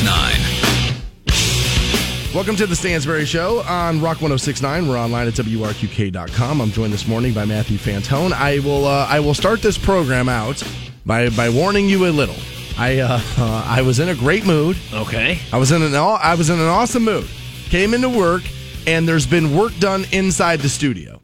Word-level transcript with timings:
1069. 0.00 2.34
Welcome 2.34 2.56
to 2.56 2.66
the 2.66 2.74
Stansberry 2.74 3.26
Show 3.26 3.60
on 3.62 4.00
Rock 4.00 4.20
1069. 4.20 4.86
We're 4.86 4.98
online 4.98 5.26
at 5.26 5.34
WRQK.com. 5.34 6.60
I'm 6.60 6.70
joined 6.70 6.92
this 6.92 7.08
morning 7.08 7.32
by 7.32 7.44
Matthew 7.44 7.78
Fantone. 7.78 8.32
I 8.32 8.60
will 8.60 8.86
uh, 8.86 9.06
I 9.08 9.18
will 9.20 9.34
start 9.34 9.60
this 9.60 9.76
program 9.76 10.28
out 10.28 10.62
by 11.04 11.30
by 11.30 11.50
warning 11.50 11.88
you 11.88 12.06
a 12.06 12.12
little. 12.12 12.36
I 12.76 13.00
uh, 13.00 13.20
uh, 13.38 13.64
I 13.66 13.82
was 13.82 13.98
in 13.98 14.08
a 14.08 14.14
great 14.14 14.46
mood. 14.46 14.76
Okay. 14.92 15.40
I 15.52 15.58
was 15.58 15.72
in 15.72 15.82
an 15.82 15.94
aw- 15.94 16.20
I 16.22 16.36
was 16.36 16.48
in 16.50 16.60
an 16.60 16.68
awesome 16.68 17.04
mood. 17.04 17.26
Came 17.70 17.92
into 17.92 18.08
work 18.08 18.42
and 18.86 19.08
there's 19.08 19.26
been 19.26 19.56
work 19.56 19.76
done 19.78 20.04
inside 20.12 20.60
the 20.60 20.68
studio. 20.68 21.20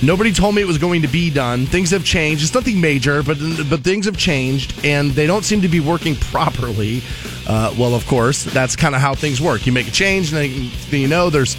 Nobody 0.00 0.32
told 0.32 0.54
me 0.54 0.62
it 0.62 0.66
was 0.66 0.78
going 0.78 1.02
to 1.02 1.08
be 1.08 1.28
done. 1.28 1.66
Things 1.66 1.90
have 1.90 2.04
changed. 2.04 2.44
It's 2.44 2.54
nothing 2.54 2.80
major, 2.80 3.22
but 3.22 3.36
but 3.68 3.80
things 3.80 4.06
have 4.06 4.16
changed, 4.16 4.84
and 4.84 5.10
they 5.10 5.26
don't 5.26 5.44
seem 5.44 5.60
to 5.62 5.68
be 5.68 5.80
working 5.80 6.14
properly. 6.30 7.02
Uh, 7.48 7.74
well, 7.76 7.94
of 7.94 8.06
course, 8.06 8.44
that's 8.44 8.76
kind 8.76 8.94
of 8.94 9.00
how 9.00 9.14
things 9.14 9.40
work. 9.40 9.66
You 9.66 9.72
make 9.72 9.88
a 9.88 9.92
change, 9.92 10.32
and 10.32 10.52
then, 10.90 11.00
you 11.00 11.08
know 11.08 11.30
there's 11.30 11.56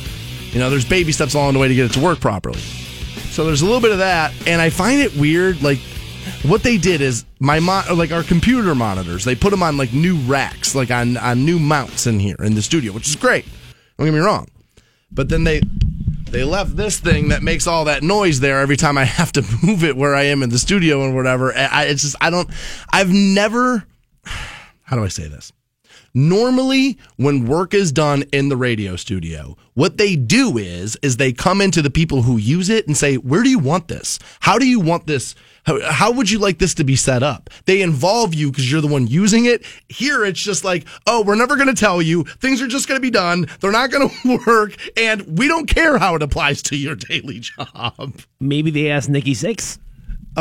you 0.54 0.60
know 0.60 0.70
there's 0.70 0.86
baby 0.86 1.12
steps 1.12 1.34
along 1.34 1.54
the 1.54 1.60
way 1.60 1.68
to 1.68 1.76
get 1.76 1.86
it 1.86 1.94
to 1.94 2.00
work 2.00 2.22
properly. 2.22 2.60
So 2.60 3.46
there's 3.46 3.62
a 3.62 3.66
little 3.66 3.82
bit 3.82 3.92
of 3.92 3.98
that, 3.98 4.34
and 4.48 4.62
I 4.62 4.70
find 4.70 5.02
it 5.02 5.14
weird. 5.18 5.62
Like 5.62 5.80
what 6.44 6.64
they 6.64 6.78
did 6.78 7.02
is 7.02 7.26
my 7.40 7.60
mon- 7.60 7.98
like 7.98 8.14
our 8.14 8.24
computer 8.24 8.74
monitors. 8.74 9.26
They 9.26 9.36
put 9.36 9.50
them 9.50 9.64
on 9.64 9.76
like 9.76 9.92
new 9.92 10.16
racks, 10.16 10.76
like 10.76 10.92
on 10.92 11.18
on 11.18 11.44
new 11.44 11.60
mounts 11.60 12.08
in 12.08 12.20
here 12.20 12.38
in 12.40 12.56
the 12.56 12.62
studio, 12.62 12.94
which 12.94 13.08
is 13.08 13.18
great. 13.18 13.46
Don't 13.98 14.08
get 14.08 14.14
me 14.14 14.20
wrong, 14.20 14.48
but 15.12 15.28
then 15.28 15.44
they 15.44 15.62
they 16.32 16.44
left 16.44 16.76
this 16.76 17.00
thing 17.00 17.30
that 17.30 17.42
makes 17.44 17.68
all 17.68 17.86
that 17.86 18.04
noise 18.04 18.40
there 18.40 18.60
every 18.60 18.78
time 18.78 18.98
I 18.98 19.04
have 19.20 19.32
to 19.34 19.44
move 19.64 19.84
it 19.84 19.96
where 19.96 20.16
I 20.16 20.24
am 20.24 20.44
in 20.44 20.50
the 20.50 20.60
studio 20.60 21.04
and 21.04 21.16
whatever. 21.16 21.56
I, 21.56 21.86
it's 21.86 22.04
just 22.04 22.16
I 22.22 22.30
don't. 22.30 22.50
I've 22.92 23.12
never. 23.12 23.86
How 24.84 24.96
do 24.96 25.04
I 25.04 25.08
say 25.08 25.28
this? 25.28 25.52
Normally, 26.16 26.98
when 27.18 27.46
work 27.46 27.76
is 27.76 27.92
done 27.92 28.24
in 28.34 28.50
the 28.50 28.58
radio 28.58 28.96
studio, 28.96 29.56
what 29.76 29.98
they 29.98 30.16
do 30.16 30.58
is 30.58 30.98
is 31.04 31.18
they 31.18 31.32
come 31.32 31.62
into 31.62 31.84
the 31.84 31.92
people 31.92 32.24
who 32.24 32.38
use 32.38 32.70
it 32.70 32.88
and 32.88 32.98
say, 32.98 33.16
"Where 33.16 33.44
do 33.44 33.50
you 33.50 33.60
want 33.60 33.88
this? 33.88 34.18
How 34.40 34.58
do 34.58 34.68
you 34.68 34.80
want 34.80 35.06
this? 35.06 35.36
How, 35.66 35.80
how 35.92 36.12
would 36.12 36.30
you 36.30 36.40
like 36.40 36.60
this 36.60 36.74
to 36.76 36.84
be 36.84 36.96
set 36.96 37.24
up?" 37.24 37.50
They 37.66 37.82
involve 37.82 38.34
you 38.34 38.52
because 38.52 38.72
you're 38.72 38.82
the 38.82 38.88
one 38.88 39.08
using 39.08 39.46
it. 39.46 39.64
Here, 39.88 40.26
it's 40.26 40.42
just 40.42 40.64
like, 40.64 40.86
"Oh, 41.08 41.24
we're 41.24 41.36
never 41.36 41.56
going 41.56 41.68
to 41.68 41.74
tell 41.74 42.02
you. 42.02 42.24
Things 42.24 42.62
are 42.62 42.68
just 42.68 42.88
going 42.88 42.98
to 42.98 43.02
be 43.02 43.12
done. 43.12 43.48
They're 43.60 43.72
not 43.72 43.92
going 43.92 44.10
to 44.24 44.40
work, 44.46 44.76
and 44.98 45.38
we 45.38 45.48
don't 45.48 45.68
care 45.68 45.98
how 45.98 46.16
it 46.16 46.24
applies 46.24 46.62
to 46.64 46.78
your 46.78 46.96
daily 47.10 47.40
job." 47.40 48.14
Maybe 48.40 48.72
they 48.72 48.90
asked 48.90 49.10
Nikki 49.10 49.34
Six. 49.34 49.80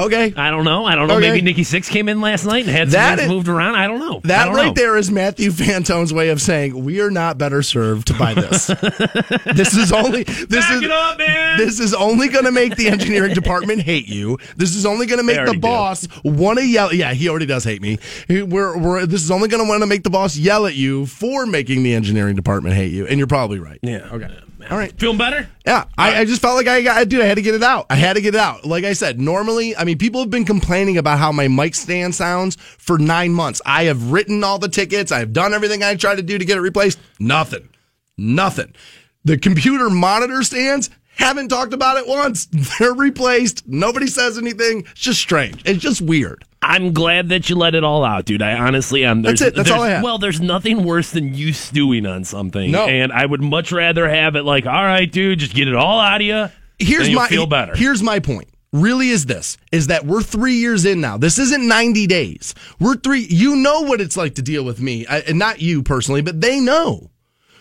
Okay, 0.04 0.32
I 0.36 0.50
don't 0.50 0.64
know. 0.64 0.84
I 0.84 0.94
don't 0.94 1.08
know. 1.08 1.16
Okay. 1.16 1.30
Maybe 1.30 1.42
Nikki 1.42 1.64
Six 1.64 1.88
came 1.88 2.08
in 2.08 2.20
last 2.20 2.44
night 2.44 2.64
and 2.66 2.70
had 2.70 2.90
some 2.90 3.00
That 3.00 3.18
is- 3.20 3.28
moved 3.28 3.48
around. 3.48 3.74
I 3.74 3.86
don't 3.86 3.98
know. 4.00 4.20
That 4.24 4.46
don't 4.46 4.54
right 4.54 4.66
know. 4.68 4.72
there 4.74 4.96
is 4.96 5.10
Matthew 5.10 5.50
Fantone's 5.50 6.12
way 6.12 6.28
of 6.30 6.40
saying 6.40 6.84
we 6.84 7.00
are 7.00 7.10
not 7.10 7.38
better 7.38 7.62
served 7.62 8.16
by 8.18 8.34
this. 8.34 8.66
this 9.54 9.74
is 9.76 9.92
only 9.92 10.24
this 10.24 10.48
Back 10.48 10.76
is 10.76 10.82
it 10.82 10.90
up, 10.90 11.18
man. 11.18 11.58
this 11.58 11.80
is 11.80 11.94
only 11.94 12.28
going 12.28 12.44
to 12.44 12.52
make 12.52 12.76
the 12.76 12.88
engineering 12.88 13.34
department 13.34 13.82
hate 13.82 14.08
you. 14.08 14.38
This 14.56 14.74
is 14.74 14.86
only 14.86 15.06
going 15.06 15.18
to 15.18 15.24
make 15.24 15.44
the 15.46 15.58
boss 15.58 16.06
want 16.24 16.58
to 16.58 16.66
yell. 16.66 16.92
Yeah, 16.92 17.12
he 17.14 17.28
already 17.28 17.46
does 17.46 17.64
hate 17.64 17.82
me. 17.82 17.98
We're, 18.28 18.78
we're 18.78 19.06
this 19.06 19.22
is 19.22 19.30
only 19.30 19.48
going 19.48 19.62
to 19.64 19.68
want 19.68 19.82
to 19.82 19.86
make 19.86 20.02
the 20.02 20.10
boss 20.10 20.36
yell 20.36 20.66
at 20.66 20.74
you 20.74 21.06
for 21.06 21.46
making 21.46 21.82
the 21.82 21.94
engineering 21.94 22.36
department 22.36 22.74
hate 22.74 22.92
you, 22.92 23.06
and 23.06 23.18
you're 23.18 23.26
probably 23.26 23.58
right. 23.58 23.78
Yeah. 23.82 24.08
Okay. 24.12 24.30
All 24.70 24.76
right. 24.76 24.92
Feeling 24.98 25.16
better? 25.16 25.48
Yeah, 25.66 25.84
I, 25.96 26.20
I 26.20 26.24
just 26.24 26.42
felt 26.42 26.56
like 26.56 26.66
I 26.66 26.82
got, 26.82 27.08
dude, 27.08 27.22
I 27.22 27.26
had 27.26 27.36
to 27.36 27.42
get 27.42 27.54
it 27.54 27.62
out. 27.62 27.86
I 27.88 27.94
had 27.94 28.14
to 28.14 28.20
get 28.20 28.34
it 28.34 28.40
out. 28.40 28.64
Like 28.64 28.84
I 28.84 28.92
said, 28.92 29.18
normally, 29.18 29.74
I 29.76 29.84
mean, 29.84 29.98
people 29.98 30.20
have 30.20 30.30
been 30.30 30.44
complaining 30.44 30.98
about 30.98 31.18
how 31.18 31.32
my 31.32 31.48
mic 31.48 31.74
stand 31.74 32.14
sounds 32.14 32.56
for 32.56 32.98
nine 32.98 33.32
months. 33.32 33.62
I 33.64 33.84
have 33.84 34.10
written 34.10 34.44
all 34.44 34.58
the 34.58 34.68
tickets. 34.68 35.10
I've 35.10 35.32
done 35.32 35.54
everything 35.54 35.82
I 35.82 35.94
tried 35.94 36.16
to 36.16 36.22
do 36.22 36.36
to 36.38 36.44
get 36.44 36.58
it 36.58 36.60
replaced. 36.60 36.98
Nothing. 37.18 37.68
Nothing. 38.16 38.74
The 39.24 39.38
computer 39.38 39.88
monitor 39.88 40.42
stands 40.42 40.90
haven't 41.16 41.48
talked 41.48 41.72
about 41.74 41.96
it 41.96 42.06
once. 42.06 42.46
They're 42.78 42.94
replaced. 42.94 43.66
Nobody 43.66 44.06
says 44.06 44.38
anything. 44.38 44.80
It's 44.90 45.00
just 45.00 45.20
strange. 45.20 45.62
It's 45.64 45.82
just 45.82 46.00
weird. 46.00 46.44
I'm 46.68 46.92
glad 46.92 47.30
that 47.30 47.48
you 47.48 47.56
let 47.56 47.74
it 47.74 47.82
all 47.82 48.04
out, 48.04 48.26
dude. 48.26 48.42
I 48.42 48.52
honestly 48.52 49.02
am. 49.02 49.22
There's, 49.22 49.40
That's 49.40 49.52
it. 49.52 49.56
That's 49.56 49.70
all 49.70 49.82
I 49.82 49.88
have. 49.88 50.04
Well, 50.04 50.18
there's 50.18 50.38
nothing 50.38 50.84
worse 50.84 51.10
than 51.12 51.32
you 51.32 51.54
stewing 51.54 52.04
on 52.04 52.24
something. 52.24 52.70
No. 52.70 52.86
And 52.86 53.10
I 53.10 53.24
would 53.24 53.40
much 53.40 53.72
rather 53.72 54.06
have 54.06 54.36
it 54.36 54.42
like, 54.42 54.66
all 54.66 54.84
right, 54.84 55.10
dude, 55.10 55.38
just 55.38 55.54
get 55.54 55.66
it 55.66 55.74
all 55.74 55.98
out 55.98 56.20
of 56.20 56.26
you. 56.26 56.48
here's 56.78 57.08
my 57.08 57.26
feel 57.26 57.46
better. 57.46 57.74
Here's 57.74 58.02
my 58.02 58.20
point. 58.20 58.50
Really 58.70 59.08
is 59.08 59.24
this 59.24 59.56
is 59.72 59.86
that 59.86 60.04
we're 60.04 60.20
three 60.22 60.56
years 60.56 60.84
in 60.84 61.00
now. 61.00 61.16
This 61.16 61.38
isn't 61.38 61.66
90 61.66 62.06
days. 62.06 62.54
We're 62.78 62.96
three. 62.96 63.26
You 63.30 63.56
know 63.56 63.80
what 63.80 64.02
it's 64.02 64.16
like 64.16 64.34
to 64.34 64.42
deal 64.42 64.62
with 64.62 64.78
me, 64.78 65.06
I, 65.06 65.20
and 65.20 65.38
not 65.38 65.62
you 65.62 65.82
personally, 65.82 66.20
but 66.20 66.42
they 66.42 66.60
know. 66.60 67.10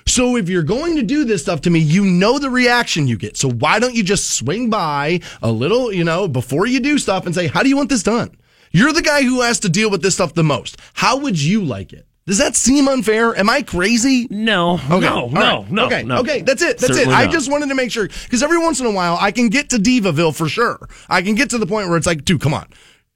So 0.06 0.35
if 0.35 0.50
you're 0.50 0.63
going 0.63 0.97
to 0.97 1.03
do 1.03 1.23
this 1.23 1.41
stuff 1.41 1.62
to 1.62 1.69
me, 1.69 1.79
you 1.79 2.03
know 2.03 2.40
the 2.40 2.50
reaction 2.50 3.07
you 3.07 3.17
get. 3.17 3.38
So 3.38 3.50
why 3.50 3.79
don't 3.79 3.96
you 3.96 4.03
just 4.03 4.31
swing 4.31 4.69
by 4.69 5.22
a 5.41 5.50
little, 5.51 5.94
you 5.94 6.03
know, 6.03 6.28
before 6.28 6.66
you 6.66 6.81
do 6.81 6.97
stuff 6.97 7.25
and 7.25 7.34
say, 7.34 7.47
"How 7.47 7.63
do 7.63 7.69
you 7.69 7.78
want 7.78 7.88
this 7.88 8.03
done?" 8.03 8.35
You're 8.72 8.94
the 8.94 9.01
guy 9.01 9.23
who 9.23 9.41
has 9.41 9.59
to 9.61 9.69
deal 9.69 9.89
with 9.89 10.01
this 10.01 10.16
stuff 10.16 10.33
the 10.33 10.44
most. 10.44 10.78
How 10.94 11.17
would 11.17 11.41
you 11.41 11.63
like 11.63 11.94
it? 11.94 12.05
Does 12.25 12.39
that 12.39 12.55
seem 12.57 12.89
unfair? 12.89 13.33
Am 13.38 13.50
I 13.50 13.61
crazy? 13.61 14.28
no, 14.29 14.73
Okay. 14.73 15.00
no, 15.00 15.28
no, 15.28 15.61
right. 15.61 15.72
no. 15.72 15.85
Okay. 15.85 16.03
no. 16.03 16.17
Okay. 16.17 16.41
That's 16.41 16.61
it. 16.61 16.78
That's 16.78 16.94
Certainly 16.94 17.13
it. 17.16 17.17
I 17.17 17.23
not. 17.25 17.31
just 17.33 17.50
wanted 17.50 17.69
to 17.69 17.75
make 17.75 17.89
sure 17.91 18.07
because 18.07 18.44
every 18.44 18.57
once 18.57 18.81
in 18.81 18.85
a 18.85 18.91
while 18.91 19.17
I 19.22 19.31
can 19.31 19.47
get 19.47 19.69
to 19.69 19.79
Divaville 19.79 20.33
for 20.33 20.50
sure. 20.50 20.89
I 21.09 21.22
can 21.22 21.35
get 21.35 21.50
to 21.51 21.57
the 21.57 21.66
point 21.66 21.88
where 21.88 21.97
it's 21.97 22.05
like, 22.07 22.25
dude, 22.25 22.41
come 22.41 22.53
on. 22.53 22.67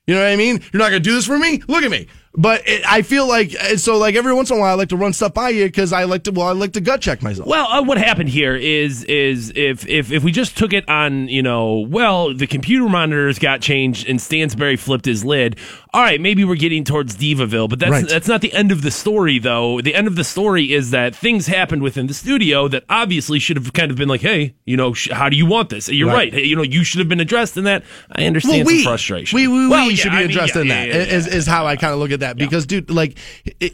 You 0.08 0.16
know 0.16 0.22
what 0.22 0.30
I 0.32 0.36
mean? 0.38 0.62
You're 0.72 0.80
not 0.82 0.90
going 0.92 1.04
to 1.04 1.10
do 1.10 1.14
this 1.14 1.26
for 1.28 1.38
me? 1.38 1.62
Look 1.68 1.84
at 1.84 1.92
me. 1.92 2.08
But 2.34 2.62
it, 2.66 2.82
I 2.90 3.02
feel 3.02 3.28
like, 3.28 3.52
so 3.76 3.98
like 3.98 4.16
every 4.16 4.34
once 4.34 4.50
in 4.52 4.58
a 4.58 4.60
while 4.60 4.72
I 4.72 4.76
like 4.76 4.90
to 4.90 4.98
run 4.98 5.12
stuff 5.12 5.34
by 5.34 5.50
you 5.50 5.66
because 5.66 5.92
I 5.92 6.06
like 6.06 6.24
to, 6.24 6.32
well, 6.32 6.48
I 6.48 6.54
like 6.54 6.72
to 6.74 6.82
gut 6.82 7.02
check 7.02 7.22
myself. 7.22 7.48
Well, 7.48 7.68
uh, 7.68 7.84
what 7.84 7.98
happened 7.98 8.30
here 8.30 8.56
is 8.56 9.04
is 9.04 9.52
if 9.56 9.86
if 9.88 10.12
if 10.12 10.24
we 10.24 10.32
just 10.32 10.58
took 10.58 10.72
it 10.72 10.88
on, 10.88 11.28
you 11.28 11.44
know, 11.44 11.80
well, 11.90 12.34
the 12.34 12.48
computer 12.48 12.88
monitors 12.88 13.38
got 13.38 13.60
changed 13.60 14.08
and 14.08 14.18
Stansberry 14.18 14.80
flipped 14.80 15.06
his 15.06 15.26
lid. 15.26 15.58
All 15.94 16.02
right, 16.02 16.22
maybe 16.22 16.46
we're 16.46 16.56
getting 16.56 16.86
towards 16.86 17.16
Divaville, 17.16 17.68
but 17.68 17.80
that's 17.80 17.92
Right. 17.92 18.08
that's 18.08 18.28
not 18.30 18.40
the 18.40 18.54
end 18.54 18.72
of 18.72 18.82
the 18.82 18.92
story, 18.92 19.40
though. 19.40 19.82
The 19.82 19.94
end 19.94 20.08
of 20.08 20.16
the 20.16 20.24
story 20.24 20.72
is 20.72 20.92
that 20.92 21.14
things 21.14 21.48
happened 21.48 21.82
within 21.82 22.08
the 22.08 22.14
studio 22.14 22.70
that 22.70 22.86
obviously 22.90 23.40
should 23.40 23.58
have 23.58 23.74
kind 23.74 23.92
of 23.92 23.98
been 23.98 24.08
like, 24.08 24.22
hey, 24.22 24.54
you 24.66 24.78
know, 24.78 24.94
sh- 24.94 25.10
how 25.12 25.28
do 25.28 25.36
you 25.36 25.46
want 25.46 25.68
this? 25.68 25.90
You're 25.90 26.08
Right. 26.08 26.16
right. 26.16 26.34
Hey, 26.34 26.46
you 26.46 26.56
know, 26.56 26.62
you 26.62 26.86
should 26.86 27.00
have 27.00 27.10
been 27.10 27.20
addressed 27.20 27.58
in 27.58 27.66
that. 27.66 27.84
I 28.10 28.24
understand 28.26 28.66
we, 28.66 28.84
some 28.84 28.92
frustration. 28.92 29.36
We, 29.36 29.50
we, 29.50 29.68
Well, 29.68 29.86
we 29.88 29.92
yeah, 29.94 29.96
should 29.98 30.12
be 30.12 30.18
I 30.18 30.22
mean, 30.22 30.30
addressed 30.30 30.56
yeah, 30.56 30.62
in 30.62 30.68
yeah, 30.68 30.86
that. 30.88 31.10
Is, 31.10 31.28
is 31.28 31.46
how 31.46 31.68
I 31.68 31.76
kind 31.76 31.92
of 31.94 32.00
look 32.00 32.12
at 32.12 32.22
that 32.22 32.38
because, 32.38 32.66
dude, 32.66 32.90
like, 32.90 33.18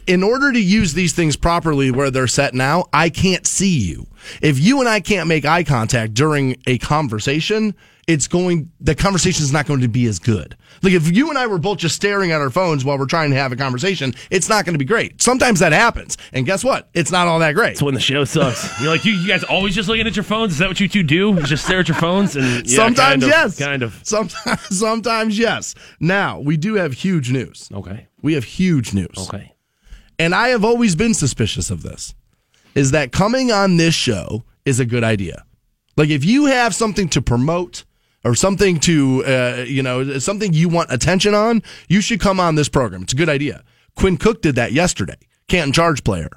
in 0.08 0.24
order 0.24 0.50
to 0.52 0.60
use 0.60 0.94
these 0.94 1.12
things 1.12 1.36
properly 1.36 1.92
where 1.92 2.10
they're 2.10 2.26
set 2.26 2.52
now, 2.52 2.86
I 2.92 3.10
can't 3.10 3.46
see 3.46 3.78
you. 3.78 4.08
If 4.42 4.58
you 4.58 4.80
and 4.80 4.88
I 4.88 4.98
can't 4.98 5.28
make 5.28 5.44
eye 5.44 5.62
contact 5.62 6.14
during 6.14 6.56
a 6.66 6.78
conversation, 6.78 7.76
it's 8.08 8.26
going. 8.26 8.72
The 8.80 8.94
conversation 8.96 9.44
is 9.44 9.52
not 9.52 9.66
going 9.66 9.82
to 9.82 9.88
be 9.88 10.06
as 10.06 10.18
good. 10.18 10.56
Like 10.82 10.94
if 10.94 11.14
you 11.14 11.28
and 11.28 11.38
I 11.38 11.46
were 11.46 11.58
both 11.58 11.78
just 11.78 11.94
staring 11.94 12.32
at 12.32 12.40
our 12.40 12.50
phones 12.50 12.84
while 12.84 12.98
we're 12.98 13.06
trying 13.06 13.30
to 13.30 13.36
have 13.36 13.52
a 13.52 13.56
conversation, 13.56 14.14
it's 14.30 14.48
not 14.48 14.64
going 14.64 14.72
to 14.72 14.78
be 14.78 14.84
great. 14.86 15.22
Sometimes 15.22 15.60
that 15.60 15.72
happens, 15.72 16.16
and 16.32 16.46
guess 16.46 16.64
what? 16.64 16.88
It's 16.94 17.12
not 17.12 17.28
all 17.28 17.38
that 17.40 17.54
great. 17.54 17.74
That's 17.74 17.82
when 17.82 17.94
the 17.94 18.00
show 18.00 18.24
sucks. 18.24 18.80
You're 18.80 18.90
like, 18.90 19.04
you, 19.04 19.12
you 19.12 19.28
guys 19.28 19.44
always 19.44 19.74
just 19.74 19.88
looking 19.88 20.06
at 20.06 20.16
your 20.16 20.22
phones? 20.24 20.52
Is 20.52 20.58
that 20.58 20.68
what 20.68 20.80
you 20.80 20.88
two 20.88 21.02
do? 21.02 21.34
You 21.34 21.42
just 21.42 21.66
stare 21.66 21.80
at 21.80 21.88
your 21.88 21.96
phones? 21.98 22.34
And 22.34 22.66
yeah, 22.66 22.76
sometimes 22.76 22.96
kind 22.96 23.22
of, 23.22 23.28
yes, 23.28 23.58
Kind 23.58 23.82
of. 23.82 24.00
Sometimes, 24.02 24.60
sometimes 24.78 25.38
yes. 25.38 25.74
Now 26.00 26.40
we 26.40 26.56
do 26.56 26.74
have 26.74 26.94
huge 26.94 27.30
news. 27.30 27.68
Okay. 27.72 28.08
We 28.22 28.32
have 28.34 28.44
huge 28.44 28.94
news. 28.94 29.28
Okay. 29.28 29.52
and 30.18 30.34
I 30.34 30.48
have 30.48 30.64
always 30.64 30.96
been 30.96 31.12
suspicious 31.14 31.70
of 31.70 31.82
this, 31.82 32.14
is 32.74 32.90
that 32.92 33.12
coming 33.12 33.52
on 33.52 33.76
this 33.76 33.94
show 33.94 34.44
is 34.64 34.80
a 34.80 34.86
good 34.86 35.04
idea. 35.04 35.44
Like 35.96 36.08
if 36.08 36.24
you 36.24 36.46
have 36.46 36.74
something 36.74 37.08
to 37.10 37.20
promote 37.20 37.84
or 38.24 38.34
something 38.34 38.80
to, 38.80 39.24
uh, 39.24 39.64
you 39.66 39.82
know, 39.82 40.18
something 40.18 40.52
you 40.52 40.68
want 40.68 40.92
attention 40.92 41.34
on, 41.34 41.62
you 41.88 42.00
should 42.00 42.20
come 42.20 42.40
on 42.40 42.54
this 42.56 42.68
program. 42.68 43.02
It's 43.02 43.12
a 43.12 43.16
good 43.16 43.28
idea. 43.28 43.62
Quinn 43.96 44.16
Cook 44.16 44.42
did 44.42 44.54
that 44.56 44.72
yesterday. 44.72 45.16
Canton 45.48 45.72
Charge 45.72 46.04
player 46.04 46.28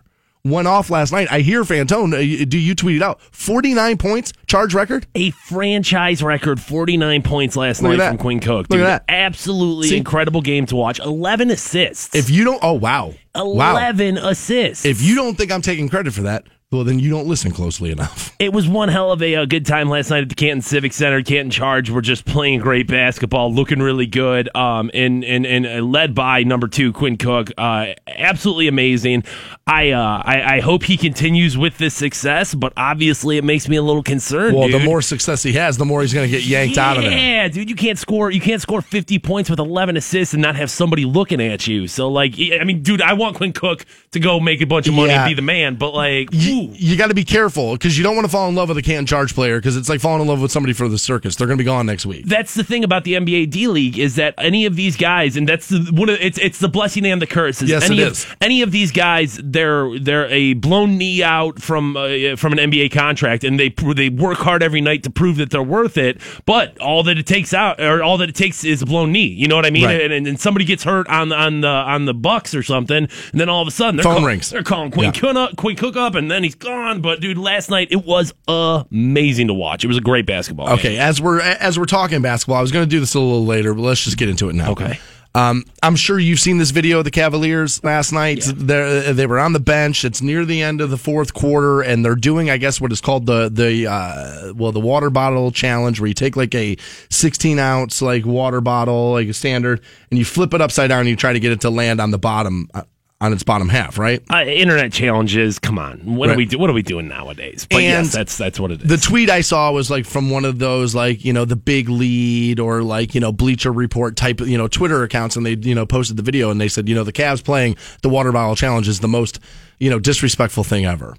went 0.43 0.67
off 0.67 0.89
last 0.89 1.11
night. 1.11 1.27
I 1.31 1.41
hear 1.41 1.63
Fantone. 1.63 2.13
uh, 2.13 2.45
Do 2.47 2.57
you 2.57 2.73
tweet 2.73 2.95
it 2.95 3.03
out? 3.03 3.21
Forty 3.31 3.73
nine 3.73 3.97
points, 3.97 4.33
charge 4.47 4.73
record. 4.73 5.05
A 5.15 5.29
franchise 5.31 6.23
record, 6.23 6.59
49 6.59 7.21
points 7.21 7.55
last 7.55 7.81
night 7.83 7.97
that. 7.97 8.09
from 8.09 8.17
Quinn 8.17 8.39
Cook. 8.39 8.67
Look 8.69 8.79
at 8.79 8.83
that. 8.85 9.05
Absolutely 9.07 9.89
See? 9.89 9.97
incredible 9.97 10.41
game 10.41 10.65
to 10.67 10.75
watch. 10.75 10.99
11 10.99 11.51
assists. 11.51 12.15
If 12.15 12.29
you 12.31 12.43
don't, 12.43 12.59
oh 12.63 12.73
wow, 12.73 13.13
wow. 13.35 13.75
11 13.75 14.17
assists. 14.17 14.85
If 14.85 15.01
you 15.01 15.13
don't 15.15 15.37
think 15.37 15.51
I'm 15.51 15.61
taking 15.61 15.89
credit 15.89 16.13
for 16.13 16.21
that, 16.23 16.45
Well, 16.71 16.85
then 16.85 16.99
you 16.99 17.09
don't 17.09 17.27
listen 17.27 17.51
closely 17.51 17.91
enough. 17.91 18.29
It 18.41 18.53
was 18.53 18.67
one 18.67 18.89
hell 18.89 19.11
of 19.11 19.21
a, 19.21 19.35
a, 19.35 19.45
good 19.45 19.67
time 19.67 19.87
last 19.87 20.09
night 20.09 20.23
at 20.23 20.29
the 20.29 20.33
Canton 20.33 20.63
Civic 20.63 20.93
Center. 20.93 21.21
Canton 21.21 21.51
Charge 21.51 21.91
were 21.91 22.01
just 22.01 22.25
playing 22.25 22.59
great 22.59 22.87
basketball, 22.87 23.53
looking 23.53 23.77
really 23.77 24.07
good, 24.07 24.49
um, 24.55 24.89
and, 24.95 25.23
and 25.23 25.45
and 25.45 25.91
led 25.91 26.15
by 26.15 26.41
number 26.41 26.67
two 26.67 26.91
Quinn 26.91 27.17
Cook. 27.17 27.51
Uh, 27.55 27.93
absolutely 28.07 28.67
amazing. 28.67 29.25
I, 29.67 29.91
uh, 29.91 30.23
I 30.25 30.55
I 30.55 30.59
hope 30.61 30.81
he 30.81 30.97
continues 30.97 31.55
with 31.55 31.77
this 31.77 31.93
success, 31.93 32.55
but 32.55 32.73
obviously 32.75 33.37
it 33.37 33.43
makes 33.43 33.69
me 33.69 33.75
a 33.75 33.83
little 33.83 34.01
concerned. 34.01 34.57
Well, 34.57 34.69
dude. 34.69 34.81
the 34.81 34.85
more 34.85 35.03
success 35.03 35.43
he 35.43 35.53
has, 35.53 35.77
the 35.77 35.85
more 35.85 36.01
he's 36.01 36.15
going 36.15 36.27
to 36.27 36.35
get 36.35 36.47
yanked 36.47 36.77
yeah, 36.77 36.89
out 36.89 36.97
of 36.97 37.03
it. 37.03 37.11
Yeah, 37.11 37.47
dude, 37.47 37.69
you 37.69 37.75
can't 37.75 37.99
score. 37.99 38.31
You 38.31 38.41
can't 38.41 38.59
score 38.59 38.81
fifty 38.81 39.19
points 39.19 39.51
with 39.51 39.59
eleven 39.59 39.97
assists 39.97 40.33
and 40.33 40.41
not 40.41 40.55
have 40.55 40.71
somebody 40.71 41.05
looking 41.05 41.41
at 41.41 41.67
you. 41.67 41.87
So, 41.87 42.09
like, 42.09 42.33
I 42.39 42.63
mean, 42.63 42.81
dude, 42.81 43.03
I 43.03 43.13
want 43.13 43.35
Quinn 43.35 43.53
Cook 43.53 43.85
to 44.13 44.19
go 44.19 44.39
make 44.39 44.61
a 44.61 44.65
bunch 44.65 44.87
of 44.87 44.95
money 44.95 45.09
Yeah. 45.09 45.25
and 45.25 45.29
be 45.29 45.35
the 45.35 45.43
man, 45.43 45.75
but 45.75 45.91
like, 45.91 46.29
You, 46.31 46.60
ooh. 46.61 46.73
you 46.75 46.95
got 46.97 47.07
to 47.07 47.13
be 47.13 47.23
careful 47.23 47.73
because 47.73 47.97
you 47.97 48.03
don't 48.03 48.15
want 48.15 48.25
to 48.25 48.31
fall 48.31 48.47
in 48.49 48.55
love 48.55 48.69
with 48.69 48.77
a 48.77 48.81
Canton 48.81 49.05
Charge 49.05 49.33
player 49.33 49.57
because 49.59 49.77
it's 49.77 49.89
like 49.89 49.99
falling 50.01 50.21
in 50.21 50.27
love 50.27 50.41
with 50.41 50.51
somebody 50.51 50.73
for 50.73 50.87
the 50.87 50.97
circus. 50.97 51.35
They're 51.35 51.47
going 51.47 51.57
to 51.57 51.61
be 51.61 51.65
gone 51.65 51.85
next 51.85 52.05
week. 52.05 52.25
that's 52.25 52.53
the 52.53 52.63
thing 52.63 52.83
about 52.83 53.03
the 53.03 53.13
NBA 53.13 53.49
D 53.49 53.67
League 53.67 53.97
is 53.99 54.15
that 54.15 54.33
any 54.37 54.65
of 54.65 54.75
these 54.75 54.95
guys, 54.97 55.37
and 55.37 55.47
that's 55.47 55.69
the, 55.69 55.89
one 55.93 56.09
of 56.09 56.17
it's 56.21 56.37
it's 56.37 56.59
the 56.59 56.69
blessing 56.69 57.05
and 57.05 57.21
the 57.21 57.27
curse. 57.27 57.61
Is 57.61 57.69
Yes, 57.69 57.83
any 57.89 57.99
it 58.01 58.07
of, 58.07 58.11
is. 58.13 58.27
Any 58.41 58.61
of 58.61 58.71
these 58.71 58.91
guys, 58.91 59.39
they're 59.43 59.97
they're 59.99 60.27
a 60.29 60.53
blown 60.53 60.97
knee 60.97 61.23
out 61.23 61.61
from 61.61 61.97
uh, 61.97 62.35
from 62.35 62.53
an 62.53 62.59
NBA 62.71 62.91
contract, 62.91 63.43
and 63.43 63.59
they 63.59 63.69
they 63.95 64.09
work 64.09 64.37
hard 64.39 64.63
every 64.63 64.81
night 64.81 65.03
to 65.03 65.09
prove 65.09 65.37
that 65.37 65.49
they're 65.49 65.61
worth 65.63 65.97
it. 65.97 66.19
But 66.45 66.79
all 66.79 67.03
that 67.03 67.17
it 67.17 67.25
takes 67.27 67.53
out, 67.53 67.79
or 67.81 68.03
all 68.03 68.17
that 68.17 68.29
it 68.29 68.35
takes, 68.35 68.63
is 68.63 68.81
a 68.81 68.85
blown 68.85 69.11
knee. 69.11 69.27
You 69.27 69.47
know 69.47 69.55
what 69.55 69.65
I 69.65 69.69
mean? 69.71 69.85
Right. 69.85 70.01
And, 70.01 70.13
and, 70.13 70.27
and 70.27 70.39
somebody 70.39 70.65
gets 70.65 70.83
hurt 70.83 71.07
on 71.07 71.29
the 71.29 71.35
on 71.35 71.61
the 71.61 71.67
on 71.67 72.05
the 72.05 72.13
Bucks 72.13 72.53
or 72.55 72.63
something, 72.63 73.07
and 73.31 73.39
then 73.39 73.49
all 73.49 73.61
of 73.61 73.67
a 73.67 73.71
sudden 73.71 73.95
they're 73.97 74.03
Phone 74.03 74.17
call- 74.17 74.25
rings. 74.25 74.49
They're 74.49 74.63
calling 74.63 74.91
Quinn 74.91 75.05
Yeah. 75.13 75.19
Cook 75.19 75.35
up, 75.35 75.55
Quinn 75.57 75.75
Cook 75.75 75.95
up, 75.95 76.15
and 76.15 76.29
then 76.29 76.43
he's 76.51 76.55
gone. 76.55 77.01
But 77.01 77.21
dude, 77.21 77.37
last 77.37 77.69
night 77.69 77.89
it 77.91 78.05
was 78.05 78.33
amazing 78.47 79.47
to 79.47 79.53
watch. 79.53 79.83
It 79.83 79.87
was 79.87 79.97
a 79.97 80.01
great 80.01 80.25
basketball. 80.25 80.67
game. 80.67 80.75
Okay, 80.75 80.97
as 80.97 81.21
we're 81.21 81.39
as 81.41 81.79
we're 81.79 81.85
talking 81.85 82.21
basketball, 82.21 82.57
I 82.57 82.61
was 82.61 82.71
going 82.71 82.85
to 82.85 82.89
do 82.89 82.99
this 82.99 83.15
a 83.15 83.19
little 83.19 83.45
later, 83.45 83.73
but 83.73 83.81
let's 83.81 84.03
just 84.03 84.17
get 84.17 84.29
into 84.29 84.49
it 84.49 84.55
now. 84.55 84.71
Okay. 84.71 84.99
Um, 85.33 85.63
I'm 85.81 85.95
sure 85.95 86.19
you've 86.19 86.41
seen 86.41 86.57
this 86.57 86.71
video 86.71 86.99
of 86.99 87.05
the 87.05 87.11
Cavaliers 87.11 87.81
last 87.85 88.11
night. 88.11 88.43
They're, 88.53 89.13
they 89.13 89.25
were 89.25 89.39
on 89.39 89.53
the 89.53 89.61
bench. 89.61 90.03
It's 90.03 90.21
near 90.21 90.43
the 90.43 90.61
end 90.61 90.81
of 90.81 90.89
the 90.89 90.97
fourth 90.97 91.33
quarter, 91.33 91.81
and 91.81 92.03
they're 92.03 92.15
doing, 92.15 92.49
I 92.49 92.57
guess, 92.57 92.81
what 92.81 92.91
is 92.91 92.99
called 92.99 93.27
the 93.27 93.49
the 93.49 93.87
uh, 93.87 94.53
well, 94.53 94.73
the 94.73 94.81
water 94.81 95.09
bottle 95.09 95.51
challenge, 95.51 96.01
where 96.01 96.07
you 96.07 96.13
take 96.13 96.35
like 96.35 96.53
a 96.53 96.75
16 97.09 97.59
ounce 97.59 98.01
like 98.01 98.25
water 98.25 98.59
bottle, 98.59 99.11
like 99.11 99.29
a 99.29 99.33
standard, 99.33 99.81
and 100.09 100.19
you 100.19 100.25
flip 100.25 100.53
it 100.53 100.59
upside 100.59 100.89
down, 100.89 101.01
and 101.01 101.09
you 101.09 101.15
try 101.15 101.31
to 101.31 101.39
get 101.39 101.53
it 101.53 101.61
to 101.61 101.69
land 101.69 102.01
on 102.01 102.11
the 102.11 102.19
bottom, 102.19 102.67
uh, 102.73 102.83
on 103.21 103.31
its 103.31 103.43
bottom 103.43 103.69
half, 103.69 103.97
right? 103.97 104.21
uh, 104.33 104.43
internet 104.45 104.91
challenges. 104.91 105.59
Come 105.59 105.77
on, 105.79 105.99
what 106.17 106.27
Right. 106.27 106.33
are 106.33 106.37
we 106.37 106.45
do? 106.45 106.57
What 106.57 106.69
are 106.69 106.73
we 106.73 106.81
doing 106.81 107.07
nowadays? 107.07 107.67
But 107.69 107.77
And 107.77 107.83
yes, 108.05 108.11
that's 108.11 108.35
that's 108.37 108.59
what 108.59 108.71
it 108.71 108.81
is. 108.81 108.87
The 108.89 108.97
tweet 108.97 109.29
I 109.29 109.41
saw 109.41 109.71
was 109.71 109.89
like 109.89 110.05
from 110.05 110.29
one 110.29 110.43
of 110.43 110.59
those 110.59 110.93
like 110.95 111.23
you 111.23 111.31
know 111.31 111.45
the 111.45 111.55
big 111.55 111.87
lead 111.87 112.59
or 112.59 112.81
like 112.83 113.15
you 113.15 113.21
know 113.21 113.31
Bleacher 113.31 113.71
Report 113.71 114.15
type 114.17 114.41
you 114.41 114.57
know 114.57 114.67
Twitter 114.67 115.03
accounts, 115.03 115.35
and 115.37 115.45
they 115.45 115.53
you 115.53 115.75
know 115.75 115.85
posted 115.85 116.17
the 116.17 116.23
video 116.23 116.49
and 116.49 116.59
they 116.59 116.67
said 116.67 116.89
you 116.89 116.95
know 116.95 117.03
the 117.03 117.13
Cavs 117.13 117.43
playing 117.43 117.77
the 118.01 118.09
water 118.09 118.31
bottle 118.31 118.55
challenge 118.55 118.87
is 118.89 118.99
the 118.99 119.07
most 119.07 119.39
you 119.79 119.89
know 119.89 119.99
disrespectful 119.99 120.63
thing 120.63 120.85
ever, 120.85 121.15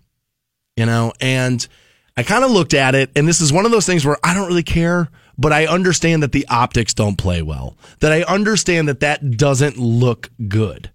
you 0.76 0.84
know, 0.86 1.12
and 1.20 1.66
I 2.16 2.24
kind 2.24 2.44
of 2.44 2.50
looked 2.50 2.74
at 2.74 2.94
it, 2.94 3.10
and 3.16 3.26
this 3.26 3.40
is 3.40 3.52
one 3.52 3.64
of 3.64 3.70
those 3.70 3.86
things 3.86 4.04
where 4.04 4.18
I 4.22 4.34
don't 4.34 4.48
really 4.48 4.62
care. 4.62 5.08
But 5.38 5.50
I 5.52 5.64
understand 5.66 6.22
that 6.22 6.32
the 6.32 6.46
optics 6.48 6.92
don't 6.92 7.16
play 7.16 7.40
well. 7.40 7.74
That 8.00 8.12
I 8.12 8.22
understand 8.24 8.86
that 8.88 9.00
that 9.00 9.38
doesn't 9.38 9.78
look 9.78 10.28
good. 10.46 10.90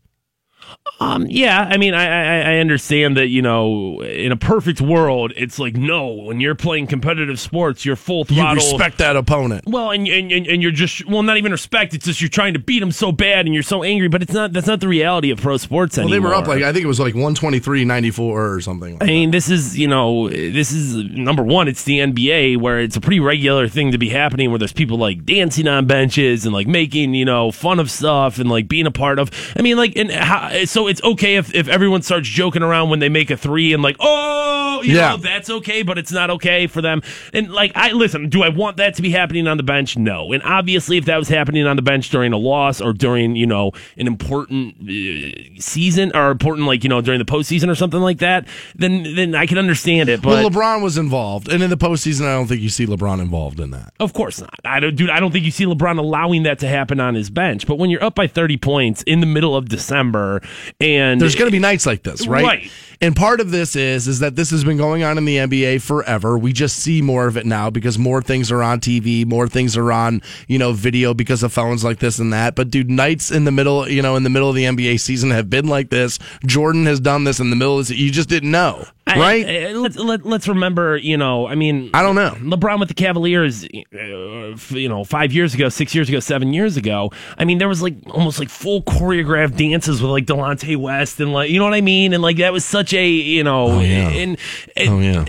Um, 1.00 1.28
yeah, 1.30 1.68
I 1.70 1.78
mean, 1.78 1.94
I, 1.94 2.06
I 2.06 2.54
I 2.54 2.58
understand 2.58 3.18
that 3.18 3.28
you 3.28 3.42
know, 3.44 4.02
in 4.02 4.32
a 4.32 4.36
perfect 4.38 4.82
world, 4.82 5.32
it's 5.36 5.60
like 5.60 5.76
no, 5.76 6.08
when 6.08 6.40
you're 6.40 6.56
playing 6.56 6.88
competitive 6.88 7.40
sports, 7.40 7.86
you're 7.86 7.96
full 7.96 8.26
throttle. 8.26 8.64
You 8.64 8.72
respect 8.72 8.98
that 8.98 9.16
opponent. 9.16 9.66
well, 9.68 9.92
and, 9.92 10.08
and 10.08 10.32
and 10.32 10.48
and 10.48 10.64
you're 10.64 10.72
just 10.72 11.06
well, 11.08 11.22
not 11.22 11.38
even 11.38 11.52
respect. 11.52 11.94
It's 11.94 12.06
just 12.06 12.20
you're 12.20 12.30
trying 12.30 12.54
to 12.54 12.60
beat 12.60 12.80
them 12.80 12.92
so 12.92 13.12
bad, 13.12 13.46
and 13.46 13.54
you're 13.54 13.62
so 13.64 13.84
angry. 13.84 14.08
But 14.08 14.24
it's 14.24 14.34
not. 14.34 14.54
That's 14.54 14.66
not 14.66 14.80
the 14.80 14.88
reality 14.88 15.30
of 15.30 15.40
pro 15.40 15.58
sports 15.58 15.98
Well, 15.98 16.08
anymore. 16.08 16.30
they 16.32 16.36
were 16.36 16.42
up 16.42 16.48
like 16.48 16.64
I 16.64 16.74
think 16.74 16.84
it 16.84 16.88
was 16.88 17.00
like 17.00 17.14
123-94 17.14 18.20
or 18.20 18.62
something. 18.62 18.98
I 19.02 19.06
mean, 19.06 19.32
this 19.32 19.50
is 19.50 19.78
you 19.78 19.88
know, 19.88 20.30
this 20.30 20.72
is 20.72 20.96
number 20.96 21.44
one. 21.44 21.68
It's 21.68 21.84
the 21.84 22.00
NBA 22.00 22.58
where 22.60 22.80
it's 22.80 22.96
a 22.96 23.02
pretty 23.02 23.20
regular 23.20 23.68
thing 23.68 23.92
to 23.92 23.98
be 24.00 24.10
happening, 24.10 24.50
where 24.50 24.58
there's 24.60 24.74
people 24.74 24.98
like 24.98 25.26
dancing 25.26 25.68
on 25.68 25.86
benches 25.86 26.46
and 26.46 26.54
like 26.54 26.66
making 26.68 27.14
you 27.14 27.26
know 27.26 27.52
fun 27.52 27.80
of 27.80 27.92
stuff 27.92 28.40
and 28.40 28.50
like 28.50 28.68
being 28.68 28.88
a 28.88 28.92
part 28.92 29.20
of. 29.20 29.30
I 29.56 29.62
mean, 29.62 29.78
like, 29.78 29.96
and 29.96 30.10
how, 30.12 30.50
so 30.66 30.88
it's 30.88 31.02
okay 31.04 31.36
if 31.36 31.54
if 31.56 31.68
everyone 31.68 32.02
starts 32.02 32.28
joking 32.28 32.64
around 32.64 32.90
when 32.90 33.00
they 33.00 33.10
make 33.10 33.30
a 33.30 33.38
three 33.38 33.74
and 33.74 33.82
like, 33.84 33.96
oh, 34.00 34.82
you 34.84 34.96
Yeah. 34.96 35.12
know, 35.12 35.18
that's 35.18 35.50
okay, 35.50 35.84
but 35.84 35.98
it's 35.98 36.12
not 36.12 36.30
okay 36.30 36.68
for 36.68 36.82
them. 36.82 37.02
And 37.34 37.52
like, 37.52 37.72
I 37.76 37.92
listen. 37.92 38.30
Do 38.30 38.44
I 38.44 38.50
want 38.50 38.78
that 38.78 38.96
to 38.96 39.02
be 39.02 39.12
happening 39.12 39.48
on 39.48 39.58
the 39.58 39.64
bench? 39.64 39.98
No. 39.98 40.32
And 40.34 40.42
obviously, 40.44 40.98
if 40.98 41.06
that 41.06 41.18
was 41.18 41.28
happening 41.30 41.66
on 41.68 41.76
the 41.76 41.82
bench 41.82 42.10
during 42.10 42.34
a 42.34 42.38
loss 42.38 42.82
or 42.82 42.94
during 42.94 43.36
you 43.36 43.46
know 43.46 43.72
an 43.98 44.08
important 44.08 44.76
uh, 44.82 45.60
season 45.60 46.12
or 46.16 46.32
important 46.32 46.68
like 46.68 46.84
you 46.84 46.90
know 46.90 47.02
during 47.02 47.20
the 47.20 47.26
postseason 47.26 47.70
or 47.70 47.76
something 47.76 48.02
like 48.02 48.20
that, 48.20 48.48
then 48.76 49.16
then 49.16 49.36
I 49.36 49.46
can 49.46 49.58
understand 49.58 50.10
it. 50.10 50.22
But 50.22 50.30
well, 50.30 50.50
LeBron 50.50 50.82
was 50.82 50.98
involved, 50.98 51.48
and 51.52 51.62
in 51.64 51.70
the 51.70 51.78
postseason, 51.78 52.26
I 52.26 52.34
don't 52.34 52.48
think 52.48 52.62
you 52.62 52.70
see 52.70 52.86
LeBron 52.86 53.20
involved 53.20 53.60
in 53.60 53.72
that. 53.72 53.94
of 54.00 54.14
course 54.14 54.40
not. 54.42 54.54
I 54.66 54.80
don't, 54.80 54.96
dude. 54.96 55.10
I 55.10 55.20
don't 55.20 55.32
think 55.32 55.46
you 55.46 55.52
see 55.52 55.66
LeBron 55.66 55.98
allowing 55.98 56.44
that 56.44 56.60
to 56.60 56.68
happen 56.68 57.00
on 57.00 57.16
his 57.16 57.30
bench. 57.30 57.66
But 57.68 57.76
when 57.78 57.90
you're 57.90 58.04
up 58.04 58.16
by 58.16 58.28
30 58.28 58.58
points 58.58 59.04
in 59.04 59.20
the 59.20 59.26
middle 59.26 59.56
of 59.56 59.70
December, 59.70 60.42
and 60.80 61.20
There's 61.20 61.36
going 61.36 61.48
to 61.48 61.52
be 61.52 61.60
nights 61.60 61.86
like 61.86 62.04
this, 62.04 62.28
right? 62.28 62.44
Right. 62.44 62.72
And 63.00 63.16
part 63.16 63.40
of 63.40 63.52
this 63.52 63.76
is 63.76 64.08
is 64.08 64.20
that 64.20 64.36
this 64.36 64.50
has 64.50 64.64
been 64.64 64.78
going 64.78 65.04
on 65.04 65.18
in 65.18 65.26
the 65.26 65.38
NBA 65.38 65.82
forever. 65.82 66.38
We 66.38 66.52
just 66.52 66.78
see 66.78 67.02
more 67.02 67.28
of 67.28 67.38
it 67.38 67.46
now 67.46 67.70
because 67.70 68.00
more 68.00 68.22
things 68.22 68.52
are 68.52 68.64
on 68.64 68.80
TV, 68.80 69.26
more 69.26 69.48
things 69.48 69.78
are 69.78 69.92
on, 69.92 70.22
you 70.48 70.58
know, 70.58 70.74
video 70.74 71.14
because 71.14 71.44
of 71.44 71.54
phones 71.54 71.84
like 71.84 72.00
this 72.00 72.18
and 72.18 72.34
that. 72.34 72.56
But 72.56 72.72
dude, 72.72 72.90
nights 72.90 73.30
in 73.30 73.44
the 73.46 73.52
middle, 73.52 73.88
you 73.88 74.02
know, 74.02 74.16
in 74.16 74.24
the 74.24 74.30
middle 74.30 74.50
of 74.50 74.56
the 74.56 74.64
NBA 74.64 75.00
season 75.00 75.30
have 75.32 75.50
been 75.50 75.68
like 75.68 75.90
this. 75.90 76.18
Jordan 76.46 76.86
has 76.88 77.00
done 77.00 77.24
this 77.24 77.40
in 77.40 77.50
the 77.50 77.56
middle 77.56 77.80
of 77.80 77.88
this. 77.88 77.98
You 77.98 78.12
just 78.12 78.30
didn't 78.30 78.52
know, 78.52 78.86
right? 79.16 79.46
I- 79.48 79.72
let's 79.74 79.96
let, 79.98 80.26
let's 80.26 80.48
remember. 80.48 80.98
You 80.98 81.18
know, 81.18 81.48
I 81.48 81.56
mean, 81.56 81.90
I 81.94 82.02
don't 82.02 82.16
know. 82.16 82.32
LeBron 82.40 82.80
with 82.80 82.88
the 82.90 82.94
Cavaliers, 82.94 83.64
uh, 83.66 84.58
you 84.76 84.90
know, 84.90 85.04
five 85.04 85.32
years 85.34 85.54
ago, 85.54 85.70
six 85.70 85.94
years 85.96 86.10
ago, 86.10 86.20
seven 86.20 86.54
years 86.54 86.78
ago. 86.78 87.12
I 87.38 87.46
mean, 87.46 87.58
there 87.58 87.68
was 87.68 87.82
like 87.82 87.96
almost 88.10 88.40
like 88.40 88.50
full 88.50 88.82
choreographed 88.84 89.58
dances 89.58 90.02
with 90.02 90.12
like 90.12 90.26
Delonte 90.26 90.76
West 90.78 91.20
and 91.20 91.34
like, 91.34 91.50
you 91.50 91.60
know 91.60 91.66
what 91.66 91.74
I 91.74 91.82
mean? 91.82 92.14
And 92.14 92.22
like 92.24 92.38
that 92.38 92.54
was 92.54 92.66
such 92.66 92.94
a, 92.94 93.08
you 93.08 93.44
know, 93.44 93.68
Oh, 93.68 93.80
yeah. 93.80 94.10
and, 94.10 94.38
Oh, 94.78 95.00
yeah. 95.00 95.26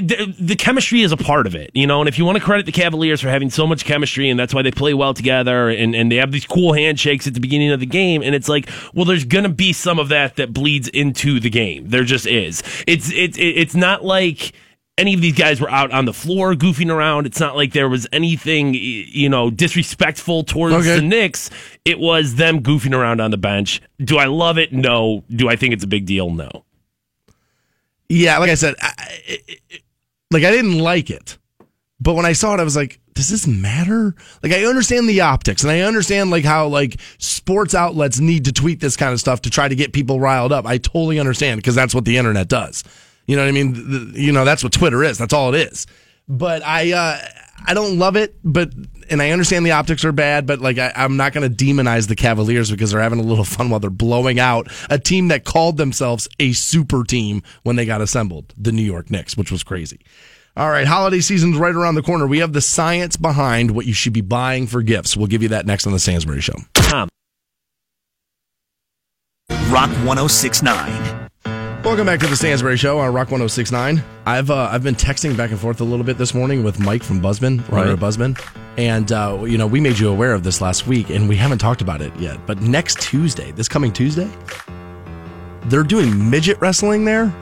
the, 0.00 0.34
the 0.38 0.56
chemistry 0.56 1.02
is 1.02 1.12
a 1.12 1.16
part 1.16 1.46
of 1.46 1.54
it, 1.54 1.70
you 1.74 1.86
know. 1.86 2.00
And 2.00 2.08
if 2.08 2.18
you 2.18 2.24
want 2.24 2.38
to 2.38 2.44
credit 2.44 2.66
the 2.66 2.72
Cavaliers 2.72 3.20
for 3.20 3.28
having 3.28 3.50
so 3.50 3.66
much 3.66 3.84
chemistry, 3.84 4.28
and 4.30 4.38
that's 4.38 4.54
why 4.54 4.62
they 4.62 4.70
play 4.70 4.94
well 4.94 5.14
together, 5.14 5.68
and, 5.68 5.94
and 5.94 6.10
they 6.10 6.16
have 6.16 6.32
these 6.32 6.46
cool 6.46 6.72
handshakes 6.72 7.26
at 7.26 7.34
the 7.34 7.40
beginning 7.40 7.70
of 7.70 7.80
the 7.80 7.86
game, 7.86 8.22
and 8.22 8.34
it's 8.34 8.48
like, 8.48 8.68
well, 8.94 9.04
there's 9.04 9.24
gonna 9.24 9.48
be 9.48 9.72
some 9.72 9.98
of 9.98 10.08
that 10.08 10.36
that 10.36 10.52
bleeds 10.52 10.88
into 10.88 11.40
the 11.40 11.50
game. 11.50 11.88
There 11.88 12.04
just 12.04 12.26
is. 12.26 12.62
It's 12.90 13.10
it's 13.12 13.36
it's 13.38 13.74
not 13.74 14.04
like 14.04 14.52
any 14.98 15.14
of 15.14 15.20
these 15.22 15.36
guys 15.38 15.60
were 15.60 15.70
out 15.70 15.90
on 15.92 16.04
the 16.04 16.12
floor 16.12 16.54
goofing 16.54 16.90
around. 16.92 17.26
It's 17.26 17.40
not 17.40 17.56
like 17.56 17.72
there 17.72 17.88
was 17.88 18.06
anything, 18.12 18.74
you 18.74 19.28
know, 19.30 19.50
disrespectful 19.50 20.44
towards 20.44 20.74
Okay. 20.74 20.96
the 20.96 21.02
Knicks. 21.02 21.48
It 21.84 21.98
was 21.98 22.34
them 22.34 22.60
goofing 22.62 22.94
around 22.94 23.20
on 23.20 23.30
the 23.30 23.38
bench. 23.38 23.80
Do 23.98 24.18
I 24.18 24.26
love 24.26 24.58
it? 24.58 24.72
No. 24.72 25.24
Do 25.34 25.48
I 25.48 25.56
think 25.56 25.72
it's 25.72 25.84
a 25.84 25.86
big 25.86 26.04
deal? 26.06 26.30
No. 26.30 26.50
Yeah, 28.08 28.38
like 28.38 28.50
I 28.50 28.54
said, 28.54 28.74
I, 28.80 28.92
it, 29.26 29.60
it- 29.68 29.82
like 30.32 30.44
I 30.44 30.50
didn't 30.50 30.78
like 30.78 31.10
it, 31.10 31.38
but 32.00 32.14
when 32.14 32.24
I 32.26 32.34
saw 32.34 32.54
it, 32.54 32.60
I 32.60 32.64
was 32.64 32.76
like, 32.76 33.00
"Does 33.20 33.28
this 33.28 33.46
matter?" 33.46 34.14
Like 34.42 34.52
I 34.52 34.64
understand 34.64 35.08
the 35.08 35.20
optics, 35.20 35.62
and 35.62 35.70
I 35.70 35.80
understand 35.80 36.30
like 36.30 36.44
how 36.44 36.66
like 36.68 36.98
sports 37.18 37.74
outlets 37.74 38.18
need 38.18 38.46
to 38.46 38.52
tweet 38.52 38.80
this 38.80 38.96
kind 38.96 39.12
of 39.12 39.20
stuff 39.20 39.42
to 39.42 39.50
try 39.50 39.68
to 39.68 39.74
get 39.74 39.92
people 39.92 40.18
riled 40.18 40.52
up. 40.52 40.64
I 40.66 40.78
totally 40.78 41.18
understand 41.20 41.58
because 41.60 41.74
that's 41.74 41.94
what 41.94 42.04
the 42.06 42.16
internet 42.16 42.48
does. 42.48 42.82
You 43.26 43.36
know 43.36 43.42
what 43.42 43.48
I 43.48 43.52
mean? 43.52 43.72
The- 44.14 44.20
you 44.20 44.32
know 44.32 44.44
that's 44.44 44.64
what 44.64 44.72
Twitter 44.72 45.04
is. 45.04 45.18
That's 45.18 45.34
all 45.34 45.54
it 45.54 45.70
is. 45.70 45.86
But 46.28 46.64
I, 46.64 46.92
uh, 46.92 47.18
I 47.66 47.74
don't 47.74 47.98
love 47.98 48.16
it. 48.16 48.34
But 48.42 48.72
and 49.10 49.20
I 49.20 49.30
understand 49.30 49.66
the 49.66 49.72
optics 49.72 50.04
are 50.04 50.12
bad. 50.12 50.46
But 50.46 50.60
like 50.60 50.78
I, 50.78 50.92
I'm 50.96 51.16
not 51.16 51.32
going 51.32 51.48
to 51.48 51.64
demonize 51.64 52.08
the 52.08 52.16
Cavaliers 52.16 52.70
because 52.70 52.92
they're 52.92 53.00
having 53.00 53.20
a 53.20 53.24
little 53.24 53.44
fun 53.56 53.68
while 53.68 53.80
they're 53.80 53.90
blowing 53.90 54.40
out 54.40 54.68
a 54.88 54.98
team 54.98 55.28
that 55.28 55.44
called 55.44 55.76
themselves 55.76 56.28
a 56.38 56.52
super 56.52 57.04
team 57.04 57.42
when 57.62 57.76
they 57.76 57.84
got 57.84 58.00
assembled, 58.00 58.54
the 58.56 58.72
New 58.72 58.82
York 58.82 59.10
Knicks, 59.10 59.36
which 59.36 59.52
was 59.52 59.62
crazy. 59.62 60.00
All 60.56 60.68
right, 60.70 60.86
holiday 60.86 61.20
season's 61.20 61.56
right 61.56 61.74
around 61.74 61.94
the 61.94 62.02
corner. 62.02 62.26
We 62.26 62.38
have 62.38 62.52
the 62.52 62.60
science 62.60 63.16
behind 63.16 63.70
what 63.70 63.86
you 63.86 63.92
should 63.94 64.12
be 64.12 64.20
buying 64.20 64.66
for 64.66 64.82
gifts. 64.82 65.16
We'll 65.16 65.28
give 65.28 65.42
you 65.42 65.48
that 65.50 65.64
next 65.64 65.86
on 65.86 65.92
the 65.92 65.98
Stansbury 65.98 66.40
Show. 66.40 66.54
Tom. 66.74 67.08
Rock 69.70 69.90
1069. 70.04 71.28
Welcome 71.84 72.04
back 72.04 72.20
to 72.20 72.26
the 72.26 72.36
Stansbury 72.36 72.76
Show 72.76 72.98
on 72.98 73.06
Rock 73.14 73.28
1069. 73.30 74.02
I've 74.26 74.50
uh, 74.50 74.68
I've 74.70 74.82
been 74.82 74.96
texting 74.96 75.36
back 75.36 75.50
and 75.50 75.58
forth 75.58 75.80
a 75.80 75.84
little 75.84 76.04
bit 76.04 76.18
this 76.18 76.34
morning 76.34 76.62
with 76.62 76.78
Mike 76.78 77.02
from 77.02 77.20
Buzzbin, 77.22 77.66
Runner 77.70 77.94
Right. 77.94 77.98
Buzzbin, 77.98 78.38
and 78.76 79.10
uh, 79.12 79.38
you 79.46 79.56
know 79.56 79.66
we 79.66 79.80
made 79.80 79.98
you 79.98 80.10
aware 80.10 80.34
of 80.34 80.42
this 80.42 80.60
last 80.60 80.86
week, 80.86 81.08
and 81.10 81.28
we 81.28 81.36
haven't 81.36 81.58
talked 81.58 81.80
about 81.80 82.02
it 82.02 82.14
yet. 82.16 82.44
But 82.46 82.60
next 82.60 83.00
Tuesday, 83.00 83.52
this 83.52 83.66
coming 83.68 83.92
Tuesday, 83.92 84.28
they're 85.66 85.82
doing 85.84 86.28
midget 86.28 86.60
wrestling 86.60 87.04
there. 87.06 87.32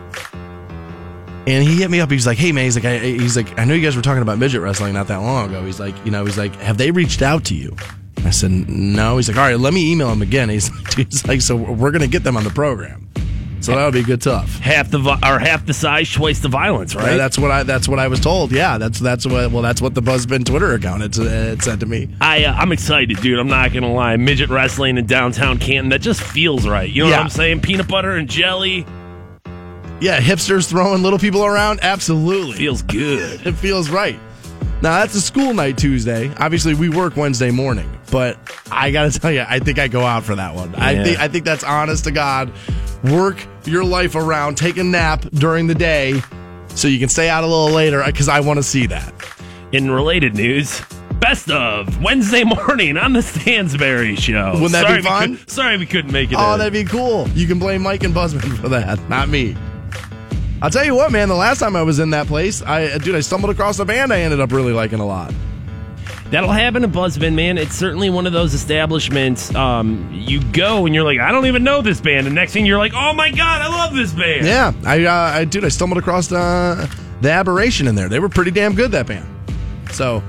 And 1.49 1.67
he 1.67 1.77
hit 1.77 1.91
me 1.91 2.01
up. 2.01 2.11
He's 2.11 2.27
like, 2.27 2.37
"Hey 2.39 2.53
man," 2.53 2.65
he's 2.65 2.77
like, 2.77 2.85
I, 2.85 2.99
"He's 2.99 3.37
like, 3.37 3.59
I 3.59 3.65
know 3.65 3.73
you 3.75 3.83
guys 3.83 3.97
were 3.97 4.03
talking 4.03 4.23
about 4.23 4.39
midget 4.39 4.61
wrestling 4.61 4.93
not 4.95 5.07
that 5.09 5.19
long 5.19 5.49
ago." 5.49 5.65
He's 5.65 5.81
like, 5.81 5.95
"You 6.05 6.11
know," 6.11 6.25
he's 6.25 6.37
like, 6.39 6.55
"Have 6.57 6.77
they 6.79 6.91
reached 6.91 7.23
out 7.23 7.45
to 7.47 7.55
you?" 7.55 7.75
I 8.25 8.31
said, 8.31 8.51
"No." 8.69 9.17
He's 9.17 9.29
like, 9.29 9.37
"All 9.39 9.45
right, 9.45 9.59
let 9.59 9.73
me 9.73 9.91
email 9.93 10.11
him 10.11 10.21
again." 10.23 10.49
He's, 10.49 10.69
he's 10.97 11.27
like, 11.27 11.41
"So 11.41 11.57
we're 11.57 11.91
gonna 11.93 12.07
get 12.09 12.23
them 12.25 12.37
on 12.37 12.45
the 12.45 12.51
program." 12.51 13.09
So 13.61 13.75
that 13.75 13.85
would 13.85 13.95
be 13.95 14.05
good 14.05 14.23
tough. 14.23 14.61
Half 14.61 14.91
the 14.93 14.99
vi- 15.01 15.19
or 15.25 15.41
half 15.41 15.67
the 15.67 15.75
size, 15.75 16.11
twice 16.13 16.39
the 16.39 16.49
violence, 16.49 16.95
right? 16.95 17.13
Yeah, 17.13 17.17
that's 17.17 17.37
what 17.39 17.51
I 17.51 17.65
that's 17.65 17.89
what 17.89 17.99
I 17.99 18.07
was 18.07 18.21
told. 18.21 18.53
Yeah, 18.53 18.79
that's 18.79 19.01
that's 19.01 19.27
what 19.27 19.51
well 19.51 19.63
that's 19.63 19.83
what 19.83 19.95
the 19.95 20.01
Buzzbin 20.03 20.45
Twitter 20.45 20.75
account 20.75 21.03
it, 21.03 21.19
it 21.19 21.63
said 21.63 21.81
to 21.81 21.87
me. 21.87 22.09
I 22.21 22.45
uh, 22.45 22.53
I'm 22.55 22.71
excited, 22.73 23.17
dude. 23.21 23.39
I'm 23.39 23.49
not 23.49 23.73
gonna 23.73 23.93
lie. 23.93 24.17
Midget 24.17 24.49
wrestling 24.51 24.97
in 24.97 25.07
downtown 25.07 25.59
Canton 25.59 25.89
that 25.91 26.01
just 26.03 26.21
feels 26.23 26.69
right. 26.69 26.89
You 26.89 27.03
know 27.05 27.09
Yeah. 27.11 27.17
what 27.17 27.23
I'm 27.25 27.31
saying? 27.31 27.61
Peanut 27.63 27.89
butter 27.89 28.13
and 28.13 28.29
jelly 28.31 28.87
Yeah, 30.01 30.21
hipsters 30.21 30.69
throwing 30.69 31.03
little 31.03 31.19
people 31.19 31.45
around, 31.45 31.81
absolutely. 31.83 32.53
feels 32.57 32.83
good. 32.83 33.41
it 33.47 33.53
feels 33.53 33.91
right. 33.91 34.19
Now 34.81 35.01
that's 35.01 35.15
a 35.17 35.21
school 35.21 35.55
night 35.55 35.77
Tuesday. 35.77 36.33
Obviously, 36.39 36.75
we 36.75 36.89
work 36.89 37.17
Wednesday 37.17 37.51
morning, 37.51 37.91
but 38.13 38.39
I 38.71 38.93
got 38.93 39.11
to 39.11 39.19
tell 39.21 39.33
you, 39.33 39.45
I 39.49 39.59
think 39.59 39.79
I 39.81 39.89
go 39.89 40.03
out 40.03 40.23
for 40.23 40.37
that 40.37 40.55
one. 40.55 40.75
I 40.77 40.93
Yeah. 40.93 41.05
think 41.05 41.19
I 41.21 41.29
think 41.29 41.45
that's 41.45 41.65
honest 41.65 42.05
to 42.05 42.13
God. 42.13 42.53
Work 43.05 43.45
your 43.65 43.85
life 43.85 44.15
around, 44.15 44.57
take 44.57 44.77
a 44.77 44.85
nap 44.85 45.23
during 45.33 45.67
the 45.67 45.75
day, 45.75 46.21
so 46.75 46.87
you 46.89 46.99
can 47.01 47.09
stay 47.09 47.29
out 47.29 47.43
a 47.43 47.47
little 47.47 47.71
later 47.71 48.03
because 48.07 48.29
I 48.29 48.41
want 48.41 48.59
to 48.59 48.63
see 48.63 48.87
that. 48.87 49.13
In 49.73 49.91
related 49.91 50.35
news, 50.37 50.81
best 51.21 51.51
of 51.51 52.01
Wednesday 52.03 52.45
morning 52.45 52.97
on 52.97 53.13
the 53.15 53.21
Stansberry 53.21 54.17
Show. 54.19 54.53
Wouldn't 54.55 54.73
that 54.73 54.83
be 54.83 54.87
sorry 54.87 54.97
we 54.99 55.03
fun? 55.03 55.37
could- 55.39 55.51
sorry 55.51 55.77
we 55.77 55.87
couldn't 55.87 56.13
make 56.13 56.31
it. 56.33 56.37
Oh, 56.39 56.53
in. 56.55 56.59
that'd 56.61 56.73
be 56.73 56.85
cool. 56.85 57.29
You 57.31 57.47
can 57.49 57.59
blame 57.59 57.83
Mike 57.83 58.05
and 58.05 58.15
Buzzbin 58.15 58.57
for 58.61 58.69
that, 58.69 59.09
not 59.09 59.29
me. 59.29 59.57
I'll 60.61 60.71
tell 60.71 60.85
you 60.85 60.95
what, 60.95 61.13
man. 61.13 61.29
The 61.29 61.35
last 61.35 61.61
time 61.61 61.77
I 61.77 61.83
was 61.83 61.99
in 61.99 62.11
that 62.11 62.27
place, 62.27 62.63
I 62.63 62.99
dude, 62.99 63.15
I 63.15 63.21
stumbled 63.21 63.51
across 63.51 63.79
a 63.79 63.85
band 63.85 64.13
I 64.13 64.21
ended 64.21 64.41
up 64.41 64.51
really 64.53 64.73
liking 64.73 64.99
a 64.99 65.07
lot. 65.07 65.33
That'll 66.31 66.51
happen 66.51 66.83
to 66.83 66.89
Buzzbin, 66.89 67.35
man. 67.35 67.57
It's 67.57 67.75
certainly 67.75 68.11
one 68.11 68.27
of 68.27 68.35
those 68.35 68.53
establishments. 68.53 69.55
Um, 69.55 70.11
you 70.13 70.43
go 70.53 70.85
and 70.85 70.95
you're 70.95 71.05
like, 71.05 71.19
I 71.21 71.33
don't 71.33 71.47
even 71.47 71.65
know 71.65 71.81
this 71.81 72.01
band, 72.01 72.27
and 72.27 72.35
next 72.35 72.53
thing 72.53 72.67
you're 72.67 72.79
like, 72.79 72.93
Oh 72.95 73.13
my 73.15 73.31
god, 73.31 73.63
I 73.63 73.69
love 73.69 73.95
this 73.95 74.13
band. 74.13 74.47
Yeah, 74.47 74.73
I, 74.85 75.05
uh, 75.05 75.13
I 75.13 75.45
dude, 75.45 75.65
I 75.65 75.69
stumbled 75.69 75.99
across 75.99 76.31
uh, 76.31 76.89
the 77.21 77.31
aberration 77.31 77.87
in 77.87 77.95
there. 77.95 78.09
They 78.09 78.19
were 78.19 78.29
pretty 78.29 78.51
damn 78.51 78.75
good 78.75 78.91
that 78.93 79.07
band. 79.07 79.27
So 79.93 80.23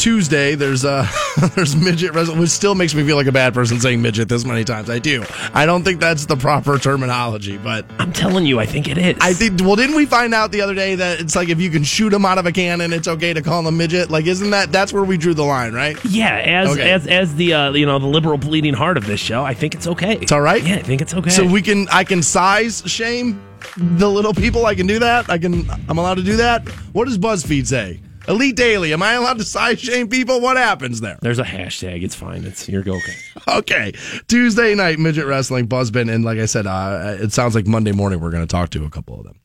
Tuesday, 0.00 0.54
there's 0.54 0.82
uh, 0.82 1.06
there's 1.54 1.76
midget 1.76 2.14
wrestling, 2.14 2.38
which 2.38 2.48
still 2.48 2.74
makes 2.74 2.94
me 2.94 3.04
feel 3.04 3.16
like 3.16 3.26
a 3.26 3.32
bad 3.32 3.52
person 3.52 3.78
saying 3.78 4.00
midget 4.00 4.30
this 4.30 4.46
many 4.46 4.64
times. 4.64 4.88
I 4.88 4.98
do. 4.98 5.22
I 5.52 5.66
don't 5.66 5.82
think 5.84 6.00
that's 6.00 6.24
the 6.24 6.36
proper 6.36 6.78
terminology, 6.78 7.58
but 7.58 7.84
I'm 7.98 8.10
telling 8.10 8.46
you, 8.46 8.58
I 8.58 8.64
think 8.64 8.88
it 8.88 8.96
is. 8.96 9.18
I 9.20 9.34
think. 9.34 9.60
Well, 9.60 9.76
didn't 9.76 9.96
we 9.96 10.06
find 10.06 10.32
out 10.32 10.52
the 10.52 10.62
other 10.62 10.74
day 10.74 10.94
that 10.94 11.20
it's 11.20 11.36
like 11.36 11.50
if 11.50 11.60
you 11.60 11.68
can 11.68 11.84
shoot 11.84 12.08
them 12.10 12.24
out 12.24 12.38
of 12.38 12.46
a 12.46 12.52
cannon, 12.52 12.94
it's 12.94 13.08
okay 13.08 13.34
to 13.34 13.42
call 13.42 13.62
them 13.62 13.76
midget? 13.76 14.10
Like, 14.10 14.24
isn't 14.26 14.48
that 14.50 14.72
that's 14.72 14.90
where 14.90 15.04
we 15.04 15.18
drew 15.18 15.34
the 15.34 15.44
line, 15.44 15.74
right? 15.74 16.02
Yeah, 16.04 16.34
as 16.34 16.70
Okay. 16.70 16.90
as 16.90 17.06
as 17.06 17.34
the 17.36 17.52
uh, 17.52 17.72
you 17.72 17.84
know 17.84 17.98
the 17.98 18.06
liberal 18.06 18.38
bleeding 18.38 18.72
heart 18.74 18.96
of 18.96 19.04
this 19.06 19.20
show, 19.20 19.44
I 19.44 19.52
think 19.52 19.74
it's 19.74 19.86
okay. 19.86 20.16
It's 20.22 20.32
all 20.32 20.40
right? 20.40 20.62
Yeah, 20.66 20.76
I 20.76 20.82
think 20.82 21.02
it's 21.02 21.12
okay. 21.12 21.28
So 21.28 21.44
we 21.46 21.60
can 21.60 21.86
I 21.92 22.04
can 22.04 22.22
size 22.22 22.82
shame 22.86 23.38
the 23.76 24.10
little 24.10 24.32
people. 24.32 24.64
I 24.64 24.74
can 24.74 24.86
do 24.86 24.98
that. 25.00 25.28
I 25.28 25.36
can 25.36 25.68
I'm 25.90 25.98
allowed 25.98 26.14
to 26.14 26.22
do 26.22 26.36
that. 26.36 26.66
What 26.94 27.04
does 27.04 27.18
BuzzFeed 27.18 27.66
say? 27.66 28.00
Elite 28.28 28.56
Daily. 28.56 28.92
Am 28.92 29.02
I 29.02 29.14
allowed 29.14 29.38
to 29.38 29.44
size 29.44 29.80
shame 29.80 30.08
people? 30.08 30.40
What 30.40 30.56
happens 30.56 31.00
there? 31.00 31.18
There's 31.22 31.38
a 31.38 31.44
hashtag. 31.44 32.02
It's 32.02 32.14
fine. 32.14 32.44
It's 32.44 32.68
you're 32.68 32.82
okay. 32.82 33.16
Okay. 33.48 33.92
Tuesday 34.28 34.74
night 34.74 34.98
midget 34.98 35.26
wrestling 35.26 35.66
Buzzbin 35.66 36.12
and 36.12 36.24
like 36.24 36.38
I 36.38 36.46
said, 36.46 36.66
uh, 36.66 37.16
it 37.18 37.32
sounds 37.32 37.54
like 37.54 37.66
Monday 37.66 37.92
morning 37.92 38.20
we're 38.20 38.30
going 38.30 38.46
to 38.46 38.50
talk 38.50 38.70
to 38.70 38.84
a 38.84 38.90
couple 38.90 39.18
of 39.18 39.24
them. 39.24 39.40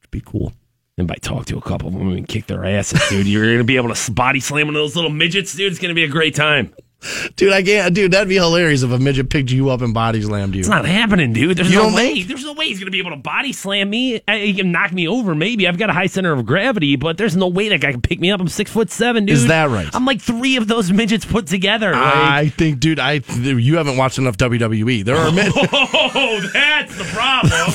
It'd 0.00 0.10
be 0.10 0.20
cool. 0.20 0.52
And 0.96 1.08
by 1.08 1.16
talk 1.16 1.46
to 1.46 1.58
a 1.58 1.60
couple 1.60 1.88
of 1.88 1.94
them 1.94 2.10
and 2.12 2.26
kick 2.26 2.46
their 2.46 2.64
asses, 2.64 3.00
dude, 3.08 3.26
you're 3.26 3.52
gonna 3.52 3.64
be 3.64 3.76
able 3.76 3.92
to 3.92 4.12
body 4.12 4.38
slam 4.38 4.68
one 4.68 4.76
of 4.76 4.80
those 4.80 4.94
little 4.94 5.10
midgets, 5.10 5.52
dude. 5.52 5.72
It's 5.72 5.80
gonna 5.80 5.92
be 5.94 6.04
a 6.04 6.08
great 6.08 6.36
time. 6.36 6.72
Dude, 7.36 7.52
I 7.52 7.62
can't. 7.62 7.94
Dude, 7.94 8.12
that'd 8.12 8.28
be 8.28 8.36
hilarious 8.36 8.82
if 8.82 8.90
a 8.90 8.98
midget 8.98 9.30
picked 9.30 9.50
you 9.50 9.70
up 9.70 9.80
and 9.82 9.92
body 9.94 10.22
slammed 10.22 10.54
you. 10.54 10.60
It's 10.60 10.68
not 10.68 10.84
happening, 10.84 11.32
dude. 11.32 11.56
There's 11.56 11.70
You 11.70 11.78
no 11.78 11.86
way. 11.94 12.14
think? 12.14 12.28
There's 12.28 12.44
no 12.44 12.52
way 12.54 12.66
he's 12.68 12.78
gonna 12.78 12.90
be 12.90 12.98
able 12.98 13.10
to 13.10 13.16
body 13.16 13.52
slam 13.52 13.90
me. 13.90 14.20
He 14.28 14.54
can 14.54 14.72
knock 14.72 14.92
me 14.92 15.06
over, 15.08 15.34
maybe. 15.34 15.66
I've 15.68 15.78
got 15.78 15.90
a 15.90 15.92
high 15.92 16.06
center 16.06 16.32
of 16.32 16.44
gravity, 16.46 16.96
but 16.96 17.16
there's 17.18 17.36
no 17.36 17.48
way 17.48 17.68
that 17.70 17.80
guy 17.80 17.92
can 17.92 18.00
pick 18.02 18.20
me 18.20 18.30
up. 18.30 18.40
I'm 18.40 18.48
six 18.48 18.70
foot 18.70 18.90
seven, 18.90 19.26
dude. 19.26 19.36
Is 19.36 19.46
that 19.48 19.70
right? 19.70 19.88
I'm 19.92 20.04
like 20.04 20.20
three 20.20 20.56
of 20.56 20.68
those 20.68 20.92
midgets 20.92 21.24
put 21.24 21.46
together. 21.46 21.92
Like, 21.92 22.02
I 22.02 22.48
think, 22.48 22.80
dude, 22.80 22.98
I 22.98 23.20
you 23.38 23.76
haven't 23.76 23.96
watched 23.96 24.18
enough 24.18 24.36
WWE. 24.36 25.04
There 25.04 25.16
are 25.16 25.30
mid- 25.32 25.52
oh, 25.56 26.50
that's 26.52 26.96
the 26.96 27.04
problem. 27.04 27.72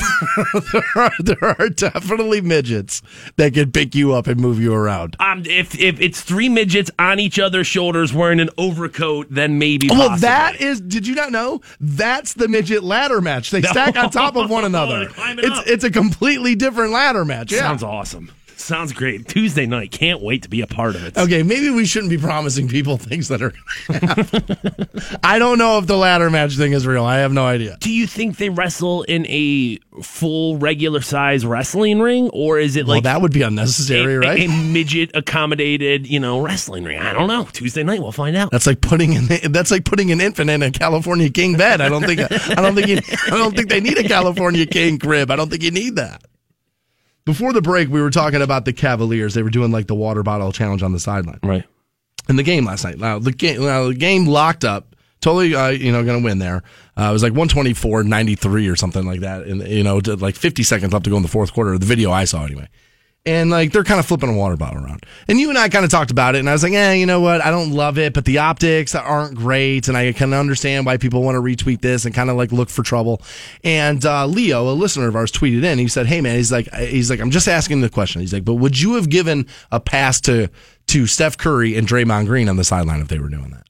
there, 0.72 1.04
are, 1.04 1.12
there 1.20 1.56
are 1.60 1.68
definitely 1.68 2.40
midgets 2.40 3.02
that 3.36 3.54
can 3.54 3.72
pick 3.72 3.94
you 3.94 4.12
up 4.14 4.26
and 4.26 4.40
move 4.40 4.60
you 4.60 4.72
around. 4.74 5.16
um, 5.20 5.42
if 5.46 5.78
if 5.78 6.00
it's 6.00 6.20
three 6.20 6.48
midgets 6.48 6.90
on 6.98 7.18
each 7.20 7.38
other's 7.38 7.66
shoulders 7.66 8.12
wearing 8.12 8.40
an 8.40 8.50
overcoat, 8.58 9.19
then 9.28 9.58
maybe. 9.58 9.88
Oh, 9.90 9.98
well, 9.98 10.08
possibly. 10.10 10.28
that 10.28 10.60
is. 10.60 10.80
Did 10.80 11.06
you 11.06 11.14
not 11.14 11.32
know? 11.32 11.60
That's 11.80 12.34
the 12.34 12.48
midget 12.48 12.82
ladder 12.82 13.20
match. 13.20 13.50
They 13.50 13.62
stack 13.70 13.96
on 13.96 14.10
top 14.10 14.36
of 14.36 14.48
one 14.50 14.64
another. 14.64 15.08
It's 15.42 15.58
up. 15.58 15.64
it's 15.66 15.84
a 15.84 15.90
completely 15.90 16.54
different 16.54 16.92
ladder 16.92 17.24
match. 17.24 17.52
Yeah. 17.52 17.60
sounds 17.60 17.82
awesome. 17.82 18.30
Sounds 18.60 18.92
great. 18.92 19.26
Tuesday 19.26 19.66
night. 19.66 19.90
Can't 19.90 20.20
wait 20.20 20.42
to 20.42 20.48
be 20.48 20.60
a 20.60 20.66
part 20.66 20.94
of 20.94 21.04
it. 21.04 21.16
Okay, 21.16 21.42
maybe 21.42 21.70
we 21.70 21.86
shouldn't 21.86 22.10
be 22.10 22.18
promising 22.18 22.68
people 22.68 22.96
things 22.98 23.28
that 23.28 23.42
are. 23.42 23.52
I 25.24 25.38
don't 25.38 25.58
know 25.58 25.78
if 25.78 25.86
the 25.86 25.96
ladder 25.96 26.30
match 26.30 26.56
thing 26.56 26.72
is 26.72 26.86
real. 26.86 27.04
I 27.04 27.18
have 27.18 27.32
no 27.32 27.46
idea. 27.46 27.76
Do 27.80 27.90
you 27.90 28.06
think 28.06 28.36
they 28.36 28.48
wrestle 28.48 29.02
in 29.04 29.26
a 29.28 29.78
full 30.02 30.56
regular 30.58 31.00
size 31.00 31.44
wrestling 31.44 32.00
ring, 32.00 32.28
or 32.32 32.58
is 32.58 32.76
it 32.76 32.86
Well, 32.86 32.96
like 32.96 33.04
that 33.04 33.22
would 33.22 33.32
be 33.32 33.42
unnecessary, 33.42 34.14
a- 34.14 34.18
right? 34.20 34.40
a 34.40 34.46
midget 34.48 35.10
accommodated, 35.14 36.06
you 36.06 36.20
know, 36.20 36.40
wrestling 36.40 36.84
ring? 36.84 36.98
I 36.98 37.12
don't 37.12 37.28
know. 37.28 37.44
Tuesday 37.52 37.82
night, 37.82 38.00
we'll 38.00 38.12
find 38.12 38.36
out. 38.36 38.50
That's 38.50 38.66
like 38.66 38.80
putting 38.80 39.16
an 39.16 39.28
that's 39.52 39.70
like 39.70 39.84
putting 39.84 40.10
an 40.12 40.20
infant 40.20 40.50
in 40.50 40.62
a 40.62 40.70
California 40.70 41.30
king 41.30 41.56
bed. 41.56 41.80
I 41.80 41.88
don't 41.88 42.04
think 42.04 42.20
I 42.20 42.54
don't 42.56 42.74
think 42.74 42.88
you, 42.88 42.98
I 43.26 43.30
don't 43.38 43.56
think 43.56 43.68
they 43.70 43.80
need 43.80 43.98
a 43.98 44.04
California 44.06 44.66
king 44.66 44.98
crib. 44.98 45.30
I 45.30 45.36
don't 45.36 45.48
think 45.50 45.62
you 45.62 45.70
need 45.70 45.96
that. 45.96 46.22
Before 47.24 47.52
the 47.52 47.62
break, 47.62 47.88
we 47.88 48.00
were 48.00 48.10
talking 48.10 48.42
about 48.42 48.64
the 48.64 48.72
Cavaliers. 48.72 49.34
They 49.34 49.42
were 49.42 49.50
doing 49.50 49.70
like 49.70 49.86
the 49.86 49.94
water 49.94 50.22
bottle 50.22 50.52
challenge 50.52 50.82
on 50.82 50.92
the 50.92 51.00
sideline 51.00 51.38
Right. 51.42 51.64
in 52.28 52.36
the 52.36 52.42
game 52.42 52.64
last 52.64 52.84
night. 52.84 52.98
Now 52.98 53.18
the 53.18 53.32
game, 53.32 53.60
now 53.62 53.88
the 53.88 53.94
game 53.94 54.26
locked 54.26 54.64
up. 54.64 54.96
Totally, 55.20 55.54
uh, 55.54 55.68
you 55.68 55.92
know, 55.92 56.02
going 56.02 56.18
to 56.18 56.24
win 56.24 56.38
there. 56.38 56.62
Uh, 56.98 57.10
it 57.10 57.12
was 57.12 57.22
like 57.22 57.32
124 57.32 58.04
93 58.04 58.68
or 58.68 58.74
something 58.74 59.04
like 59.04 59.20
that. 59.20 59.42
And, 59.42 59.60
you 59.68 59.82
know, 59.82 60.00
like 60.18 60.34
50 60.34 60.62
seconds 60.62 60.94
left 60.94 61.04
to 61.04 61.10
go 61.10 61.16
in 61.18 61.22
the 61.22 61.28
fourth 61.28 61.52
quarter. 61.52 61.76
The 61.76 61.84
video 61.84 62.10
I 62.10 62.24
saw 62.24 62.46
anyway. 62.46 62.68
And 63.26 63.50
like 63.50 63.72
they're 63.72 63.84
kind 63.84 64.00
of 64.00 64.06
flipping 64.06 64.30
a 64.30 64.32
water 64.32 64.56
bottle 64.56 64.82
around. 64.82 65.04
And 65.28 65.38
you 65.38 65.50
and 65.50 65.58
I 65.58 65.68
kind 65.68 65.84
of 65.84 65.90
talked 65.90 66.10
about 66.10 66.34
it. 66.34 66.38
And 66.38 66.48
I 66.48 66.52
was 66.52 66.62
like, 66.62 66.72
eh, 66.72 66.94
you 66.94 67.04
know 67.04 67.20
what? 67.20 67.44
I 67.44 67.50
don't 67.50 67.70
love 67.70 67.98
it, 67.98 68.14
but 68.14 68.24
the 68.24 68.38
optics 68.38 68.94
aren't 68.94 69.34
great. 69.34 69.88
And 69.88 69.96
I 69.96 70.12
can 70.12 70.32
understand 70.32 70.86
why 70.86 70.96
people 70.96 71.22
want 71.22 71.34
to 71.34 71.42
retweet 71.42 71.82
this 71.82 72.06
and 72.06 72.14
kind 72.14 72.30
of 72.30 72.36
like 72.36 72.50
look 72.50 72.70
for 72.70 72.82
trouble. 72.82 73.20
And 73.62 74.04
uh, 74.06 74.26
Leo, 74.26 74.70
a 74.70 74.72
listener 74.72 75.06
of 75.06 75.16
ours, 75.16 75.30
tweeted 75.30 75.64
in. 75.64 75.78
He 75.78 75.86
said, 75.86 76.06
hey, 76.06 76.22
man, 76.22 76.36
he's 76.36 76.50
like, 76.50 76.72
he's 76.74 77.10
like, 77.10 77.20
I'm 77.20 77.30
just 77.30 77.46
asking 77.46 77.82
the 77.82 77.90
question. 77.90 78.22
He's 78.22 78.32
like, 78.32 78.44
but 78.44 78.54
would 78.54 78.80
you 78.80 78.94
have 78.94 79.10
given 79.10 79.46
a 79.70 79.80
pass 79.80 80.18
to, 80.22 80.48
to 80.86 81.06
Steph 81.06 81.36
Curry 81.36 81.76
and 81.76 81.86
Draymond 81.86 82.24
Green 82.24 82.48
on 82.48 82.56
the 82.56 82.64
sideline 82.64 83.02
if 83.02 83.08
they 83.08 83.18
were 83.18 83.28
doing 83.28 83.50
that? 83.50 83.66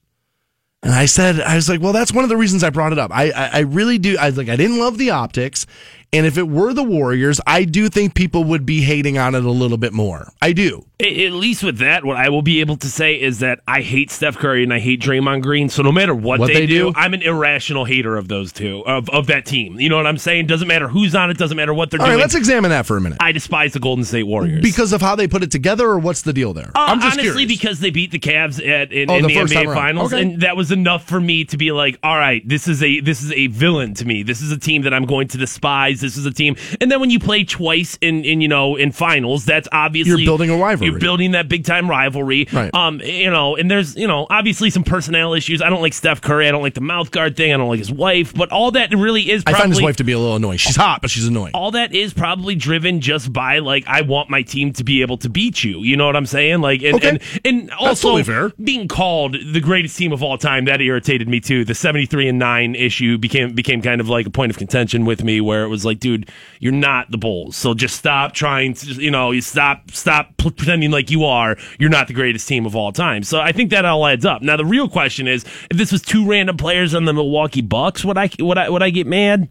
And 0.83 0.93
I 0.93 1.05
said, 1.05 1.39
I 1.39 1.55
was 1.55 1.69
like, 1.69 1.79
well, 1.79 1.93
that's 1.93 2.11
one 2.11 2.23
of 2.23 2.29
the 2.29 2.37
reasons 2.37 2.63
I 2.63 2.71
brought 2.71 2.91
it 2.91 2.97
up. 2.97 3.11
I, 3.13 3.29
I, 3.29 3.49
I 3.53 3.59
really 3.59 3.99
do. 3.99 4.17
I 4.17 4.29
like, 4.29 4.49
I 4.49 4.55
didn't 4.55 4.79
love 4.79 4.97
the 4.97 5.11
optics. 5.11 5.67
And 6.13 6.25
if 6.25 6.37
it 6.37 6.49
were 6.49 6.73
the 6.73 6.83
Warriors, 6.83 7.39
I 7.47 7.63
do 7.63 7.87
think 7.87 8.15
people 8.15 8.43
would 8.43 8.65
be 8.65 8.81
hating 8.81 9.17
on 9.17 9.33
it 9.33 9.45
a 9.45 9.49
little 9.51 9.77
bit 9.77 9.93
more. 9.93 10.33
I 10.41 10.51
do. 10.51 10.85
At 10.99 11.31
least 11.31 11.63
with 11.63 11.77
that, 11.79 12.03
what 12.05 12.17
I 12.17 12.27
will 12.29 12.41
be 12.43 12.59
able 12.59 12.75
to 12.77 12.87
say 12.87 13.19
is 13.19 13.39
that 13.39 13.61
I 13.67 13.81
hate 13.81 14.11
Steph 14.11 14.37
Curry 14.37 14.61
and 14.61 14.71
I 14.73 14.79
hate 14.79 15.01
Draymond 15.01 15.41
Green. 15.41 15.67
So 15.69 15.81
no 15.81 15.91
matter 15.91 16.13
what, 16.13 16.39
What 16.41 16.47
they, 16.47 16.53
they 16.53 16.65
do, 16.67 16.91
do? 16.91 16.93
I'm 16.95 17.13
an 17.15 17.21
irrational 17.23 17.85
hater 17.85 18.17
of 18.17 18.27
those 18.27 18.51
two, 18.51 18.85
of, 18.85 19.09
of 19.09 19.27
that 19.27 19.45
team. 19.45 19.79
You 19.79 19.87
know 19.89 19.95
what 19.97 20.05
I'm 20.05 20.17
saying? 20.19 20.45
Doesn't 20.47 20.67
matter 20.67 20.87
who's 20.89 21.15
on 21.15 21.31
it, 21.31 21.37
doesn't 21.37 21.55
matter 21.57 21.73
what 21.73 21.89
they're 21.89 21.99
All 22.01 22.05
doing. 22.05 22.17
right, 22.17 22.21
let's 22.21 22.35
examine 22.35 22.69
that 22.71 22.85
for 22.85 22.97
a 22.97 23.01
minute. 23.01 23.17
I 23.21 23.31
despise 23.31 23.71
the 23.73 23.79
Golden 23.79 24.03
State 24.05 24.23
Warriors. 24.23 24.61
Because 24.61 24.91
of 24.93 25.01
how 25.01 25.15
they 25.15 25.27
put 25.29 25.41
it 25.43 25.49
together, 25.49 25.87
or 25.87 25.97
what's 25.97 26.21
the 26.23 26.33
deal 26.33 26.53
there? 26.53 26.71
Uh, 26.75 26.87
I'm 26.89 26.99
just 26.99 27.13
honestly, 27.17 27.45
curious. 27.45 27.47
because 27.61 27.79
they 27.79 27.89
beat 27.89 28.11
the 28.11 28.19
Cavs 28.19 28.59
at 28.59 28.91
in, 28.91 29.09
Oh, 29.09 29.15
in 29.15 29.23
the 29.23 29.29
the, 29.29 29.39
NBA. 29.55 29.73
Finals, 29.73 30.13
Okay. 30.13 30.21
and 30.23 30.41
that 30.41 30.55
was 30.57 30.71
enough 30.71 31.05
for 31.07 31.19
me 31.21 31.45
to 31.45 31.57
be 31.57 31.71
like, 31.71 31.97
"All 32.03 32.17
right, 32.17 32.47
this 32.47 32.67
is 32.67 32.83
a 32.83 32.99
this 32.99 33.23
is 33.23 33.31
a 33.31 33.47
villain 33.47 33.93
to 33.95 34.05
me. 34.05 34.21
This 34.23 34.41
is 34.41 34.51
a 34.51 34.57
team 34.57 34.81
that 34.83 34.93
I'm 34.93 35.05
going 35.05 35.29
to 35.29 35.37
despise. 35.39 36.00
This 36.01 36.17
is 36.17 36.25
a 36.25 36.31
team." 36.31 36.55
And 36.81 36.91
then 36.91 36.99
when 36.99 37.09
you 37.09 37.19
play 37.19 37.43
twice 37.43 37.97
in 38.01 38.25
in 38.25 38.41
you 38.41 38.47
know 38.47 38.75
in 38.75 38.91
finals, 38.91 39.45
that's 39.45 39.67
obviously 39.71 40.09
You're 40.23 40.25
building 40.25 40.49
a 40.49 40.57
rivalry. 40.57 40.91
You're 40.91 40.99
building 40.99 41.31
that 41.31 41.47
big 41.47 41.63
time 41.65 41.89
rivalry, 41.89 42.47
Right. 42.51 42.73
Um, 42.73 42.99
you 43.01 43.29
know, 43.29 43.55
and 43.55 43.69
there's 43.71 43.95
you 43.95 44.07
know 44.07 44.27
obviously 44.29 44.69
some 44.69 44.83
personnel 44.83 45.33
issues. 45.33 45.61
I 45.61 45.69
don't 45.69 45.81
like 45.81 45.93
Steph 45.93 46.21
Curry. 46.21 46.47
I 46.47 46.51
don't 46.51 46.61
like 46.61 46.73
the 46.73 46.81
mouth 46.81 47.11
guard 47.11 47.37
thing. 47.37 47.53
I 47.53 47.57
don't 47.57 47.69
like 47.69 47.79
his 47.79 47.91
wife. 47.91 48.33
But 48.33 48.51
all 48.51 48.71
that 48.71 48.91
really 48.95 49.29
is 49.29 49.43
I 49.45 49.53
find 49.53 49.69
his 49.71 49.81
wife 49.81 49.97
to 49.97 50.03
be 50.03 50.11
a 50.11 50.19
little 50.19 50.35
annoying. 50.35 50.57
She's 50.57 50.75
hot, 50.75 51.01
but 51.01 51.09
she's 51.09 51.27
annoying. 51.27 51.51
all 51.53 51.71
that 51.71 51.93
is 51.93 52.13
probably 52.13 52.55
driven 52.55 53.01
just 53.01 53.31
by 53.31 53.59
like 53.59 53.83
I 53.87 54.01
want 54.01 54.29
my 54.29 54.41
team 54.41 54.73
to 54.73 54.83
be 54.83 55.01
able 55.01 55.17
to 55.17 55.29
beat 55.29 55.63
you. 55.63 55.79
You 55.83 55.97
know 55.97 56.05
what 56.05 56.15
I'm 56.15 56.25
saying? 56.25 56.61
Like 56.61 56.81
and 56.83 56.95
Okay. 56.95 57.09
and, 57.09 57.21
and 57.45 57.71
also 57.71 58.17
totally 58.17 58.51
being 58.63 58.87
called 58.87 59.35
the 59.53 59.59
greatest 59.59 59.97
team 59.97 60.11
of 60.11 60.21
all 60.23 60.37
time 60.37 60.65
that 60.65 60.81
irritated 60.81 61.27
me 61.27 61.39
too. 61.39 61.63
The 61.65 61.75
73 61.75 62.27
and 62.29 62.39
9 62.39 62.75
issue 62.75 63.17
became 63.17 63.53
became 63.53 63.81
kind 63.81 64.01
of 64.01 64.09
like 64.09 64.25
a 64.25 64.29
point 64.29 64.49
of 64.51 64.57
contention 64.57 65.05
with 65.05 65.23
me 65.23 65.41
where 65.41 65.63
it 65.63 65.67
was 65.69 65.85
like 65.85 65.90
like, 65.91 65.99
dude, 65.99 66.29
you're 66.59 66.71
not 66.71 67.11
the 67.11 67.17
Bulls. 67.17 67.55
So 67.55 67.73
just 67.73 67.95
stop 67.95 68.33
trying 68.33 68.73
to, 68.75 68.85
you 68.93 69.11
know, 69.11 69.31
you 69.31 69.41
stop, 69.41 69.91
stop 69.91 70.37
pretending 70.37 70.91
like 70.91 71.11
you 71.11 71.25
are. 71.25 71.57
You're 71.79 71.89
not 71.89 72.07
the 72.07 72.13
greatest 72.13 72.47
team 72.47 72.65
of 72.65 72.75
all 72.75 72.91
time. 72.91 73.23
So 73.23 73.39
I 73.39 73.51
think 73.51 73.69
that 73.71 73.85
all 73.85 74.05
adds 74.07 74.25
up. 74.25 74.41
Now, 74.41 74.57
the 74.57 74.65
real 74.65 74.87
question 74.87 75.27
is 75.27 75.43
if 75.69 75.77
this 75.77 75.91
was 75.91 76.01
two 76.01 76.25
random 76.25 76.57
players 76.57 76.95
on 76.95 77.05
the 77.05 77.13
Milwaukee 77.13 77.61
Bucks, 77.61 78.05
would 78.05 78.17
I, 78.17 78.29
would 78.39 78.57
I, 78.57 78.69
would 78.69 78.83
I 78.83 78.89
get 78.89 79.07
mad? 79.07 79.49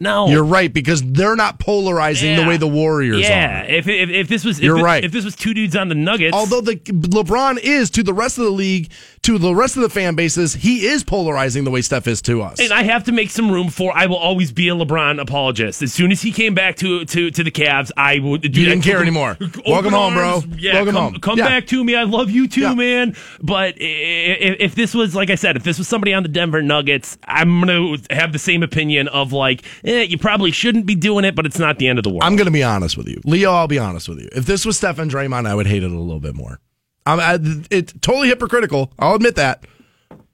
No, 0.00 0.28
You're 0.28 0.44
right 0.44 0.72
because 0.72 1.02
they're 1.02 1.34
not 1.34 1.58
polarizing 1.58 2.36
the 2.36 2.46
way 2.46 2.56
the 2.56 2.68
Warriors 2.68 3.20
yeah. 3.20 3.62
are. 3.62 3.64
If, 3.66 3.88
if 3.88 4.08
if 4.10 4.28
this 4.28 4.44
was, 4.44 4.58
if 4.58 4.64
You're 4.64 4.78
it- 4.78 4.82
right. 4.82 5.04
If 5.04 5.10
this 5.12 5.24
was 5.24 5.34
two 5.34 5.54
dudes 5.54 5.74
on 5.74 5.88
the 5.88 5.94
Nuggets, 5.96 6.34
Although 6.36 6.60
the 6.60 6.76
LeBron 6.76 7.58
is 7.58 7.90
to 7.90 8.02
the 8.04 8.14
rest 8.14 8.38
of 8.38 8.44
the 8.44 8.50
league, 8.50 8.90
to 9.22 9.38
the 9.38 9.52
rest 9.54 9.76
of 9.76 9.82
the 9.82 9.88
fan 9.88 10.14
bases, 10.14 10.54
he 10.54 10.86
is 10.86 11.02
polarizing 11.02 11.64
the 11.64 11.70
way 11.72 11.82
Steph 11.82 12.06
is 12.06 12.22
to 12.22 12.42
us. 12.42 12.60
And 12.60 12.72
I 12.72 12.84
have 12.84 13.02
to 13.04 13.12
make 13.12 13.30
some 13.30 13.50
room 13.50 13.68
for. 13.70 13.92
I 13.96 14.06
will 14.06 14.16
always 14.16 14.52
be 14.52 14.68
a 14.68 14.74
LeBron 14.74 15.20
apologist. 15.20 15.82
As 15.82 15.92
soon 15.92 16.12
as 16.12 16.22
he 16.22 16.30
came 16.30 16.54
back 16.54 16.76
to 16.76 17.04
to, 17.04 17.30
to 17.32 17.42
the 17.42 17.50
Cavs, 17.50 17.90
I 17.96 18.20
would. 18.20 18.42
Dude, 18.42 18.56
You 18.56 18.66
didn't 18.66 18.84
I 18.86 18.90
care 18.90 19.02
anymore. 19.02 19.36
Welcome 19.66 19.92
home, 19.92 20.14
bro. 20.14 20.42
Yeah, 20.56 20.74
Welcome 20.74 20.94
come, 20.94 21.12
home. 21.12 21.20
Come 21.20 21.38
Yeah. 21.38 21.48
back 21.48 21.66
to 21.68 21.82
me. 21.82 21.96
I 21.96 22.04
love 22.04 22.30
you 22.30 22.46
too, 22.46 22.60
Yeah. 22.60 22.74
man. 22.74 23.16
But 23.42 23.74
i- 23.80 23.84
i- 23.84 24.56
if 24.60 24.74
this 24.76 24.94
was 24.94 25.14
like 25.16 25.30
I 25.30 25.34
said, 25.34 25.56
if 25.56 25.64
this 25.64 25.76
was 25.78 25.88
somebody 25.88 26.14
on 26.14 26.22
the 26.22 26.28
Denver 26.28 26.62
Nuggets, 26.62 27.18
I'm 27.26 27.60
gonna 27.60 27.96
have 28.10 28.32
the 28.32 28.38
same 28.38 28.62
opinion 28.62 29.08
of 29.08 29.32
like, 29.32 29.62
eh, 29.88 30.02
you 30.02 30.18
probably 30.18 30.50
shouldn't 30.50 30.86
be 30.86 30.94
doing 30.94 31.24
it, 31.24 31.34
but 31.34 31.46
it's 31.46 31.58
not 31.58 31.78
the 31.78 31.88
end 31.88 31.98
of 31.98 32.02
the 32.04 32.10
world. 32.10 32.22
I'm 32.22 32.36
going 32.36 32.46
to 32.46 32.52
be 32.52 32.62
honest 32.62 32.96
with 32.96 33.08
you, 33.08 33.20
Leo. 33.24 33.52
I'll 33.52 33.68
be 33.68 33.78
honest 33.78 34.08
with 34.08 34.20
you. 34.20 34.28
If 34.32 34.46
this 34.46 34.64
was 34.64 34.76
Steph 34.76 34.98
and 34.98 35.10
Draymond, 35.10 35.46
I 35.46 35.54
would 35.54 35.66
hate 35.66 35.82
it 35.82 35.90
a 35.90 35.98
little 35.98 36.20
bit 36.20 36.34
more. 36.34 36.60
I'm 37.06 37.20
I, 37.20 37.38
it's 37.70 37.92
totally 38.00 38.28
hypocritical. 38.28 38.92
I'll 38.98 39.14
admit 39.14 39.36
that. 39.36 39.64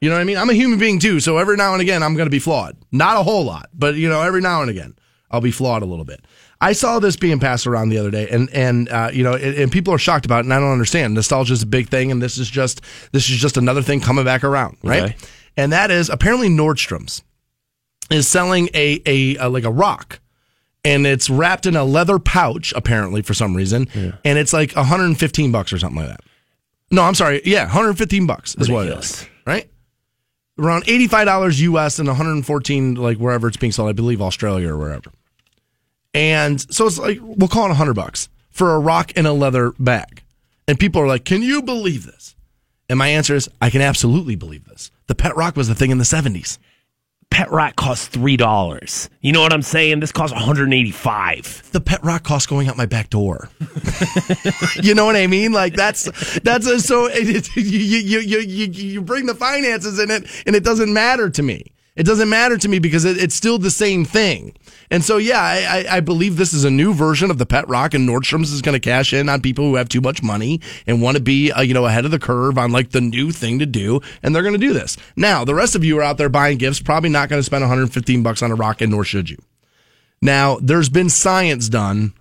You 0.01 0.11
know 0.11 0.17
what 0.17 0.23
I 0.23 0.25
mean? 0.25 0.37
I'm 0.37 0.51
a 0.51 0.55
human 0.55 0.79
being 0.79 0.99
too, 0.99 1.21
so 1.21 1.39
every 1.39 1.57
now 1.57 1.73
and 1.73 1.81
again 1.81 2.03
I'm 2.03 2.15
going 2.15 2.27
to 2.27 2.31
be 2.31 2.39
flawed. 2.39 2.77
Not 2.93 3.17
a 3.17 3.23
whole 3.23 3.45
lot, 3.45 3.71
but 3.73 3.95
you 3.95 4.09
know, 4.09 4.21
every 4.21 4.41
now 4.43 4.61
and 4.61 4.71
again 4.71 4.97
I'll 5.31 5.41
be 5.41 5.51
flawed 5.51 5.83
a 5.83 5.87
little 5.87 6.05
bit. 6.05 6.25
I 6.61 6.73
saw 6.73 6.99
this 6.99 7.17
being 7.17 7.41
passed 7.41 7.67
around 7.67 7.89
the 7.89 7.99
other 7.99 8.11
day, 8.11 8.29
and 8.29 8.49
and 8.51 8.89
uh, 8.89 9.11
you 9.13 9.23
know, 9.23 9.35
and, 9.35 9.55
and 9.57 9.73
people 9.73 9.95
are 9.95 9.99
shocked 9.99 10.27
about 10.27 10.41
it, 10.41 10.45
and 10.45 10.55
I 10.55 10.61
don't 10.61 10.73
understand. 10.73 11.15
Nostalgia 11.15 11.53
is 11.53 11.63
a 11.63 11.67
big 11.67 11.89
thing, 11.89 12.11
and 12.11 12.23
this 12.23 12.39
is 12.39 12.51
just 12.51 12.83
this 13.13 13.29
is 13.29 13.37
just 13.37 13.57
another 13.57 13.83
thing 13.83 14.01
coming 14.01 14.25
back 14.25 14.45
around, 14.45 14.77
right? 14.83 15.03
Okay. 15.03 15.17
And 15.57 15.73
that 15.73 15.91
is 15.91 16.09
apparently 16.09 16.49
Nordstrom's 16.49 17.23
is 18.11 18.29
selling 18.29 18.69
a, 18.75 19.01
a, 19.07 19.37
a 19.37 19.49
like 19.49 19.65
a 19.65 19.71
rock. 19.71 20.21
And 20.85 21.07
it's 21.07 21.31
wrapped 21.31 21.65
in 21.65 21.77
a 21.77 21.85
leather 21.85 22.19
pouch 22.19 22.75
apparently 22.77 23.23
for 23.23 23.33
some 23.33 23.57
reason. 23.57 23.89
And 24.25 24.39
it's 24.39 24.53
like 24.53 24.77
115 24.77 25.51
bucks 25.51 25.73
or 25.73 25.79
something 25.79 25.99
like 25.99 26.09
that. 26.09 26.21
No 26.91 27.03
i'm 27.03 27.15
sorry. 27.15 27.41
Yeah 27.45 27.63
115 27.65 28.27
bucks 28.27 28.55
is 28.57 28.71
what 28.71 28.87
it 28.87 28.99
is 28.99 29.27
right? 29.47 29.69
Around 30.59 30.85
$85 30.85 31.75
us 31.85 31.99
and 31.99 32.07
114 32.07 32.95
like 32.95 33.17
wherever 33.19 33.49
it's 33.49 33.57
being 33.57 33.73
sold 33.73 33.89
i 33.89 33.93
believe 33.93 34.21
australia 34.21 34.69
or 34.71 34.79
wherever. 34.79 35.11
And 36.13 36.61
so 36.73 36.87
it's 36.87 36.99
like 36.99 37.19
we'll 37.23 37.49
call 37.49 37.65
it 37.65 37.69
100 37.69 37.95
bucks 37.95 38.29
for 38.51 38.75
a 38.75 38.79
rock 38.79 39.13
in 39.13 39.27
a 39.27 39.33
leather 39.33 39.73
bag. 39.79 40.23
And 40.69 40.79
people 40.79 41.01
are 41.01 41.07
like 41.07 41.25
can 41.25 41.43
you 41.43 41.63
believe 41.63 42.05
this? 42.05 42.37
And 42.91 42.99
my 42.99 43.09
answer 43.09 43.35
is 43.35 43.49
i 43.63 43.71
can 43.71 43.81
absolutely 43.81 44.37
believe 44.37 44.67
this. 44.67 44.91
The 45.07 45.15
pet 45.15 45.35
rock 45.35 45.57
was 45.57 45.69
the 45.69 45.75
thing 45.75 45.91
in 45.91 45.99
the 45.99 46.05
70s 46.05 46.59
Pet 47.35 47.51
rock 47.51 47.75
costs 47.75 48.07
three 48.07 48.37
dollars. 48.37 49.11
You 49.21 49.33
know 49.33 49.41
what 49.41 49.53
I'm 49.53 49.61
saying? 49.61 49.99
This 49.99 50.13
costs 50.13 50.33
185. 50.33 51.73
the 51.73 51.81
pet 51.81 51.99
rock 52.05 52.23
cost 52.23 52.49
going 52.49 52.69
out 52.69 52.77
my 52.77 52.87
back 52.87 53.11
door. 53.11 53.49
you 54.81 54.95
know 54.95 55.05
what 55.05 55.17
I 55.17 55.27
mean? 55.27 55.51
Like 55.51 55.75
that's 55.75 56.05
that's 56.43 56.65
a, 56.69 56.79
so 56.79 57.07
it, 57.11 57.29
it, 57.29 57.57
you, 57.57 57.99
you 57.99 58.21
you 58.21 58.39
you 58.39 58.67
you 58.67 59.03
bring 59.03 59.27
the 59.27 59.35
finances 59.35 59.99
in 59.99 60.13
it, 60.13 60.31
and 60.47 60.55
it 60.55 60.63
doesn't 60.63 60.93
matter 60.93 61.29
to 61.29 61.43
me. 61.43 61.74
It 61.97 62.05
doesn't 62.05 62.29
matter 62.29 62.59
to 62.59 62.69
me 62.69 62.81
because 62.81 63.05
it, 63.05 63.17
it's 63.19 63.37
still 63.37 63.57
the 63.59 63.71
same 63.71 64.05
thing. 64.05 64.57
And 64.91 65.05
so, 65.05 65.17
yeah, 65.17 65.41
I, 65.41 65.85
I, 65.89 65.97
I 65.97 66.01
believe 66.01 66.37
this 66.37 66.53
is 66.53 66.65
a 66.65 66.71
new 66.71 66.93
version 66.93 67.31
of 67.31 67.39
the 67.39 67.47
pet 67.47 67.69
rock, 67.69 67.95
and 67.95 68.09
Nordstrom's 68.09 68.51
is 68.51 68.63
going 68.63 68.75
to 68.75 68.81
cash 68.81 69.13
in 69.13 69.29
on 69.29 69.41
people 69.41 69.65
who 69.65 69.77
have 69.77 69.89
too 69.89 70.01
much 70.01 70.23
money 70.23 70.61
and 70.87 71.01
want 71.01 71.17
to 71.17 71.23
be, 71.23 71.53
uh, 71.53 71.63
you 71.63 71.73
know, 71.73 71.87
ahead 71.87 72.05
of 72.05 72.11
the 72.11 72.19
curve 72.19 72.59
on 72.59 72.73
like 72.73 72.91
the 72.91 73.01
new 73.01 73.31
thing 73.31 73.61
to 73.61 73.67
do, 73.67 74.01
and 74.23 74.35
they're 74.35 74.43
going 74.43 74.55
to 74.55 74.59
do 74.59 74.73
this. 74.73 74.97
Now, 75.15 75.45
the 75.45 75.55
rest 75.55 75.77
of 75.77 75.85
you 75.85 75.99
are 75.99 76.03
out 76.03 76.19
there 76.19 76.29
buying 76.29 76.59
gifts, 76.59 76.83
probably 76.83 77.11
not 77.11 77.29
going 77.29 77.39
to 77.39 77.45
spend 77.45 77.63
115 77.63 78.23
bucks 78.25 78.43
on 78.43 78.51
a 78.51 78.57
rock, 78.57 78.81
and 78.81 78.91
nor 78.91 79.05
should 79.05 79.31
you. 79.31 79.39
Now, 80.21 80.59
there's 80.61 80.89
been 80.89 81.11
science 81.11 81.69
done 81.69 82.13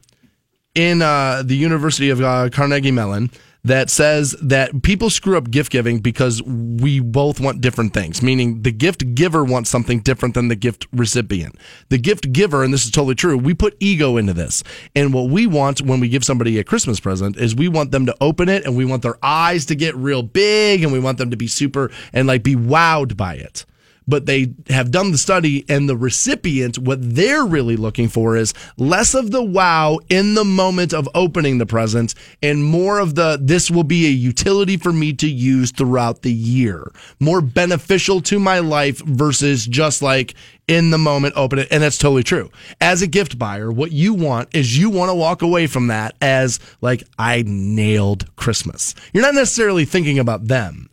in 0.76 1.02
uh, 1.02 1.42
the 1.44 1.56
University 1.56 2.10
of 2.10 2.22
uh, 2.22 2.50
Carnegie 2.52 2.92
Mellon 2.92 3.32
that 3.66 3.90
says 3.90 4.36
that 4.42 4.84
people 4.84 5.10
screw 5.10 5.38
up 5.38 5.50
gift 5.50 5.72
giving 5.72 6.00
because 6.00 6.44
we 6.44 7.00
both 7.00 7.40
want 7.40 7.62
different 7.62 7.94
things, 7.94 8.22
meaning 8.22 8.62
the 8.62 8.72
gift 8.72 9.16
giver 9.16 9.44
wants 9.44 9.70
something 9.70 10.02
different 10.02 10.36
than 10.36 10.50
the 10.50 10.56
gift 10.56 10.86
recipient. 10.92 11.56
The 11.88 11.98
gift 11.98 12.34
giver, 12.34 12.64
and 12.64 12.74
this 12.74 12.84
is 12.84 12.92
totally 12.92 13.16
true, 13.16 13.38
we 13.38 13.54
put 13.54 13.78
ego 13.80 14.18
into 14.18 14.34
this. 14.34 14.64
And 14.96 15.14
what 15.14 15.30
we 15.30 15.48
want 15.48 15.82
when 15.82 16.02
we 16.02 16.10
give 16.10 16.26
somebody 16.26 16.60
a 16.60 16.64
Christmas 16.64 17.00
present 17.00 17.38
is 17.38 17.56
we 17.56 17.70
want 17.70 17.92
them 17.92 18.06
to 18.06 18.16
open 18.20 18.50
it 18.50 18.66
and 18.66 18.76
we 18.76 18.84
want 18.84 19.02
their 19.02 19.18
eyes 19.24 19.66
to 19.68 19.76
get 19.76 19.96
real 19.96 20.24
big 20.24 20.84
and 20.84 20.92
we 20.92 21.00
want 21.00 21.18
them 21.18 21.32
to 21.32 21.38
be 21.38 21.48
super 21.48 21.90
and 22.12 22.28
like 22.28 22.44
be 22.44 22.56
wowed 22.56 23.16
by 23.16 23.36
it 23.36 23.66
but 24.08 24.26
they 24.26 24.54
have 24.70 24.92
done 24.92 25.12
the 25.12 25.18
study 25.18 25.66
and 25.70 25.88
the 25.88 25.98
recipient 25.98 26.78
what 26.78 27.00
they're 27.02 27.46
really 27.46 27.76
looking 27.76 28.08
for 28.08 28.36
is 28.36 28.54
less 28.78 29.14
of 29.14 29.32
the 29.32 29.44
wow 29.44 30.00
in 30.10 30.36
the 30.36 30.46
moment 30.46 30.94
of 30.94 31.08
opening 31.16 31.58
the 31.58 31.66
present 31.66 32.14
and 32.42 32.64
more 32.64 33.00
of 33.00 33.16
the 33.16 33.38
this 33.42 33.70
will 33.70 33.84
be 33.84 34.06
a 34.06 34.10
utility 34.10 34.78
for 34.78 34.94
me 34.94 35.14
to 35.14 35.28
use 35.28 35.72
throughout 35.72 36.22
the 36.22 36.32
year. 36.32 36.92
More 37.20 37.42
beneficial 37.42 38.22
to 38.22 38.40
my 38.40 38.60
life 38.60 39.00
versus 39.00 39.66
just 39.66 40.02
like 40.02 40.36
in 40.68 40.92
the 40.92 40.98
moment 40.98 41.34
open 41.36 41.60
it. 41.60 41.68
And 41.72 41.84
that's 41.84 41.98
totally 41.98 42.24
true. 42.24 42.50
As 42.80 43.02
a 43.02 43.08
gift 43.08 43.38
buyer 43.38 43.72
what 43.72 43.92
you 43.92 44.14
want 44.14 44.50
is 44.54 44.78
you 44.78 44.90
want 44.90 45.10
to 45.10 45.16
walk 45.16 45.42
away 45.42 45.68
from 45.68 45.88
that 45.88 46.16
as 46.22 46.60
like 46.82 47.04
i 47.18 47.44
nailed 47.46 48.34
christmas. 48.36 48.96
You're 49.14 49.24
not 49.24 49.36
necessarily 49.36 49.86
thinking 49.86 50.20
about 50.20 50.48
them 50.48 50.90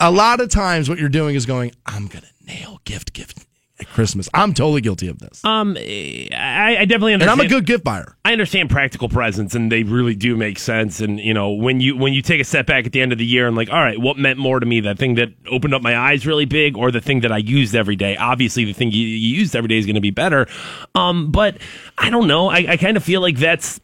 a 0.00 0.10
lot 0.10 0.40
of 0.40 0.50
times 0.50 0.88
what 0.88 0.98
you're 0.98 1.08
doing 1.08 1.34
is 1.34 1.46
going, 1.46 1.72
I'm 1.86 2.06
gonna 2.06 2.30
nail 2.44 2.80
gift 2.84 3.12
gift 3.12 3.46
at 3.80 3.86
Christmas. 3.88 4.28
I'm 4.34 4.54
totally 4.54 4.80
guilty 4.80 5.08
of 5.08 5.18
this. 5.18 5.44
Um, 5.44 5.76
I, 5.78 6.76
I 6.80 6.84
definitely 6.84 7.14
And. 7.14 7.22
I'm 7.22 7.40
a 7.40 7.46
good 7.46 7.66
gift 7.66 7.84
buyer. 7.84 8.16
I 8.24 8.32
understand 8.32 8.70
practical 8.70 9.08
presents, 9.08 9.54
and 9.54 9.70
they 9.70 9.84
really 9.84 10.14
do 10.14 10.36
make 10.36 10.58
sense. 10.58 11.00
And 11.00 11.20
you 11.20 11.32
know, 11.32 11.50
when 11.52 11.80
you 11.80 11.96
when 11.96 12.12
you 12.12 12.22
take 12.22 12.40
a 12.40 12.44
step 12.44 12.66
back 12.66 12.86
at 12.86 12.92
the 12.92 13.00
end 13.00 13.12
of 13.12 13.18
the 13.18 13.26
year 13.26 13.46
and 13.46 13.56
like, 13.56 13.70
all 13.70 13.78
right, 13.80 13.98
what 14.00 14.16
meant 14.16 14.38
more 14.38 14.58
to 14.58 14.66
me? 14.66 14.80
That 14.80 14.98
thing 14.98 15.14
that 15.16 15.28
opened 15.50 15.74
up 15.74 15.82
my 15.82 15.96
eyes 15.96 16.26
really 16.26 16.44
big, 16.44 16.76
or 16.76 16.90
the 16.90 17.00
thing 17.00 17.20
that 17.20 17.32
I 17.32 17.38
used 17.38 17.74
every 17.74 17.96
day? 17.96 18.16
Obviously, 18.16 18.64
the 18.64 18.72
thing 18.72 18.90
you, 18.90 19.06
you 19.06 19.36
used 19.36 19.54
every 19.54 19.68
day 19.68 19.78
is 19.78 19.86
going 19.86 19.94
to 19.94 20.00
be 20.00 20.10
better. 20.10 20.46
Um, 20.94 21.30
but 21.30 21.58
I 21.96 22.10
don't 22.10 22.26
know. 22.26 22.48
I, 22.48 22.66
I 22.70 22.76
kind 22.76 22.96
of 22.96 23.04
feel 23.04 23.20
like 23.20 23.36
that's. 23.36 23.80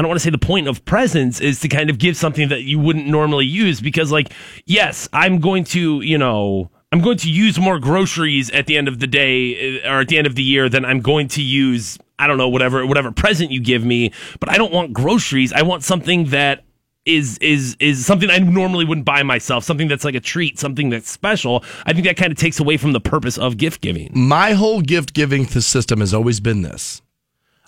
I 0.00 0.02
don't 0.02 0.08
want 0.08 0.20
to 0.20 0.24
say 0.24 0.30
the 0.30 0.38
point 0.38 0.66
of 0.66 0.82
presents 0.86 1.42
is 1.42 1.60
to 1.60 1.68
kind 1.68 1.90
of 1.90 1.98
give 1.98 2.16
something 2.16 2.48
that 2.48 2.62
you 2.62 2.78
wouldn't 2.78 3.06
normally 3.06 3.44
use 3.44 3.82
because, 3.82 4.10
like, 4.10 4.32
yes, 4.64 5.06
I'm 5.12 5.40
going 5.40 5.64
to, 5.64 6.00
you 6.00 6.16
know, 6.16 6.70
I'm 6.90 7.02
going 7.02 7.18
to 7.18 7.30
use 7.30 7.58
more 7.58 7.78
groceries 7.78 8.50
at 8.52 8.66
the 8.66 8.78
end 8.78 8.88
of 8.88 8.98
the 9.00 9.06
day 9.06 9.82
uh, 9.82 9.90
or 9.92 10.00
at 10.00 10.08
the 10.08 10.16
end 10.16 10.26
of 10.26 10.36
the 10.36 10.42
year 10.42 10.70
than 10.70 10.86
I'm 10.86 11.00
going 11.00 11.28
to 11.28 11.42
use. 11.42 11.98
I 12.18 12.26
don't 12.26 12.38
know 12.38 12.48
whatever 12.48 12.86
whatever 12.86 13.12
present 13.12 13.50
you 13.50 13.60
give 13.60 13.84
me, 13.84 14.10
but 14.38 14.48
I 14.48 14.56
don't 14.56 14.72
want 14.72 14.94
groceries. 14.94 15.52
I 15.52 15.60
want 15.60 15.84
something 15.84 16.30
that 16.30 16.64
is 17.04 17.36
is 17.42 17.76
is 17.78 18.06
something 18.06 18.30
I 18.30 18.38
normally 18.38 18.86
wouldn't 18.86 19.04
buy 19.04 19.22
myself. 19.22 19.64
Something 19.64 19.88
that's 19.88 20.06
like 20.06 20.14
a 20.14 20.20
treat, 20.20 20.58
something 20.58 20.88
that's 20.88 21.10
special. 21.10 21.62
I 21.84 21.92
think 21.92 22.06
that 22.06 22.16
kind 22.16 22.32
of 22.32 22.38
takes 22.38 22.58
away 22.58 22.78
from 22.78 22.92
the 22.92 23.00
purpose 23.00 23.36
of 23.36 23.58
gift 23.58 23.82
giving. 23.82 24.12
My 24.14 24.52
whole 24.52 24.80
gift 24.80 25.12
giving 25.12 25.44
system 25.46 26.00
has 26.00 26.14
always 26.14 26.40
been 26.40 26.62
this. 26.62 27.02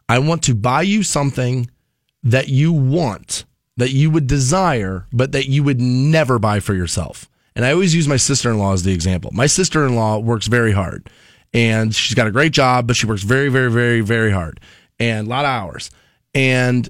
I 0.08 0.18
want 0.18 0.42
to 0.44 0.54
buy 0.54 0.80
you 0.80 1.02
something 1.02 1.68
that 2.22 2.48
you 2.48 2.72
want, 2.72 3.44
that 3.76 3.90
you 3.90 4.10
would 4.10 4.26
desire, 4.26 5.06
but 5.12 5.32
that 5.32 5.48
you 5.48 5.62
would 5.62 5.80
never 5.80 6.38
buy 6.38 6.60
for 6.60 6.74
yourself. 6.74 7.28
And 7.54 7.64
I 7.64 7.72
always 7.72 7.94
use 7.94 8.08
my 8.08 8.16
sister 8.16 8.50
in 8.50 8.58
law 8.58 8.72
as 8.72 8.82
the 8.82 8.92
example. 8.92 9.30
My 9.32 9.46
sister 9.46 9.86
in 9.86 9.94
law 9.94 10.18
works 10.18 10.46
very 10.46 10.72
hard 10.72 11.10
and 11.52 11.94
she's 11.94 12.14
got 12.14 12.26
a 12.26 12.30
great 12.30 12.52
job, 12.52 12.86
but 12.86 12.96
she 12.96 13.06
works 13.06 13.22
very, 13.22 13.48
very, 13.48 13.70
very, 13.70 14.00
very 14.00 14.30
hard 14.30 14.60
and 14.98 15.26
a 15.26 15.30
lot 15.30 15.44
of 15.44 15.50
hours. 15.50 15.90
And 16.34 16.88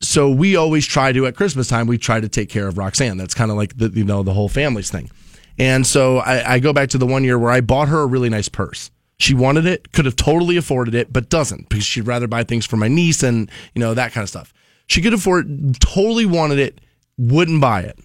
so 0.00 0.30
we 0.30 0.56
always 0.56 0.86
try 0.86 1.12
to 1.12 1.26
at 1.26 1.36
Christmas 1.36 1.68
time 1.68 1.86
we 1.86 1.98
try 1.98 2.20
to 2.20 2.28
take 2.28 2.48
care 2.48 2.68
of 2.68 2.78
Roxanne. 2.78 3.16
That's 3.16 3.34
kind 3.34 3.50
of 3.50 3.56
like 3.56 3.76
the 3.76 3.90
you 3.90 4.04
know 4.04 4.22
the 4.22 4.32
whole 4.32 4.48
family's 4.48 4.90
thing. 4.90 5.10
And 5.58 5.86
so 5.86 6.18
I, 6.18 6.54
I 6.54 6.58
go 6.60 6.72
back 6.72 6.90
to 6.90 6.98
the 6.98 7.06
one 7.06 7.24
year 7.24 7.38
where 7.38 7.50
I 7.50 7.60
bought 7.60 7.88
her 7.88 8.00
a 8.00 8.06
really 8.06 8.28
nice 8.28 8.48
purse. 8.48 8.90
She 9.18 9.34
wanted 9.34 9.66
it, 9.66 9.90
could 9.92 10.04
have 10.04 10.14
totally 10.14 10.56
afforded 10.56 10.94
it, 10.94 11.12
but 11.12 11.28
doesn't 11.28 11.68
because 11.68 11.84
she'd 11.84 12.06
rather 12.06 12.28
buy 12.28 12.44
things 12.44 12.64
for 12.64 12.76
my 12.76 12.86
niece 12.86 13.24
and 13.24 13.50
you 13.74 13.80
know 13.80 13.94
that 13.94 14.12
kind 14.12 14.22
of 14.22 14.28
stuff. 14.28 14.54
She 14.88 15.02
could 15.02 15.14
afford 15.14 15.80
totally 15.80 16.26
wanted 16.26 16.58
it, 16.58 16.80
wouldn't 17.16 17.60
buy 17.60 17.82
it. 17.82 17.98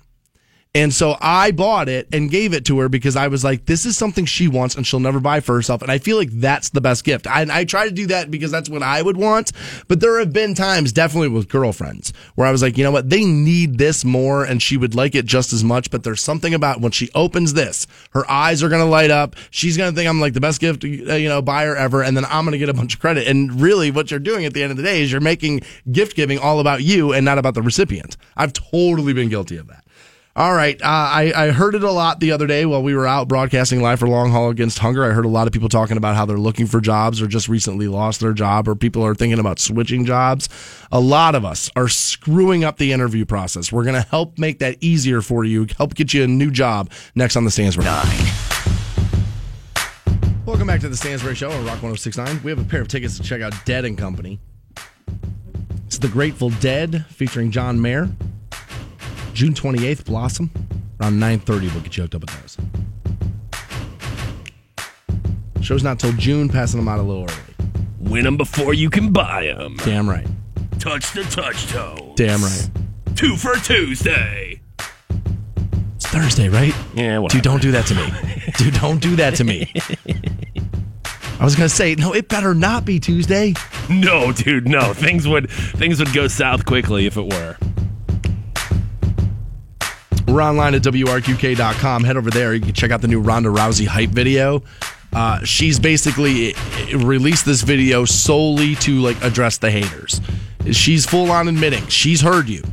And 0.75 0.91
so 0.91 1.15
I 1.21 1.51
bought 1.51 1.87
it 1.87 2.07
and 2.11 2.31
gave 2.31 2.51
it 2.51 2.65
to 2.65 2.79
her 2.79 2.89
because 2.89 3.15
I 3.15 3.27
was 3.27 3.43
like, 3.43 3.67
this 3.67 3.85
is 3.85 3.95
something 3.95 4.25
she 4.25 4.47
wants 4.47 4.73
and 4.73 4.87
she'll 4.87 4.99
never 4.99 5.19
buy 5.19 5.39
for 5.39 5.53
herself. 5.53 5.83
And 5.83 5.91
I 5.91 5.99
feel 5.99 6.17
like 6.17 6.31
that's 6.31 6.69
the 6.69 6.81
best 6.81 7.03
gift. 7.03 7.27
I, 7.27 7.45
I 7.47 7.63
try 7.63 7.85
to 7.87 7.93
do 7.93 8.07
that 8.07 8.31
because 8.31 8.49
that's 8.49 8.69
what 8.71 8.81
I 8.81 9.03
would 9.03 9.15
want. 9.15 9.51
But 9.87 9.99
there 9.99 10.17
have 10.17 10.33
been 10.33 10.55
times, 10.55 10.91
definitely 10.91 11.27
with 11.27 11.47
girlfriends, 11.47 12.11
where 12.33 12.47
I 12.47 12.51
was 12.51 12.63
like, 12.63 12.75
you 12.75 12.83
know 12.83 12.89
what? 12.89 13.11
They 13.11 13.23
need 13.23 13.77
this 13.77 14.03
more 14.03 14.45
and 14.45 14.63
she 14.63 14.75
would 14.75 14.95
like 14.95 15.13
it 15.13 15.25
just 15.27 15.53
as 15.53 15.63
much. 15.63 15.91
But 15.91 16.03
there's 16.03 16.23
something 16.23 16.55
about 16.55 16.81
when 16.81 16.91
she 16.91 17.11
opens 17.13 17.53
this, 17.53 17.85
her 18.13 18.27
eyes 18.27 18.63
are 18.63 18.69
going 18.69 18.81
to 18.81 18.89
light 18.89 19.11
up. 19.11 19.35
She's 19.51 19.77
going 19.77 19.91
to 19.91 19.95
think 19.95 20.09
I'm 20.09 20.19
like 20.19 20.33
the 20.33 20.41
best 20.41 20.59
gift, 20.59 20.83
uh, 20.83 20.87
you 20.87 21.29
know, 21.29 21.43
buyer 21.43 21.75
ever. 21.75 22.01
And 22.01 22.17
then 22.17 22.25
I'm 22.25 22.45
going 22.45 22.53
to 22.53 22.57
get 22.57 22.69
a 22.69 22.73
bunch 22.73 22.95
of 22.95 22.99
credit. 22.99 23.27
And 23.27 23.61
really 23.61 23.91
what 23.91 24.09
you're 24.09 24.19
doing 24.19 24.43
at 24.45 24.55
the 24.55 24.63
end 24.63 24.71
of 24.71 24.77
the 24.77 24.83
day 24.83 25.03
is 25.03 25.11
you're 25.11 25.21
making 25.21 25.61
gift 25.91 26.15
giving 26.15 26.39
all 26.39 26.59
about 26.59 26.81
you 26.81 27.13
and 27.13 27.23
not 27.23 27.37
about 27.37 27.53
the 27.53 27.61
recipient. 27.61 28.17
I've 28.35 28.53
totally 28.53 29.13
been 29.13 29.29
guilty 29.29 29.57
of 29.57 29.67
that. 29.67 29.82
All 30.35 30.55
right. 30.55 30.81
Uh, 30.81 30.85
I, 30.87 31.31
I 31.35 31.51
heard 31.51 31.75
it 31.75 31.83
a 31.83 31.91
lot 31.91 32.19
the 32.19 32.31
other 32.31 32.47
day 32.47 32.65
while 32.65 32.81
we 32.81 32.95
were 32.95 33.05
out 33.05 33.27
broadcasting 33.27 33.83
live 33.83 33.99
for 33.99 34.07
Long 34.07 34.31
Haul 34.31 34.49
Against 34.49 34.79
Hunger. 34.79 35.05
I 35.05 35.11
heard 35.11 35.25
a 35.25 35.29
lot 35.29 35.45
of 35.45 35.53
people 35.53 35.69
talking 35.69 35.95
about 35.95 36.15
how 36.15 36.25
they're 36.25 36.39
looking 36.39 36.65
for 36.65 36.81
jobs 36.81 37.21
or 37.21 37.27
just 37.27 37.47
recently 37.47 37.87
lost 37.87 38.19
their 38.19 38.33
job 38.33 38.67
or 38.67 38.73
people 38.73 39.05
are 39.05 39.13
thinking 39.13 39.37
about 39.37 39.59
switching 39.59 40.05
jobs. 40.05 40.49
A 40.91 40.99
lot 40.99 41.35
of 41.35 41.45
us 41.45 41.69
are 41.75 41.87
screwing 41.87 42.63
up 42.63 42.77
the 42.77 42.93
interview 42.93 43.25
process. 43.25 43.71
We're 43.71 43.83
going 43.83 44.01
to 44.01 44.09
help 44.09 44.39
make 44.39 44.57
that 44.57 44.77
easier 44.81 45.21
for 45.21 45.43
you, 45.45 45.67
help 45.77 45.93
get 45.93 46.15
you 46.15 46.23
a 46.23 46.27
new 46.27 46.49
job 46.49 46.89
next 47.13 47.35
on 47.35 47.45
the 47.45 47.51
Stansbury. 47.51 47.85
Nine. 47.85 48.33
Welcome 50.47 50.65
back 50.65 50.79
to 50.81 50.89
the 50.89 50.97
Stansbury 50.97 51.35
Show 51.35 51.51
on 51.51 51.59
Rock 51.59 51.83
1069. 51.83 52.41
We 52.43 52.49
have 52.49 52.59
a 52.59 52.63
pair 52.63 52.81
of 52.81 52.87
tickets 52.87 53.17
to 53.17 53.23
check 53.23 53.43
out 53.43 53.53
Dead 53.65 53.85
and 53.85 53.95
Company. 53.99 54.39
It's 55.85 55.99
The 55.99 56.07
Grateful 56.07 56.49
Dead 56.49 57.05
featuring 57.09 57.51
John 57.51 57.79
Mayer. 57.79 58.09
June 59.33 59.53
28th, 59.53 60.05
Blossom. 60.05 60.51
Around 61.01 61.19
9.30, 61.19 61.73
we'll 61.73 61.81
get 61.81 61.97
you 61.97 62.03
hooked 62.03 62.15
up 62.15 62.21
with 62.21 62.29
those. 62.41 62.57
Show's 65.65 65.83
not 65.83 65.99
till 65.99 66.13
June, 66.13 66.49
passing 66.49 66.79
them 66.79 66.87
out 66.87 66.99
a 66.99 67.01
little 67.01 67.23
early. 67.23 67.69
Win 67.99 68.25
them 68.25 68.37
before 68.37 68.73
you 68.73 68.89
can 68.89 69.11
buy 69.11 69.47
them. 69.47 69.75
Damn 69.77 70.09
right. 70.09 70.27
Touch 70.77 71.13
the 71.13 71.23
touch 71.23 71.67
toe. 71.67 72.13
Damn 72.15 72.41
right. 72.41 72.69
Two 73.15 73.35
for 73.37 73.55
Tuesday. 73.55 74.61
It's 75.95 76.07
Thursday, 76.07 76.49
right? 76.49 76.75
Yeah, 76.93 77.19
whatever. 77.19 77.41
Dude, 77.41 77.43
don't 77.43 77.61
do 77.61 77.71
that 77.71 77.87
to 77.87 77.95
me. 77.95 78.53
Dude, 78.57 78.73
don't 78.75 79.01
do 79.01 79.15
that 79.15 79.35
to 79.35 79.43
me. 79.43 79.71
I 81.39 81.43
was 81.43 81.55
going 81.55 81.67
to 81.67 81.75
say, 81.75 81.95
no, 81.95 82.13
it 82.13 82.29
better 82.29 82.53
not 82.53 82.85
be 82.85 82.99
Tuesday. 82.99 83.53
No, 83.89 84.31
dude, 84.31 84.67
no. 84.67 84.93
Things 84.93 85.27
would 85.27 85.49
things 85.49 85.99
would 85.99 86.13
go 86.13 86.27
south 86.27 86.65
quickly 86.65 87.05
if 87.05 87.17
it 87.17 87.25
were. 87.25 87.57
We're 90.33 90.41
online 90.41 90.73
at 90.73 90.81
WRQK.com. 90.81 92.03
Head 92.03 92.17
over 92.17 92.31
there. 92.31 92.55
You 92.55 92.61
can 92.61 92.73
check 92.73 92.89
out 92.89 93.01
the 93.01 93.07
new 93.07 93.19
Ronda 93.19 93.49
Rousey 93.49 93.85
hype 93.85 94.09
video. 94.09 94.63
Uh, 95.13 95.43
she's 95.43 95.79
basically 95.79 96.55
uh, 96.55 96.97
released 96.97 97.45
this 97.45 97.61
video 97.61 98.03
solely 98.03 98.73
to 98.77 98.99
like 98.99 99.23
address 99.23 99.59
the 99.59 99.69
haters. 99.69 100.21
She's 100.71 101.05
full 101.05 101.29
on 101.29 101.47
admitting 101.47 101.85
she's 101.85 102.19
heard 102.19 102.49
you. 102.49 102.63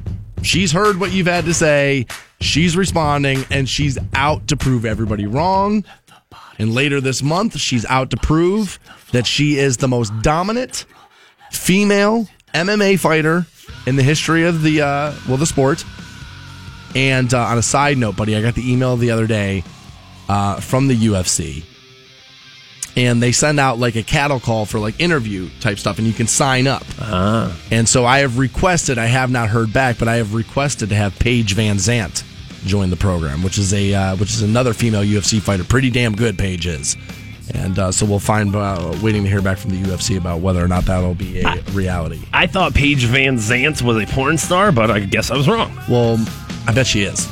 She's 0.40 0.73
heard 0.73 0.99
what 0.99 1.12
you've 1.12 1.27
had 1.27 1.44
to 1.44 1.53
say. 1.53 2.07
She's 2.40 2.79
responding 2.79 3.44
and 3.51 3.68
she's 3.68 3.99
out 4.14 4.49
to 4.49 4.57
prove 4.57 4.87
everybody 4.87 5.27
wrong. 5.27 5.85
And 6.59 6.75
later 6.75 6.99
this 6.99 7.23
month, 7.23 7.59
she's 7.59 7.85
out 7.85 8.09
to 8.12 8.16
prove 8.16 8.79
that 9.12 9.27
she 9.27 9.59
is 9.59 9.77
the 9.77 9.88
most 9.88 10.14
dominant 10.23 10.87
female 11.51 12.27
MMA 12.55 12.99
fighter 12.99 13.44
in 13.87 13.96
the 13.96 14.03
history 14.03 14.44
of 14.44 14.62
the 14.62 14.81
uh, 14.81 15.14
well 15.29 15.37
the 15.37 15.44
sport. 15.44 15.85
And 16.94 17.33
uh, 17.33 17.40
on 17.44 17.59
a 17.59 17.62
side 17.62 17.98
note, 17.98 18.16
buddy, 18.16 18.37
I 18.37 18.42
got 18.42 18.55
the 18.55 18.70
email 18.70 18.96
the 18.96 19.11
other 19.11 19.26
day 19.26 19.62
uh, 20.29 20.61
from 20.61 20.88
the 20.88 20.96
UFC, 20.96 21.64
and 22.96 23.22
they 23.22 23.33
send 23.33 23.61
out 23.61 23.79
like 23.79 23.96
a 23.96 24.03
cattle 24.03 24.40
call 24.40 24.66
for 24.66 24.79
like 24.79 25.00
interview 25.00 25.48
type 25.61 25.79
stuff, 25.79 25.98
and 25.98 26.07
you 26.07 26.12
can 26.12 26.26
sign 26.26 26.66
up. 26.66 26.85
And 27.70 27.88
so 27.88 28.05
I 28.05 28.20
have 28.20 28.38
requested. 28.38 28.98
I 28.98 29.07
have 29.07 29.31
not 29.31 29.48
heard 29.48 29.72
back, 29.72 29.98
but 29.98 30.09
I 30.09 30.16
have 30.16 30.35
requested 30.35 30.88
to 30.88 30.94
have 30.94 31.18
Paige 31.18 31.55
VanZant 31.55 32.24
join 32.66 32.90
the 32.90 32.96
program, 32.96 33.42
which 33.42 33.59
is 33.59 33.72
a 33.72 33.94
uh, 33.94 34.16
which 34.16 34.31
is 34.31 34.42
another 34.42 34.74
female 34.74 35.03
UFC 35.03 35.40
fighter. 35.40 35.64
Pretty 35.64 35.90
damn 35.90 36.14
good, 36.14 36.38
Paige 36.38 36.66
is. 36.66 36.96
And 37.53 37.79
uh, 37.79 37.90
so 37.90 38.07
we'll 38.07 38.20
find, 38.20 38.55
uh, 38.55 38.96
waiting 39.03 39.24
to 39.24 39.29
hear 39.29 39.42
back 39.42 39.59
from 39.59 39.70
the 39.70 39.83
UFC 39.83 40.16
about 40.16 40.40
whether 40.40 40.64
or 40.64 40.68
not 40.68 40.85
that'll 40.85 41.14
be 41.14 41.40
a 41.40 41.61
reality. 41.72 42.20
I 42.33 42.46
thought 42.46 42.74
Paige 42.74 43.07
VanZant 43.07 43.83
was 43.83 44.00
a 44.00 44.07
porn 44.07 44.38
star, 44.38 44.70
but 44.70 44.90
I 44.90 45.00
guess 45.00 45.33
I 45.33 45.37
was 45.37 45.48
wrong. 45.48 45.76
Well, 45.88 46.24
I 46.66 46.73
bet 46.73 46.87
she 46.87 47.03
is. 47.03 47.27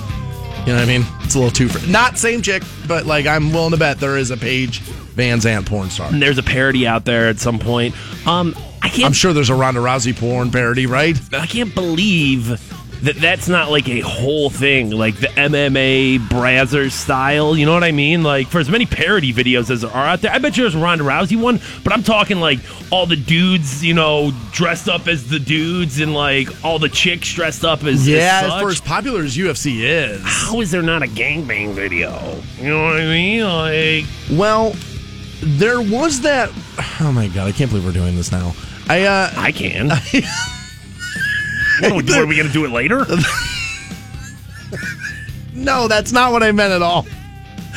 You 0.66 0.74
know 0.74 0.80
what 0.80 0.82
I 0.82 0.86
mean? 0.86 1.06
It's 1.22 1.34
a 1.34 1.38
little 1.38 1.50
too. 1.52 1.68
Fr- 1.68 1.90
Not 1.90 2.18
same 2.18 2.42
chick, 2.42 2.62
but 2.86 3.06
like 3.06 3.26
I'm 3.26 3.52
willing 3.52 3.70
to 3.70 3.76
bet 3.76 3.98
there 4.00 4.16
is 4.18 4.30
a 4.30 4.36
Paige 4.36 4.80
VanZant 4.80 5.66
porn 5.66 5.90
star. 5.90 6.08
And 6.12 6.20
there's 6.20 6.38
a 6.38 6.42
parody 6.42 6.86
out 6.86 7.04
there 7.04 7.28
at 7.28 7.38
some 7.38 7.58
point. 7.58 7.94
Um, 8.26 8.54
I 8.82 8.88
can't. 8.88 9.04
I'm 9.06 9.12
sure 9.12 9.32
there's 9.32 9.50
a 9.50 9.54
Ronda 9.54 9.80
Rousey 9.80 10.18
porn 10.18 10.50
parody, 10.50 10.86
right? 10.86 11.16
I 11.32 11.46
can't 11.46 11.74
believe 11.74 12.60
that 13.02 13.16
that's 13.16 13.48
not 13.48 13.70
like 13.70 13.88
a 13.88 14.00
whole 14.00 14.50
thing, 14.50 14.90
like 14.90 15.16
the 15.16 15.28
MMA 15.28 16.18
Brazzers 16.28 16.92
style. 16.92 17.56
You 17.56 17.66
know 17.66 17.74
what 17.74 17.84
I 17.84 17.92
mean? 17.92 18.22
Like 18.22 18.48
for 18.48 18.58
as 18.58 18.68
many 18.68 18.86
parody 18.86 19.32
videos 19.32 19.70
as 19.70 19.82
there 19.82 19.90
are 19.90 20.06
out 20.06 20.20
there, 20.20 20.32
I 20.32 20.38
bet 20.38 20.56
you 20.56 20.64
there's 20.64 20.74
a 20.74 20.78
Ronda 20.78 21.04
Rousey 21.04 21.40
one, 21.40 21.60
but 21.84 21.92
I'm 21.92 22.02
talking 22.02 22.40
like 22.40 22.58
all 22.90 23.06
the 23.06 23.16
dudes, 23.16 23.84
you 23.84 23.94
know, 23.94 24.32
dressed 24.52 24.88
up 24.88 25.06
as 25.06 25.28
the 25.28 25.38
dudes, 25.38 26.00
and 26.00 26.14
like 26.14 26.48
all 26.64 26.78
the 26.78 26.88
chicks 26.88 27.32
dressed 27.32 27.64
up 27.64 27.84
as 27.84 28.06
Yeah, 28.06 28.42
as 28.44 28.52
as 28.52 28.60
far 28.60 28.68
as 28.68 28.80
popular 28.80 29.22
as 29.22 29.36
UFC 29.36 29.80
is. 29.82 30.20
How 30.24 30.60
is 30.60 30.70
there 30.70 30.82
not 30.82 31.02
a 31.02 31.06
gangbang 31.06 31.74
video? 31.74 32.40
You 32.58 32.70
know 32.70 32.84
what 32.84 33.00
I 33.00 33.04
mean? 33.04 33.44
Like, 33.44 34.06
Well, 34.36 34.74
there 35.40 35.80
was 35.80 36.22
that. 36.22 36.50
Oh 37.00 37.12
my 37.12 37.28
god, 37.28 37.46
I 37.48 37.52
can't 37.52 37.70
believe 37.70 37.86
we're 37.86 37.92
doing 37.92 38.16
this 38.16 38.32
now. 38.32 38.54
I 38.88 39.04
uh, 39.04 39.32
I 39.36 39.52
can. 39.52 39.92
what, 41.94 42.04
what, 42.04 42.18
are 42.18 42.26
we 42.26 42.36
going 42.36 42.48
to 42.48 42.52
do 42.52 42.64
it 42.64 42.70
later? 42.70 43.04
No, 45.58 45.88
that's 45.88 46.12
not 46.12 46.30
what 46.30 46.44
I 46.44 46.52
meant 46.52 46.72
at 46.72 46.82
all. 46.82 47.04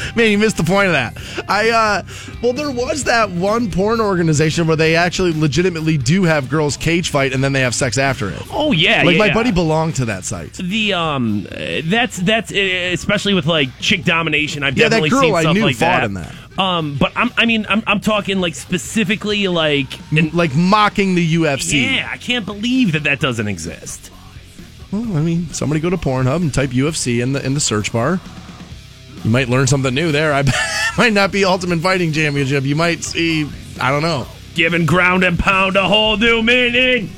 Man, 0.15 0.31
you 0.31 0.37
missed 0.37 0.57
the 0.57 0.63
point 0.63 0.87
of 0.87 0.93
that. 0.93 1.17
I 1.49 1.69
uh 1.69 2.03
well 2.41 2.53
there 2.53 2.71
was 2.71 3.03
that 3.05 3.29
one 3.31 3.69
porn 3.71 3.99
organization 4.01 4.67
where 4.67 4.75
they 4.77 4.95
actually 4.95 5.33
legitimately 5.33 5.97
do 5.97 6.23
have 6.23 6.49
girls 6.49 6.77
cage 6.77 7.09
fight 7.09 7.33
and 7.33 7.43
then 7.43 7.53
they 7.53 7.61
have 7.61 7.75
sex 7.75 7.97
after 7.97 8.29
it. 8.29 8.41
Oh 8.51 8.71
yeah, 8.71 9.03
Like 9.03 9.13
yeah, 9.13 9.19
my 9.19 9.25
yeah. 9.27 9.33
buddy 9.33 9.51
belonged 9.51 9.95
to 9.97 10.05
that 10.05 10.25
site. 10.25 10.53
the 10.53 10.93
um 10.93 11.47
that's 11.85 12.17
that's 12.17 12.51
uh, 12.51 12.55
especially 12.93 13.33
with 13.33 13.45
like 13.45 13.69
chick 13.79 14.03
domination 14.03 14.63
i've 14.63 14.77
Yeah, 14.77 14.85
that 14.89 15.01
definitely 15.01 15.09
girl 15.09 15.21
seen 15.21 15.35
I 15.35 15.41
stuff 15.41 15.53
knew 15.55 15.63
like 15.65 15.75
fought 15.75 15.85
that. 16.01 16.03
in 16.05 16.13
that. 16.15 16.33
um 16.59 16.97
but 16.99 17.11
i'm 17.15 17.31
i 17.37 17.45
mean 17.45 17.65
i'm, 17.69 17.83
I'm 17.87 17.99
talking 17.99 18.39
like 18.41 18.55
specifically 18.55 19.47
like 19.47 19.87
and 20.11 20.33
like 20.33 20.55
mocking 20.55 21.15
the 21.15 21.35
UFC. 21.35 21.95
yeah 21.95 22.09
i 22.11 22.17
can't 22.17 22.45
believe 22.45 22.91
that 22.93 23.03
that 23.03 23.19
doesn't 23.19 23.47
exist 23.47 24.11
Well, 24.91 25.03
I 25.17 25.21
mean, 25.21 25.47
somebody 25.53 25.79
go 25.79 25.89
to 25.89 25.97
Pornhub 25.97 26.41
and 26.41 26.53
type 26.53 26.71
UFC 26.71 27.21
in 27.23 27.31
the 27.33 27.45
in 27.45 27.53
the 27.53 27.61
search 27.61 27.93
bar. 27.93 28.19
You 29.23 29.29
might 29.29 29.49
learn 29.49 29.67
something 29.67 29.93
new 29.93 30.11
there. 30.11 30.33
I 30.33 30.43
might 30.97 31.13
not 31.13 31.31
be 31.31 31.45
Ultimate 31.45 31.79
Fighting 31.79 32.11
Championship. 32.11 32.63
You 32.63 32.75
might 32.75 33.03
see, 33.03 33.47
I 33.79 33.91
don't 33.91 34.01
know, 34.01 34.25
giving 34.55 34.85
ground 34.85 35.23
and 35.23 35.37
pound 35.39 35.75
a 35.75 35.87
whole 35.87 36.17
new 36.17 36.41
meaning 36.41 37.09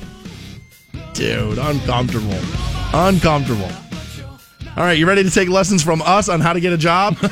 dude, 1.14 1.58
uncomfortable, 1.60 2.38
uncomfortable. 2.94 3.70
All 4.76 4.84
right, 4.84 4.98
you 4.98 5.06
ready 5.08 5.24
to 5.24 5.30
take 5.30 5.48
lessons 5.50 5.84
from 5.84 6.02
us 6.02 6.28
on 6.28 6.40
how 6.42 6.54
to 6.54 6.60
get 6.60 6.74
a 6.74 6.78
job? 6.78 7.16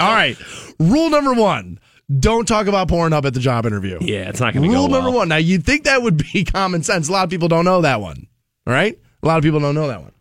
All 0.00 0.12
right, 0.12 0.36
rule 0.78 1.10
number 1.10 1.34
one: 1.34 1.78
don't 2.18 2.48
talk 2.48 2.66
about 2.66 2.88
Pornhub 2.88 3.24
at 3.24 3.34
the 3.34 3.40
job 3.40 3.66
interview. 3.66 3.98
yeah 4.00 4.28
it's 4.28 4.40
not 4.40 4.54
gonna 4.54 4.66
go 4.66 4.72
Rule 4.72 4.88
number 4.88 5.10
well. 5.10 5.18
one. 5.20 5.28
Now 5.28 5.36
you'd 5.36 5.64
think 5.64 5.84
that 5.84 6.02
would 6.02 6.16
be 6.32 6.44
common 6.52 6.82
sense. 6.82 7.08
A 7.08 7.12
lot 7.12 7.24
of 7.24 7.30
people 7.30 7.48
don't 7.48 7.64
know 7.64 7.82
that 7.82 8.00
one. 8.00 8.26
All 8.66 8.72
right, 8.72 8.98
a 9.22 9.26
lot 9.26 9.36
of 9.38 9.44
people 9.44 9.60
don't 9.60 9.74
know 9.74 9.88
that 9.88 10.00
one. 10.02 10.12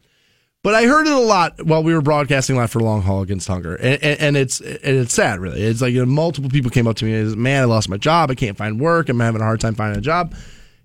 But 0.63 0.75
I 0.75 0.85
heard 0.85 1.07
it 1.07 1.13
a 1.13 1.19
lot 1.19 1.65
while 1.65 1.81
we 1.81 1.93
were 1.93 2.01
broadcasting 2.01 2.55
live 2.55 2.69
for 2.69 2.79
Long 2.81 3.01
Haul 3.01 3.21
Against 3.23 3.47
Hunger, 3.47 3.75
and, 3.75 4.01
and, 4.03 4.19
and 4.19 4.37
it's 4.37 4.59
and 4.61 4.79
it's 4.83 5.13
sad, 5.13 5.39
really. 5.39 5.61
It's 5.61 5.81
like 5.81 5.93
you 5.93 5.99
know, 5.99 6.11
multiple 6.11 6.51
people 6.51 6.69
came 6.69 6.87
up 6.87 6.95
to 6.97 7.05
me 7.05 7.15
and 7.15 7.29
said, 7.29 7.37
"Man, 7.37 7.63
I 7.63 7.65
lost 7.65 7.89
my 7.89 7.97
job. 7.97 8.29
I 8.29 8.35
can't 8.35 8.55
find 8.55 8.79
work. 8.79 9.09
I'm 9.09 9.19
having 9.19 9.41
a 9.41 9.43
hard 9.43 9.59
time 9.59 9.73
finding 9.73 9.97
a 9.97 10.01
job." 10.01 10.35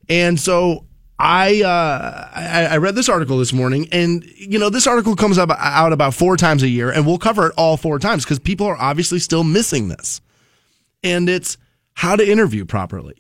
And 0.09 0.41
so 0.41 0.87
I 1.19 1.63
uh, 1.63 2.31
I, 2.35 2.67
I 2.73 2.77
read 2.79 2.95
this 2.95 3.11
article 3.11 3.39
this 3.39 3.53
morning, 3.53 3.87
and 3.93 4.25
you 4.37 4.59
know 4.59 4.71
this 4.71 4.87
article 4.87 5.15
comes 5.15 5.37
up 5.37 5.51
out 5.51 5.93
about 5.93 6.15
four 6.15 6.39
times 6.39 6.63
a 6.63 6.69
year, 6.69 6.91
and 6.91 7.07
we'll 7.07 7.19
cover 7.19 7.49
it 7.49 7.55
all 7.59 7.77
four 7.77 7.99
times 7.99 8.25
because 8.25 8.39
people 8.39 8.67
are 8.67 8.79
obviously 8.79 9.19
still 9.19 9.45
missing 9.45 9.89
this. 9.89 10.23
And 11.05 11.29
it's 11.29 11.59
how 11.93 12.17
to 12.17 12.27
interview 12.27 12.65
properly 12.65 13.17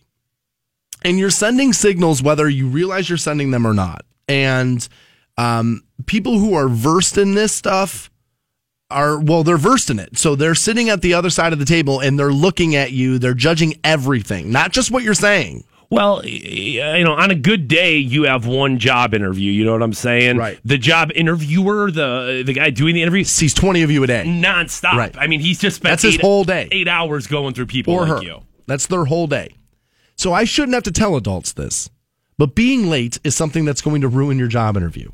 and 1.06 1.18
you're 1.18 1.30
sending 1.30 1.72
signals 1.72 2.22
whether 2.22 2.48
you 2.48 2.66
realize 2.66 3.08
you're 3.08 3.16
sending 3.16 3.52
them 3.52 3.66
or 3.66 3.72
not. 3.72 4.04
And 4.28 4.86
um, 5.38 5.82
people 6.06 6.38
who 6.38 6.54
are 6.54 6.68
versed 6.68 7.18
in 7.18 7.34
this 7.34 7.52
stuff 7.52 8.10
are 8.90 9.18
well, 9.18 9.42
they're 9.42 9.56
versed 9.56 9.90
in 9.90 9.98
it. 9.98 10.16
So 10.18 10.36
they're 10.36 10.54
sitting 10.54 10.88
at 10.88 11.02
the 11.02 11.14
other 11.14 11.30
side 11.30 11.52
of 11.52 11.58
the 11.58 11.64
table 11.64 12.00
and 12.00 12.18
they're 12.18 12.32
looking 12.32 12.76
at 12.76 12.92
you. 12.92 13.18
They're 13.18 13.34
judging 13.34 13.74
everything, 13.82 14.50
not 14.52 14.72
just 14.72 14.90
what 14.90 15.02
you're 15.02 15.14
saying. 15.14 15.64
Well, 15.88 16.24
you 16.26 17.04
know, 17.04 17.12
on 17.14 17.30
a 17.30 17.36
good 17.36 17.68
day, 17.68 17.96
you 17.98 18.24
have 18.24 18.44
one 18.44 18.78
job 18.80 19.14
interview. 19.14 19.52
You 19.52 19.64
know 19.64 19.70
what 19.72 19.82
I'm 19.84 19.92
saying? 19.92 20.36
Right. 20.36 20.58
The 20.64 20.78
job 20.78 21.12
interviewer, 21.14 21.92
the 21.92 22.42
the 22.44 22.52
guy 22.54 22.70
doing 22.70 22.94
the 22.96 23.02
interview, 23.02 23.22
Sees 23.22 23.54
20 23.54 23.82
of 23.82 23.90
you 23.92 24.02
a 24.02 24.06
day. 24.08 24.24
nonstop. 24.26 24.94
Right. 24.94 25.14
I 25.16 25.28
mean, 25.28 25.38
he's 25.40 25.60
just 25.60 25.76
spent 25.76 25.92
That's 25.92 26.02
his 26.02 26.20
whole 26.20 26.42
day. 26.42 26.66
eight 26.72 26.88
hours 26.88 27.28
going 27.28 27.54
through 27.54 27.66
people 27.66 27.94
or 27.94 28.00
like 28.00 28.18
her. 28.18 28.22
you. 28.24 28.40
That's 28.66 28.88
their 28.88 29.04
whole 29.04 29.28
day. 29.28 29.54
So 30.16 30.32
I 30.32 30.42
shouldn't 30.44 30.74
have 30.74 30.82
to 30.84 30.92
tell 30.92 31.14
adults 31.14 31.52
this. 31.52 31.88
But 32.36 32.54
being 32.56 32.88
late 32.88 33.18
is 33.22 33.36
something 33.36 33.64
that's 33.64 33.80
going 33.80 34.00
to 34.00 34.08
ruin 34.08 34.38
your 34.38 34.48
job 34.48 34.76
interview. 34.76 35.10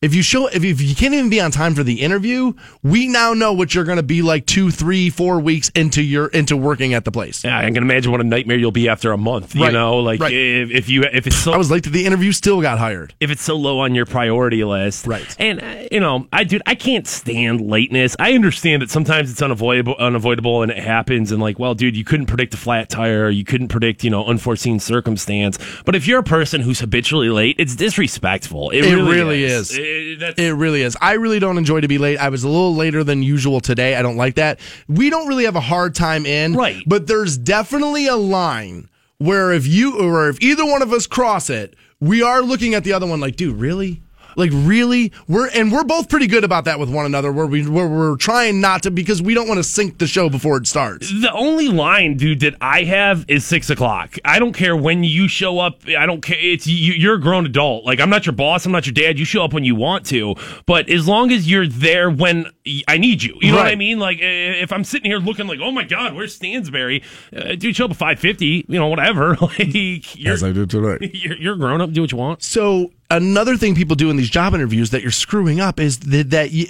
If 0.00 0.14
you 0.14 0.22
show 0.22 0.46
if 0.46 0.62
you, 0.62 0.70
if 0.70 0.80
you 0.80 0.94
can't 0.94 1.12
even 1.12 1.28
be 1.28 1.40
on 1.40 1.50
time 1.50 1.74
for 1.74 1.82
the 1.82 2.02
interview, 2.02 2.52
we 2.84 3.08
now 3.08 3.34
know 3.34 3.52
what 3.52 3.74
you're 3.74 3.82
going 3.82 3.96
to 3.96 4.04
be 4.04 4.22
like 4.22 4.46
two, 4.46 4.70
three, 4.70 5.10
four 5.10 5.40
weeks 5.40 5.70
into 5.70 6.00
your 6.02 6.28
into 6.28 6.56
working 6.56 6.94
at 6.94 7.04
the 7.04 7.10
place. 7.10 7.42
Yeah, 7.42 7.58
I 7.58 7.64
can 7.64 7.78
imagine 7.78 8.12
what 8.12 8.20
a 8.20 8.24
nightmare 8.24 8.56
you'll 8.56 8.70
be 8.70 8.88
after 8.88 9.10
a 9.10 9.16
month. 9.18 9.56
You 9.56 9.72
know, 9.72 9.98
like 9.98 10.20
Right. 10.20 10.32
if, 10.32 10.70
if 10.70 10.88
you 10.88 11.02
if 11.02 11.26
it's 11.26 11.34
so 11.34 11.50
I 11.52 11.56
was 11.56 11.68
late 11.72 11.82
to 11.84 11.90
the 11.90 12.06
interview, 12.06 12.30
still 12.30 12.60
got 12.62 12.78
hired. 12.78 13.12
if 13.18 13.30
it's 13.32 13.42
so 13.42 13.56
low 13.56 13.80
on 13.80 13.96
your 13.96 14.06
priority 14.06 14.62
list. 14.62 15.04
Right. 15.06 15.36
And, 15.40 15.60
uh, 15.60 15.88
you 15.90 15.98
know, 15.98 16.28
I, 16.32 16.44
dude, 16.44 16.62
I 16.64 16.76
can't 16.76 17.06
stand 17.06 17.60
lateness. 17.60 18.14
I 18.20 18.34
understand 18.34 18.82
that 18.82 18.90
sometimes 18.90 19.32
it's 19.32 19.42
unavoidable, 19.42 19.96
unavoidable 19.98 20.62
and 20.62 20.70
it 20.70 20.78
happens. 20.78 21.32
And, 21.32 21.42
like, 21.42 21.58
well, 21.58 21.74
dude, 21.74 21.96
you 21.96 22.04
couldn't 22.04 22.26
predict 22.26 22.54
a 22.54 22.56
flat 22.56 22.88
tire. 22.88 23.28
You 23.30 23.44
couldn't 23.44 23.68
predict, 23.68 24.04
you 24.04 24.10
know, 24.10 24.24
unforeseen 24.24 24.78
circumstance. 24.78 25.58
But 25.84 25.96
if 25.96 26.06
you're 26.06 26.20
a 26.20 26.24
person 26.24 26.60
who's 26.60 26.78
habitually 26.78 27.30
late, 27.30 27.56
it's 27.58 27.74
disrespectful. 27.74 28.70
It, 28.70 28.84
It 28.84 28.94
really, 28.94 29.12
really 29.12 29.44
is. 29.44 29.70
is. 29.72 29.78
It- 29.78 29.87
that's- 30.18 30.34
It 30.44 30.50
really 30.54 30.82
is. 30.82 30.96
I 31.00 31.12
really 31.14 31.38
don't 31.38 31.58
enjoy 31.58 31.80
to 31.80 31.88
be 31.88 31.98
late. 31.98 32.18
I 32.18 32.28
was 32.28 32.44
a 32.44 32.48
little 32.48 32.74
later 32.74 33.04
than 33.04 33.22
usual 33.22 33.60
today. 33.60 33.96
I 33.96 34.02
don't 34.02 34.16
like 34.16 34.34
that. 34.36 34.60
We 34.88 35.10
don't 35.10 35.28
really 35.28 35.44
have 35.44 35.56
a 35.56 35.60
hard 35.60 35.94
time 35.94 36.26
in. 36.26 36.54
Right. 36.54 36.82
But 36.86 37.06
there's 37.06 37.36
definitely 37.38 38.06
a 38.06 38.16
line 38.16 38.88
where 39.18 39.52
if 39.52 39.66
you 39.66 39.98
or 39.98 40.28
if 40.28 40.40
either 40.42 40.64
one 40.64 40.82
of 40.82 40.92
us 40.92 41.06
cross 41.06 41.50
it, 41.50 41.74
we 42.00 42.22
are 42.22 42.42
looking 42.42 42.74
at 42.74 42.84
the 42.84 42.92
other 42.92 43.06
one 43.06 43.20
like, 43.20 43.36
dude, 43.36 43.56
really? 43.58 44.00
Like 44.38 44.50
really? 44.54 45.12
We're 45.26 45.48
and 45.48 45.72
we're 45.72 45.82
both 45.82 46.08
pretty 46.08 46.28
good 46.28 46.44
about 46.44 46.64
that 46.66 46.78
with 46.78 46.88
one 46.88 47.04
another 47.04 47.32
where 47.32 47.46
we 47.46 47.66
where 47.68 47.88
we're 47.88 48.16
trying 48.16 48.60
not 48.60 48.84
to 48.84 48.90
because 48.92 49.20
we 49.20 49.34
don't 49.34 49.48
want 49.48 49.58
to 49.58 49.64
sink 49.64 49.98
the 49.98 50.06
show 50.06 50.30
before 50.30 50.56
it 50.58 50.68
starts. 50.68 51.10
The 51.10 51.32
only 51.32 51.66
line, 51.66 52.16
dude, 52.16 52.38
that 52.40 52.54
I 52.60 52.84
have 52.84 53.24
is 53.26 53.44
six 53.44 53.68
o'clock. 53.68 54.14
I 54.24 54.38
don't 54.38 54.52
care 54.52 54.76
when 54.76 55.02
you 55.02 55.26
show 55.26 55.58
up. 55.58 55.80
I 55.88 56.06
don't 56.06 56.20
care. 56.20 56.38
It's 56.38 56.68
you, 56.68 56.92
you're 56.92 57.16
a 57.16 57.20
grown 57.20 57.46
adult. 57.46 57.84
Like 57.84 57.98
I'm 57.98 58.10
not 58.10 58.26
your 58.26 58.32
boss. 58.32 58.64
I'm 58.64 58.70
not 58.70 58.86
your 58.86 58.92
dad. 58.92 59.18
You 59.18 59.24
show 59.24 59.42
up 59.42 59.52
when 59.52 59.64
you 59.64 59.74
want 59.74 60.06
to. 60.06 60.36
But 60.66 60.88
as 60.88 61.08
long 61.08 61.32
as 61.32 61.50
you're 61.50 61.66
there 61.66 62.08
when 62.08 62.46
I 62.86 62.96
need 62.96 63.24
you, 63.24 63.36
you 63.40 63.50
know 63.50 63.58
what 63.58 63.66
I 63.66 63.74
mean. 63.74 63.98
Like 63.98 64.18
if 64.20 64.72
I'm 64.72 64.84
sitting 64.84 65.10
here 65.10 65.18
looking 65.18 65.48
like, 65.48 65.58
oh 65.60 65.72
my 65.72 65.82
god, 65.82 66.14
where's 66.14 66.38
Stansberry? 66.38 67.02
Uh, 67.36 67.56
dude, 67.56 67.74
show 67.74 67.86
up 67.86 67.90
at 67.90 67.96
five 67.96 68.20
fifty. 68.20 68.64
You 68.68 68.78
know, 68.78 68.86
whatever. 68.86 69.36
like 69.40 70.16
you're, 70.16 70.32
As 70.32 70.44
I 70.44 70.52
do 70.52 70.64
today. 70.64 71.10
You're, 71.18 71.36
you're 71.36 71.56
grown 71.56 71.80
up. 71.80 71.90
Do 71.90 72.02
what 72.02 72.12
you 72.12 72.18
want. 72.18 72.44
So 72.44 72.92
another 73.10 73.56
thing 73.56 73.74
people 73.74 73.96
do 73.96 74.10
in 74.10 74.16
these 74.16 74.30
job 74.30 74.54
interviews 74.54 74.90
that 74.90 75.02
you're 75.02 75.10
screwing 75.10 75.60
up 75.60 75.80
is 75.80 75.98
that, 76.00 76.30
that 76.30 76.50
you, 76.50 76.66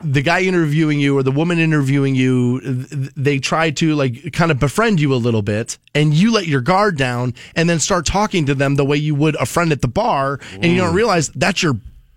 the 0.00 0.22
guy 0.22 0.40
interviewing 0.40 0.98
you 1.00 1.16
or 1.16 1.22
the 1.22 1.30
woman 1.30 1.58
interviewing 1.58 2.14
you, 2.14 2.60
they 2.60 3.38
try 3.38 3.70
to 3.70 3.94
like 3.94 4.32
kind 4.32 4.50
of 4.50 4.58
befriend 4.58 5.00
you 5.00 5.14
a 5.14 5.16
little 5.16 5.42
bit, 5.42 5.78
and 5.94 6.14
you 6.14 6.32
let 6.32 6.46
your 6.46 6.60
guard 6.60 6.96
down 6.96 7.34
and 7.54 7.68
then 7.68 7.78
start 7.78 8.06
talking 8.06 8.46
to 8.46 8.54
them 8.54 8.76
the 8.76 8.84
way 8.84 8.96
you 8.96 9.14
would 9.14 9.36
a 9.36 9.46
friend 9.46 9.72
at 9.72 9.82
the 9.82 9.88
bar, 9.88 10.40
and 10.52 10.64
you 10.64 10.76
don't 10.76 10.92
mm. 10.92 10.96
realize 10.96 11.28
that's 11.30 11.62
your 11.62 11.74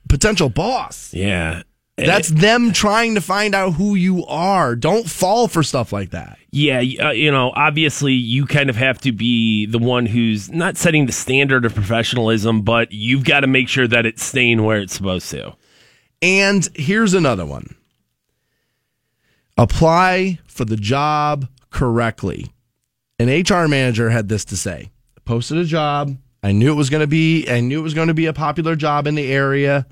potential 0.07 0.49
boss. 0.49 1.13
Yeah. 1.13 1.63
That's 2.05 2.29
them 2.29 2.73
trying 2.73 3.15
to 3.15 3.21
find 3.21 3.55
out 3.55 3.73
who 3.73 3.95
you 3.95 4.23
are. 4.27 4.75
Don't 4.75 5.09
fall 5.09 5.47
for 5.47 5.63
stuff 5.63 5.91
like 5.91 6.11
that. 6.11 6.37
Yeah, 6.51 6.77
uh, 6.77 7.09
you 7.11 7.31
know, 7.31 7.51
obviously 7.55 8.13
you 8.13 8.45
kind 8.45 8.69
of 8.69 8.75
have 8.75 8.99
to 9.01 9.11
be 9.11 9.65
the 9.65 9.79
one 9.79 10.05
who's 10.05 10.51
not 10.51 10.77
setting 10.77 11.07
the 11.07 11.11
standard 11.11 11.65
of 11.65 11.73
professionalism, 11.73 12.61
but 12.61 12.91
you've 12.91 13.23
got 13.23 13.39
to 13.39 13.47
make 13.47 13.67
sure 13.67 13.87
that 13.87 14.05
it's 14.05 14.23
staying 14.23 14.63
where 14.63 14.79
it's 14.79 14.93
supposed 14.93 15.29
to. 15.31 15.55
And 16.21 16.67
here's 16.75 17.13
another 17.15 17.45
one 17.45 17.75
apply 19.57 20.39
for 20.45 20.65
the 20.65 20.77
job 20.77 21.47
correctly. 21.71 22.47
An 23.17 23.27
HR 23.27 23.67
manager 23.67 24.11
had 24.11 24.29
this 24.29 24.45
to 24.45 24.57
say 24.57 24.91
posted 25.25 25.57
a 25.57 25.65
job. 25.65 26.15
I 26.43 26.51
knew 26.51 26.71
it 26.71 26.75
was 26.75 26.91
going 26.91 27.01
to 27.01 27.07
be, 27.07 27.49
I 27.49 27.59
knew 27.59 27.79
it 27.79 27.83
was 27.83 27.95
going 27.95 28.07
to 28.07 28.13
be 28.13 28.27
a 28.27 28.33
popular 28.33 28.75
job 28.75 29.07
in 29.07 29.15
the 29.15 29.31
area. 29.31 29.87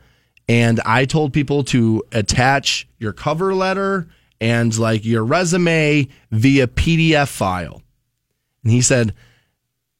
And 0.47 0.79
I 0.85 1.05
told 1.05 1.33
people 1.33 1.63
to 1.65 2.03
attach 2.11 2.87
your 2.99 3.13
cover 3.13 3.55
letter 3.55 4.07
and 4.39 4.77
like 4.77 5.05
your 5.05 5.23
resume 5.23 6.07
via 6.31 6.67
PDF 6.67 7.27
file. 7.27 7.81
And 8.63 8.71
he 8.71 8.81
said, 8.81 9.13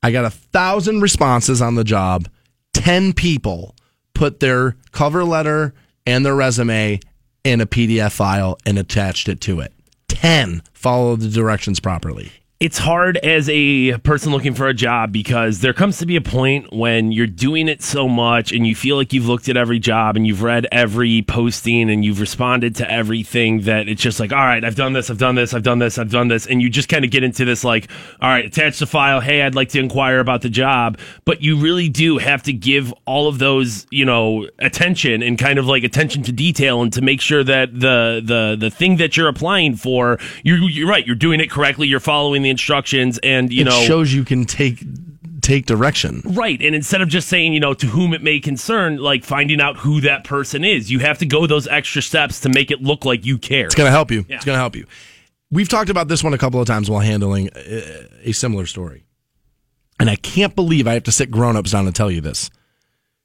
I 0.04 0.12
got 0.12 0.26
a 0.26 0.30
thousand 0.30 1.02
responses 1.02 1.62
on 1.62 1.76
the 1.76 1.84
job. 1.84 2.28
10 2.74 3.14
people 3.14 3.76
put 4.14 4.40
their 4.40 4.76
cover 4.92 5.24
letter 5.24 5.74
and 6.06 6.26
their 6.26 6.36
resume 6.36 7.00
in 7.44 7.62
a 7.62 7.66
PDF 7.66 8.12
file 8.12 8.58
and 8.66 8.78
attached 8.78 9.30
it 9.30 9.42
to 9.42 9.62
it. 9.62 9.74
10 10.10 10.62
followed 10.74 11.22
the 11.22 11.30
directions 11.30 11.80
properly. 11.80 12.32
It's 12.58 12.78
hard 12.78 13.18
as 13.18 13.50
a 13.50 13.98
person 13.98 14.32
looking 14.32 14.54
for 14.54 14.70
a 14.70 14.74
job 14.74 15.12
because 15.12 15.60
there 15.60 15.74
comes 15.74 15.98
to 15.98 16.06
be 16.06 16.16
a 16.16 16.22
point 16.22 16.72
when 16.72 17.12
you're 17.12 17.28
doing 17.28 17.68
it 17.68 17.84
so 17.84 18.08
much 18.08 18.54
and 18.54 18.66
you 18.66 18.74
feel 18.74 18.96
like 18.96 19.12
you've 19.12 19.28
looked 19.28 19.50
at 19.50 19.58
every 19.58 19.78
job 19.78 20.16
and 20.16 20.26
you've 20.26 20.42
read 20.42 20.66
every 20.72 21.22
posting 21.24 21.92
and 21.92 22.06
you've 22.06 22.22
responded 22.22 22.74
to 22.78 22.90
everything 22.90 23.64
that 23.64 23.90
it's 23.90 24.02
just 24.02 24.22
like, 24.22 24.32
all 24.32 24.40
right, 24.40 24.64
I've 24.64 24.76
done 24.76 24.94
this, 24.94 25.10
I've 25.10 25.18
done 25.18 25.36
this, 25.36 25.54
I've 25.54 25.64
done 25.64 25.80
this, 25.80 25.98
I've 25.98 26.10
done 26.10 26.30
this. 26.30 26.46
And 26.46 26.62
you 26.62 26.70
just 26.70 26.88
kind 26.88 27.04
of 27.04 27.12
get 27.12 27.26
into 27.26 27.44
this 27.44 27.66
like, 27.66 27.92
all 28.22 28.30
right, 28.30 28.46
attach 28.46 28.80
the 28.80 28.88
file. 28.88 29.20
Hey, 29.20 29.42
I'd 29.42 29.54
like 29.54 29.68
to 29.72 29.80
inquire 29.82 30.20
about 30.20 30.42
the 30.42 30.50
job. 30.50 30.98
But 31.26 31.42
you 31.42 31.58
really 31.58 31.90
do 31.90 32.20
have 32.20 32.42
to 32.44 32.54
give 32.54 32.94
all 33.06 33.28
of 33.28 33.38
those, 33.38 33.86
you 33.92 34.06
know, 34.06 34.48
attention 34.60 35.22
and 35.24 35.38
kind 35.38 35.60
of 35.60 35.66
like 35.66 35.84
attention 35.84 36.24
to 36.24 36.32
detail 36.32 36.82
and 36.82 36.94
to 36.94 37.02
make 37.02 37.20
sure 37.20 37.44
that 37.44 37.78
the, 37.78 38.22
the, 38.24 38.56
the 38.58 38.70
thing 38.70 38.96
that 38.96 39.18
you're 39.18 39.28
applying 39.28 39.76
for, 39.76 40.20
you're, 40.46 40.58
you're 40.70 40.88
right, 40.88 41.06
you're 41.06 41.18
doing 41.18 41.42
it 41.42 41.52
correctly, 41.52 41.90
you're 41.90 42.00
following 42.00 42.45
the 42.46 42.50
instructions 42.50 43.18
and, 43.20 43.52
you 43.52 43.62
it 43.62 43.66
know, 43.66 43.82
shows 43.82 44.14
you 44.14 44.24
can 44.24 44.46
take 44.46 44.84
take 45.42 45.66
direction. 45.66 46.22
Right. 46.26 46.60
And 46.62 46.76
instead 46.76 47.02
of 47.02 47.10
just 47.10 47.28
saying, 47.28 47.54
you 47.54 47.60
know, 47.60 47.74
to 47.76 47.86
whom 47.86 48.14
it 48.14 48.24
may 48.24 48.40
concern, 48.40 48.98
like 48.98 49.24
finding 49.24 49.62
out 49.62 49.78
who 49.78 50.02
that 50.02 50.24
person 50.24 50.64
is, 50.64 50.90
you 50.90 51.00
have 51.00 51.20
to 51.20 51.26
go 51.26 51.46
those 51.46 51.68
extra 51.68 52.02
steps 52.02 52.40
to 52.42 52.50
make 52.50 52.72
it 52.72 52.82
look 52.82 53.06
like 53.06 53.26
you 53.26 53.38
care. 53.38 53.66
It's 53.66 53.76
going 53.76 53.88
to 53.88 53.92
help 53.92 54.10
you. 54.10 54.26
Yeah. 54.28 54.38
It's 54.38 54.46
going 54.46 54.56
to 54.56 54.60
help 54.60 54.76
you. 54.76 54.86
We've 55.52 55.70
talked 55.70 55.92
about 55.92 56.08
this 56.08 56.24
one 56.24 56.34
a 56.34 56.38
couple 56.38 56.60
of 56.60 56.68
times 56.68 56.90
while 56.90 57.02
handling 57.02 57.50
a, 57.56 58.30
a 58.30 58.32
similar 58.32 58.66
story. 58.66 59.06
And 60.00 60.10
I 60.10 60.16
can't 60.16 60.56
believe 60.56 60.88
I 60.88 60.94
have 60.94 61.04
to 61.04 61.12
sit 61.12 61.32
grown-ups 61.32 61.72
down 61.72 61.86
and 61.86 61.96
tell 61.96 62.12
you 62.12 62.22
this. 62.22 62.50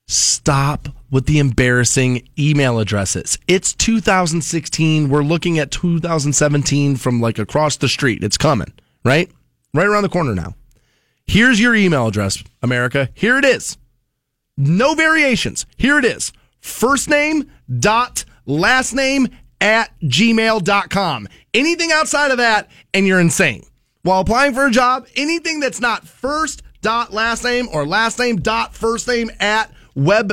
Stop 0.06 0.88
with 1.11 1.26
the 1.26 1.38
embarrassing 1.38 2.28
email 2.38 2.78
addresses. 2.78 3.38
It's 3.48 3.74
2016. 3.74 5.09
We're 5.09 5.22
looking 5.22 5.59
at 5.59 5.70
2017 5.70 6.96
from 6.96 7.20
like 7.20 7.38
across 7.38 7.76
the 7.76 7.88
street. 7.88 8.22
It's 8.22 8.37
coming, 8.37 8.72
right? 9.04 9.30
Right 9.72 9.86
around 9.86 10.02
the 10.02 10.08
corner 10.08 10.34
now. 10.34 10.54
Here's 11.26 11.60
your 11.60 11.74
email 11.74 12.08
address, 12.08 12.42
America. 12.62 13.08
Here 13.14 13.38
it 13.38 13.44
is. 13.44 13.78
No 14.56 14.94
variations. 14.94 15.64
Here 15.76 15.98
it 15.98 16.04
is. 16.04 16.32
First 16.60 17.08
name 17.08 17.50
dot 17.78 18.24
last 18.46 18.92
name 18.92 19.28
at 19.60 19.90
gmail.com. 20.00 21.28
Anything 21.54 21.92
outside 21.92 22.30
of 22.30 22.38
that, 22.38 22.68
and 22.92 23.06
you're 23.06 23.20
insane. 23.20 23.64
While 24.02 24.20
applying 24.20 24.54
for 24.54 24.66
a 24.66 24.70
job, 24.70 25.06
anything 25.16 25.60
that's 25.60 25.80
not 25.80 26.06
first 26.06 26.62
dot 26.80 27.12
last 27.12 27.44
name 27.44 27.68
or 27.72 27.86
last 27.86 28.18
name 28.18 28.36
dot 28.36 28.74
first 28.74 29.06
name 29.06 29.30
at 29.40 29.72
web, 29.94 30.32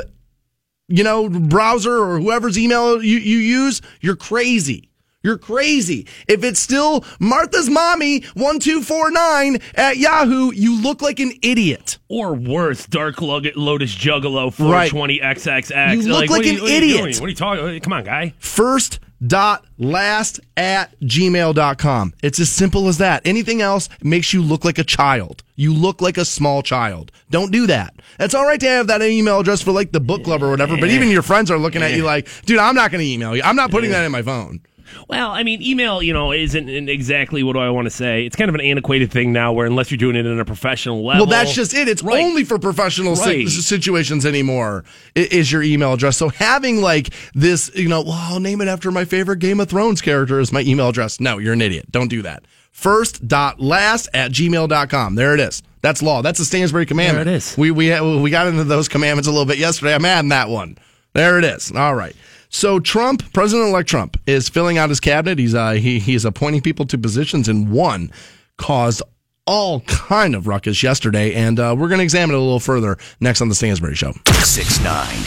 you 0.88 1.04
know, 1.04 1.30
browser 1.30 1.98
or 1.98 2.20
whoever's 2.20 2.58
email 2.58 3.04
you, 3.04 3.18
you 3.18 3.38
use, 3.38 3.82
you're 4.02 4.16
crazy. 4.16 4.87
You're 5.28 5.38
crazy. 5.38 6.08
If 6.30 6.46
it's 6.46 6.58
still 6.62 7.04
Martha's 7.20 7.70
mommy 7.70 8.22
1249 8.36 9.60
at 9.76 9.98
Yahoo, 9.98 10.54
you 10.54 10.82
look 10.82 11.02
like 11.02 11.20
an 11.20 11.34
idiot. 11.42 11.98
Or 12.08 12.34
worse, 12.34 12.86
Dark 12.86 13.22
Lotus 13.22 13.94
Juggalo 13.94 14.58
Right. 14.58 14.90
420XXX. 14.90 16.02
You 16.02 16.14
look 16.14 16.30
like 16.30 16.46
are 16.46 16.48
an 16.50 16.56
you- 16.56 16.62
what 16.62 16.72
are 16.72 16.74
idiot. 16.76 17.20
What 17.20 17.26
are 17.26 17.30
you 17.30 17.36
talking 17.36 17.80
Come 17.82 17.92
on, 17.92 18.06
guy. 18.06 18.34
first 18.40 19.00
dot 19.26 19.66
last 19.80 20.40
at 20.56 20.92
gmail.com 21.02 22.14
it's 22.22 22.40
as 22.40 22.52
simple 22.52 22.88
as 22.88 23.00
that 23.00 23.20
anything 23.26 23.64
else 23.64 23.90
makes 24.04 24.32
you 24.32 24.44
look 24.44 24.64
like 24.64 24.78
a 24.78 24.84
child 24.84 25.42
you 25.56 25.74
look 25.74 26.04
like 26.04 26.20
a 26.20 26.24
small 26.24 26.62
child 26.62 27.12
don't 27.32 27.52
do 27.52 27.66
that 27.66 27.96
it's 28.20 28.36
all 28.36 28.46
right 28.46 28.60
to 28.60 28.68
have 28.68 28.86
that 28.86 29.02
email 29.02 29.40
address 29.40 29.60
for 29.60 29.72
like 29.72 29.92
the 29.92 30.00
book 30.00 30.24
club 30.24 30.44
or 30.44 30.52
whatever 30.52 30.78
but 30.78 30.90
even 30.92 31.10
your 31.10 31.24
friends 31.24 31.50
are 31.50 31.58
looking 31.58 31.82
at 31.82 31.94
you 31.94 32.04
like 32.04 32.28
dude 32.46 32.60
i'm 32.60 32.76
not 32.76 32.92
going 32.92 33.04
to 33.04 33.12
email 33.12 33.36
you 33.36 33.42
i'm 33.44 33.56
not 33.56 33.72
putting 33.72 33.90
that 33.90 34.06
in 34.06 34.12
my 34.12 34.22
phone 34.22 34.60
Well, 35.08 35.32
I 35.32 35.44
mean, 35.44 35.62
email, 35.62 36.02
you 36.02 36.14
know, 36.14 36.32
isn't 36.32 36.70
exactly 36.90 37.44
what 37.44 37.54
do 37.54 37.60
I 37.60 37.70
want 37.70 37.86
to 37.86 37.90
say. 37.90 38.26
It's 38.26 38.36
kind 38.36 38.50
of 38.50 38.56
an 38.56 38.62
antiquated 38.62 39.12
thing 39.12 39.32
now 39.34 39.54
where 39.54 39.66
unless 39.66 39.92
you're 39.92 39.98
doing 39.98 40.16
it 40.16 40.26
in 40.26 40.40
a 40.40 40.46
professional 40.46 41.04
level. 41.06 41.26
well 41.26 41.32
that's 41.32 41.54
just 41.54 41.74
it 41.74 41.88
it's 41.88 42.04
Right. 42.04 42.24
only 42.24 42.44
for 42.44 42.60
professional 42.60 43.16
si- 43.16 43.48
situations 43.48 44.26
anymore 44.26 44.84
is 45.16 45.52
your 45.52 45.64
email 45.64 45.94
address 45.94 46.18
so 46.18 46.30
having 46.30 46.82
like 46.82 47.10
this 47.34 47.72
you 47.76 47.88
know 47.90 48.02
well 48.02 48.14
i'll 48.14 48.40
name 48.40 48.62
it 48.62 48.68
after 48.68 48.92
my 48.92 49.06
favorite 49.06 49.40
game 49.40 49.60
of 49.60 49.70
thrones 49.70 50.02
character 50.02 50.40
is 50.40 50.52
my 50.52 50.62
email 50.62 50.90
address 50.90 51.20
no 51.20 51.38
you're 51.38 51.54
an 51.54 51.62
idiot 51.62 51.86
don't 51.92 52.08
do 52.10 52.22
that 52.22 52.44
first.last 52.72 54.08
at 54.14 54.32
gmail.com. 54.32 55.16
There 55.16 55.34
it 55.34 55.40
is. 55.40 55.64
That's 55.82 56.02
law. 56.04 56.22
That's 56.22 56.40
a 56.40 56.46
Stansbury 56.46 56.86
commandment. 56.86 57.26
There 57.26 57.34
it 57.34 57.38
is. 57.38 57.58
We, 57.58 57.72
we, 57.72 57.90
we 58.22 58.30
got 58.30 58.48
into 58.48 58.64
those 58.64 58.88
commandments 58.88 59.28
a 59.28 59.32
little 59.32 59.46
bit 59.46 59.58
yesterday. 59.58 59.96
I'm 59.96 60.06
adding 60.06 60.30
that 60.30 60.50
one. 60.50 60.78
There 61.14 61.38
it 61.40 61.44
is. 61.46 61.72
All 61.72 61.96
right. 61.96 62.16
So 62.50 62.80
Trump, 62.80 63.34
President-elect 63.34 63.90
Trump, 63.90 64.18
is 64.26 64.50
filling 64.50 64.78
out 64.78 64.90
his 64.90 65.00
cabinet. 65.00 65.38
He's 65.40 65.54
uh, 65.54 65.72
he 65.72 66.00
he's 66.00 66.26
appointing 66.26 66.62
people 66.62 66.86
to 66.86 66.98
positions, 66.98 67.48
and 67.48 67.70
one 67.72 68.12
caused 68.58 69.02
all 69.46 69.82
kind 69.82 70.36
of 70.36 70.48
ruckus 70.48 70.84
yesterday, 70.84 71.34
and 71.34 71.60
uh, 71.60 71.76
we're 71.78 71.88
going 71.88 72.00
to 72.00 72.04
examine 72.04 72.36
it 72.36 72.38
a 72.38 72.42
little 72.42 72.60
further 72.60 72.98
next 73.20 73.42
on 73.42 73.50
the 73.50 73.56
Stansbury 73.56 73.96
Show. 73.96 74.14
6 74.28 74.84
9. 74.84 75.26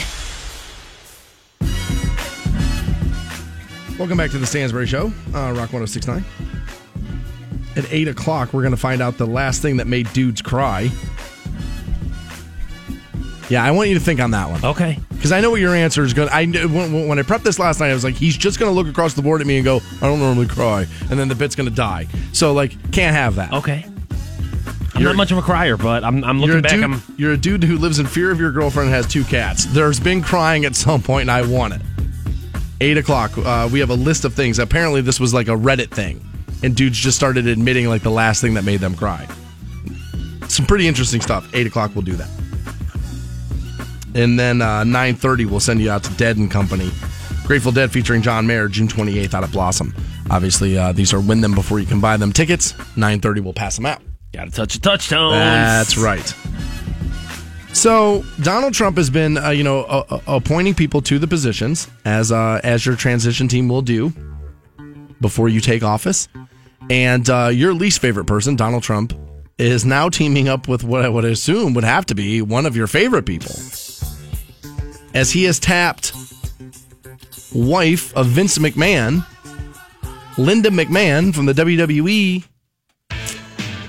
Welcome 3.97 4.17
back 4.17 4.31
to 4.31 4.37
the 4.37 4.47
Stansbury 4.47 4.87
Show, 4.87 5.07
uh, 5.33 5.53
Rock 5.53 5.73
1069. 5.73 6.23
At 7.75 7.91
8 7.91 8.07
o'clock, 8.09 8.53
we're 8.53 8.61
going 8.61 8.71
to 8.73 8.77
find 8.77 9.01
out 9.01 9.17
the 9.17 9.27
last 9.27 9.61
thing 9.61 9.77
that 9.77 9.87
made 9.87 10.11
dudes 10.13 10.41
cry. 10.41 10.89
Yeah, 13.51 13.63
I 13.63 13.71
want 13.71 13.89
you 13.89 13.95
to 13.95 13.99
think 14.03 14.19
on 14.21 14.31
that 14.31 14.49
one. 14.49 14.63
Okay. 14.63 14.97
Because 15.09 15.31
I 15.33 15.41
know 15.41 15.51
what 15.51 15.59
your 15.59 15.75
answer 15.75 16.03
is 16.03 16.13
going 16.13 16.29
to. 16.29 16.33
I 16.33 16.45
when, 16.45 17.07
when 17.07 17.19
I 17.19 17.21
prepped 17.23 17.43
this 17.43 17.59
last 17.59 17.79
night, 17.81 17.91
I 17.91 17.93
was 17.93 18.03
like, 18.03 18.15
he's 18.15 18.37
just 18.37 18.59
going 18.59 18.69
to 18.71 18.73
look 18.73 18.87
across 18.87 19.13
the 19.13 19.21
board 19.21 19.41
at 19.41 19.47
me 19.47 19.57
and 19.57 19.65
go, 19.65 19.81
I 20.01 20.07
don't 20.07 20.19
normally 20.19 20.47
cry. 20.47 20.87
And 21.09 21.19
then 21.19 21.27
the 21.27 21.35
bit's 21.35 21.55
going 21.55 21.67
to 21.69 21.75
die. 21.75 22.07
So, 22.31 22.53
like, 22.53 22.71
can't 22.93 23.13
have 23.15 23.35
that. 23.35 23.51
Okay. 23.51 23.85
I'm 24.93 25.01
You're- 25.01 25.13
not 25.13 25.17
much 25.17 25.31
of 25.31 25.37
a 25.37 25.41
crier, 25.41 25.75
but 25.77 26.03
I'm, 26.03 26.23
I'm 26.23 26.37
You're 26.39 26.47
looking 26.47 26.61
back. 26.61 26.71
dude, 26.71 26.83
I'm 26.83 27.03
you're 27.17 27.31
a 27.33 27.37
dude 27.37 27.63
who 27.63 27.77
lives 27.77 27.99
in 27.99 28.05
fear 28.05 28.31
of 28.31 28.39
your 28.39 28.51
girlfriend 28.51 28.87
and 28.87 28.95
has 28.95 29.05
two 29.07 29.23
cats. 29.23 29.65
There's 29.65 29.99
been 29.99 30.21
crying 30.21 30.63
at 30.65 30.75
some 30.75 31.01
point, 31.01 31.23
and 31.23 31.31
I 31.31 31.41
want 31.45 31.73
it. 31.73 31.81
Eight 32.79 32.97
o'clock. 32.97 33.37
Uh, 33.37 33.69
we 33.71 33.79
have 33.79 33.89
a 33.89 33.95
list 33.95 34.25
of 34.25 34.33
things. 34.33 34.59
Apparently, 34.59 35.01
this 35.01 35.19
was 35.19 35.33
like 35.33 35.47
a 35.49 35.57
Reddit 35.57 35.91
thing, 35.91 36.25
and 36.63 36.75
dudes 36.75 36.97
just 36.97 37.17
started 37.17 37.47
admitting 37.47 37.87
like 37.89 38.01
the 38.01 38.11
last 38.11 38.41
thing 38.41 38.53
that 38.55 38.63
made 38.63 38.79
them 38.79 38.95
cry. 38.95 39.27
Some 40.47 40.65
pretty 40.65 40.87
interesting 40.87 41.21
stuff. 41.21 41.47
Eight 41.53 41.67
o'clock, 41.67 41.91
we'll 41.95 42.01
do 42.03 42.13
that, 42.15 42.29
and 44.15 44.39
then 44.39 44.61
uh, 44.61 44.83
nine 44.83 45.15
thirty, 45.15 45.45
we'll 45.45 45.59
send 45.59 45.81
you 45.81 45.91
out 45.91 46.03
to 46.03 46.13
Dead 46.13 46.37
and 46.37 46.49
Company, 46.49 46.89
Grateful 47.45 47.71
Dead 47.71 47.91
featuring 47.91 48.21
John 48.21 48.47
Mayer, 48.47 48.67
June 48.67 48.87
twenty 48.87 49.19
eighth 49.19 49.33
out 49.33 49.43
of 49.43 49.51
Blossom. 49.51 49.93
Obviously, 50.29 50.77
uh, 50.77 50.91
these 50.91 51.13
are 51.13 51.19
win 51.19 51.41
them 51.41 51.53
before 51.53 51.79
you 51.79 51.85
can 51.85 51.99
buy 51.99 52.17
them 52.17 52.31
tickets. 52.31 52.73
Nine 52.95 53.19
thirty, 53.19 53.41
we'll 53.41 53.53
pass 53.53 53.75
them 53.75 53.85
out. 53.85 54.01
got 54.31 54.45
to 54.45 54.51
touch 54.51 54.73
the 54.73 54.79
touchstones. 54.79 55.33
That's 55.33 55.97
right. 55.97 56.35
So 57.73 58.23
Donald 58.41 58.73
Trump 58.73 58.97
has 58.97 59.09
been, 59.09 59.37
uh, 59.37 59.49
you 59.49 59.63
know, 59.63 59.83
uh, 59.83 60.19
appointing 60.27 60.75
people 60.75 61.01
to 61.03 61.19
the 61.19 61.27
positions 61.27 61.87
as 62.05 62.31
uh, 62.31 62.59
as 62.63 62.85
your 62.85 62.95
transition 62.95 63.47
team 63.47 63.69
will 63.69 63.81
do 63.81 64.11
before 65.21 65.49
you 65.49 65.61
take 65.61 65.83
office, 65.83 66.27
and 66.89 67.29
uh, 67.29 67.49
your 67.51 67.73
least 67.73 67.99
favorite 67.99 68.25
person, 68.25 68.55
Donald 68.55 68.83
Trump, 68.83 69.13
is 69.57 69.85
now 69.85 70.09
teaming 70.09 70.49
up 70.49 70.67
with 70.67 70.83
what 70.83 71.03
I 71.05 71.09
would 71.09 71.25
assume 71.25 71.73
would 71.75 71.83
have 71.83 72.05
to 72.07 72.15
be 72.15 72.41
one 72.41 72.65
of 72.65 72.75
your 72.75 72.87
favorite 72.87 73.25
people, 73.25 73.51
as 75.13 75.31
he 75.31 75.43
has 75.45 75.59
tapped 75.59 76.13
wife 77.53 78.15
of 78.15 78.27
Vince 78.27 78.57
McMahon, 78.57 79.25
Linda 80.37 80.69
McMahon 80.69 81.33
from 81.33 81.45
the 81.45 81.53
WWE, 81.53 82.43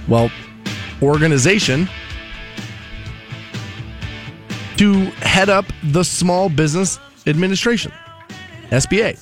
well, 0.09 0.31
organization 1.01 1.89
to 4.77 4.95
head 5.21 5.49
up 5.49 5.65
the 5.85 6.03
Small 6.03 6.49
Business 6.49 6.99
Administration, 7.27 7.93
SBA. 8.71 9.19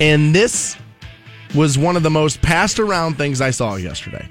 And 0.00 0.34
this 0.34 0.76
was 1.54 1.78
one 1.78 1.96
of 1.96 2.02
the 2.02 2.10
most 2.10 2.42
passed 2.42 2.80
around 2.80 3.16
things 3.16 3.40
I 3.40 3.50
saw 3.50 3.76
yesterday. 3.76 4.28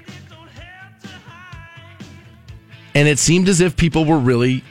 And 2.94 3.08
it 3.08 3.18
seemed 3.18 3.48
as 3.48 3.62
if 3.62 3.74
people 3.76 4.04
were 4.04 4.18
really 4.18 4.62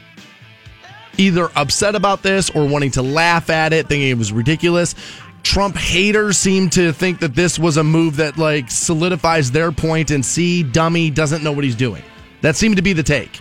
either 1.17 1.49
upset 1.55 1.95
about 1.95 2.23
this 2.23 2.49
or 2.49 2.67
wanting 2.67 2.91
to 2.91 3.01
laugh 3.01 3.49
at 3.49 3.73
it, 3.73 3.87
thinking 3.87 4.09
it 4.09 4.17
was 4.17 4.31
ridiculous. 4.31 4.95
Trump 5.43 5.75
haters 5.75 6.37
seem 6.37 6.69
to 6.69 6.93
think 6.93 7.19
that 7.19 7.35
this 7.35 7.57
was 7.57 7.77
a 7.77 7.83
move 7.83 8.17
that 8.17 8.37
like 8.37 8.69
solidifies 8.69 9.51
their 9.51 9.71
point 9.71 10.11
and 10.11 10.25
see 10.25 10.63
dummy 10.63 11.09
doesn't 11.09 11.43
know 11.43 11.51
what 11.51 11.63
he's 11.63 11.75
doing. 11.75 12.03
That 12.41 12.55
seemed 12.55 12.75
to 12.77 12.81
be 12.81 12.93
the 12.93 13.03
take 13.03 13.39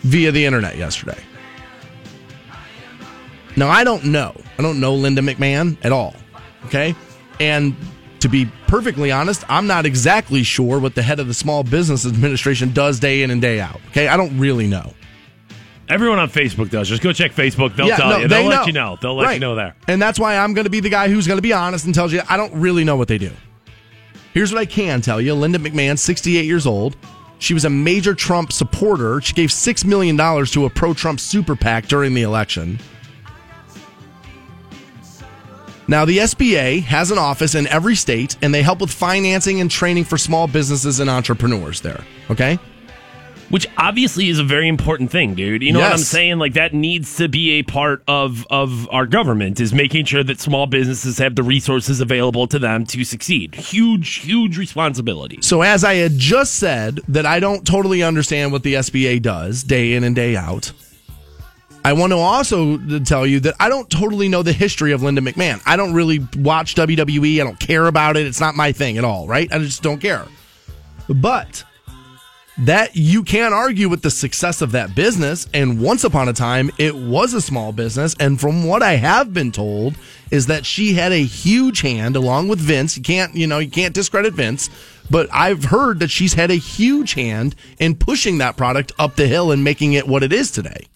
via 0.00 0.32
the 0.32 0.44
internet 0.44 0.76
yesterday. 0.76 1.18
Now 3.56 3.68
I 3.68 3.84
don't 3.84 4.04
know. 4.04 4.34
I 4.58 4.62
don't 4.62 4.80
know 4.80 4.94
Linda 4.94 5.22
McMahon 5.22 5.76
at 5.84 5.92
all. 5.92 6.14
Okay? 6.66 6.94
And 7.40 7.76
to 8.20 8.28
be 8.28 8.50
perfectly 8.66 9.12
honest, 9.12 9.44
I'm 9.48 9.66
not 9.66 9.86
exactly 9.86 10.42
sure 10.42 10.78
what 10.78 10.94
the 10.94 11.02
head 11.02 11.20
of 11.20 11.26
the 11.26 11.34
Small 11.34 11.62
Business 11.62 12.06
Administration 12.06 12.72
does 12.72 12.98
day 12.98 13.22
in 13.22 13.30
and 13.30 13.40
day 13.40 13.60
out. 13.60 13.80
Okay? 13.88 14.08
I 14.08 14.16
don't 14.16 14.38
really 14.38 14.66
know. 14.66 14.92
Everyone 15.88 16.18
on 16.18 16.28
Facebook 16.28 16.68
does. 16.70 16.88
Just 16.88 17.02
go 17.02 17.12
check 17.12 17.32
Facebook. 17.32 17.76
They'll 17.76 17.88
tell 17.96 18.08
no, 18.10 18.16
you. 18.18 18.28
they 18.28 18.36
They'll 18.42 18.48
let 18.48 18.56
know. 18.62 18.66
you 18.66 18.72
know. 18.72 18.98
They'll 19.00 19.14
let 19.16 19.24
Right. 19.26 19.34
you 19.34 19.40
know 19.40 19.54
there. 19.54 19.76
And 19.86 20.02
that's 20.02 20.18
why 20.18 20.36
I'm 20.36 20.52
going 20.54 20.64
to 20.64 20.70
be 20.70 20.80
the 20.80 20.88
guy 20.90 21.08
who's 21.08 21.26
going 21.26 21.38
to 21.38 21.42
be 21.42 21.52
honest 21.52 21.84
and 21.86 21.94
tells 21.94 22.12
you 22.12 22.22
I 22.28 22.36
don't 22.36 22.52
really 22.54 22.82
know 22.84 22.96
what 22.96 23.08
they 23.08 23.18
do. 23.18 23.30
Here's 24.34 24.52
what 24.52 24.60
I 24.60 24.66
can 24.66 25.00
tell 25.00 25.20
you 25.20 25.32
Linda 25.34 25.58
McMahon, 25.58 25.98
68 25.98 26.44
years 26.44 26.66
old. 26.66 26.96
She 27.38 27.54
was 27.54 27.64
a 27.64 27.70
major 27.70 28.14
Trump 28.14 28.50
supporter. 28.52 29.20
She 29.20 29.32
gave 29.34 29.50
$6 29.50 29.84
million 29.84 30.16
to 30.16 30.64
a 30.64 30.70
pro 30.70 30.94
Trump 30.94 31.20
super 31.20 31.54
PAC 31.54 31.86
during 31.86 32.14
the 32.14 32.22
election. 32.22 32.78
Now, 35.88 36.04
the 36.04 36.18
SBA 36.18 36.82
has 36.82 37.12
an 37.12 37.18
office 37.18 37.54
in 37.54 37.68
every 37.68 37.94
state, 37.94 38.36
and 38.42 38.52
they 38.52 38.62
help 38.62 38.80
with 38.80 38.90
financing 38.90 39.60
and 39.60 39.70
training 39.70 40.02
for 40.04 40.18
small 40.18 40.48
businesses 40.48 40.98
and 40.98 41.08
entrepreneurs 41.08 41.80
there. 41.80 42.02
Okay? 42.28 42.58
Which 43.48 43.68
obviously 43.78 44.28
is 44.28 44.40
a 44.40 44.44
very 44.44 44.66
important 44.66 45.10
thing, 45.10 45.34
dude. 45.34 45.62
You 45.62 45.72
know 45.72 45.78
what 45.78 45.92
I'm 45.92 45.98
saying? 45.98 46.38
Like 46.38 46.54
that 46.54 46.74
needs 46.74 47.16
to 47.18 47.28
be 47.28 47.52
a 47.52 47.62
part 47.62 48.02
of 48.08 48.44
of 48.50 48.88
our 48.90 49.06
government 49.06 49.60
is 49.60 49.72
making 49.72 50.06
sure 50.06 50.24
that 50.24 50.40
small 50.40 50.66
businesses 50.66 51.18
have 51.18 51.36
the 51.36 51.44
resources 51.44 52.00
available 52.00 52.48
to 52.48 52.58
them 52.58 52.84
to 52.86 53.04
succeed. 53.04 53.54
Huge, 53.54 54.16
huge 54.16 54.58
responsibility. 54.58 55.38
So, 55.42 55.62
as 55.62 55.84
I 55.84 55.94
had 55.94 56.18
just 56.18 56.54
said, 56.56 57.00
that 57.08 57.24
I 57.24 57.38
don't 57.38 57.64
totally 57.64 58.02
understand 58.02 58.50
what 58.50 58.64
the 58.64 58.74
SBA 58.74 59.22
does 59.22 59.62
day 59.62 59.92
in 59.92 60.02
and 60.02 60.16
day 60.16 60.34
out. 60.34 60.72
I 61.86 61.92
want 61.92 62.10
to 62.12 62.18
also 62.18 62.78
tell 63.04 63.24
you 63.24 63.38
that 63.40 63.54
I 63.60 63.68
don't 63.68 63.88
totally 63.88 64.28
know 64.28 64.42
the 64.42 64.52
history 64.52 64.90
of 64.90 65.04
Linda 65.04 65.20
McMahon. 65.20 65.62
I 65.64 65.76
don't 65.76 65.94
really 65.94 66.18
watch 66.38 66.74
WWE. 66.74 67.40
I 67.40 67.44
don't 67.44 67.60
care 67.60 67.86
about 67.86 68.16
it. 68.16 68.26
It's 68.26 68.40
not 68.40 68.56
my 68.56 68.72
thing 68.72 68.98
at 68.98 69.04
all, 69.04 69.28
right? 69.28 69.48
I 69.52 69.60
just 69.60 69.84
don't 69.84 70.00
care. 70.00 70.26
But 71.08 71.62
that 72.58 72.96
you 72.96 73.22
can't 73.22 73.52
argue 73.52 73.88
with 73.88 74.02
the 74.02 74.10
success 74.10 74.62
of 74.62 74.72
that 74.72 74.94
business. 74.94 75.46
And 75.52 75.80
once 75.80 76.04
upon 76.04 76.28
a 76.28 76.32
time, 76.32 76.70
it 76.78 76.94
was 76.96 77.34
a 77.34 77.40
small 77.40 77.72
business. 77.72 78.14
And 78.18 78.40
from 78.40 78.64
what 78.64 78.82
I 78.82 78.94
have 78.94 79.34
been 79.34 79.52
told, 79.52 79.96
is 80.30 80.46
that 80.46 80.66
she 80.66 80.94
had 80.94 81.12
a 81.12 81.22
huge 81.22 81.82
hand 81.82 82.16
along 82.16 82.48
with 82.48 82.58
Vince. 82.58 82.96
You 82.96 83.02
can't, 83.02 83.34
you 83.34 83.46
know, 83.46 83.58
you 83.58 83.70
can't 83.70 83.94
discredit 83.94 84.34
Vince, 84.34 84.70
but 85.10 85.28
I've 85.32 85.66
heard 85.66 86.00
that 86.00 86.10
she's 86.10 86.34
had 86.34 86.50
a 86.50 86.56
huge 86.56 87.14
hand 87.14 87.54
in 87.78 87.94
pushing 87.94 88.38
that 88.38 88.56
product 88.56 88.92
up 88.98 89.16
the 89.16 89.28
hill 89.28 89.52
and 89.52 89.62
making 89.62 89.92
it 89.92 90.08
what 90.08 90.22
it 90.22 90.32
is 90.32 90.50
today. 90.50 90.86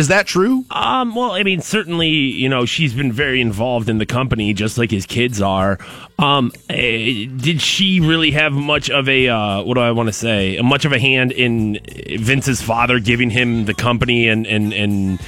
Is 0.00 0.08
that 0.08 0.26
true? 0.26 0.64
Um, 0.70 1.14
well, 1.14 1.32
I 1.32 1.42
mean, 1.42 1.60
certainly, 1.60 2.08
you 2.08 2.48
know, 2.48 2.64
she's 2.64 2.94
been 2.94 3.12
very 3.12 3.38
involved 3.42 3.90
in 3.90 3.98
the 3.98 4.06
company, 4.06 4.54
just 4.54 4.78
like 4.78 4.90
his 4.90 5.04
kids 5.04 5.42
are. 5.42 5.78
Um, 6.18 6.52
eh, 6.70 7.26
did 7.36 7.60
she 7.60 8.00
really 8.00 8.30
have 8.30 8.54
much 8.54 8.88
of 8.88 9.10
a 9.10 9.28
uh, 9.28 9.62
what 9.62 9.74
do 9.74 9.80
I 9.80 9.90
want 9.90 10.06
to 10.08 10.12
say? 10.14 10.58
Much 10.62 10.86
of 10.86 10.92
a 10.92 10.98
hand 10.98 11.32
in 11.32 11.78
Vince's 12.18 12.62
father 12.62 12.98
giving 12.98 13.28
him 13.28 13.66
the 13.66 13.74
company 13.74 14.26
and 14.28 14.46
and 14.46 14.72
and 14.72 15.20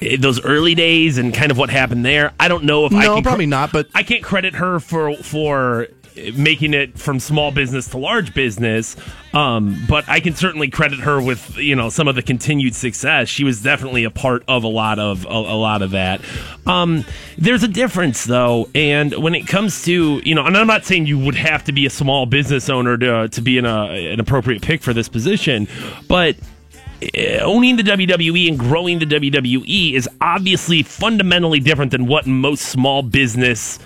eh, 0.00 0.16
those 0.18 0.42
early 0.42 0.74
days 0.74 1.18
and 1.18 1.34
kind 1.34 1.50
of 1.50 1.58
what 1.58 1.68
happened 1.68 2.02
there? 2.06 2.32
I 2.40 2.48
don't 2.48 2.64
know 2.64 2.86
if 2.86 2.94
I 2.94 3.04
No, 3.04 3.14
can 3.16 3.22
probably 3.22 3.44
not, 3.46 3.70
but- 3.70 3.88
I 3.94 4.02
can't 4.02 4.22
credit 4.24 4.54
her 4.54 4.80
for 4.80 5.14
for 5.18 5.88
making 6.34 6.74
it 6.74 6.98
from 6.98 7.20
small 7.20 7.50
business 7.50 7.88
to 7.88 7.98
large 7.98 8.34
business. 8.34 8.96
Um, 9.32 9.84
but 9.88 10.08
I 10.08 10.20
can 10.20 10.34
certainly 10.34 10.70
credit 10.70 11.00
her 11.00 11.20
with 11.20 11.58
you 11.58 11.76
know 11.76 11.90
some 11.90 12.08
of 12.08 12.14
the 12.14 12.22
continued 12.22 12.74
success. 12.74 13.28
She 13.28 13.44
was 13.44 13.60
definitely 13.62 14.04
a 14.04 14.10
part 14.10 14.42
of 14.48 14.64
a 14.64 14.68
lot 14.68 14.98
of 14.98 15.26
a, 15.26 15.28
a 15.28 15.58
lot 15.58 15.82
of 15.82 15.90
that. 15.90 16.22
Um, 16.66 17.04
there's 17.36 17.62
a 17.62 17.68
difference 17.68 18.24
though, 18.24 18.68
and 18.74 19.12
when 19.14 19.34
it 19.34 19.46
comes 19.46 19.84
to 19.84 20.20
you 20.24 20.34
know, 20.34 20.46
and 20.46 20.56
I'm 20.56 20.66
not 20.66 20.84
saying 20.84 21.06
you 21.06 21.18
would 21.18 21.34
have 21.34 21.64
to 21.64 21.72
be 21.72 21.86
a 21.86 21.90
small 21.90 22.24
business 22.26 22.70
owner 22.70 22.96
to 22.96 23.28
to 23.28 23.40
be 23.42 23.58
in 23.58 23.66
a, 23.66 24.12
an 24.12 24.20
appropriate 24.20 24.62
pick 24.62 24.82
for 24.82 24.94
this 24.94 25.08
position, 25.08 25.68
but 26.08 26.36
eh, 27.14 27.38
owning 27.42 27.76
the 27.76 27.82
WWE 27.82 28.48
and 28.48 28.58
growing 28.58 28.98
the 29.00 29.06
WWE 29.06 29.92
is 29.92 30.08
obviously 30.20 30.82
fundamentally 30.82 31.60
different 31.60 31.90
than 31.90 32.06
what 32.06 32.26
most 32.26 32.62
small 32.62 33.02
business. 33.02 33.78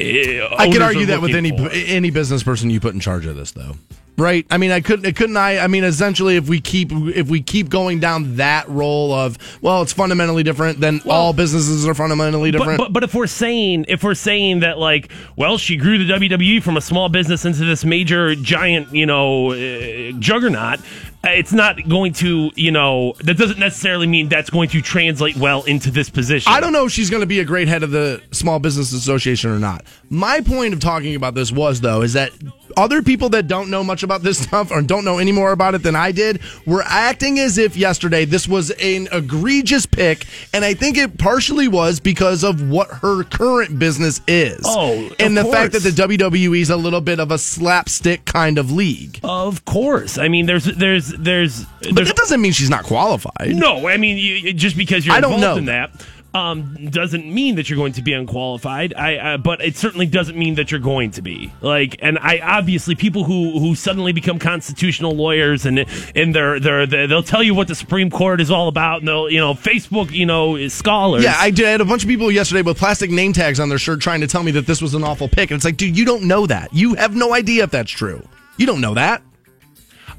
I 0.00 0.70
could 0.70 0.82
argue 0.82 1.06
that 1.06 1.20
with 1.22 1.34
any 1.34 1.56
for. 1.56 1.70
any 1.72 2.10
business 2.10 2.42
person 2.42 2.70
you 2.70 2.80
put 2.80 2.94
in 2.94 3.00
charge 3.00 3.26
of 3.26 3.36
this, 3.36 3.52
though. 3.52 3.76
right? 4.18 4.46
I 4.50 4.56
mean, 4.58 4.70
I 4.70 4.80
couldn't, 4.80 5.12
couldn't 5.14 5.36
I? 5.36 5.58
I 5.58 5.66
mean, 5.66 5.84
essentially, 5.84 6.36
if 6.36 6.48
we 6.48 6.60
keep 6.60 6.90
if 6.92 7.28
we 7.28 7.40
keep 7.42 7.68
going 7.68 8.00
down 8.00 8.36
that 8.36 8.68
role 8.68 9.12
of 9.12 9.38
well, 9.62 9.82
it's 9.82 9.92
fundamentally 9.92 10.42
different, 10.42 10.80
then 10.80 11.00
all 11.06 11.32
businesses 11.32 11.86
are 11.86 11.94
fundamentally 11.94 12.50
But, 12.50 12.58
different. 12.58 12.78
but 12.78 12.92
but 12.92 13.02
if 13.04 13.14
we're 13.14 13.26
saying 13.26 13.86
if 13.88 14.02
we're 14.02 14.14
saying 14.14 14.60
that 14.60 14.78
like 14.78 15.10
well 15.36 15.58
she 15.58 15.76
grew 15.76 15.98
the 16.04 16.12
WWE 16.12 16.62
from 16.62 16.76
a 16.76 16.80
small 16.80 17.08
business 17.08 17.44
into 17.44 17.64
this 17.64 17.84
major 17.84 18.34
giant 18.34 18.92
you 18.94 19.06
know 19.06 19.52
uh, 19.52 20.12
juggernaut 20.18 20.80
Uh, 21.26 21.30
it's 21.30 21.52
not 21.52 21.88
going 21.88 22.12
to 22.12 22.50
you 22.54 22.70
know 22.70 23.14
that 23.24 23.36
doesn't 23.36 23.58
necessarily 23.58 24.06
mean 24.06 24.28
that's 24.28 24.50
going 24.50 24.68
to 24.68 24.80
translate 24.80 25.36
well 25.36 25.64
into 25.64 25.90
this 25.90 26.08
position 26.08 26.52
I 26.52 26.60
don't 26.60 26.72
know 26.72 26.86
if 26.86 26.92
she's 26.92 27.10
going 27.10 27.22
to 27.22 27.26
be 27.26 27.40
a 27.40 27.44
great 27.44 27.68
head 27.68 27.82
of 27.82 27.90
the 27.90 28.22
Small 28.30 28.58
Business 28.58 28.92
Association 28.92 29.50
or 29.50 29.58
not. 29.58 29.84
My 30.10 30.40
point 30.40 30.74
of 30.74 30.80
talking 30.80 31.14
about 31.14 31.34
this 31.34 31.50
was, 31.50 31.80
though, 31.80 32.02
is 32.02 32.12
that 32.12 32.30
other 32.76 33.02
people 33.02 33.28
that 33.30 33.46
don't 33.46 33.70
know 33.70 33.82
much 33.84 34.02
about 34.02 34.22
this 34.22 34.38
stuff 34.42 34.70
or 34.70 34.82
don't 34.82 35.04
know 35.04 35.18
any 35.18 35.32
more 35.32 35.52
about 35.52 35.74
it 35.74 35.82
than 35.82 35.96
I 35.96 36.12
did 36.12 36.40
were 36.66 36.82
acting 36.84 37.38
as 37.38 37.58
if 37.58 37.76
yesterday 37.76 38.24
this 38.24 38.46
was 38.48 38.70
an 38.70 39.08
egregious 39.12 39.86
pick, 39.86 40.26
and 40.52 40.64
I 40.64 40.74
think 40.74 40.96
it 40.96 41.18
partially 41.18 41.68
was 41.68 42.00
because 42.00 42.44
of 42.44 42.68
what 42.68 42.88
her 42.88 43.24
current 43.24 43.78
business 43.78 44.20
is. 44.26 44.60
Oh, 44.64 45.10
and 45.18 45.36
the 45.36 45.46
of 45.46 45.52
fact 45.52 45.72
that 45.72 45.82
the 45.82 45.90
WWE 45.90 46.60
is 46.60 46.70
a 46.70 46.76
little 46.76 47.00
bit 47.00 47.20
of 47.20 47.30
a 47.30 47.38
slapstick 47.38 48.24
kind 48.24 48.58
of 48.58 48.70
league. 48.70 49.20
of 49.22 49.64
course 49.64 50.18
I 50.18 50.28
mean 50.28 50.46
there's 50.46 50.64
there's 50.64 51.08
there's 51.08 51.64
But 51.92 52.06
that 52.06 52.16
doesn't 52.16 52.40
mean 52.40 52.52
she's 52.52 52.70
not 52.70 52.84
qualified. 52.84 53.54
No, 53.54 53.88
I 53.88 53.96
mean, 53.96 54.16
you, 54.18 54.52
just 54.52 54.76
because 54.76 55.06
you're 55.06 55.14
I 55.14 55.20
don't 55.20 55.34
involved 55.34 55.54
know. 55.54 55.58
in 55.58 55.64
that 55.66 55.90
um, 56.36 56.90
doesn't 56.90 57.26
mean 57.26 57.56
that 57.56 57.70
you're 57.70 57.78
going 57.78 57.94
to 57.94 58.02
be 58.02 58.12
unqualified. 58.12 58.92
I, 58.94 59.16
uh, 59.16 59.36
but 59.38 59.62
it 59.62 59.76
certainly 59.76 60.06
doesn't 60.06 60.36
mean 60.36 60.56
that 60.56 60.70
you're 60.70 60.80
going 60.80 61.12
to 61.12 61.22
be 61.22 61.52
like. 61.62 61.96
And 62.00 62.18
I 62.18 62.38
obviously 62.38 62.94
people 62.94 63.24
who 63.24 63.58
who 63.58 63.74
suddenly 63.74 64.12
become 64.12 64.38
constitutional 64.38 65.12
lawyers 65.12 65.64
and 65.64 65.86
and 66.14 66.34
they're 66.34 66.60
they're, 66.60 66.86
they 66.86 67.06
they'll 67.06 67.22
tell 67.22 67.42
you 67.42 67.54
what 67.54 67.68
the 67.68 67.74
Supreme 67.74 68.10
Court 68.10 68.40
is 68.40 68.50
all 68.50 68.68
about. 68.68 68.98
And 68.98 69.08
they'll 69.08 69.30
you 69.30 69.38
know 69.38 69.54
Facebook 69.54 70.10
you 70.10 70.26
know 70.26 70.56
is 70.56 70.74
scholars. 70.74 71.24
Yeah, 71.24 71.36
I 71.38 71.50
did. 71.50 71.66
I 71.66 71.70
had 71.70 71.80
a 71.80 71.86
bunch 71.86 72.02
of 72.02 72.08
people 72.08 72.30
yesterday 72.30 72.62
with 72.62 72.76
plastic 72.76 73.10
name 73.10 73.32
tags 73.32 73.58
on 73.58 73.68
their 73.68 73.78
shirt 73.78 74.00
trying 74.00 74.20
to 74.20 74.26
tell 74.26 74.42
me 74.42 74.52
that 74.52 74.66
this 74.66 74.82
was 74.82 74.94
an 74.94 75.04
awful 75.04 75.28
pick. 75.28 75.50
And 75.50 75.56
it's 75.56 75.64
like, 75.64 75.76
dude, 75.76 75.96
you 75.96 76.04
don't 76.04 76.24
know 76.24 76.46
that. 76.46 76.72
You 76.74 76.94
have 76.94 77.16
no 77.16 77.32
idea 77.32 77.64
if 77.64 77.70
that's 77.70 77.90
true. 77.90 78.22
You 78.58 78.66
don't 78.66 78.80
know 78.80 78.94
that. 78.94 79.22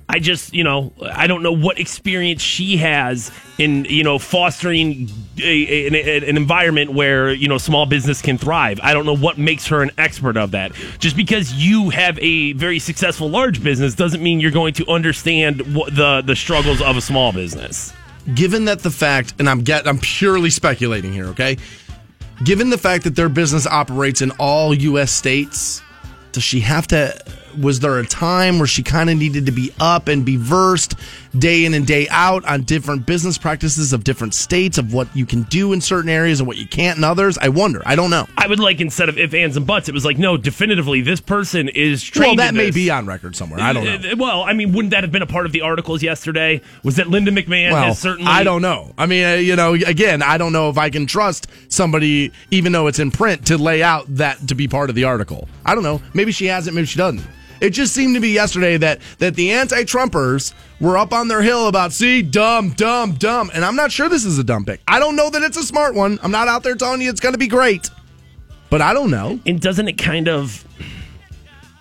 I 0.09 0.19
just, 0.19 0.53
you 0.53 0.63
know, 0.63 0.93
I 1.03 1.27
don't 1.27 1.43
know 1.43 1.51
what 1.51 1.79
experience 1.79 2.41
she 2.41 2.77
has 2.77 3.29
in, 3.57 3.83
you 3.85 4.03
know, 4.05 4.17
fostering 4.19 5.09
a, 5.37 5.43
a- 5.43 5.87
an, 5.87 6.23
an 6.23 6.37
environment 6.37 6.93
where, 6.93 7.31
you 7.33 7.49
know, 7.49 7.57
small 7.57 7.85
business 7.85 8.21
can 8.21 8.37
thrive. 8.37 8.79
I 8.81 8.93
don't 8.93 9.05
know 9.05 9.17
what 9.17 9.37
makes 9.37 9.67
her 9.67 9.81
an 9.81 9.91
expert 9.97 10.37
of 10.37 10.51
that. 10.51 10.71
Just 10.99 11.17
because 11.17 11.51
you 11.53 11.89
have 11.89 12.17
a 12.19 12.53
very 12.53 12.79
successful 12.79 13.29
large 13.29 13.61
business 13.61 13.95
doesn't 13.95 14.23
mean 14.23 14.39
you're 14.39 14.51
going 14.51 14.73
to 14.75 14.87
understand 14.87 15.59
the, 15.59 16.23
the 16.25 16.35
struggles 16.37 16.81
of 16.81 16.95
a 16.95 17.01
small 17.01 17.33
business. 17.33 17.91
Given 18.33 18.63
that 18.65 18.79
the 18.79 18.91
fact, 18.91 19.33
and 19.39 19.49
I'm 19.49 19.61
get, 19.61 19.87
I'm 19.87 19.99
purely 19.99 20.49
speculating 20.51 21.11
here, 21.11 21.25
okay? 21.27 21.57
Given 22.45 22.69
the 22.69 22.77
fact 22.77 23.03
that 23.03 23.15
their 23.15 23.29
business 23.29 23.67
operates 23.67 24.21
in 24.21 24.31
all 24.39 24.73
U.S. 24.73 25.11
states, 25.11 25.81
does 26.31 26.43
she 26.43 26.61
have 26.61 26.87
to? 26.87 27.17
Was 27.59 27.79
there 27.79 27.99
a 27.99 28.05
time 28.05 28.57
where 28.59 28.67
she 28.67 28.83
kind 28.83 29.09
of 29.09 29.17
needed 29.17 29.45
to 29.47 29.51
be 29.51 29.71
up 29.79 30.07
and 30.07 30.25
be 30.25 30.37
versed 30.37 30.95
day 31.37 31.65
in 31.65 31.73
and 31.73 31.85
day 31.85 32.07
out 32.09 32.45
on 32.45 32.63
different 32.63 33.05
business 33.05 33.37
practices 33.37 33.93
of 33.93 34.03
different 34.03 34.33
states, 34.33 34.77
of 34.77 34.93
what 34.93 35.07
you 35.15 35.25
can 35.25 35.43
do 35.43 35.73
in 35.73 35.81
certain 35.81 36.09
areas 36.09 36.39
and 36.39 36.47
what 36.47 36.57
you 36.57 36.67
can't 36.67 36.97
in 36.97 37.03
others? 37.03 37.37
I 37.37 37.49
wonder. 37.49 37.81
I 37.85 37.95
don't 37.95 38.09
know. 38.09 38.27
I 38.37 38.47
would 38.47 38.59
like 38.59 38.81
instead 38.81 39.09
of 39.09 39.17
if, 39.17 39.33
ands, 39.33 39.57
and 39.57 39.65
buts, 39.67 39.89
it 39.89 39.93
was 39.93 40.05
like, 40.05 40.17
no, 40.17 40.37
definitively, 40.37 41.01
this 41.01 41.19
person 41.21 41.69
is 41.69 42.09
Well, 42.15 42.35
that 42.35 42.53
may 42.53 42.71
be 42.71 42.89
on 42.89 43.05
record 43.05 43.35
somewhere. 43.35 43.59
I 43.59 43.73
don't 43.73 43.85
know. 43.85 44.11
Uh, 44.11 44.15
Well, 44.17 44.43
I 44.43 44.53
mean, 44.53 44.71
wouldn't 44.73 44.91
that 44.91 45.03
have 45.03 45.11
been 45.11 45.21
a 45.21 45.27
part 45.27 45.45
of 45.45 45.51
the 45.51 45.61
articles 45.61 46.01
yesterday? 46.01 46.61
Was 46.83 46.95
that 46.95 47.07
Linda 47.07 47.31
McMahon 47.31 47.71
Well, 47.71 47.83
has 47.85 47.99
certainly. 47.99 48.31
I 48.31 48.43
don't 48.43 48.61
know. 48.61 48.93
I 48.97 49.05
mean, 49.05 49.25
uh, 49.25 49.33
you 49.33 49.55
know, 49.55 49.73
again, 49.73 50.21
I 50.21 50.37
don't 50.37 50.53
know 50.53 50.69
if 50.69 50.77
I 50.77 50.89
can 50.89 51.05
trust 51.05 51.47
somebody, 51.69 52.31
even 52.51 52.71
though 52.71 52.87
it's 52.87 52.99
in 52.99 53.11
print, 53.11 53.47
to 53.47 53.57
lay 53.57 53.83
out 53.83 54.05
that 54.15 54.47
to 54.47 54.55
be 54.55 54.67
part 54.67 54.89
of 54.89 54.95
the 54.95 55.03
article. 55.05 55.47
I 55.65 55.75
don't 55.75 55.83
know. 55.83 56.01
Maybe 56.13 56.31
she 56.31 56.45
hasn't. 56.45 56.75
Maybe 56.75 56.87
she 56.87 56.97
doesn't. 56.97 57.21
It 57.59 57.71
just 57.71 57.93
seemed 57.93 58.15
to 58.15 58.21
be 58.21 58.29
yesterday 58.29 58.77
that 58.77 59.01
that 59.19 59.35
the 59.35 59.51
anti-Trumpers 59.51 60.53
were 60.79 60.97
up 60.97 61.13
on 61.13 61.27
their 61.27 61.41
hill 61.41 61.67
about 61.67 61.91
see 61.91 62.21
dumb, 62.21 62.71
dumb, 62.71 63.13
dumb, 63.13 63.51
and 63.53 63.65
I'm 63.65 63.75
not 63.75 63.91
sure 63.91 64.09
this 64.09 64.25
is 64.25 64.37
a 64.37 64.43
dumb 64.43 64.65
pick. 64.65 64.81
I 64.87 64.99
don't 64.99 65.15
know 65.15 65.29
that 65.29 65.41
it's 65.41 65.57
a 65.57 65.63
smart 65.63 65.95
one. 65.95 66.19
I'm 66.21 66.31
not 66.31 66.47
out 66.47 66.63
there 66.63 66.75
telling 66.75 67.01
you 67.01 67.09
it's 67.09 67.19
going 67.19 67.33
to 67.33 67.39
be 67.39 67.47
great, 67.47 67.89
but 68.69 68.81
I 68.81 68.93
don't 68.93 69.11
know. 69.11 69.39
And 69.45 69.59
doesn't 69.59 69.87
it 69.87 69.97
kind 69.97 70.27
of 70.27 70.63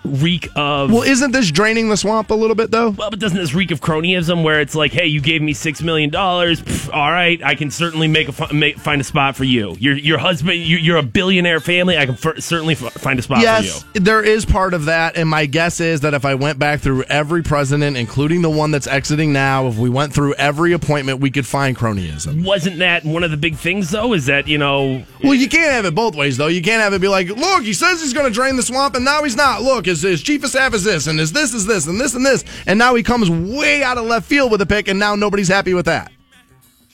reek 0.07 0.49
of 0.57 0.91
Well, 0.93 1.03
isn't 1.03 1.33
this 1.33 1.51
draining 1.51 1.89
the 1.89 1.97
swamp 1.97 2.31
a 2.31 2.35
little 2.35 2.57
bit 2.57 2.71
though? 2.71 2.91
well, 2.91 3.11
but 3.11 3.19
doesn't 3.19 3.37
this 3.39 3.55
reek 3.55 3.71
of 3.71 3.81
cronyism 3.81 4.43
where 4.43 4.61
it's 4.61 4.75
like, 4.75 4.93
hey, 4.93 5.07
you 5.07 5.21
gave 5.21 5.43
me 5.43 5.53
six 5.53 5.83
million 5.83 6.11
dollars. 6.11 6.63
All 6.91 7.11
right, 7.11 7.43
I 7.43 7.55
can 7.55 7.71
certainly 7.71 8.09
make 8.09 8.29
a 8.29 8.55
make, 8.55 8.79
find 8.79 9.01
a 9.01 9.05
spot 9.05 9.37
for 9.37 9.45
you. 9.45 9.77
Your 9.79 9.97
your 9.97 10.19
husband, 10.19 10.59
you, 10.61 10.77
you're 10.77 10.97
a 10.99 11.03
billionaire 11.03 11.61
family. 11.61 11.99
I 11.99 12.07
can 12.07 12.15
f- 12.15 12.39
certainly 12.43 12.75
f- 12.75 12.93
find 12.95 13.19
a 13.19 13.23
spot 13.23 13.41
Yes, 13.41 13.83
for 13.83 13.89
you. 13.95 14.01
there 14.05 14.23
is 14.23 14.45
part 14.45 14.73
of 14.75 14.85
that, 14.87 15.17
and 15.17 15.29
my 15.29 15.47
guess 15.47 15.81
is 15.81 16.01
that 16.03 16.15
if 16.15 16.25
I 16.25 16.35
went 16.35 16.59
back 16.59 16.81
through 16.81 17.03
every 17.05 17.43
president, 17.43 17.97
including 17.97 18.43
the 18.43 18.51
one 18.51 18.71
that's 18.71 18.87
exiting 18.87 19.33
now, 19.33 19.67
if 19.67 19.77
we 19.77 19.89
went 19.89 20.13
through 20.15 20.35
every 20.35 20.73
appointment, 20.73 21.21
we 21.21 21.31
could 21.31 21.47
find 21.47 21.77
cronyism. 21.77 22.45
Wasn't 22.45 22.79
that 22.79 23.05
one 23.05 23.25
of 23.25 23.31
the 23.31 23.37
big 23.37 23.57
things 23.57 23.91
though? 23.91 24.13
Is 24.13 24.27
that 24.27 24.47
you 24.49 24.59
know 24.59 25.05
Well, 25.23 25.35
you 25.35 25.49
can't 25.49 25.73
have 25.73 25.85
it 25.85 25.95
both 25.95 26.15
ways, 26.15 26.37
though. 26.37 26.47
You 26.47 26.63
can't 26.63 26.81
have 26.83 26.93
it 26.93 27.01
be 27.01 27.09
like, 27.09 27.29
look, 27.29 27.63
he 27.65 27.73
says 27.73 28.01
he's 28.01 28.13
going 28.13 28.27
to 28.27 28.33
drain 28.33 28.57
the 28.57 28.63
swamp, 28.63 28.95
and 28.95 29.05
now 29.05 29.23
he's 29.25 29.37
not. 29.37 29.63
Look, 29.63 29.87
his 30.03 30.23
chief 30.23 30.45
of 30.45 30.51
staff 30.51 30.75
is 30.75 30.85
this, 30.85 31.07
and 31.07 31.19
his 31.19 31.33
this 31.33 31.55
is 31.55 31.67
this, 31.67 31.87
and 31.87 32.01
this 32.01 32.15
and 32.15 32.25
this, 32.25 32.45
and 32.67 32.79
now 32.79 32.95
he 32.95 33.03
comes 33.03 33.31
way 33.31 33.83
out 33.83 33.99
of 33.99 34.05
left 34.05 34.27
field 34.27 34.51
with 34.51 34.61
a 34.61 34.67
pick, 34.67 34.89
and 34.89 34.99
now 34.99 35.15
nobody's 35.15 35.49
happy 35.49 35.75
with 35.75 35.87
that. 35.87 36.13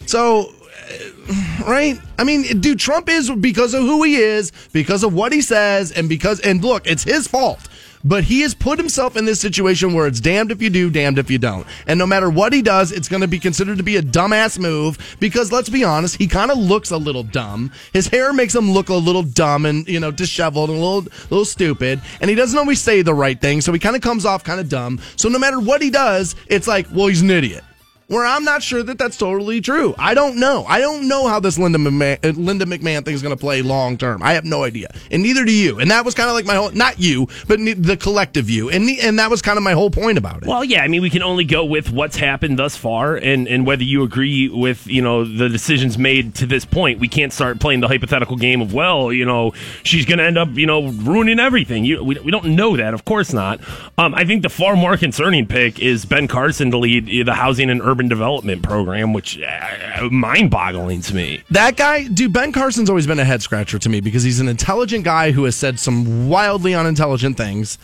So, 0.07 0.51
uh, 0.51 1.65
right? 1.67 1.99
I 2.19 2.25
mean, 2.25 2.61
dude, 2.61 2.79
Trump 2.79 3.09
is 3.09 3.31
because 3.31 3.75
of 3.75 3.83
who 3.83 4.03
he 4.03 4.17
is, 4.17 4.53
because 4.73 5.05
of 5.05 5.15
what 5.15 5.33
he 5.33 5.41
says, 5.41 5.93
and 5.93 6.09
because, 6.09 6.41
and 6.41 6.63
look, 6.63 6.87
it's 6.87 7.05
his 7.05 7.27
fault. 7.29 7.69
But 8.05 8.25
he 8.25 8.41
has 8.41 8.55
put 8.55 8.79
himself 8.79 9.17
in 9.17 9.25
this 9.25 9.41
situation 9.41 9.95
where 9.95 10.07
it's 10.07 10.21
damned 10.21 10.51
if 10.51 10.61
you 10.61 10.71
do, 10.71 10.91
damned 10.91 11.19
if 11.19 11.31
you 11.31 11.39
don't. 11.39 11.67
And 11.87 11.99
no 11.99 12.07
matter 12.07 12.29
what 12.29 12.53
he 12.53 12.63
does, 12.63 12.93
it's 12.93 13.09
going 13.09 13.21
to 13.21 13.29
be 13.29 13.39
considered 13.39 13.79
to 13.79 13.85
be 13.85 13.97
a 13.97 14.03
dumbass 14.03 14.59
move 14.59 15.17
because 15.21 15.53
let's 15.53 15.69
be 15.69 15.85
honest, 15.85 16.17
he 16.17 16.27
kind 16.27 16.51
of 16.51 16.59
looks 16.59 16.91
a 16.91 16.97
little 16.97 17.23
dumb. 17.23 17.71
His 17.93 18.09
hair 18.09 18.33
makes 18.33 18.55
him 18.55 18.73
look 18.73 18.89
a 18.89 18.95
little 18.95 19.23
dumb 19.23 19.67
and, 19.67 19.87
you 19.87 20.01
know, 20.01 20.11
disheveled 20.11 20.71
and 20.71 20.79
a 20.79 20.83
little, 20.83 21.13
little 21.31 21.45
stupid. 21.45 22.01
And 22.21 22.29
he 22.29 22.37
doesn't 22.37 22.59
always 22.59 22.81
say 22.81 23.03
the 23.03 23.15
right 23.15 23.41
thing. 23.41 23.61
So 23.61 23.73
he 23.73 23.79
kind 23.79 23.97
of 23.97 24.03
comes 24.03 24.27
off 24.27 24.45
kind 24.45 24.61
of 24.61 24.69
dumb. 24.69 25.01
So 25.17 25.29
no 25.29 25.39
matter 25.39 25.61
what 25.61 25.83
he 25.83 25.91
does, 25.91 26.35
it's 26.49 26.67
like, 26.67 26.87
well, 26.93 27.07
he's 27.07 27.23
an 27.23 27.31
idiot 27.31 27.65
where 28.09 28.27
I'm 28.27 28.45
not 28.45 28.63
sure 28.63 28.83
that 28.83 28.99
that's 28.99 29.17
totally 29.17 29.61
true. 29.61 29.95
I 29.99 30.15
don't 30.15 30.37
know. 30.37 30.65
I 30.69 30.81
don't 30.81 31.09
know 31.09 31.29
how 31.29 31.41
this 31.41 31.59
Linda 31.59 31.79
McMahon, 31.79 32.25
uh, 32.25 32.39
Linda 32.39 32.67
McMahon 32.67 33.05
thing 33.05 33.15
is 33.15 33.23
going 33.23 33.35
to 33.35 33.41
play 33.41 33.63
long 33.63 33.97
term. 33.97 34.23
I 34.23 34.35
have 34.35 34.45
no 34.45 34.65
idea, 34.65 34.89
and 35.11 35.23
neither 35.23 35.45
do 35.45 35.53
you. 35.53 35.81
And 35.81 35.91
that 35.91 36.05
was 36.05 36.15
kind 36.15 36.29
of 36.29 36.35
like 36.35 36.45
my 36.45 36.55
whole, 36.55 36.71
not 36.73 36.99
you, 36.99 37.29
but 37.49 37.59
the 37.59 37.97
collective 37.97 38.51
you, 38.51 38.69
and 38.69 38.87
the, 38.87 39.01
and 39.01 39.19
that 39.19 39.31
was 39.31 39.41
kind 39.41 39.57
of 39.57 39.63
my 39.63 39.73
whole 39.73 39.91
point 39.91 40.19
about 40.19 40.43
it. 40.43 40.49
Well, 40.49 40.65
yeah, 40.65 40.83
I 40.83 40.89
mean, 40.89 41.03
we 41.03 41.11
can 41.11 41.23
only 41.23 41.45
go 41.45 41.65
with 41.65 41.91
what's 41.91 42.17
happened 42.17 42.59
thus 42.59 42.77
far, 42.77 43.17
and, 43.17 43.49
and 43.49 43.67
whether 43.67 43.83
you 43.83 44.03
agree 44.03 44.49
with 44.49 44.87
you 44.87 45.01
know 45.01 45.25
the 45.25 45.49
decisions 45.49 45.97
made 45.97 46.35
to 46.37 46.47
this 46.47 46.65
point. 46.65 47.01
We 47.01 47.09
can't 47.09 47.33
start 47.33 47.61
playing 47.61 47.81
the 47.81 47.89
hypothetical 47.89 48.37
game 48.37 48.61
of 48.61 48.75
well, 48.75 49.13
you 49.13 49.25
know, 49.25 49.53
she's 49.85 50.05
going 50.05 50.19
to 50.19 50.25
end 50.25 50.37
up 50.37 50.51
you 50.53 50.67
know 50.67 50.89
ruining 50.89 51.41
everything. 51.41 51.85
You, 51.85 52.05
we, 52.05 52.19
we 52.21 52.31
don't 52.31 52.57
know 52.57 52.77
that, 52.77 52.93
of 52.95 53.05
course 53.05 53.33
not. 53.33 53.61
Um, 53.97 54.15
I 54.15 54.25
think 54.25 54.43
the 54.43 54.51
far 54.51 54.77
more 54.77 54.97
concerning 54.97 55.47
pick 55.47 55.79
is 55.79 56.05
Ben 56.05 56.29
Carson 56.29 56.71
to 56.73 56.79
lead 56.79 57.27
the 57.27 57.35
Housing 57.35 57.71
and 57.71 57.81
Urban 57.81 57.92
Urban 57.93 58.09
development 58.09 58.63
Program, 58.63 59.13
which 59.13 59.39
uh, 59.39 60.09
mind-boggling 60.11 61.03
to 61.03 61.15
me. 61.15 61.43
That 61.51 61.77
guy, 61.77 62.09
dude, 62.09 62.33
Ben 62.33 62.51
Carson's 62.51 62.89
always 62.89 63.07
been 63.07 63.21
a 63.21 63.25
head 63.25 63.43
scratcher 63.43 63.79
to 63.79 63.89
me 63.91 64.01
because 64.01 64.23
he's 64.23 64.41
an 64.41 64.49
intelligent 64.49 65.05
guy 65.05 65.31
who 65.31 65.45
has 65.45 65.57
said 65.57 65.79
some 65.79 66.31
wildly 66.31 66.75
unintelligent 66.75 67.37
things. 67.37 67.77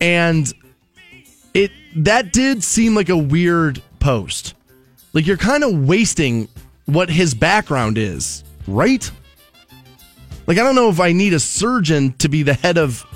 And 0.00 0.52
it 1.54 1.70
that 1.94 2.32
did 2.32 2.64
seem 2.64 2.96
like 2.96 3.08
a 3.08 3.16
weird 3.16 3.80
post. 4.00 4.54
Like 5.12 5.24
you're 5.24 5.36
kind 5.36 5.62
of 5.62 5.86
wasting 5.86 6.48
what 6.86 7.08
his 7.08 7.32
background 7.32 7.96
is, 7.96 8.42
right? 8.66 9.08
Like 10.48 10.58
I 10.58 10.64
don't 10.64 10.74
know 10.74 10.88
if 10.88 10.98
I 10.98 11.12
need 11.12 11.32
a 11.32 11.40
surgeon 11.40 12.12
to 12.14 12.28
be 12.28 12.42
the 12.42 12.54
head 12.54 12.76
of 12.76 13.06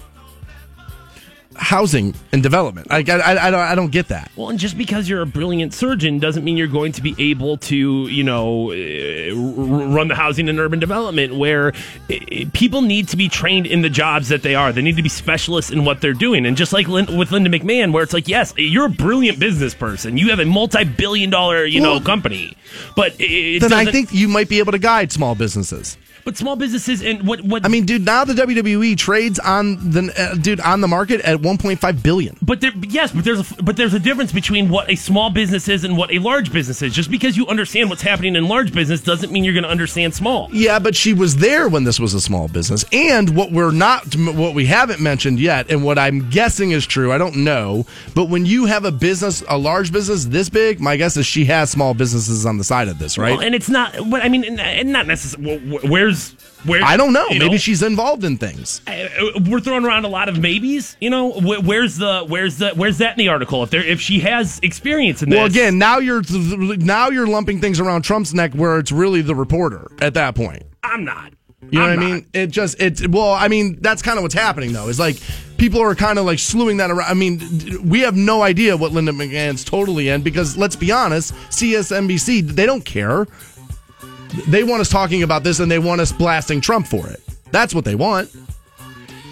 housing 1.58 2.14
and 2.32 2.42
development. 2.42 2.86
I, 2.90 2.98
I, 2.98 3.48
I 3.48 3.50
don't 3.50 3.60
I 3.60 3.74
don't 3.74 3.90
get 3.90 4.08
that. 4.08 4.30
Well, 4.36 4.48
and 4.48 4.58
just 4.58 4.78
because 4.78 5.08
you're 5.08 5.20
a 5.22 5.26
brilliant 5.26 5.74
surgeon 5.74 6.18
doesn't 6.18 6.44
mean 6.44 6.56
you're 6.56 6.66
going 6.68 6.92
to 6.92 7.02
be 7.02 7.14
able 7.18 7.56
to, 7.58 7.76
you 8.08 8.24
know, 8.24 8.70
uh, 8.70 8.74
r- 8.74 9.88
run 9.88 10.08
the 10.08 10.14
housing 10.14 10.48
and 10.48 10.58
urban 10.58 10.78
development 10.78 11.34
where 11.34 11.72
uh, 12.10 12.14
people 12.52 12.82
need 12.82 13.08
to 13.08 13.16
be 13.16 13.28
trained 13.28 13.66
in 13.66 13.82
the 13.82 13.90
jobs 13.90 14.28
that 14.28 14.42
they 14.42 14.54
are. 14.54 14.72
They 14.72 14.82
need 14.82 14.96
to 14.96 15.02
be 15.02 15.08
specialists 15.08 15.70
in 15.70 15.84
what 15.84 16.00
they're 16.00 16.12
doing. 16.14 16.46
And 16.46 16.56
just 16.56 16.72
like 16.72 16.88
Lin- 16.88 17.16
with 17.18 17.32
Linda 17.32 17.50
McMahon, 17.50 17.92
where 17.92 18.02
it's 18.02 18.12
like, 18.14 18.28
yes, 18.28 18.54
you're 18.56 18.86
a 18.86 18.90
brilliant 18.90 19.38
business 19.38 19.74
person. 19.74 20.16
You 20.16 20.30
have 20.30 20.38
a 20.38 20.46
multi-billion 20.46 21.30
dollar, 21.30 21.64
you 21.64 21.80
know, 21.80 22.00
company. 22.00 22.56
But 22.96 23.18
Then 23.18 23.72
I 23.72 23.84
think 23.86 24.12
you 24.12 24.28
might 24.28 24.48
be 24.48 24.60
able 24.60 24.72
to 24.72 24.78
guide 24.78 25.12
small 25.12 25.34
businesses. 25.34 25.98
But 26.28 26.36
small 26.36 26.56
businesses 26.56 27.02
and 27.02 27.26
what 27.26 27.40
what 27.40 27.64
I 27.64 27.68
mean, 27.68 27.86
dude, 27.86 28.04
now 28.04 28.22
the 28.24 28.34
WWE 28.34 28.98
trades 28.98 29.38
on 29.38 29.76
the 29.92 30.12
uh, 30.18 30.34
dude 30.34 30.60
on 30.60 30.82
the 30.82 30.88
market 30.88 31.22
at 31.22 31.38
1.5 31.38 32.02
billion. 32.02 32.36
But 32.42 32.60
there, 32.60 32.72
yes, 32.86 33.12
but 33.12 33.24
there's 33.24 33.50
a, 33.50 33.62
but 33.62 33.76
there's 33.78 33.94
a 33.94 33.98
difference 33.98 34.30
between 34.30 34.68
what 34.68 34.90
a 34.90 34.94
small 34.94 35.30
business 35.30 35.68
is 35.68 35.84
and 35.84 35.96
what 35.96 36.12
a 36.12 36.18
large 36.18 36.52
business 36.52 36.82
is. 36.82 36.92
Just 36.94 37.10
because 37.10 37.36
you 37.38 37.46
understand 37.46 37.88
what's 37.88 38.02
happening 38.02 38.36
in 38.36 38.46
large 38.46 38.74
business 38.74 39.00
doesn't 39.00 39.32
mean 39.32 39.42
you're 39.42 39.54
going 39.54 39.64
to 39.64 39.70
understand 39.70 40.14
small. 40.14 40.50
Yeah, 40.52 40.78
but 40.78 40.94
she 40.94 41.14
was 41.14 41.36
there 41.36 41.66
when 41.66 41.84
this 41.84 41.98
was 41.98 42.12
a 42.12 42.20
small 42.20 42.46
business. 42.48 42.84
And 42.92 43.34
what 43.34 43.50
we're 43.50 43.70
not, 43.70 44.14
what 44.14 44.54
we 44.54 44.66
haven't 44.66 45.00
mentioned 45.00 45.40
yet, 45.40 45.70
and 45.70 45.82
what 45.82 45.98
I'm 45.98 46.28
guessing 46.28 46.72
is 46.72 46.86
true, 46.86 47.10
I 47.10 47.16
don't 47.16 47.36
know, 47.36 47.86
but 48.14 48.28
when 48.28 48.44
you 48.44 48.66
have 48.66 48.84
a 48.84 48.92
business, 48.92 49.42
a 49.48 49.56
large 49.56 49.92
business 49.92 50.26
this 50.26 50.50
big, 50.50 50.78
my 50.78 50.96
guess 50.98 51.16
is 51.16 51.24
she 51.24 51.46
has 51.46 51.70
small 51.70 51.94
businesses 51.94 52.44
on 52.44 52.58
the 52.58 52.64
side 52.64 52.88
of 52.88 52.98
this, 52.98 53.16
right? 53.16 53.32
Well, 53.32 53.40
and 53.46 53.54
it's 53.54 53.70
not. 53.70 53.94
But 54.10 54.22
I 54.22 54.28
mean, 54.28 54.44
and- 54.44 54.58
and 54.60 54.92
not 54.92 55.06
necessarily. 55.06 55.78
Where's 55.88 56.17
where? 56.64 56.82
I 56.84 56.96
don't 56.96 57.12
know. 57.12 57.28
Maybe 57.30 57.56
she's 57.58 57.82
involved 57.82 58.24
in 58.24 58.36
things. 58.36 58.80
Uh, 58.86 59.08
We're 59.48 59.60
throwing 59.60 59.84
around 59.84 60.04
a 60.04 60.08
lot 60.08 60.28
of 60.28 60.38
maybes. 60.38 60.96
You 61.00 61.10
know, 61.10 61.32
where's 61.40 61.96
the 61.96 62.24
where's 62.26 62.58
the 62.58 62.70
where's 62.70 62.98
that 62.98 63.12
in 63.12 63.18
the 63.18 63.28
article? 63.28 63.62
If 63.62 63.70
there 63.70 63.84
if 63.84 64.00
she 64.00 64.20
has 64.20 64.58
experience 64.62 65.22
in 65.22 65.30
this, 65.30 65.36
Well, 65.36 65.46
again, 65.46 65.78
now 65.78 65.98
you're 65.98 66.22
now 66.78 67.10
you're 67.10 67.26
lumping 67.28 67.60
things 67.60 67.80
around 67.80 68.02
Trump's 68.02 68.34
neck 68.34 68.52
where 68.54 68.78
it's 68.78 68.92
really 68.92 69.22
the 69.22 69.34
reporter 69.34 69.88
at 70.00 70.14
that 70.14 70.34
point. 70.34 70.62
I'm 70.82 71.04
not. 71.04 71.32
You 71.70 71.80
know 71.80 71.84
I'm 71.86 71.96
what 71.96 71.98
I 71.98 72.02
not. 72.08 72.14
mean? 72.14 72.26
It 72.32 72.46
just 72.48 72.80
it 72.80 73.08
well, 73.08 73.32
I 73.32 73.48
mean, 73.48 73.78
that's 73.80 74.00
kind 74.02 74.18
of 74.18 74.22
what's 74.22 74.34
happening 74.34 74.72
though. 74.72 74.88
Is 74.88 74.98
like 74.98 75.16
people 75.58 75.80
are 75.82 75.94
kind 75.94 76.18
of 76.18 76.24
like 76.24 76.38
slewing 76.38 76.78
that 76.78 76.90
around. 76.90 77.10
I 77.10 77.14
mean, 77.14 77.40
we 77.88 78.00
have 78.00 78.16
no 78.16 78.42
idea 78.42 78.76
what 78.76 78.92
Linda 78.92 79.12
McMahon's 79.12 79.64
totally 79.64 80.08
in 80.08 80.22
because 80.22 80.56
let's 80.56 80.76
be 80.76 80.90
honest, 80.92 81.34
CSNBC 81.50 82.42
they 82.48 82.66
don't 82.66 82.84
care. 82.84 83.26
They 84.46 84.64
want 84.64 84.80
us 84.80 84.88
talking 84.88 85.22
about 85.22 85.42
this 85.42 85.60
and 85.60 85.70
they 85.70 85.78
want 85.78 86.00
us 86.00 86.12
blasting 86.12 86.60
Trump 86.60 86.86
for 86.86 87.08
it. 87.08 87.20
That's 87.50 87.74
what 87.74 87.84
they 87.84 87.94
want. 87.94 88.30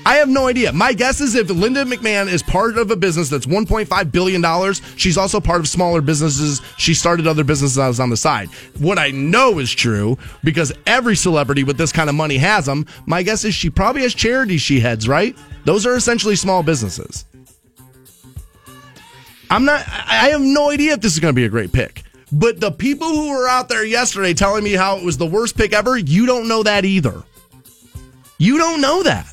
I 0.07 0.19
have 0.19 0.29
no 0.29 0.47
idea. 0.47 0.73
My 0.73 0.93
guess 0.93 1.21
is 1.21 1.35
if 1.35 1.51
Linda 1.51 1.85
McMahon 1.85 2.29
is 2.29 2.41
part 2.41 2.79
of 2.79 2.93
a 2.93 2.97
business 2.97 3.29
that's 3.29 3.47
$1.5 3.47 4.13
billion, 4.13 4.75
she's 4.97 5.19
also 5.19 5.41
part 5.41 5.59
of 5.59 5.67
smaller 5.67 6.01
businesses. 6.01 6.63
She 6.79 6.95
started 6.95 7.27
other 7.27 7.43
businesses 7.43 7.99
on 7.99 8.11
the 8.11 8.17
side. 8.17 8.49
What 8.79 9.01
I 9.01 9.11
know 9.11 9.59
is 9.59 9.73
true, 9.75 10.17
because 10.45 10.73
every 10.87 11.17
celebrity 11.17 11.65
with 11.65 11.77
this 11.77 11.91
kind 11.91 12.09
of 12.09 12.15
money 12.15 12.37
has 12.37 12.67
them, 12.67 12.87
my 13.07 13.25
guess 13.25 13.45
is 13.45 13.53
she 13.53 13.69
probably 13.69 14.03
has 14.03 14.15
charities 14.15 14.61
she 14.61 14.79
heads, 14.79 15.09
right? 15.09 15.37
Those 15.65 15.85
are 15.87 15.97
essentially 15.97 16.37
small 16.37 16.63
businesses. 16.63 17.25
I'm 19.51 19.65
not, 19.65 19.85
I 19.89 20.27
I 20.27 20.31
have 20.31 20.41
no 20.41 20.71
idea 20.71 20.93
if 20.95 21.01
this 21.01 21.15
is 21.15 21.21
going 21.21 21.35
to 21.35 21.37
be 21.37 21.45
a 21.45 21.49
great 21.49 21.73
pick. 21.73 22.03
But 22.33 22.61
the 22.61 22.73
people 22.73 23.09
who 23.09 23.31
were 23.31 23.49
out 23.49 23.69
there 23.69 23.85
yesterday 23.85 24.35
telling 24.35 24.65
me 24.65 24.73
how 24.73 24.97
it 24.99 25.05
was 25.05 25.17
the 25.17 25.27
worst 25.27 25.57
pick 25.57 25.73
ever, 25.73 25.97
you 25.97 26.27
don't 26.27 26.49
know 26.49 26.63
that 26.63 26.85
either. 26.85 27.23
You 28.39 28.59
don't 28.59 28.81
know 28.81 29.03
that. 29.03 29.33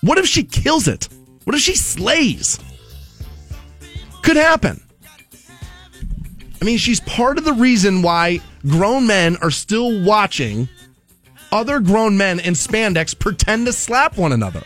What 0.00 0.18
if 0.18 0.26
she 0.26 0.42
kills 0.42 0.88
it? 0.88 1.08
What 1.44 1.54
if 1.54 1.62
she 1.62 1.76
slays? 1.76 2.58
Could 4.22 4.36
happen. 4.36 4.82
I 6.60 6.64
mean, 6.64 6.78
she's 6.78 7.00
part 7.00 7.38
of 7.38 7.44
the 7.44 7.52
reason 7.52 8.02
why 8.02 8.40
grown 8.66 9.06
men 9.06 9.36
are 9.42 9.50
still 9.50 10.02
watching 10.04 10.68
other 11.50 11.80
grown 11.80 12.16
men 12.16 12.40
in 12.40 12.54
spandex 12.54 13.18
pretend 13.18 13.66
to 13.66 13.72
slap 13.72 14.16
one 14.16 14.32
another. 14.32 14.62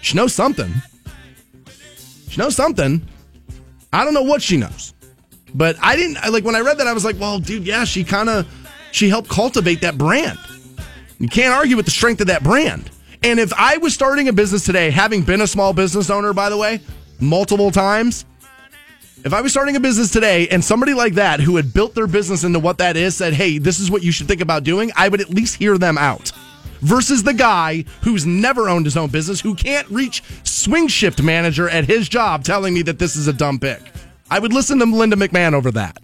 She 0.00 0.16
knows 0.16 0.34
something. 0.34 0.72
She 2.28 2.40
knows 2.40 2.56
something. 2.56 3.06
I 3.92 4.04
don't 4.04 4.14
know 4.14 4.22
what 4.22 4.42
she 4.42 4.56
knows. 4.56 4.93
But 5.54 5.76
I 5.80 5.96
didn't 5.96 6.16
like 6.32 6.44
when 6.44 6.56
I 6.56 6.60
read 6.60 6.78
that 6.78 6.86
I 6.86 6.92
was 6.92 7.04
like, 7.04 7.18
"Well, 7.18 7.38
dude, 7.38 7.64
yeah, 7.64 7.84
she 7.84 8.04
kind 8.04 8.28
of 8.28 8.46
she 8.90 9.08
helped 9.08 9.28
cultivate 9.28 9.80
that 9.82 9.96
brand." 9.96 10.38
You 11.18 11.28
can't 11.28 11.54
argue 11.54 11.76
with 11.76 11.84
the 11.84 11.92
strength 11.92 12.20
of 12.20 12.26
that 12.26 12.42
brand. 12.42 12.90
And 13.22 13.38
if 13.38 13.52
I 13.54 13.78
was 13.78 13.94
starting 13.94 14.28
a 14.28 14.32
business 14.32 14.64
today, 14.64 14.90
having 14.90 15.22
been 15.22 15.40
a 15.40 15.46
small 15.46 15.72
business 15.72 16.10
owner, 16.10 16.32
by 16.32 16.50
the 16.50 16.56
way, 16.56 16.80
multiple 17.20 17.70
times, 17.70 18.26
if 19.24 19.32
I 19.32 19.40
was 19.40 19.52
starting 19.52 19.76
a 19.76 19.80
business 19.80 20.10
today 20.10 20.46
and 20.48 20.62
somebody 20.62 20.92
like 20.92 21.14
that 21.14 21.40
who 21.40 21.56
had 21.56 21.72
built 21.72 21.94
their 21.94 22.06
business 22.06 22.44
into 22.44 22.58
what 22.58 22.76
that 22.78 22.98
is 22.98 23.16
said, 23.16 23.32
hey, 23.32 23.56
this 23.56 23.80
is 23.80 23.90
what 23.90 24.02
you 24.02 24.12
should 24.12 24.28
think 24.28 24.42
about 24.42 24.64
doing, 24.64 24.92
I 24.96 25.08
would 25.08 25.22
at 25.22 25.30
least 25.30 25.56
hear 25.56 25.78
them 25.78 25.96
out. 25.96 26.32
Versus 26.80 27.22
the 27.22 27.32
guy 27.32 27.86
who's 28.02 28.26
never 28.26 28.68
owned 28.68 28.84
his 28.84 28.98
own 28.98 29.08
business, 29.08 29.40
who 29.40 29.54
can't 29.54 29.88
reach 29.88 30.22
swing 30.42 30.88
shift 30.88 31.22
manager 31.22 31.70
at 31.70 31.86
his 31.86 32.10
job 32.10 32.44
telling 32.44 32.74
me 32.74 32.82
that 32.82 32.98
this 32.98 33.16
is 33.16 33.26
a 33.26 33.32
dumb 33.32 33.58
pick. 33.58 33.80
I 34.30 34.38
would 34.38 34.52
listen 34.52 34.78
to 34.78 34.84
Linda 34.86 35.16
McMahon 35.16 35.52
over 35.54 35.70
that. 35.72 35.98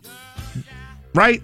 Right? 1.15 1.43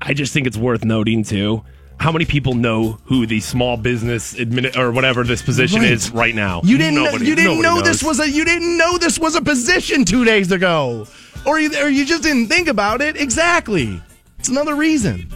I 0.00 0.14
just 0.14 0.32
think 0.32 0.46
it's 0.46 0.56
worth 0.56 0.84
noting 0.84 1.24
too. 1.24 1.62
How 1.98 2.10
many 2.12 2.24
people 2.24 2.54
know 2.54 2.98
who 3.04 3.24
the 3.26 3.40
small 3.40 3.76
business 3.76 4.34
admin 4.34 4.76
or 4.76 4.90
whatever 4.92 5.22
this 5.24 5.42
position 5.42 5.80
Right. 5.80 5.92
is 5.92 6.10
right 6.10 6.34
now? 6.34 6.60
You 6.64 6.76
didn't. 6.76 6.96
know, 6.96 7.04
Nobody- 7.04 7.26
you 7.26 7.34
didn't 7.36 7.60
know 7.62 7.80
this 7.82 8.02
was 8.02 8.20
a. 8.20 8.28
You 8.28 8.44
didn't 8.44 8.76
know 8.76 8.98
this 8.98 9.18
was 9.18 9.34
a 9.36 9.40
position 9.40 10.04
two 10.04 10.24
days 10.24 10.50
ago, 10.50 11.06
or 11.46 11.60
you, 11.60 11.70
or 11.80 11.88
you 11.88 12.04
just 12.04 12.22
didn't 12.24 12.48
think 12.48 12.68
about 12.68 13.00
it. 13.00 13.16
Exactly. 13.16 14.00
It's 14.38 14.48
another 14.48 14.74
reason. 14.74 15.28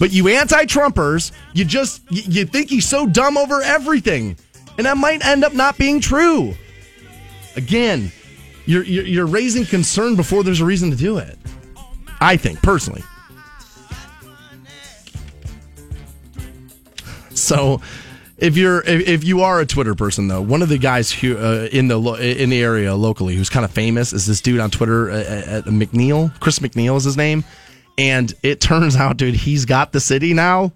But 0.00 0.12
you 0.12 0.28
anti-Trumpers, 0.28 1.32
you 1.54 1.64
just 1.64 2.02
you, 2.10 2.22
you 2.26 2.44
think 2.46 2.70
he's 2.70 2.86
so 2.86 3.06
dumb 3.06 3.36
over 3.36 3.60
everything, 3.60 4.36
and 4.78 4.86
that 4.86 4.96
might 4.96 5.24
end 5.24 5.44
up 5.44 5.52
not 5.54 5.76
being 5.76 6.00
true. 6.00 6.54
Again, 7.56 8.10
you're 8.68 8.84
you're, 8.84 9.26
raising 9.26 9.64
concern 9.64 10.14
before 10.14 10.44
there's 10.44 10.60
a 10.60 10.64
reason 10.64 10.90
to 10.90 10.96
do 10.96 11.16
it. 11.16 11.38
I 12.20 12.36
think 12.36 12.60
personally. 12.60 13.02
So, 17.30 17.80
if 18.36 18.58
you're 18.58 18.82
if, 18.82 19.08
if 19.08 19.24
you 19.24 19.40
are 19.40 19.60
a 19.60 19.66
Twitter 19.66 19.94
person 19.94 20.28
though, 20.28 20.42
one 20.42 20.60
of 20.60 20.68
the 20.68 20.76
guys 20.76 21.10
who 21.10 21.38
uh, 21.38 21.68
in 21.72 21.88
the 21.88 21.96
lo- 21.96 22.16
in 22.16 22.50
the 22.50 22.62
area 22.62 22.94
locally 22.94 23.36
who's 23.36 23.48
kind 23.48 23.64
of 23.64 23.70
famous 23.70 24.12
is 24.12 24.26
this 24.26 24.42
dude 24.42 24.60
on 24.60 24.70
Twitter, 24.70 25.10
uh, 25.10 25.14
uh, 25.14 25.62
McNeil. 25.62 26.38
Chris 26.38 26.58
McNeil 26.58 26.98
is 26.98 27.04
his 27.04 27.16
name, 27.16 27.44
and 27.96 28.34
it 28.42 28.60
turns 28.60 28.96
out, 28.96 29.16
dude, 29.16 29.34
he's 29.34 29.64
got 29.64 29.92
the 29.92 30.00
city 30.00 30.34
now 30.34 30.72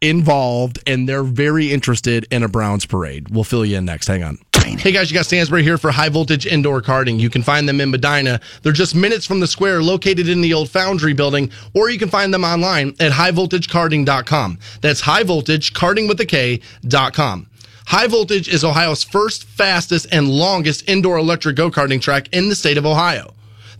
involved, 0.00 0.78
and 0.86 1.08
they're 1.08 1.22
very 1.24 1.72
interested 1.72 2.26
in 2.30 2.42
a 2.42 2.48
Browns 2.48 2.86
parade. 2.86 3.28
We'll 3.30 3.44
fill 3.44 3.64
you 3.64 3.76
in 3.78 3.84
next. 3.84 4.08
Hang 4.08 4.22
on. 4.22 4.38
Hey 4.54 4.92
guys, 4.92 5.10
you 5.10 5.14
got 5.14 5.24
Stansbury 5.24 5.62
here 5.62 5.78
for 5.78 5.90
high 5.90 6.08
voltage 6.08 6.46
indoor 6.46 6.82
karting. 6.82 7.18
You 7.18 7.30
can 7.30 7.42
find 7.42 7.68
them 7.68 7.80
in 7.80 7.90
Medina. 7.90 8.40
They're 8.62 8.72
just 8.72 8.94
minutes 8.94 9.24
from 9.24 9.40
the 9.40 9.46
square 9.46 9.82
located 9.82 10.28
in 10.28 10.40
the 10.40 10.52
old 10.52 10.68
foundry 10.68 11.14
building, 11.14 11.50
or 11.74 11.90
you 11.90 11.98
can 11.98 12.10
find 12.10 12.34
them 12.34 12.44
online 12.44 12.94
at 13.00 13.12
highvoltagekarting.com. 13.12 14.58
That's 14.82 15.00
high 15.00 15.22
voltage 15.22 15.72
karting 15.72 16.06
with 16.06 16.20
a 16.20 16.26
K.com. 16.26 17.48
High 17.86 18.06
Voltage 18.06 18.50
is 18.50 18.64
Ohio's 18.64 19.02
first, 19.02 19.44
fastest, 19.44 20.08
and 20.12 20.28
longest 20.28 20.86
indoor 20.86 21.16
electric 21.16 21.56
go 21.56 21.70
karting 21.70 22.02
track 22.02 22.28
in 22.32 22.50
the 22.50 22.54
state 22.54 22.76
of 22.76 22.84
Ohio. 22.84 23.32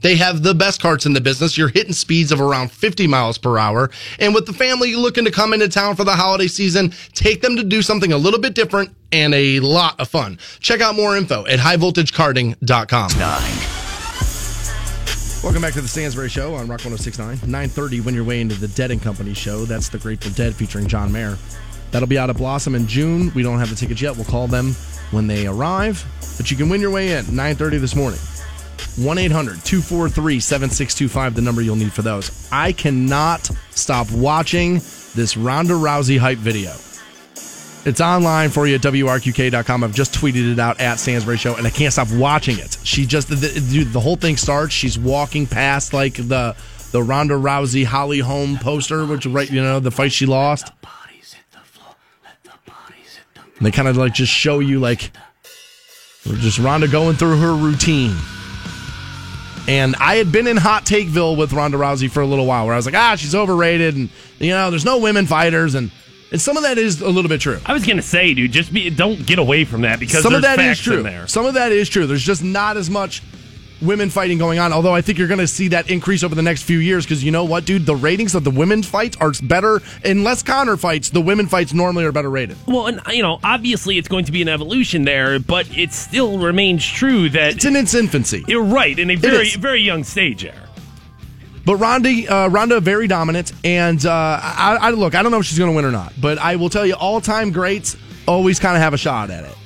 They 0.02 0.16
have 0.16 0.42
the 0.42 0.54
best 0.54 0.80
karts 0.80 1.06
in 1.06 1.12
the 1.12 1.20
business. 1.20 1.58
You're 1.58 1.68
hitting 1.68 1.92
speeds 1.92 2.32
of 2.32 2.40
around 2.40 2.70
50 2.70 3.06
miles 3.06 3.38
per 3.38 3.58
hour. 3.58 3.90
And 4.18 4.34
with 4.34 4.46
the 4.46 4.52
family 4.52 4.94
looking 4.94 5.24
to 5.24 5.30
come 5.30 5.52
into 5.52 5.68
town 5.68 5.96
for 5.96 6.04
the 6.04 6.14
holiday 6.14 6.46
season, 6.46 6.92
take 7.14 7.42
them 7.42 7.56
to 7.56 7.64
do 7.64 7.82
something 7.82 8.12
a 8.12 8.18
little 8.18 8.40
bit 8.40 8.54
different 8.54 8.94
and 9.12 9.34
a 9.34 9.60
lot 9.60 9.98
of 9.98 10.08
fun. 10.08 10.38
Check 10.60 10.80
out 10.80 10.94
more 10.94 11.16
info 11.16 11.46
at 11.46 11.58
highvoltagekarting.com. 11.58 13.10
Welcome 15.42 15.62
back 15.62 15.72
to 15.74 15.80
the 15.80 15.88
Stansbury 15.88 16.28
Show 16.28 16.54
on 16.54 16.62
Rock 16.62 16.84
1069. 16.84 17.48
930 17.48 18.00
when 18.00 18.14
you're 18.14 18.24
way 18.24 18.40
into 18.40 18.56
the 18.56 18.68
Dead 18.68 18.90
and 18.90 19.00
Company 19.00 19.34
show. 19.34 19.64
That's 19.64 19.88
the 19.88 19.98
Grateful 19.98 20.32
Dead 20.32 20.54
featuring 20.54 20.88
John 20.88 21.12
Mayer. 21.12 21.38
That'll 21.90 22.08
be 22.08 22.18
out 22.18 22.28
of 22.28 22.36
Blossom 22.36 22.74
in 22.74 22.86
June. 22.86 23.32
We 23.34 23.42
don't 23.42 23.58
have 23.58 23.70
the 23.70 23.76
tickets 23.76 24.02
yet. 24.02 24.16
We'll 24.16 24.24
call 24.24 24.46
them 24.46 24.74
when 25.10 25.26
they 25.26 25.46
arrive. 25.46 26.04
But 26.36 26.50
you 26.50 26.56
can 26.56 26.68
win 26.68 26.80
your 26.80 26.90
way 26.90 27.12
in 27.16 27.24
930 27.26 27.78
this 27.78 27.94
morning. 27.94 28.18
1 28.80 29.18
800 29.18 29.64
243 29.64 30.40
7625, 30.40 31.34
the 31.34 31.42
number 31.42 31.62
you'll 31.62 31.76
need 31.76 31.92
for 31.92 32.02
those. 32.02 32.48
I 32.52 32.72
cannot 32.72 33.50
stop 33.70 34.10
watching 34.10 34.74
this 35.14 35.36
Ronda 35.36 35.74
Rousey 35.74 36.18
hype 36.18 36.38
video. 36.38 36.74
It's 37.84 38.00
online 38.00 38.50
for 38.50 38.66
you 38.66 38.74
at 38.74 38.82
WRQK.com. 38.82 39.84
I've 39.84 39.94
just 39.94 40.12
tweeted 40.12 40.52
it 40.52 40.58
out 40.58 40.80
at 40.80 40.98
Stansbury 40.98 41.38
Show, 41.38 41.54
and 41.54 41.66
I 41.66 41.70
can't 41.70 41.92
stop 41.92 42.10
watching 42.12 42.58
it. 42.58 42.76
She 42.82 43.06
just, 43.06 43.28
the, 43.28 43.36
dude, 43.70 43.92
the 43.92 44.00
whole 44.00 44.16
thing 44.16 44.36
starts. 44.36 44.74
She's 44.74 44.98
walking 44.98 45.46
past 45.46 45.92
like 45.92 46.14
the 46.14 46.56
the 46.90 47.02
Ronda 47.02 47.34
Rousey 47.34 47.84
Holly 47.84 48.18
Holm 48.18 48.56
poster, 48.58 49.04
which 49.04 49.26
right, 49.26 49.50
you 49.50 49.62
know, 49.62 49.78
the 49.78 49.90
fight 49.90 50.12
she 50.12 50.26
lost. 50.26 50.72
And 53.58 53.66
they 53.66 53.70
kind 53.70 53.88
of 53.88 53.96
like 53.96 54.14
just 54.14 54.32
show 54.32 54.60
you 54.60 54.78
like 54.78 55.10
just 56.24 56.58
Ronda 56.58 56.88
going 56.88 57.16
through 57.16 57.38
her 57.38 57.54
routine. 57.54 58.16
And 59.68 59.94
I 59.96 60.16
had 60.16 60.32
been 60.32 60.46
in 60.46 60.56
Hot 60.56 60.86
Takeville 60.86 61.36
with 61.36 61.52
Ronda 61.52 61.76
Rousey 61.76 62.10
for 62.10 62.20
a 62.20 62.26
little 62.26 62.46
while, 62.46 62.64
where 62.64 62.72
I 62.72 62.78
was 62.78 62.86
like, 62.86 62.94
ah, 62.94 63.16
she's 63.16 63.34
overrated, 63.34 63.96
and 63.96 64.08
you 64.38 64.50
know, 64.50 64.70
there's 64.70 64.84
no 64.84 64.98
women 64.98 65.26
fighters, 65.26 65.74
and 65.74 65.90
and 66.32 66.40
some 66.40 66.56
of 66.56 66.62
that 66.62 66.78
is 66.78 67.02
a 67.02 67.08
little 67.08 67.28
bit 67.28 67.42
true. 67.42 67.60
I 67.66 67.74
was 67.74 67.86
gonna 67.86 68.02
say, 68.02 68.32
dude, 68.32 68.50
just 68.50 68.72
be 68.72 68.88
don't 68.88 69.26
get 69.26 69.38
away 69.38 69.64
from 69.64 69.82
that 69.82 70.00
because 70.00 70.22
some 70.22 70.34
of 70.34 70.42
that 70.42 70.58
is 70.58 70.80
true. 70.80 71.02
there. 71.02 71.26
Some 71.26 71.44
of 71.44 71.54
that 71.54 71.70
is 71.70 71.88
true. 71.88 72.06
There's 72.06 72.22
just 72.22 72.42
not 72.42 72.78
as 72.78 72.88
much 72.88 73.22
women 73.80 74.10
fighting 74.10 74.38
going 74.38 74.58
on. 74.58 74.72
Although 74.72 74.94
I 74.94 75.00
think 75.00 75.18
you're 75.18 75.28
going 75.28 75.40
to 75.40 75.46
see 75.46 75.68
that 75.68 75.90
increase 75.90 76.22
over 76.24 76.34
the 76.34 76.42
next 76.42 76.62
few 76.62 76.78
years 76.78 77.04
because 77.04 77.22
you 77.22 77.30
know 77.30 77.44
what, 77.44 77.64
dude, 77.64 77.86
the 77.86 77.96
ratings 77.96 78.34
of 78.34 78.44
the 78.44 78.50
women's 78.50 78.86
fights 78.86 79.16
are 79.20 79.32
better. 79.42 79.80
Unless 80.04 80.42
Conor 80.42 80.76
fights, 80.76 81.10
the 81.10 81.20
women 81.20 81.46
fights 81.46 81.72
normally 81.72 82.04
are 82.04 82.12
better 82.12 82.30
rated. 82.30 82.56
Well, 82.66 82.86
and 82.86 83.00
you 83.08 83.22
know, 83.22 83.38
obviously 83.44 83.98
it's 83.98 84.08
going 84.08 84.24
to 84.24 84.32
be 84.32 84.42
an 84.42 84.48
evolution 84.48 85.04
there, 85.04 85.38
but 85.38 85.66
it 85.76 85.92
still 85.92 86.38
remains 86.38 86.84
true 86.86 87.28
that 87.30 87.54
It's 87.54 87.64
in 87.64 87.76
its 87.76 87.94
infancy. 87.94 88.44
you're 88.48 88.64
right 88.64 88.98
in 88.98 89.10
a 89.10 89.14
very 89.14 89.50
very 89.50 89.80
young 89.82 90.04
stage 90.04 90.42
there. 90.42 90.54
But 91.64 91.76
Ronda, 91.76 92.08
uh, 92.34 92.48
Ronda, 92.48 92.80
very 92.80 93.06
dominant, 93.06 93.52
and 93.62 94.04
uh, 94.06 94.10
I, 94.10 94.78
I 94.80 94.90
look. 94.90 95.14
I 95.14 95.22
don't 95.22 95.30
know 95.30 95.38
if 95.40 95.44
she's 95.44 95.58
going 95.58 95.70
to 95.70 95.76
win 95.76 95.84
or 95.84 95.90
not, 95.92 96.14
but 96.18 96.38
I 96.38 96.56
will 96.56 96.70
tell 96.70 96.86
you, 96.86 96.94
all-time 96.94 97.50
greats 97.52 97.94
always 98.26 98.58
kind 98.58 98.74
of 98.74 98.82
have 98.82 98.94
a 98.94 98.98
shot 98.98 99.28
at 99.28 99.44
it. 99.44 99.56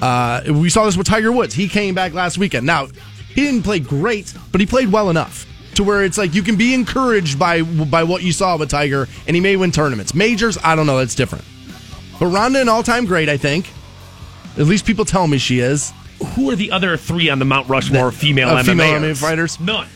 Uh, 0.00 0.42
we 0.54 0.70
saw 0.70 0.84
this 0.86 0.96
with 0.96 1.08
Tiger 1.08 1.32
Woods. 1.32 1.52
He 1.52 1.68
came 1.68 1.92
back 1.94 2.12
last 2.14 2.38
weekend. 2.38 2.66
Now, 2.66 2.86
he 3.34 3.42
didn't 3.44 3.62
play 3.62 3.78
great, 3.80 4.34
but 4.52 4.60
he 4.60 4.66
played 4.66 4.90
well 4.90 5.10
enough 5.10 5.46
to 5.74 5.84
where 5.84 6.04
it's 6.04 6.18
like 6.18 6.34
you 6.34 6.42
can 6.42 6.56
be 6.56 6.74
encouraged 6.74 7.38
by 7.38 7.62
by 7.62 8.02
what 8.04 8.22
you 8.22 8.32
saw 8.32 8.56
with 8.56 8.68
Tiger, 8.70 9.08
and 9.26 9.34
he 9.36 9.40
may 9.40 9.56
win 9.56 9.70
tournaments. 9.70 10.14
Majors, 10.14 10.58
I 10.62 10.74
don't 10.74 10.86
know. 10.86 10.98
That's 10.98 11.14
different. 11.14 11.44
But 12.18 12.26
Ronda, 12.26 12.60
an 12.60 12.68
all-time 12.68 13.06
great, 13.06 13.28
I 13.28 13.36
think. 13.36 13.70
At 14.58 14.66
least 14.66 14.84
people 14.84 15.04
tell 15.04 15.26
me 15.26 15.38
she 15.38 15.60
is. 15.60 15.92
Who 16.34 16.50
are 16.50 16.56
the 16.56 16.70
other 16.72 16.96
three 16.98 17.30
on 17.30 17.38
the 17.38 17.46
Mount 17.46 17.68
Rushmore 17.68 18.08
of 18.08 18.14
female 18.16 18.50
uh, 18.50 18.62
female 18.62 19.00
MMA 19.00 19.16
fighters? 19.16 19.58
None. 19.58 19.88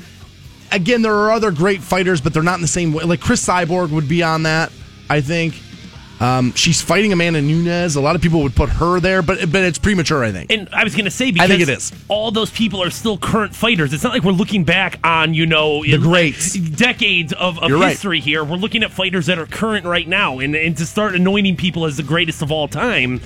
again, 0.73 1.03
there 1.03 1.13
are 1.15 1.31
other 1.33 1.51
great 1.51 1.83
fighters, 1.83 2.21
but 2.21 2.33
they're 2.33 2.43
not 2.43 2.55
in 2.55 2.63
the 2.63 2.69
same 2.69 2.93
way. 2.95 3.05
Like 3.05 3.21
Cris 3.21 3.45
Cyborg 3.45 3.91
would 3.91 4.09
be 4.09 4.23
on 4.23 4.45
that, 4.45 4.73
I 5.11 5.21
think. 5.21 5.61
Um, 6.21 6.53
she's 6.55 6.81
fighting 6.81 7.13
Amanda 7.13 7.43
Nunes. 7.43 7.97
A 7.97 8.01
lot 8.01 8.15
of 8.15 8.23
people 8.23 8.43
would 8.45 8.55
put 8.55 8.69
her 8.69 9.01
there, 9.01 9.21
but 9.21 9.51
but 9.51 9.63
it's 9.63 9.79
premature. 9.79 10.23
I 10.25 10.31
think. 10.33 10.51
And 10.53 10.69
I 10.73 10.85
was 10.85 10.95
going 10.95 11.07
to 11.07 11.11
say 11.11 11.33
because 11.33 11.49
think 11.49 11.63
it 11.63 11.69
is. 11.69 11.93
all 12.09 12.31
those 12.31 12.51
people 12.51 12.83
are 12.83 12.91
still 12.91 13.19
current 13.19 13.55
fighters. 13.55 13.93
It's 13.93 14.05
not 14.05 14.13
like 14.13 14.23
we're 14.23 14.31
looking 14.33 14.63
back 14.65 15.01
on 15.03 15.35
you 15.35 15.45
know 15.45 15.83
The 15.83 15.99
greats. 15.99 16.55
decades 16.55 17.33
of, 17.33 17.59
of 17.59 17.69
You're 17.69 17.81
right. 17.81 17.91
history 17.91 18.21
here. 18.21 18.45
We're 18.45 18.57
looking 18.57 18.83
at 18.85 18.93
fighters 18.93 19.27
that 19.27 19.39
are 19.39 19.47
current 19.47 19.87
right 19.87 20.07
now, 20.07 20.39
and 20.39 20.55
and 20.55 20.77
to 20.77 20.87
start 20.87 21.15
anointing 21.17 21.57
people 21.57 21.85
as 21.85 21.97
the 21.97 22.03
greatest 22.05 22.43
of 22.43 22.53
all 22.53 22.69
time 22.69 23.19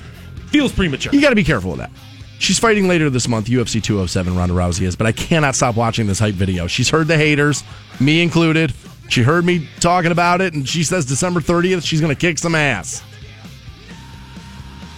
feels 0.47 0.71
premature. 0.71 1.13
You 1.13 1.21
got 1.21 1.29
to 1.29 1.35
be 1.35 1.43
careful 1.43 1.71
with 1.71 1.79
that. 1.81 1.91
She's 2.39 2.57
fighting 2.57 2.87
later 2.87 3.09
this 3.09 3.27
month, 3.27 3.47
UFC 3.47 3.83
207. 3.83 4.35
Ronda 4.35 4.55
Rousey 4.55 4.83
is, 4.83 4.95
but 4.95 5.05
I 5.05 5.11
cannot 5.11 5.55
stop 5.55 5.75
watching 5.75 6.07
this 6.07 6.19
hype 6.19 6.35
video. 6.35 6.67
She's 6.67 6.89
heard 6.89 7.07
the 7.07 7.17
haters, 7.17 7.63
me 7.99 8.21
included. 8.23 8.73
She 9.09 9.23
heard 9.23 9.43
me 9.43 9.67
talking 9.79 10.11
about 10.11 10.41
it, 10.41 10.53
and 10.53 10.67
she 10.67 10.83
says 10.83 11.05
December 11.05 11.39
30th 11.39 11.85
she's 11.85 11.99
going 11.99 12.15
to 12.15 12.19
kick 12.19 12.37
some 12.37 12.55
ass. 12.55 13.03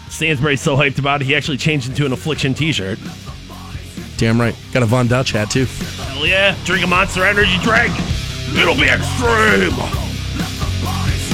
Stansbury's 0.10 0.62
so 0.62 0.76
hyped 0.76 1.00
about 1.00 1.22
it, 1.22 1.26
he 1.26 1.36
actually 1.36 1.58
changed 1.58 1.90
into 1.90 2.06
an 2.06 2.12
Affliction 2.12 2.54
T-shirt. 2.54 3.00
Damn 4.18 4.40
right. 4.40 4.56
Got 4.72 4.84
a 4.84 4.86
Von 4.86 5.08
Dutch 5.08 5.32
hat 5.32 5.50
too. 5.50 5.66
Hell 5.66 6.28
yeah! 6.28 6.56
Drink 6.64 6.84
a 6.84 6.88
Monster 6.88 7.26
Energy 7.26 7.58
drink. 7.64 7.92
It'll 8.56 8.76
be 8.76 8.88
extreme. 8.88 9.72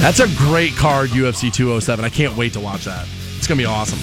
That's 0.00 0.20
a 0.20 0.28
great 0.38 0.74
card, 0.76 1.10
UFC 1.10 1.52
207. 1.52 2.04
I 2.04 2.08
can't 2.08 2.36
wait 2.36 2.52
to 2.52 2.60
watch 2.60 2.84
that. 2.84 3.06
It's 3.36 3.46
going 3.46 3.58
to 3.58 3.62
be 3.62 3.66
awesome. 3.66 3.98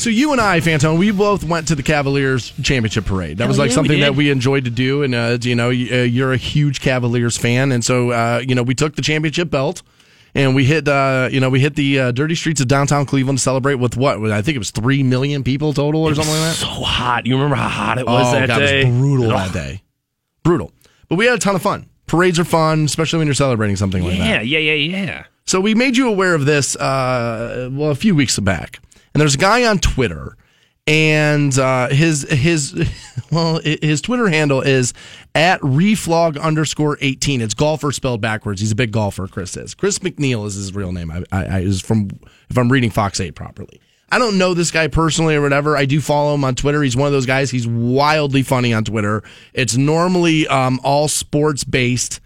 So 0.00 0.08
you 0.08 0.32
and 0.32 0.40
I, 0.40 0.60
Fantone, 0.60 0.98
we 0.98 1.10
both 1.10 1.44
went 1.44 1.68
to 1.68 1.74
the 1.74 1.82
Cavaliers 1.82 2.52
championship 2.62 3.04
parade. 3.04 3.36
That 3.36 3.48
was 3.48 3.58
Hell 3.58 3.64
like 3.64 3.70
yeah, 3.70 3.74
something 3.74 4.00
that 4.00 4.14
we 4.14 4.30
enjoyed 4.30 4.64
to 4.64 4.70
do, 4.70 5.02
and 5.02 5.14
uh, 5.14 5.36
you 5.42 5.54
know, 5.54 5.68
uh, 5.68 5.72
you're 5.72 6.32
a 6.32 6.38
huge 6.38 6.80
Cavaliers 6.80 7.36
fan, 7.36 7.70
and 7.70 7.84
so 7.84 8.10
uh, 8.10 8.42
you 8.42 8.54
know, 8.54 8.62
we 8.62 8.74
took 8.74 8.96
the 8.96 9.02
championship 9.02 9.50
belt. 9.50 9.82
And 10.32 10.54
we 10.54 10.64
hit, 10.64 10.86
uh, 10.86 11.28
you 11.32 11.40
know, 11.40 11.50
we 11.50 11.58
hit 11.58 11.74
the 11.74 11.98
uh, 11.98 12.12
dirty 12.12 12.36
streets 12.36 12.60
of 12.60 12.68
downtown 12.68 13.04
Cleveland 13.04 13.40
to 13.40 13.42
celebrate 13.42 13.74
with 13.74 13.96
what? 13.96 14.30
I 14.30 14.42
think 14.42 14.54
it 14.54 14.60
was 14.60 14.70
three 14.70 15.02
million 15.02 15.42
people 15.42 15.72
total 15.72 16.04
or 16.04 16.14
something 16.14 16.32
like 16.32 16.42
that. 16.42 16.54
So 16.54 16.66
hot. 16.66 17.26
You 17.26 17.34
remember 17.34 17.56
how 17.56 17.68
hot 17.68 17.98
it 17.98 18.06
was 18.06 18.28
oh, 18.28 18.38
that 18.38 18.46
God, 18.46 18.60
day? 18.60 18.82
it 18.82 18.84
was 18.84 18.96
brutal 18.96 19.28
that 19.30 19.52
day. 19.52 19.82
Brutal. 20.44 20.70
But 21.08 21.16
we 21.16 21.26
had 21.26 21.34
a 21.34 21.38
ton 21.40 21.56
of 21.56 21.62
fun. 21.62 21.90
Parades 22.06 22.38
are 22.38 22.44
fun, 22.44 22.84
especially 22.84 23.18
when 23.18 23.26
you're 23.26 23.34
celebrating 23.34 23.74
something 23.74 24.04
like 24.04 24.18
that. 24.18 24.46
Yeah, 24.46 24.60
yeah, 24.60 24.72
yeah, 24.72 25.04
yeah. 25.04 25.24
So 25.46 25.60
we 25.60 25.74
made 25.74 25.96
you 25.96 26.08
aware 26.08 26.36
of 26.36 26.44
this, 26.46 26.76
uh, 26.76 27.68
well, 27.72 27.90
a 27.90 27.96
few 27.96 28.14
weeks 28.14 28.38
back. 28.38 28.78
And 29.14 29.20
there's 29.20 29.34
a 29.34 29.38
guy 29.38 29.64
on 29.64 29.78
Twitter, 29.78 30.36
and 30.86 31.56
uh, 31.58 31.88
his 31.88 32.22
his 32.30 32.88
well, 33.32 33.60
his 33.62 34.00
Twitter 34.00 34.28
handle 34.28 34.60
is 34.60 34.92
at 35.34 35.60
reflog 35.60 36.40
underscore 36.40 36.98
eighteen. 37.00 37.40
It's 37.40 37.54
golfer 37.54 37.92
spelled 37.92 38.20
backwards. 38.20 38.60
He's 38.60 38.72
a 38.72 38.76
big 38.76 38.92
golfer. 38.92 39.26
Chris 39.26 39.56
is. 39.56 39.74
Chris 39.74 39.98
McNeil 40.00 40.46
is 40.46 40.54
his 40.54 40.74
real 40.74 40.92
name. 40.92 41.10
I, 41.10 41.24
I, 41.32 41.44
I 41.44 41.60
is 41.60 41.80
from 41.80 42.10
if 42.48 42.56
I'm 42.56 42.70
reading 42.70 42.90
Fox 42.90 43.20
Eight 43.20 43.34
properly. 43.34 43.80
I 44.12 44.18
don't 44.18 44.38
know 44.38 44.54
this 44.54 44.72
guy 44.72 44.88
personally 44.88 45.36
or 45.36 45.40
whatever. 45.40 45.76
I 45.76 45.84
do 45.84 46.00
follow 46.00 46.34
him 46.34 46.44
on 46.44 46.56
Twitter. 46.56 46.82
He's 46.82 46.96
one 46.96 47.06
of 47.06 47.12
those 47.12 47.26
guys. 47.26 47.50
He's 47.50 47.66
wildly 47.66 48.42
funny 48.42 48.72
on 48.72 48.84
Twitter. 48.84 49.22
It's 49.54 49.76
normally 49.76 50.48
um, 50.48 50.80
all 50.82 51.06
sports 51.06 51.62
based. 51.62 52.20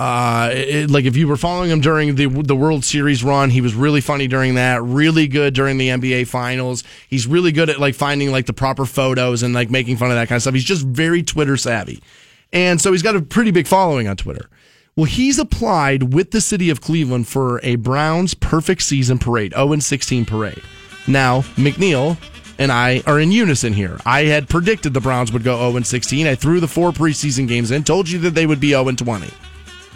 Uh, 0.00 0.50
it- 0.54 0.90
like 0.90 1.04
if 1.04 1.14
you 1.14 1.28
were 1.28 1.36
following 1.36 1.70
him 1.70 1.82
during 1.82 2.14
the 2.14 2.24
the 2.26 2.56
World 2.56 2.86
Series 2.86 3.22
run, 3.22 3.50
he 3.50 3.60
was 3.60 3.74
really 3.74 4.00
funny 4.00 4.26
during 4.26 4.54
that. 4.54 4.82
Really 4.82 5.28
good 5.28 5.52
during 5.52 5.76
the 5.76 5.88
NBA 5.88 6.26
Finals. 6.26 6.84
He's 7.08 7.26
really 7.26 7.52
good 7.52 7.68
at 7.68 7.78
like 7.78 7.94
finding 7.94 8.32
like 8.32 8.46
the 8.46 8.54
proper 8.54 8.86
photos 8.86 9.42
and 9.42 9.52
like 9.52 9.68
making 9.70 9.98
fun 9.98 10.10
of 10.10 10.16
that 10.16 10.26
kind 10.28 10.36
of 10.36 10.42
stuff. 10.42 10.54
He's 10.54 10.64
just 10.64 10.86
very 10.86 11.22
Twitter 11.22 11.58
savvy, 11.58 12.02
and 12.50 12.80
so 12.80 12.92
he's 12.92 13.02
got 13.02 13.14
a 13.14 13.20
pretty 13.20 13.50
big 13.50 13.66
following 13.66 14.08
on 14.08 14.16
Twitter. 14.16 14.48
Well, 14.96 15.04
he's 15.04 15.38
applied 15.38 16.14
with 16.14 16.30
the 16.30 16.40
city 16.40 16.70
of 16.70 16.80
Cleveland 16.80 17.28
for 17.28 17.60
a 17.62 17.76
Browns 17.76 18.32
perfect 18.32 18.80
season 18.82 19.18
parade, 19.18 19.52
0 19.52 19.72
and 19.74 19.84
16 19.84 20.24
parade. 20.24 20.62
Now, 21.06 21.42
McNeil 21.56 22.16
and 22.58 22.72
I 22.72 23.02
are 23.06 23.20
in 23.20 23.32
unison 23.32 23.74
here. 23.74 23.98
I 24.06 24.22
had 24.24 24.48
predicted 24.48 24.94
the 24.94 25.00
Browns 25.00 25.30
would 25.30 25.44
go 25.44 25.56
0 25.58 25.76
and 25.76 25.86
16. 25.86 26.26
I 26.26 26.34
threw 26.34 26.58
the 26.58 26.68
four 26.68 26.90
preseason 26.90 27.46
games 27.46 27.70
in, 27.70 27.84
told 27.84 28.08
you 28.08 28.18
that 28.20 28.34
they 28.34 28.46
would 28.46 28.60
be 28.60 28.70
0 28.70 28.88
and 28.88 28.98
20. 28.98 29.28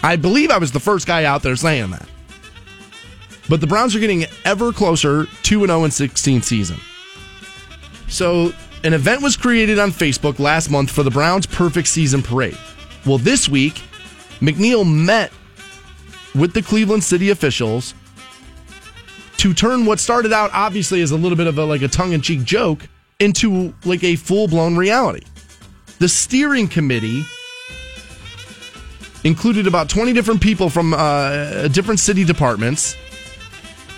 I 0.04 0.16
believe 0.16 0.50
I 0.50 0.58
was 0.58 0.70
the 0.70 0.80
first 0.80 1.06
guy 1.06 1.24
out 1.24 1.42
there 1.42 1.56
saying 1.56 1.90
that. 1.92 2.06
But 3.48 3.62
the 3.62 3.66
Browns 3.66 3.96
are 3.96 4.00
getting 4.00 4.26
ever 4.44 4.70
closer 4.70 5.24
to 5.24 5.64
an 5.64 5.68
0 5.68 5.84
and 5.84 5.92
16 5.92 6.42
season. 6.42 6.78
So, 8.06 8.52
an 8.84 8.92
event 8.92 9.22
was 9.22 9.34
created 9.34 9.78
on 9.78 9.90
Facebook 9.90 10.38
last 10.38 10.68
month 10.68 10.90
for 10.90 11.04
the 11.04 11.10
Browns 11.10 11.46
Perfect 11.46 11.88
Season 11.88 12.22
Parade. 12.22 12.58
Well, 13.06 13.16
this 13.16 13.48
week, 13.48 13.82
McNeil 14.40 14.86
met 14.86 15.32
with 16.34 16.52
the 16.52 16.60
Cleveland 16.60 17.02
city 17.02 17.30
officials 17.30 17.94
to 19.38 19.54
turn 19.54 19.86
what 19.86 20.00
started 20.00 20.34
out 20.34 20.50
obviously 20.52 21.00
as 21.00 21.12
a 21.12 21.16
little 21.16 21.36
bit 21.36 21.46
of 21.46 21.56
a 21.56 21.64
like 21.64 21.80
a 21.80 21.88
tongue-in-cheek 21.88 22.44
joke 22.44 22.86
into 23.20 23.72
like 23.86 24.04
a 24.04 24.16
full-blown 24.16 24.76
reality. 24.76 25.24
The 25.98 26.10
steering 26.10 26.68
committee 26.68 27.24
included 29.24 29.66
about 29.66 29.88
20 29.88 30.12
different 30.12 30.40
people 30.40 30.68
from 30.70 30.94
uh, 30.94 31.68
different 31.68 32.00
city 32.00 32.24
departments. 32.24 32.96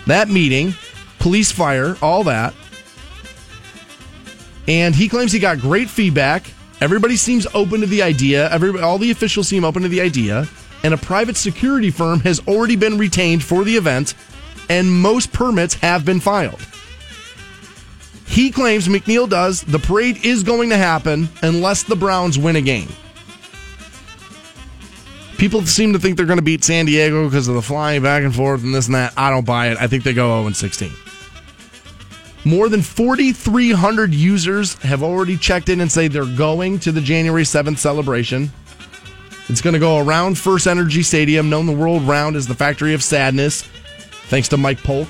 That 0.07 0.29
meeting, 0.29 0.75
police, 1.19 1.51
fire, 1.51 1.97
all 2.01 2.25
that. 2.25 2.55
And 4.69 4.95
he 4.95 5.09
claims 5.09 5.33
he 5.33 5.39
got 5.39 5.59
great 5.59 5.91
feedback. 5.91 6.51
Everybody 6.81 7.17
seems 7.17 7.47
open 7.55 7.81
to 7.81 7.87
the 7.87 8.03
idea. 8.03 8.51
Everybody, 8.51 8.83
all 8.83 8.99
the 8.99 9.11
officials 9.11 9.49
seem 9.49 9.65
open 9.65 9.83
to 9.83 9.89
the 9.89 10.01
idea. 10.01 10.47
And 10.83 10.95
a 10.95 10.99
private 10.99 11.37
security 11.37 11.91
firm 11.91 12.21
has 12.21 12.41
already 12.47 12.77
been 12.77 12.99
retained 12.99 13.43
for 13.43 13.65
the 13.65 13.77
event, 13.77 14.15
and 14.69 14.93
most 14.93 15.33
permits 15.33 15.75
have 15.75 16.05
been 16.05 16.21
filed. 16.21 16.61
He 18.27 18.51
claims, 18.51 18.87
McNeil 18.87 19.29
does, 19.29 19.63
the 19.63 19.79
parade 19.79 20.25
is 20.25 20.43
going 20.43 20.71
to 20.71 20.77
happen 20.77 21.29
unless 21.43 21.83
the 21.83 21.97
Browns 21.97 22.39
win 22.39 22.57
a 22.57 22.61
game. 22.61 22.89
People 25.39 25.63
seem 25.67 25.93
to 25.93 25.99
think 25.99 26.17
they're 26.17 26.27
going 26.27 26.39
to 26.39 26.45
beat 26.45 26.65
San 26.65 26.87
Diego 26.87 27.25
because 27.25 27.47
of 27.47 27.55
the 27.55 27.63
flying 27.63 28.03
back 28.03 28.23
and 28.23 28.35
forth 28.35 28.63
and 28.63 28.75
this 28.75 28.87
and 28.87 28.95
that. 28.95 29.13
I 29.17 29.31
don't 29.31 29.45
buy 29.45 29.69
it. 29.69 29.77
I 29.79 29.87
think 29.87 30.03
they 30.03 30.15
go 30.15 30.41
0 30.43 30.53
16. 30.53 30.91
More 32.47 32.69
than 32.69 32.81
4,300 32.81 34.15
users 34.15 34.75
have 34.83 35.03
already 35.03 35.37
checked 35.37 35.69
in 35.69 35.81
and 35.81 35.91
say 35.91 36.09
they're 36.09 36.25
going 36.25 36.79
to 36.81 36.93
the 36.93 37.01
January 37.01 37.43
7th 37.43 37.79
celebration. 37.79 38.51
It's 39.49 39.61
going 39.61 39.75
to 39.75 39.81
go 39.81 39.99
around 39.99 40.39
First 40.39 40.67
Energy 40.67 41.03
Stadium, 41.03 41.51
known 41.51 41.67
the 41.67 41.73
world 41.73 42.03
round 42.03 42.35
as 42.37 42.47
the 42.47 42.55
Factory 42.55 42.95
of 42.95 43.03
Sadness, 43.03 43.63
thanks 44.29 44.49
to 44.49 44.57
Mike 44.57 44.83
Polk. 44.83 45.09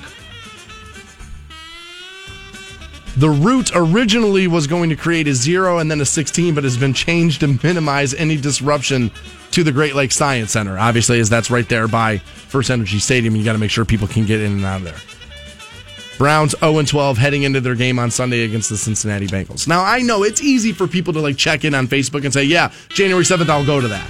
The 3.17 3.29
route 3.29 3.71
originally 3.73 4.47
was 4.47 4.67
going 4.67 4.89
to 4.89 4.95
create 4.95 5.27
a 5.27 5.33
zero 5.33 5.79
and 5.79 5.89
then 5.89 6.01
a 6.01 6.05
16, 6.05 6.53
but 6.53 6.63
has 6.63 6.77
been 6.77 6.93
changed 6.93 7.39
to 7.39 7.59
minimize 7.63 8.13
any 8.13 8.37
disruption 8.37 9.11
to 9.57 9.63
the 9.63 9.71
Great 9.71 9.95
Lakes 9.95 10.15
Science 10.15 10.51
Center. 10.51 10.77
Obviously, 10.77 11.19
as 11.19 11.31
that's 11.31 11.49
right 11.49 11.67
there 11.67 11.87
by 11.87 12.19
First 12.19 12.69
Energy 12.69 12.99
Stadium, 12.99 13.35
you 13.35 13.43
got 13.43 13.53
to 13.53 13.57
make 13.57 13.71
sure 13.71 13.85
people 13.85 14.07
can 14.07 14.23
get 14.23 14.39
in 14.39 14.51
and 14.51 14.63
out 14.63 14.77
of 14.77 14.83
there. 14.83 16.17
Browns 16.19 16.53
0 16.59 16.83
12 16.83 17.17
heading 17.17 17.41
into 17.41 17.59
their 17.59 17.73
game 17.73 17.97
on 17.97 18.11
Sunday 18.11 18.43
against 18.43 18.69
the 18.69 18.77
Cincinnati 18.77 19.25
Bengals. 19.25 19.67
Now, 19.67 19.83
I 19.83 20.01
know 20.01 20.21
it's 20.21 20.41
easy 20.43 20.73
for 20.73 20.87
people 20.87 21.11
to 21.13 21.21
like 21.21 21.37
check 21.37 21.65
in 21.65 21.73
on 21.73 21.87
Facebook 21.87 22.23
and 22.23 22.31
say, 22.31 22.43
yeah, 22.43 22.71
January 22.89 23.23
7th, 23.23 23.49
I'll 23.49 23.65
go 23.65 23.81
to 23.81 23.87
that. 23.87 24.07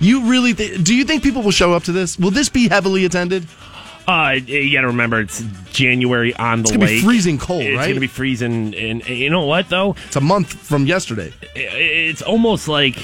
You 0.00 0.30
really 0.30 0.54
th- 0.54 0.82
do 0.82 0.94
you 0.94 1.04
think 1.04 1.22
people 1.22 1.42
will 1.42 1.50
show 1.50 1.74
up 1.74 1.84
to 1.84 1.92
this? 1.92 2.18
Will 2.18 2.30
this 2.30 2.48
be 2.48 2.68
heavily 2.68 3.04
attended? 3.04 3.46
Uh, 4.06 4.36
you 4.46 4.72
got 4.72 4.80
to 4.80 4.86
remember 4.86 5.20
it's 5.20 5.44
January 5.72 6.34
on 6.36 6.62
the 6.62 6.70
It's 6.72 6.78
lake. 6.78 7.04
freezing 7.04 7.36
cold, 7.36 7.60
It's 7.64 7.76
right? 7.76 7.82
going 7.84 7.96
to 7.96 8.00
be 8.00 8.06
freezing, 8.06 8.74
and 8.74 9.06
you 9.06 9.28
know 9.28 9.44
what 9.44 9.68
though? 9.68 9.94
It's 10.06 10.16
a 10.16 10.22
month 10.22 10.54
from 10.54 10.86
yesterday. 10.86 11.34
It's 11.54 12.22
almost 12.22 12.68
like 12.68 12.96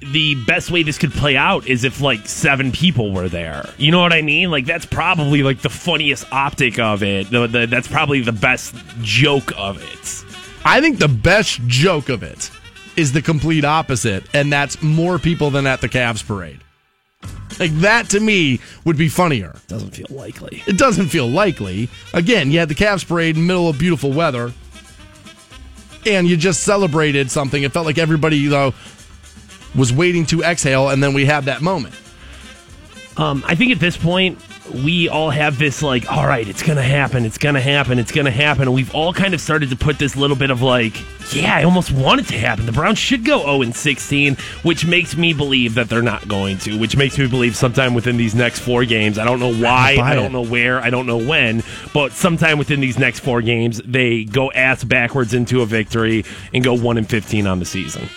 the 0.00 0.34
best 0.46 0.70
way 0.70 0.82
this 0.82 0.98
could 0.98 1.12
play 1.12 1.36
out 1.36 1.66
is 1.68 1.84
if 1.84 2.00
like 2.00 2.26
seven 2.26 2.72
people 2.72 3.12
were 3.12 3.28
there. 3.28 3.68
You 3.76 3.90
know 3.90 4.00
what 4.00 4.12
I 4.12 4.22
mean? 4.22 4.50
Like 4.50 4.64
that's 4.64 4.86
probably 4.86 5.42
like 5.42 5.60
the 5.60 5.68
funniest 5.68 6.30
optic 6.32 6.78
of 6.78 7.02
it. 7.02 7.30
The, 7.30 7.46
the, 7.46 7.66
that's 7.66 7.88
probably 7.88 8.20
the 8.20 8.32
best 8.32 8.74
joke 9.02 9.52
of 9.58 9.82
it. 9.82 10.24
I 10.64 10.80
think 10.80 10.98
the 10.98 11.08
best 11.08 11.60
joke 11.66 12.08
of 12.08 12.22
it 12.22 12.50
is 12.96 13.12
the 13.12 13.22
complete 13.22 13.64
opposite, 13.64 14.24
and 14.34 14.52
that's 14.52 14.82
more 14.82 15.18
people 15.18 15.50
than 15.50 15.66
at 15.66 15.80
the 15.80 15.88
Cavs 15.88 16.26
parade. 16.26 16.60
Like 17.58 17.72
that 17.80 18.08
to 18.10 18.20
me 18.20 18.60
would 18.84 18.96
be 18.96 19.08
funnier. 19.08 19.56
Doesn't 19.68 19.90
feel 19.90 20.06
likely. 20.10 20.62
It 20.66 20.78
doesn't 20.78 21.08
feel 21.08 21.28
likely. 21.28 21.90
Again, 22.14 22.50
you 22.50 22.58
had 22.58 22.70
the 22.70 22.74
Cavs 22.74 23.06
parade 23.06 23.36
in 23.36 23.42
the 23.42 23.46
middle 23.46 23.68
of 23.68 23.78
beautiful 23.78 24.12
weather, 24.12 24.52
and 26.06 26.26
you 26.26 26.38
just 26.38 26.62
celebrated 26.62 27.30
something. 27.30 27.62
It 27.62 27.72
felt 27.72 27.84
like 27.84 27.98
everybody 27.98 28.46
though 28.46 28.72
was 29.74 29.92
waiting 29.92 30.26
to 30.26 30.42
exhale, 30.42 30.88
and 30.88 31.02
then 31.02 31.14
we 31.14 31.26
have 31.26 31.46
that 31.46 31.62
moment. 31.62 31.94
Um, 33.16 33.44
I 33.46 33.54
think 33.54 33.72
at 33.72 33.80
this 33.80 33.96
point 33.96 34.38
we 34.84 35.08
all 35.08 35.30
have 35.30 35.58
this 35.58 35.82
like, 35.82 36.10
all 36.10 36.26
right, 36.26 36.46
it's 36.48 36.62
gonna 36.62 36.82
happen, 36.82 37.24
it's 37.24 37.38
gonna 37.38 37.60
happen, 37.60 37.98
it's 37.98 38.12
gonna 38.12 38.30
happen, 38.30 38.62
and 38.62 38.74
we've 38.74 38.94
all 38.94 39.12
kind 39.12 39.34
of 39.34 39.40
started 39.40 39.70
to 39.70 39.76
put 39.76 39.98
this 39.98 40.16
little 40.16 40.36
bit 40.36 40.50
of 40.50 40.62
like, 40.62 40.94
yeah, 41.34 41.56
I 41.56 41.64
almost 41.64 41.90
want 41.90 42.20
it 42.20 42.28
to 42.28 42.38
happen. 42.38 42.66
The 42.66 42.72
Browns 42.72 42.98
should 42.98 43.24
go 43.24 43.40
0 43.40 43.62
and 43.62 43.74
16, 43.74 44.36
which 44.62 44.86
makes 44.86 45.16
me 45.16 45.32
believe 45.32 45.74
that 45.74 45.88
they're 45.88 46.02
not 46.02 46.28
going 46.28 46.58
to, 46.58 46.78
which 46.78 46.96
makes 46.96 47.18
me 47.18 47.26
believe 47.26 47.56
sometime 47.56 47.94
within 47.94 48.16
these 48.16 48.34
next 48.34 48.60
four 48.60 48.84
games. 48.84 49.18
I 49.18 49.24
don't 49.24 49.40
know 49.40 49.54
why, 49.54 49.96
I 50.00 50.14
don't 50.14 50.32
know 50.32 50.42
where, 50.42 50.80
I 50.80 50.90
don't 50.90 51.06
know 51.06 51.18
when, 51.18 51.62
but 51.92 52.12
sometime 52.12 52.58
within 52.58 52.80
these 52.80 52.98
next 52.98 53.20
four 53.20 53.42
games, 53.42 53.82
they 53.84 54.24
go 54.24 54.50
ass 54.52 54.84
backwards 54.84 55.34
into 55.34 55.62
a 55.62 55.66
victory 55.66 56.24
and 56.54 56.62
go 56.62 56.74
1 56.74 56.96
and 56.96 57.08
15 57.08 57.46
on 57.46 57.58
the 57.58 57.66
season. 57.66 58.08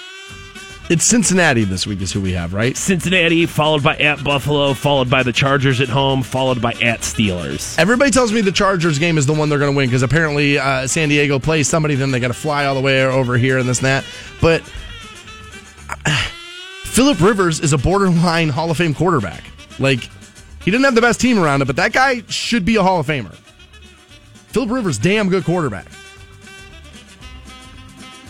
It's 0.89 1.05
Cincinnati 1.05 1.63
this 1.63 1.87
week 1.87 2.01
is 2.01 2.11
who 2.11 2.19
we 2.19 2.33
have, 2.33 2.53
right? 2.53 2.75
Cincinnati, 2.75 3.45
followed 3.45 3.83
by 3.83 3.95
at 3.95 4.21
Buffalo, 4.21 4.73
followed 4.73 5.09
by 5.09 5.23
the 5.23 5.31
Chargers 5.31 5.79
at 5.79 5.87
home, 5.87 6.23
followed 6.23 6.61
by 6.61 6.73
at 6.73 6.99
Steelers. 6.99 7.79
Everybody 7.79 8.11
tells 8.11 8.33
me 8.33 8.41
the 8.41 8.51
Chargers 8.51 8.99
game 8.99 9.17
is 9.17 9.25
the 9.25 9.33
one 9.33 9.47
they're 9.47 9.59
going 9.59 9.71
to 9.71 9.77
win 9.77 9.87
because 9.87 10.03
apparently 10.03 10.57
uh, 10.57 10.85
San 10.87 11.07
Diego 11.07 11.39
plays 11.39 11.69
somebody, 11.69 11.95
then 11.95 12.11
they 12.11 12.19
got 12.19 12.27
to 12.27 12.33
fly 12.33 12.65
all 12.65 12.75
the 12.75 12.81
way 12.81 13.01
over 13.05 13.37
here 13.37 13.57
and 13.57 13.67
this 13.67 13.77
and 13.77 13.85
that. 13.85 14.05
But 14.41 14.61
uh, 16.05 16.27
Philip 16.83 17.21
Rivers 17.21 17.61
is 17.61 17.71
a 17.71 17.77
borderline 17.77 18.49
Hall 18.49 18.69
of 18.69 18.75
Fame 18.75 18.93
quarterback. 18.93 19.45
Like, 19.79 20.09
he 20.65 20.69
didn't 20.69 20.83
have 20.83 20.95
the 20.95 21.01
best 21.01 21.21
team 21.21 21.39
around 21.39 21.61
him, 21.61 21.67
but 21.67 21.77
that 21.77 21.93
guy 21.93 22.23
should 22.27 22.65
be 22.65 22.75
a 22.75 22.83
Hall 22.83 22.99
of 22.99 23.07
Famer. 23.07 23.33
Philip 24.47 24.69
Rivers, 24.69 24.97
damn 24.97 25.29
good 25.29 25.45
quarterback. 25.45 25.87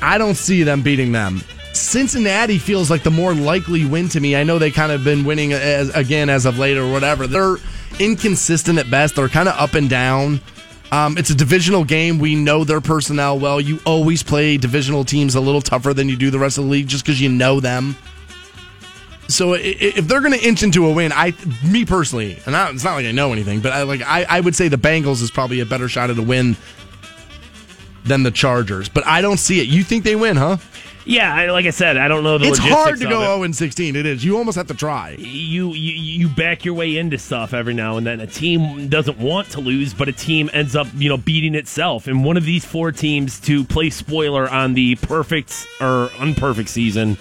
I 0.03 0.19
don't 0.19 0.35
see 0.35 0.61
them 0.61 0.83
beating 0.83 1.11
them. 1.11 1.41
Cincinnati 1.73 2.59
feels 2.59 2.89
like 2.89 3.03
the 3.03 3.11
more 3.11 3.33
likely 3.33 3.85
win 3.85 4.07
to 4.09 4.19
me. 4.19 4.35
I 4.35 4.43
know 4.43 4.59
they 4.59 4.71
kind 4.71 4.91
of 4.91 5.03
been 5.03 5.25
winning 5.25 5.53
as, 5.53 5.89
again 5.89 6.29
as 6.29 6.45
of 6.45 6.59
late 6.59 6.77
or 6.77 6.91
whatever. 6.91 7.27
They're 7.27 7.57
inconsistent 7.99 8.79
at 8.79 8.89
best. 8.89 9.15
They're 9.15 9.27
kind 9.27 9.49
of 9.49 9.55
up 9.59 9.73
and 9.73 9.89
down. 9.89 10.39
Um, 10.91 11.17
it's 11.17 11.31
a 11.31 11.35
divisional 11.35 11.83
game. 11.83 12.19
We 12.19 12.35
know 12.35 12.63
their 12.63 12.81
personnel 12.81 13.39
well. 13.39 13.59
You 13.59 13.79
always 13.85 14.21
play 14.21 14.57
divisional 14.57 15.03
teams 15.03 15.33
a 15.33 15.41
little 15.41 15.61
tougher 15.61 15.93
than 15.93 16.07
you 16.07 16.15
do 16.15 16.29
the 16.29 16.37
rest 16.37 16.59
of 16.59 16.65
the 16.65 16.69
league 16.69 16.87
just 16.87 17.03
because 17.03 17.19
you 17.19 17.29
know 17.29 17.59
them. 17.59 17.95
So 19.27 19.53
if 19.53 20.07
they're 20.07 20.21
going 20.21 20.37
to 20.37 20.47
inch 20.47 20.61
into 20.61 20.85
a 20.85 20.91
win, 20.91 21.11
I, 21.11 21.33
me 21.65 21.85
personally, 21.85 22.39
and 22.45 22.55
I, 22.55 22.69
it's 22.69 22.83
not 22.83 22.93
like 22.93 23.07
I 23.07 23.11
know 23.11 23.33
anything, 23.33 23.61
but 23.61 23.71
I 23.71 23.81
like 23.83 24.01
I, 24.01 24.25
I 24.29 24.39
would 24.41 24.55
say 24.55 24.67
the 24.67 24.77
Bengals 24.77 25.23
is 25.23 25.31
probably 25.31 25.61
a 25.61 25.65
better 25.65 25.87
shot 25.87 26.11
at 26.11 26.19
a 26.19 26.21
win 26.21 26.55
than 28.03 28.21
the 28.21 28.31
Chargers. 28.31 28.89
But 28.89 29.07
I 29.07 29.21
don't 29.21 29.39
see 29.39 29.61
it. 29.61 29.67
You 29.67 29.83
think 29.83 30.03
they 30.03 30.15
win, 30.15 30.35
huh? 30.35 30.57
Yeah, 31.05 31.33
I, 31.33 31.51
like 31.51 31.65
I 31.65 31.71
said, 31.71 31.97
I 31.97 32.07
don't 32.07 32.23
know 32.23 32.37
the 32.37 32.47
It's 32.47 32.57
hard 32.57 32.99
to 32.99 33.05
go 33.05 33.21
it. 33.21 33.25
0 33.25 33.43
and 33.43 33.55
16. 33.55 33.95
It 33.95 34.05
is. 34.05 34.23
You 34.23 34.37
almost 34.37 34.57
have 34.57 34.67
to 34.67 34.73
try. 34.73 35.15
You, 35.19 35.73
you 35.73 35.93
you 35.93 36.29
back 36.29 36.65
your 36.65 36.73
way 36.73 36.97
into 36.97 37.17
stuff 37.17 37.53
every 37.53 37.73
now 37.73 37.97
and 37.97 38.05
then. 38.05 38.19
A 38.19 38.27
team 38.27 38.87
doesn't 38.87 39.17
want 39.17 39.49
to 39.51 39.61
lose, 39.61 39.93
but 39.93 40.07
a 40.07 40.13
team 40.13 40.49
ends 40.53 40.75
up 40.75 40.87
you 40.95 41.09
know 41.09 41.17
beating 41.17 41.55
itself. 41.55 42.07
And 42.07 42.23
one 42.23 42.37
of 42.37 42.45
these 42.45 42.63
four 42.65 42.91
teams 42.91 43.39
to 43.41 43.63
play 43.63 43.89
spoiler 43.89 44.49
on 44.49 44.73
the 44.73 44.95
perfect 44.95 45.67
or 45.81 46.09
unperfect 46.17 46.69
season, 46.69 47.17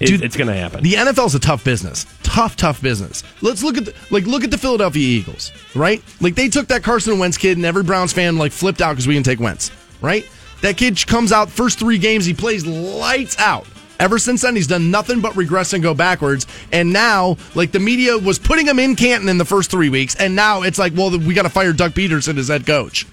it, 0.00 0.06
Dude, 0.06 0.22
it's 0.22 0.36
going 0.36 0.48
to 0.48 0.54
happen. 0.54 0.82
The 0.82 0.92
NFL's 0.92 1.34
a 1.34 1.40
tough 1.40 1.64
business. 1.64 2.06
Tough, 2.22 2.56
tough 2.56 2.82
business. 2.82 3.22
Let's 3.42 3.62
look 3.62 3.76
at 3.76 3.84
the, 3.86 3.94
like 4.10 4.26
look 4.26 4.44
at 4.44 4.50
the 4.50 4.58
Philadelphia 4.58 5.06
Eagles, 5.06 5.52
right? 5.74 6.02
Like 6.20 6.34
they 6.34 6.48
took 6.48 6.68
that 6.68 6.82
Carson 6.82 7.18
Wentz 7.18 7.36
kid, 7.36 7.56
and 7.56 7.66
every 7.66 7.82
Browns 7.82 8.12
fan 8.12 8.36
like 8.36 8.52
flipped 8.52 8.80
out 8.80 8.92
because 8.92 9.06
we 9.06 9.14
didn't 9.14 9.26
take 9.26 9.40
Wentz, 9.40 9.70
right? 10.00 10.28
That 10.64 10.78
kid 10.78 11.06
comes 11.06 11.30
out 11.30 11.50
first 11.50 11.78
three 11.78 11.98
games, 11.98 12.24
he 12.24 12.32
plays 12.32 12.64
lights 12.64 13.38
out. 13.38 13.66
Ever 14.00 14.18
since 14.18 14.40
then, 14.40 14.56
he's 14.56 14.66
done 14.66 14.90
nothing 14.90 15.20
but 15.20 15.36
regress 15.36 15.74
and 15.74 15.82
go 15.82 15.92
backwards. 15.92 16.46
And 16.72 16.90
now, 16.90 17.36
like 17.54 17.70
the 17.70 17.80
media 17.80 18.16
was 18.16 18.38
putting 18.38 18.66
him 18.66 18.78
in 18.78 18.96
Canton 18.96 19.28
in 19.28 19.36
the 19.36 19.44
first 19.44 19.70
three 19.70 19.90
weeks, 19.90 20.14
and 20.14 20.34
now 20.34 20.62
it's 20.62 20.78
like, 20.78 20.94
well, 20.96 21.10
we 21.18 21.34
got 21.34 21.42
to 21.42 21.50
fire 21.50 21.74
Doug 21.74 21.92
Pederson 21.92 22.38
as 22.38 22.48
head 22.48 22.64
coach. 22.66 23.06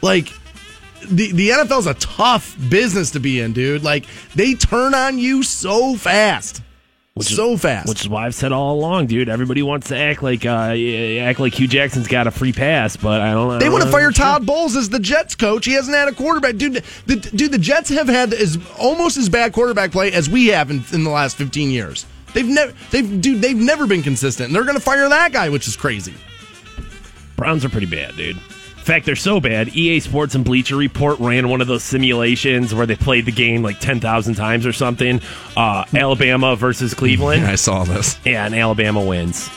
Like 0.00 0.32
the 1.06 1.32
the 1.32 1.50
NFL's 1.50 1.86
a 1.86 1.92
tough 1.94 2.56
business 2.70 3.10
to 3.10 3.20
be 3.20 3.40
in, 3.40 3.52
dude. 3.52 3.84
Like 3.84 4.06
they 4.34 4.54
turn 4.54 4.94
on 4.94 5.18
you 5.18 5.42
so 5.42 5.96
fast, 5.96 6.62
so 7.20 7.56
fast. 7.56 7.88
Which 7.88 8.00
is 8.00 8.08
why 8.08 8.26
I've 8.26 8.34
said 8.34 8.50
all 8.50 8.74
along, 8.74 9.06
dude. 9.06 9.28
Everybody 9.28 9.62
wants 9.62 9.88
to 9.88 9.96
act 9.96 10.20
like 10.22 10.44
uh, 10.44 10.50
act 10.50 11.38
like 11.38 11.54
Hue 11.54 11.68
Jackson's 11.68 12.08
got 12.08 12.26
a 12.26 12.32
free 12.32 12.52
pass, 12.52 12.96
but 12.96 13.20
I 13.20 13.32
don't. 13.32 13.50
I 13.50 13.58
They 13.58 13.66
don't 13.66 13.74
want 13.74 13.84
to 13.84 13.90
fire 13.90 14.10
Todd 14.10 14.44
Bowles 14.44 14.74
as 14.74 14.88
the 14.88 14.98
Jets 14.98 15.36
coach. 15.36 15.64
He 15.64 15.74
hasn't 15.74 15.96
had 15.96 16.08
a 16.08 16.12
quarterback, 16.12 16.56
dude. 16.56 16.82
The, 17.06 17.16
dude, 17.16 17.52
the 17.52 17.58
Jets 17.58 17.88
have 17.90 18.08
had 18.08 18.34
as 18.34 18.58
almost 18.78 19.16
as 19.16 19.28
bad 19.28 19.52
quarterback 19.52 19.92
play 19.92 20.12
as 20.12 20.28
we 20.28 20.48
have 20.48 20.72
in, 20.72 20.82
in 20.92 21.04
the 21.04 21.10
last 21.10 21.36
fifteen 21.36 21.70
years. 21.70 22.04
They've 22.32 22.48
never, 22.48 22.72
they've, 22.90 23.20
dude, 23.20 23.40
they've 23.40 23.56
never 23.56 23.86
been 23.86 24.02
consistent. 24.02 24.48
And 24.48 24.56
they're 24.56 24.64
going 24.64 24.76
to 24.76 24.82
fire 24.82 25.08
that 25.08 25.32
guy, 25.32 25.50
which 25.50 25.68
is 25.68 25.76
crazy. 25.76 26.14
Browns 27.36 27.64
are 27.64 27.68
pretty 27.68 27.86
bad, 27.86 28.16
dude. 28.16 28.38
In 28.84 28.86
fact, 28.86 29.06
they're 29.06 29.16
so 29.16 29.40
bad. 29.40 29.74
EA 29.74 29.98
Sports 30.00 30.34
and 30.34 30.44
Bleacher 30.44 30.76
Report 30.76 31.18
ran 31.18 31.48
one 31.48 31.62
of 31.62 31.66
those 31.66 31.82
simulations 31.82 32.74
where 32.74 32.84
they 32.84 32.96
played 32.96 33.24
the 33.24 33.32
game 33.32 33.62
like 33.62 33.80
ten 33.80 33.98
thousand 33.98 34.34
times 34.34 34.66
or 34.66 34.74
something. 34.74 35.22
Uh, 35.56 35.86
Alabama 35.94 36.54
versus 36.54 36.92
Cleveland. 36.92 37.44
I 37.46 37.54
saw 37.54 37.84
this. 37.84 38.18
Yeah, 38.26 38.44
and 38.44 38.54
Alabama 38.54 39.02
wins. 39.02 39.48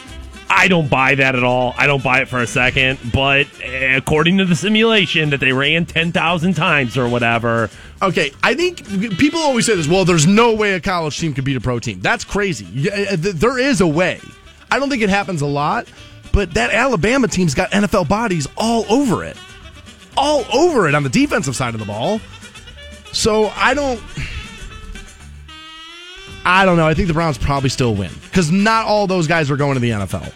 I 0.49 0.69
don't 0.69 0.89
buy 0.89 1.15
that 1.15 1.36
at 1.36 1.43
all. 1.43 1.75
I 1.78 1.88
don't 1.88 2.01
buy 2.01 2.21
it 2.21 2.30
for 2.30 2.39
a 2.39 2.47
second. 2.47 2.99
But 3.13 3.47
eh, 3.61 3.97
according 3.97 4.38
to 4.38 4.45
the 4.45 4.55
simulation 4.55 5.32
that 5.32 5.41
they 5.41 5.51
ran 5.51 5.86
10,000 5.86 6.53
times 6.53 6.97
or 6.97 7.09
whatever, 7.09 7.69
Okay, 8.01 8.32
I 8.43 8.53
think 8.53 8.88
people 9.17 9.41
always 9.41 9.65
say 9.65 9.75
this. 9.75 9.89
Well, 9.89 10.05
there's 10.05 10.25
no 10.25 10.53
way 10.53 10.73
a 10.75 10.80
college 10.80 11.19
team 11.19 11.34
could 11.34 11.43
beat 11.43 11.57
a 11.57 11.61
pro 11.61 11.80
team. 11.80 11.99
That's 11.99 12.23
crazy. 12.23 12.65
Yeah, 12.71 12.93
uh, 12.93 13.17
th- 13.17 13.36
There 13.36 13.59
is 13.59 13.82
a 13.82 13.88
way. 13.88 14.21
I 14.71 14.80
don't 14.80 14.89
think 14.89 15.01
it 15.01 15.09
happens 15.09 15.41
a 15.41 15.47
lot, 15.47 15.88
but 16.38 16.53
that 16.53 16.69
Alabama 16.69 17.27
team's 17.27 17.55
got 17.55 17.71
NFL 17.71 18.07
bodies 18.07 18.47
all 18.57 18.85
over 18.93 19.23
it, 19.23 19.35
all 20.15 20.45
over 20.53 20.88
it 20.88 20.93
on 20.93 21.01
the 21.01 21.09
defensive 21.09 21.55
side 21.55 21.73
of 21.73 21.79
the 21.79 21.85
ball. 21.88 22.21
So 23.11 23.47
I 23.55 23.73
don't. 23.73 23.99
I 26.45 26.63
don't 26.63 26.77
know. 26.77 26.85
I 26.85 26.93
think 26.93 27.07
the 27.07 27.15
Browns 27.15 27.39
probably 27.39 27.69
still 27.69 27.95
win 27.95 28.11
because 28.25 28.51
not 28.51 28.85
all 28.85 29.07
those 29.07 29.25
guys 29.25 29.49
are 29.49 29.57
going 29.57 29.73
to 29.73 29.79
the 29.79 29.89
NFL. 29.89 30.31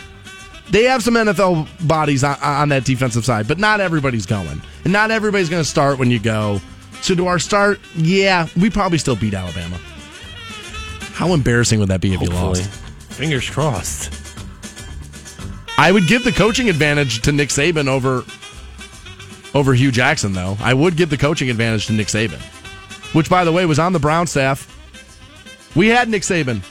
They 0.72 0.86
have 0.86 1.04
some 1.04 1.14
NFL 1.14 1.68
bodies 1.88 2.24
on, 2.24 2.36
on 2.42 2.70
that 2.70 2.84
defensive 2.84 3.24
side, 3.24 3.48
but 3.48 3.60
not 3.60 3.80
everybody's 3.80 4.26
going, 4.26 4.60
and 4.84 4.92
not 4.92 5.12
everybody's 5.12 5.50
going 5.50 5.62
to 5.62 5.70
start 5.70 6.00
when 6.00 6.10
you 6.10 6.18
go. 6.18 6.60
So 7.04 7.14
do 7.14 7.28
our 7.28 7.38
start? 7.38 7.80
Yeah, 7.96 8.48
we 8.60 8.72
probably 8.72 8.98
still 8.98 9.16
beat 9.16 9.36
Alabama. 9.36 9.78
How 11.14 11.36
embarrassing 11.36 11.80
would 11.80 11.90
that 11.90 12.02
be 12.02 12.16
if 12.16 12.22
you 12.24 12.30
lost? 12.30 12.68
Fingers 13.12 13.48
crossed. 13.48 14.21
I 15.78 15.92
would 15.92 16.08
give 16.08 16.24
the 16.24 16.32
coaching 16.32 16.70
advantage 16.70 17.22
to 17.24 17.32
Nick 17.32 17.50
Saban 17.50 17.88
over 17.88 18.24
over 19.54 19.74
Hue 19.74 19.92
Jackson, 19.92 20.34
though. 20.34 20.58
I 20.62 20.74
would 20.74 20.96
give 20.96 21.10
the 21.10 21.18
coaching 21.18 21.50
advantage 21.50 21.88
to 21.88 21.94
Nick 21.94 22.08
Saban, 22.08 22.40
which, 23.14 23.30
by 23.30 23.44
the 23.44 23.52
way, 23.52 23.66
was 23.66 23.80
on 23.80 23.94
the 23.94 24.00
Brown 24.00 24.28
staff. 24.28 24.68
We 25.76 25.88
had 25.88 26.10
Nick 26.10 26.24
Saban. 26.24 26.62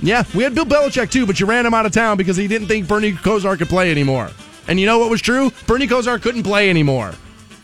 Yeah, 0.00 0.24
we 0.34 0.44
had 0.44 0.54
Bill 0.54 0.64
Belichick 0.64 1.10
too, 1.10 1.26
but 1.26 1.40
you 1.40 1.46
ran 1.46 1.66
him 1.66 1.74
out 1.74 1.86
of 1.86 1.92
town 1.92 2.16
because 2.16 2.36
he 2.36 2.46
didn't 2.46 2.68
think 2.68 2.86
Bernie 2.86 3.12
Kosar 3.12 3.58
could 3.58 3.68
play 3.68 3.90
anymore. 3.90 4.30
And 4.68 4.78
you 4.78 4.86
know 4.86 4.98
what 4.98 5.10
was 5.10 5.20
true? 5.20 5.50
Bernie 5.66 5.88
Kosar 5.88 6.20
couldn't 6.20 6.42
play 6.42 6.70
anymore. 6.70 7.14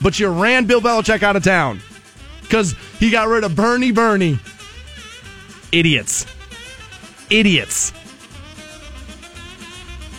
But 0.01 0.19
you 0.19 0.29
ran 0.29 0.67
Bill 0.67 0.81
Belichick 0.81 1.23
out 1.23 1.37
of 1.37 1.45
town 1.45 1.81
because 2.43 2.75
he 2.99 3.11
got 3.11 3.29
rid 3.29 3.45
of 3.45 3.55
Bernie 3.55 3.93
Bernie. 3.93 4.39
Idiots. 5.71 6.27
Idiots. 7.31 7.93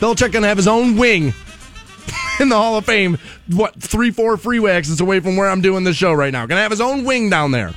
Belichick 0.06 0.32
gonna 0.32 0.47
have 0.47 0.58
his 0.58 0.68
own 0.68 0.97
wing 0.97 1.34
in 2.39 2.49
the 2.49 2.56
Hall 2.56 2.78
of 2.78 2.86
Fame. 2.86 3.18
What 3.47 3.74
three, 3.82 4.12
four 4.12 4.38
freeway 4.38 4.74
exits 4.74 5.01
away 5.01 5.20
from 5.20 5.36
where 5.36 5.49
I'm 5.49 5.62
doing 5.62 5.84
this 5.84 5.95
show 5.95 6.14
right 6.14 6.32
now? 6.32 6.45
Gonna 6.45 6.62
have 6.62 6.70
his 6.70 6.82
own 6.82 7.06
wing 7.06 7.32
down 7.32 7.49
there. 7.49 7.74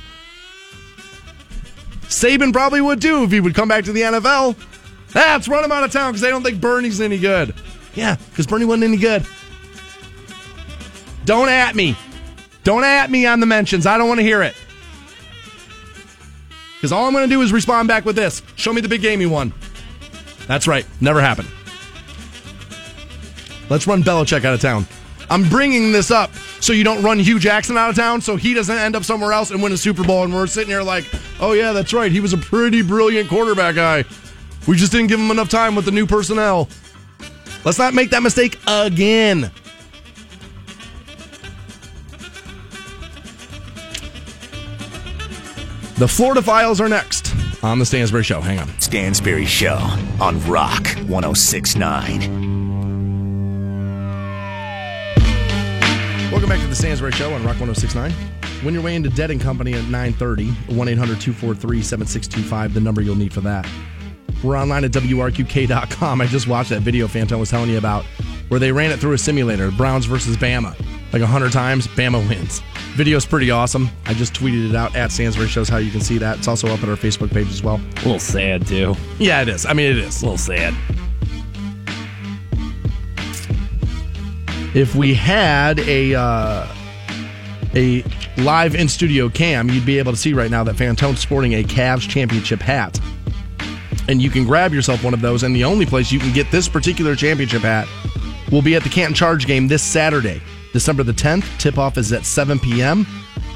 Saban 2.03 2.53
probably 2.53 2.81
would 2.81 3.01
too 3.01 3.23
if 3.23 3.31
he 3.31 3.39
would 3.39 3.55
come 3.55 3.67
back 3.67 3.85
to 3.85 3.91
the 3.91 4.01
NFL. 4.01 4.55
That's 5.11 5.47
run 5.47 5.63
him 5.63 5.71
out 5.71 5.83
of 5.83 5.91
town 5.91 6.11
because 6.11 6.21
they 6.21 6.29
don't 6.29 6.43
think 6.43 6.61
Bernie's 6.61 7.01
any 7.01 7.17
good. 7.17 7.55
Yeah, 7.95 8.15
because 8.29 8.45
Bernie 8.45 8.65
wasn't 8.65 8.83
any 8.83 8.97
good. 8.97 9.25
Don't 11.25 11.49
at 11.49 11.75
me. 11.75 11.95
Don't 12.63 12.83
at 12.83 13.09
me 13.09 13.25
on 13.25 13.39
the 13.39 13.47
mentions. 13.47 13.87
I 13.87 13.97
don't 13.97 14.07
want 14.07 14.19
to 14.19 14.23
hear 14.23 14.43
it. 14.43 14.55
Because 16.75 16.91
all 16.91 17.07
I'm 17.07 17.13
going 17.13 17.27
to 17.27 17.33
do 17.35 17.41
is 17.41 17.51
respond 17.51 17.87
back 17.87 18.05
with 18.05 18.15
this. 18.15 18.41
Show 18.55 18.71
me 18.71 18.81
the 18.81 18.87
big 18.87 19.01
game 19.01 19.19
he 19.19 19.25
won. 19.25 19.53
That's 20.47 20.67
right. 20.67 20.85
Never 21.01 21.21
happened. 21.21 21.49
Let's 23.69 23.87
run 23.87 24.03
Belichick 24.03 24.45
out 24.45 24.53
of 24.53 24.61
town. 24.61 24.85
I'm 25.29 25.47
bringing 25.47 25.91
this 25.91 26.09
up 26.09 26.33
so 26.59 26.73
you 26.73 26.83
don't 26.83 27.03
run 27.03 27.19
Hue 27.19 27.39
Jackson 27.39 27.77
out 27.77 27.91
of 27.91 27.95
town 27.95 28.19
so 28.19 28.35
he 28.35 28.53
doesn't 28.53 28.75
end 28.75 28.95
up 28.95 29.03
somewhere 29.03 29.31
else 29.31 29.51
and 29.51 29.61
win 29.61 29.71
a 29.71 29.77
Super 29.77 30.03
Bowl. 30.03 30.23
And 30.23 30.33
we're 30.33 30.47
sitting 30.47 30.69
here 30.69 30.81
like, 30.81 31.05
oh, 31.39 31.53
yeah, 31.53 31.71
that's 31.71 31.93
right. 31.93 32.11
He 32.11 32.19
was 32.19 32.33
a 32.33 32.37
pretty 32.37 32.81
brilliant 32.81 33.29
quarterback 33.29 33.75
guy. 33.75 34.05
We 34.67 34.75
just 34.75 34.91
didn't 34.91 35.07
give 35.07 35.19
him 35.19 35.29
enough 35.31 35.49
time 35.49 35.75
with 35.75 35.85
the 35.85 35.91
new 35.91 36.07
personnel. 36.07 36.67
Let's 37.63 37.77
not 37.77 37.93
make 37.93 38.09
that 38.09 38.23
mistake 38.23 38.57
again. 38.67 39.51
The 45.97 46.07
Florida 46.07 46.41
Files 46.41 46.79
are 46.79 46.87
next 46.87 47.35
on 47.61 47.77
the 47.77 47.85
Stansbury 47.85 48.23
Show. 48.23 48.39
Hang 48.39 48.59
on. 48.59 48.69
Stansbury 48.79 49.45
Show 49.45 49.77
on 50.21 50.41
Rock 50.47 50.87
1069. 51.07 52.68
Welcome 56.39 56.55
back 56.55 56.63
to 56.63 56.69
the 56.69 56.75
Stansbury 56.75 57.11
Show 57.11 57.33
on 57.33 57.43
Rock 57.43 57.59
1069. 57.59 58.13
When 58.63 58.73
you're 58.73 58.81
way 58.81 58.95
into 58.95 59.09
Dead 59.09 59.29
and 59.29 59.41
Company 59.41 59.73
at 59.73 59.83
930, 59.89 60.47
1-800-243-7625, 60.73 62.73
the 62.73 62.79
number 62.79 63.01
you'll 63.01 63.17
need 63.17 63.33
for 63.33 63.41
that. 63.41 63.67
We're 64.41 64.57
online 64.57 64.85
at 64.85 64.91
WRQK.com. 64.91 66.21
I 66.21 66.27
just 66.27 66.47
watched 66.47 66.69
that 66.69 66.79
video 66.79 67.07
Fantone 67.07 67.41
was 67.41 67.49
telling 67.49 67.69
you 67.69 67.77
about 67.77 68.05
where 68.47 68.57
they 68.57 68.71
ran 68.71 68.91
it 68.91 69.01
through 69.01 69.11
a 69.11 69.17
simulator, 69.17 69.69
Browns 69.69 70.05
versus 70.05 70.37
Bama. 70.37 70.79
Like 71.11 71.21
100 71.21 71.51
times, 71.51 71.87
Bama 71.87 72.25
wins. 72.29 72.61
Video's 72.93 73.25
pretty 73.25 73.51
awesome. 73.51 73.89
I 74.05 74.13
just 74.13 74.33
tweeted 74.33 74.69
it 74.69 74.75
out 74.77 74.95
at 74.95 75.11
Stansbury 75.11 75.49
Shows 75.49 75.67
how 75.67 75.75
you 75.75 75.91
can 75.91 75.99
see 75.99 76.19
that. 76.19 76.37
It's 76.37 76.47
also 76.47 76.69
up 76.69 76.81
at 76.81 76.87
our 76.87 76.95
Facebook 76.95 77.33
page 77.33 77.49
as 77.49 77.61
well. 77.61 77.81
A 77.97 78.03
little 78.03 78.17
sad 78.17 78.65
too. 78.65 78.95
Yeah, 79.17 79.41
it 79.41 79.49
is. 79.49 79.65
I 79.65 79.73
mean, 79.73 79.91
it 79.91 79.97
is. 79.97 80.21
A 80.21 80.25
little 80.25 80.37
sad. 80.37 80.73
If 84.73 84.95
we 84.95 85.13
had 85.13 85.79
a 85.79 86.15
uh, 86.15 86.67
a 87.75 88.03
live 88.37 88.75
in 88.75 88.87
studio 88.87 89.29
cam, 89.29 89.69
you'd 89.69 89.85
be 89.85 89.99
able 89.99 90.11
to 90.11 90.17
see 90.17 90.33
right 90.33 90.51
now 90.51 90.63
that 90.63 90.75
Fantone's 90.75 91.19
sporting 91.19 91.53
a 91.53 91.63
Cavs 91.63 92.07
championship 92.07 92.59
hat. 92.59 92.99
And 94.07 94.21
you 94.21 94.29
can 94.29 94.45
grab 94.45 94.73
yourself 94.73 95.03
one 95.03 95.13
of 95.13 95.21
those. 95.21 95.43
And 95.43 95.55
the 95.55 95.63
only 95.63 95.85
place 95.85 96.11
you 96.11 96.19
can 96.19 96.33
get 96.33 96.49
this 96.51 96.67
particular 96.67 97.15
championship 97.15 97.61
hat 97.61 97.87
will 98.51 98.61
be 98.61 98.75
at 98.75 98.83
the 98.83 98.89
Canton 98.89 99.13
Charge 99.13 99.45
game 99.45 99.67
this 99.67 99.83
Saturday, 99.83 100.41
December 100.73 101.03
the 101.03 101.13
10th. 101.13 101.45
Tip 101.59 101.77
off 101.77 101.97
is 101.97 102.11
at 102.11 102.25
7 102.25 102.59
p.m. 102.59 103.05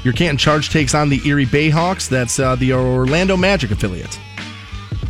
Your 0.04 0.12
Canton 0.12 0.36
Charge 0.36 0.70
takes 0.70 0.94
on 0.94 1.08
the 1.08 1.20
Erie 1.26 1.46
Bayhawks. 1.46 2.08
That's 2.08 2.38
uh, 2.38 2.56
the 2.56 2.72
Orlando 2.72 3.36
Magic 3.36 3.70
affiliate. 3.70 4.18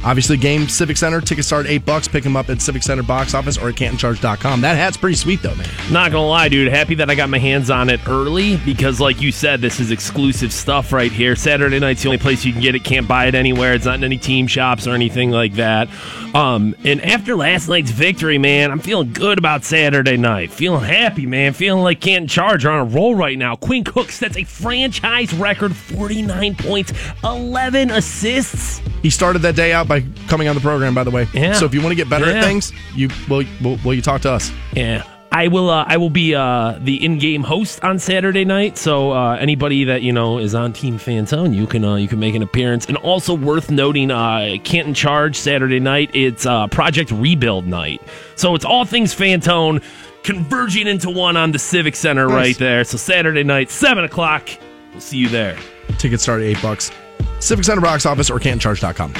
Obviously, 0.04 0.36
game 0.36 0.68
Civic 0.68 0.96
Center. 0.96 1.20
Tickets 1.20 1.46
start 1.46 1.66
eight 1.66 1.84
bucks. 1.84 2.06
Pick 2.06 2.22
them 2.22 2.36
up 2.36 2.50
at 2.50 2.60
Civic 2.60 2.82
Center 2.82 3.02
box 3.02 3.34
office 3.34 3.56
or 3.56 3.70
at 3.70 3.74
CantonCharge.com. 3.74 4.60
That 4.60 4.76
hat's 4.76 4.96
pretty 4.96 5.16
sweet 5.16 5.42
though, 5.42 5.54
man. 5.54 5.68
Not 5.90 6.12
gonna 6.12 6.26
lie, 6.28 6.48
dude. 6.48 6.70
Happy 6.70 6.94
that 6.96 7.10
I 7.10 7.14
got 7.14 7.30
my 7.30 7.38
hands 7.38 7.70
on 7.70 7.88
it 7.88 8.06
early 8.06 8.56
because, 8.58 9.00
like 9.00 9.20
you 9.20 9.32
said, 9.32 9.60
this 9.60 9.80
is 9.80 9.90
exclusive 9.90 10.52
stuff 10.52 10.92
right 10.92 11.10
here. 11.10 11.34
Saturday 11.36 11.78
night's 11.78 12.02
the 12.02 12.08
only 12.08 12.18
place 12.18 12.44
you 12.44 12.52
can 12.52 12.60
get 12.60 12.74
it. 12.74 12.84
Can't 12.84 13.08
buy 13.08 13.26
it 13.26 13.34
anywhere. 13.34 13.74
It's 13.74 13.86
not 13.86 13.96
in 13.96 14.04
any 14.04 14.18
team 14.18 14.46
shops 14.46 14.86
or 14.86 14.94
anything 14.94 15.30
like 15.30 15.54
that. 15.54 15.88
Um, 16.34 16.74
and 16.84 17.00
after 17.02 17.36
last 17.36 17.68
night's 17.68 17.92
victory, 17.92 18.38
man, 18.38 18.70
I'm 18.72 18.80
feeling 18.80 19.12
good 19.12 19.38
about 19.38 19.64
Saturday 19.64 20.16
night. 20.16 20.50
Feeling 20.50 20.84
happy, 20.84 21.26
man. 21.26 21.52
Feeling 21.52 21.82
like 21.82 22.00
Canton 22.00 22.28
Charge 22.28 22.64
are 22.66 22.72
on 22.72 22.80
a 22.80 22.90
roll 22.90 23.14
right 23.14 23.38
now. 23.38 23.54
Quinn 23.56 23.84
Cook 23.84 24.10
sets 24.10 24.36
a 24.36 24.44
franchise 24.44 25.32
record 25.32 25.74
49 25.74 26.56
points, 26.56 26.92
11 27.22 27.90
assists. 27.90 28.82
He 29.00 29.10
started 29.10 29.42
that 29.42 29.54
day 29.54 29.72
out 29.72 29.86
by 29.86 29.93
coming 30.28 30.48
on 30.48 30.54
the 30.54 30.60
program, 30.60 30.94
by 30.94 31.04
the 31.04 31.10
way. 31.10 31.26
Yeah. 31.34 31.52
So 31.54 31.64
if 31.66 31.74
you 31.74 31.80
want 31.80 31.92
to 31.92 31.96
get 31.96 32.08
better 32.08 32.26
Yeah. 32.26 32.38
at 32.38 32.44
things, 32.44 32.72
you 32.94 33.08
will, 33.28 33.44
will, 33.62 33.78
will 33.84 33.94
you 33.94 34.02
talk 34.02 34.20
to 34.22 34.30
us? 34.30 34.50
Yeah. 34.74 35.02
I 35.32 35.48
will. 35.48 35.68
Uh, 35.68 35.84
I 35.88 35.96
will 35.96 36.10
be 36.10 36.32
uh, 36.36 36.78
the 36.80 37.04
in-game 37.04 37.42
host 37.42 37.82
on 37.82 37.98
Saturday 37.98 38.44
night. 38.44 38.78
So 38.78 39.10
uh, 39.10 39.34
anybody 39.34 39.82
that 39.82 40.02
you 40.02 40.12
know 40.12 40.38
is 40.38 40.54
on 40.54 40.72
Team 40.72 40.96
Fantone, 40.96 41.52
you 41.56 41.66
can 41.66 41.84
uh, 41.84 41.96
you 41.96 42.06
can 42.06 42.20
make 42.20 42.36
an 42.36 42.42
appearance. 42.42 42.86
And 42.86 42.96
also 42.98 43.34
worth 43.34 43.68
noting, 43.68 44.12
uh, 44.12 44.58
Canton 44.62 44.94
Charge 44.94 45.34
Saturday 45.34 45.80
night. 45.80 46.10
It's 46.14 46.46
uh, 46.46 46.68
Project 46.68 47.10
Rebuild 47.10 47.66
night. 47.66 48.00
So 48.36 48.54
it's 48.54 48.64
all 48.64 48.84
things 48.84 49.12
Fantone 49.12 49.82
converging 50.22 50.86
into 50.86 51.10
one 51.10 51.36
on 51.36 51.50
the 51.50 51.58
Civic 51.58 51.96
Center 51.96 52.28
Nice. 52.28 52.34
right 52.34 52.58
there. 52.58 52.84
So 52.84 52.96
Saturday 52.96 53.42
night, 53.42 53.72
seven 53.72 54.04
o'clock. 54.04 54.48
We'll 54.92 55.00
see 55.00 55.16
you 55.18 55.28
there. 55.28 55.58
Tickets 55.98 56.22
start 56.22 56.42
at 56.42 56.46
eight 56.46 56.62
bucks. 56.62 56.92
Civic 57.40 57.64
Center 57.64 57.80
box 57.80 58.06
office 58.06 58.30
or 58.30 58.38
CantonCharge.com. 58.38 59.14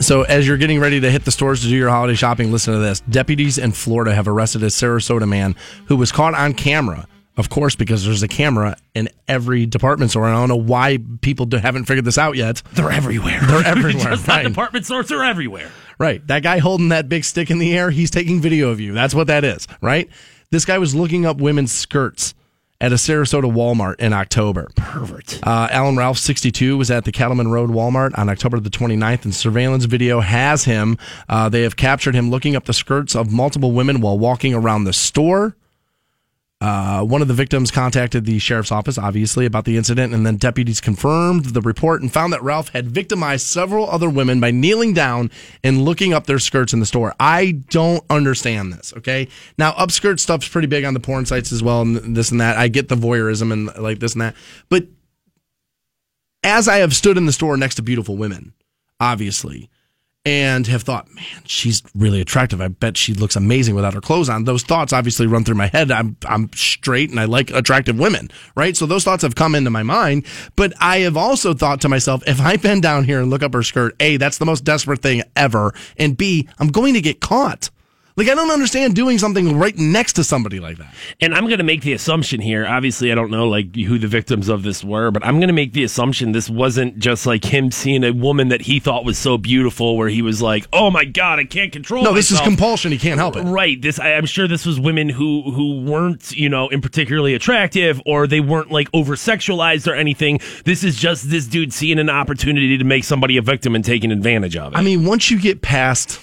So, 0.00 0.22
as 0.22 0.46
you're 0.46 0.56
getting 0.58 0.80
ready 0.80 1.00
to 1.00 1.10
hit 1.10 1.24
the 1.24 1.30
stores 1.30 1.62
to 1.62 1.68
do 1.68 1.76
your 1.76 1.88
holiday 1.88 2.14
shopping, 2.14 2.52
listen 2.52 2.74
to 2.74 2.80
this. 2.80 3.00
Deputies 3.00 3.58
in 3.58 3.72
Florida 3.72 4.14
have 4.14 4.28
arrested 4.28 4.62
a 4.62 4.66
Sarasota 4.66 5.28
man 5.28 5.54
who 5.86 5.96
was 5.96 6.12
caught 6.12 6.34
on 6.34 6.54
camera. 6.54 7.06
Of 7.34 7.48
course, 7.48 7.74
because 7.74 8.04
there's 8.04 8.22
a 8.22 8.28
camera 8.28 8.76
in 8.94 9.08
every 9.26 9.64
department 9.64 10.10
store. 10.10 10.26
And 10.26 10.36
I 10.36 10.40
don't 10.40 10.50
know 10.50 10.56
why 10.56 10.98
people 11.22 11.48
haven't 11.50 11.86
figured 11.86 12.04
this 12.04 12.18
out 12.18 12.36
yet. 12.36 12.62
They're 12.72 12.90
everywhere. 12.90 13.40
They're 13.40 13.66
everywhere, 13.66 14.04
Just 14.10 14.28
right. 14.28 14.42
department 14.46 14.84
stores. 14.84 15.08
They're 15.08 15.24
everywhere. 15.24 15.70
Right. 15.98 16.24
That 16.26 16.42
guy 16.42 16.58
holding 16.58 16.90
that 16.90 17.08
big 17.08 17.24
stick 17.24 17.50
in 17.50 17.58
the 17.58 17.74
air, 17.76 17.90
he's 17.90 18.10
taking 18.10 18.42
video 18.42 18.68
of 18.68 18.80
you. 18.80 18.92
That's 18.92 19.14
what 19.14 19.28
that 19.28 19.44
is, 19.44 19.66
right? 19.80 20.10
This 20.50 20.66
guy 20.66 20.76
was 20.76 20.94
looking 20.94 21.24
up 21.24 21.38
women's 21.38 21.72
skirts 21.72 22.34
at 22.82 22.90
a 22.90 22.96
Sarasota 22.96 23.44
Walmart 23.44 23.94
in 24.00 24.12
October. 24.12 24.68
Pervert. 24.74 25.38
Uh, 25.46 25.68
Alan 25.70 25.96
Ralph, 25.96 26.18
62, 26.18 26.76
was 26.76 26.90
at 26.90 27.04
the 27.04 27.12
Cattleman 27.12 27.48
Road 27.48 27.70
Walmart 27.70 28.18
on 28.18 28.28
October 28.28 28.58
the 28.58 28.70
29th, 28.70 29.24
and 29.24 29.32
surveillance 29.32 29.84
video 29.84 30.18
has 30.18 30.64
him. 30.64 30.98
Uh, 31.28 31.48
they 31.48 31.62
have 31.62 31.76
captured 31.76 32.16
him 32.16 32.28
looking 32.28 32.56
up 32.56 32.64
the 32.64 32.72
skirts 32.72 33.14
of 33.14 33.32
multiple 33.32 33.70
women 33.70 34.00
while 34.00 34.18
walking 34.18 34.52
around 34.52 34.84
the 34.84 34.92
store. 34.92 35.54
Uh, 36.62 37.02
one 37.02 37.20
of 37.20 37.26
the 37.26 37.34
victims 37.34 37.72
contacted 37.72 38.24
the 38.24 38.38
sheriff's 38.38 38.70
office, 38.70 38.96
obviously, 38.96 39.46
about 39.46 39.64
the 39.64 39.76
incident, 39.76 40.14
and 40.14 40.24
then 40.24 40.36
deputies 40.36 40.80
confirmed 40.80 41.46
the 41.46 41.60
report 41.60 42.00
and 42.02 42.12
found 42.12 42.32
that 42.32 42.40
Ralph 42.40 42.68
had 42.68 42.86
victimized 42.86 43.48
several 43.48 43.90
other 43.90 44.08
women 44.08 44.38
by 44.38 44.52
kneeling 44.52 44.94
down 44.94 45.28
and 45.64 45.84
looking 45.84 46.12
up 46.12 46.28
their 46.28 46.38
skirts 46.38 46.72
in 46.72 46.78
the 46.78 46.86
store. 46.86 47.16
I 47.18 47.50
don't 47.70 48.04
understand 48.08 48.74
this, 48.74 48.94
okay? 48.98 49.26
Now, 49.58 49.72
upskirt 49.72 50.20
stuff's 50.20 50.46
pretty 50.46 50.68
big 50.68 50.84
on 50.84 50.94
the 50.94 51.00
porn 51.00 51.26
sites 51.26 51.50
as 51.50 51.64
well, 51.64 51.82
and 51.82 52.16
this 52.16 52.30
and 52.30 52.40
that. 52.40 52.56
I 52.56 52.68
get 52.68 52.88
the 52.88 52.94
voyeurism 52.94 53.52
and 53.52 53.76
like 53.76 53.98
this 53.98 54.12
and 54.12 54.20
that. 54.20 54.36
But 54.68 54.86
as 56.44 56.68
I 56.68 56.76
have 56.76 56.94
stood 56.94 57.16
in 57.18 57.26
the 57.26 57.32
store 57.32 57.56
next 57.56 57.74
to 57.74 57.82
beautiful 57.82 58.16
women, 58.16 58.52
obviously, 59.00 59.68
and 60.24 60.68
have 60.68 60.82
thought, 60.82 61.12
man, 61.14 61.42
she's 61.44 61.82
really 61.96 62.20
attractive. 62.20 62.60
I 62.60 62.68
bet 62.68 62.96
she 62.96 63.12
looks 63.12 63.34
amazing 63.34 63.74
without 63.74 63.94
her 63.94 64.00
clothes 64.00 64.28
on. 64.28 64.44
Those 64.44 64.62
thoughts 64.62 64.92
obviously 64.92 65.26
run 65.26 65.44
through 65.44 65.56
my 65.56 65.66
head. 65.66 65.90
I'm 65.90 66.16
I'm 66.26 66.50
straight 66.54 67.10
and 67.10 67.18
I 67.18 67.24
like 67.24 67.50
attractive 67.50 67.98
women, 67.98 68.30
right? 68.54 68.76
So 68.76 68.86
those 68.86 69.02
thoughts 69.02 69.22
have 69.22 69.34
come 69.34 69.54
into 69.54 69.70
my 69.70 69.82
mind. 69.82 70.24
But 70.54 70.74
I 70.80 70.98
have 71.00 71.16
also 71.16 71.54
thought 71.54 71.80
to 71.80 71.88
myself, 71.88 72.22
if 72.26 72.40
I 72.40 72.56
bend 72.56 72.82
down 72.82 73.04
here 73.04 73.20
and 73.20 73.30
look 73.30 73.42
up 73.42 73.52
her 73.52 73.64
skirt, 73.64 73.96
A, 73.98 74.16
that's 74.16 74.38
the 74.38 74.46
most 74.46 74.62
desperate 74.64 75.02
thing 75.02 75.22
ever. 75.34 75.74
And 75.98 76.16
B, 76.16 76.48
I'm 76.58 76.68
going 76.68 76.94
to 76.94 77.00
get 77.00 77.20
caught. 77.20 77.70
Like 78.16 78.28
I 78.28 78.34
don't 78.34 78.50
understand 78.50 78.94
doing 78.94 79.18
something 79.18 79.58
right 79.58 79.76
next 79.76 80.14
to 80.14 80.24
somebody 80.24 80.60
like 80.60 80.78
that. 80.78 80.94
And 81.20 81.34
I'm 81.34 81.46
going 81.46 81.58
to 81.58 81.64
make 81.64 81.82
the 81.82 81.92
assumption 81.92 82.40
here. 82.40 82.66
Obviously, 82.66 83.10
I 83.10 83.14
don't 83.14 83.30
know 83.30 83.48
like 83.48 83.74
who 83.74 83.98
the 83.98 84.06
victims 84.06 84.48
of 84.48 84.62
this 84.62 84.84
were, 84.84 85.10
but 85.10 85.24
I'm 85.24 85.36
going 85.36 85.48
to 85.48 85.54
make 85.54 85.72
the 85.72 85.84
assumption 85.84 86.32
this 86.32 86.50
wasn't 86.50 86.98
just 86.98 87.26
like 87.26 87.44
him 87.44 87.70
seeing 87.70 88.04
a 88.04 88.12
woman 88.12 88.48
that 88.48 88.62
he 88.62 88.80
thought 88.80 89.04
was 89.04 89.18
so 89.18 89.38
beautiful, 89.38 89.96
where 89.96 90.08
he 90.08 90.22
was 90.22 90.42
like, 90.42 90.66
"Oh 90.72 90.90
my 90.90 91.04
god, 91.04 91.38
I 91.38 91.44
can't 91.44 91.72
control." 91.72 92.04
No, 92.04 92.12
this 92.12 92.30
is 92.30 92.40
compulsion. 92.40 92.92
He 92.92 92.98
can't 92.98 93.18
help 93.18 93.36
it. 93.36 93.42
Right. 93.42 93.80
This 93.80 93.98
I, 93.98 94.14
I'm 94.14 94.26
sure 94.26 94.46
this 94.46 94.66
was 94.66 94.78
women 94.78 95.08
who 95.08 95.50
who 95.50 95.80
weren't 95.82 96.32
you 96.32 96.48
know 96.48 96.68
in 96.68 96.80
particularly 96.80 97.34
attractive 97.34 98.00
or 98.04 98.26
they 98.26 98.40
weren't 98.40 98.70
like 98.70 98.88
over 98.92 99.14
sexualized 99.14 99.90
or 99.90 99.94
anything. 99.94 100.40
This 100.64 100.84
is 100.84 100.96
just 100.96 101.30
this 101.30 101.46
dude 101.46 101.72
seeing 101.72 101.98
an 101.98 102.10
opportunity 102.10 102.76
to 102.76 102.84
make 102.84 103.04
somebody 103.04 103.36
a 103.36 103.42
victim 103.42 103.74
and 103.74 103.84
taking 103.84 104.12
advantage 104.12 104.56
of 104.56 104.74
it. 104.74 104.76
I 104.76 104.82
mean, 104.82 105.04
once 105.04 105.30
you 105.30 105.40
get 105.40 105.62
past, 105.62 106.20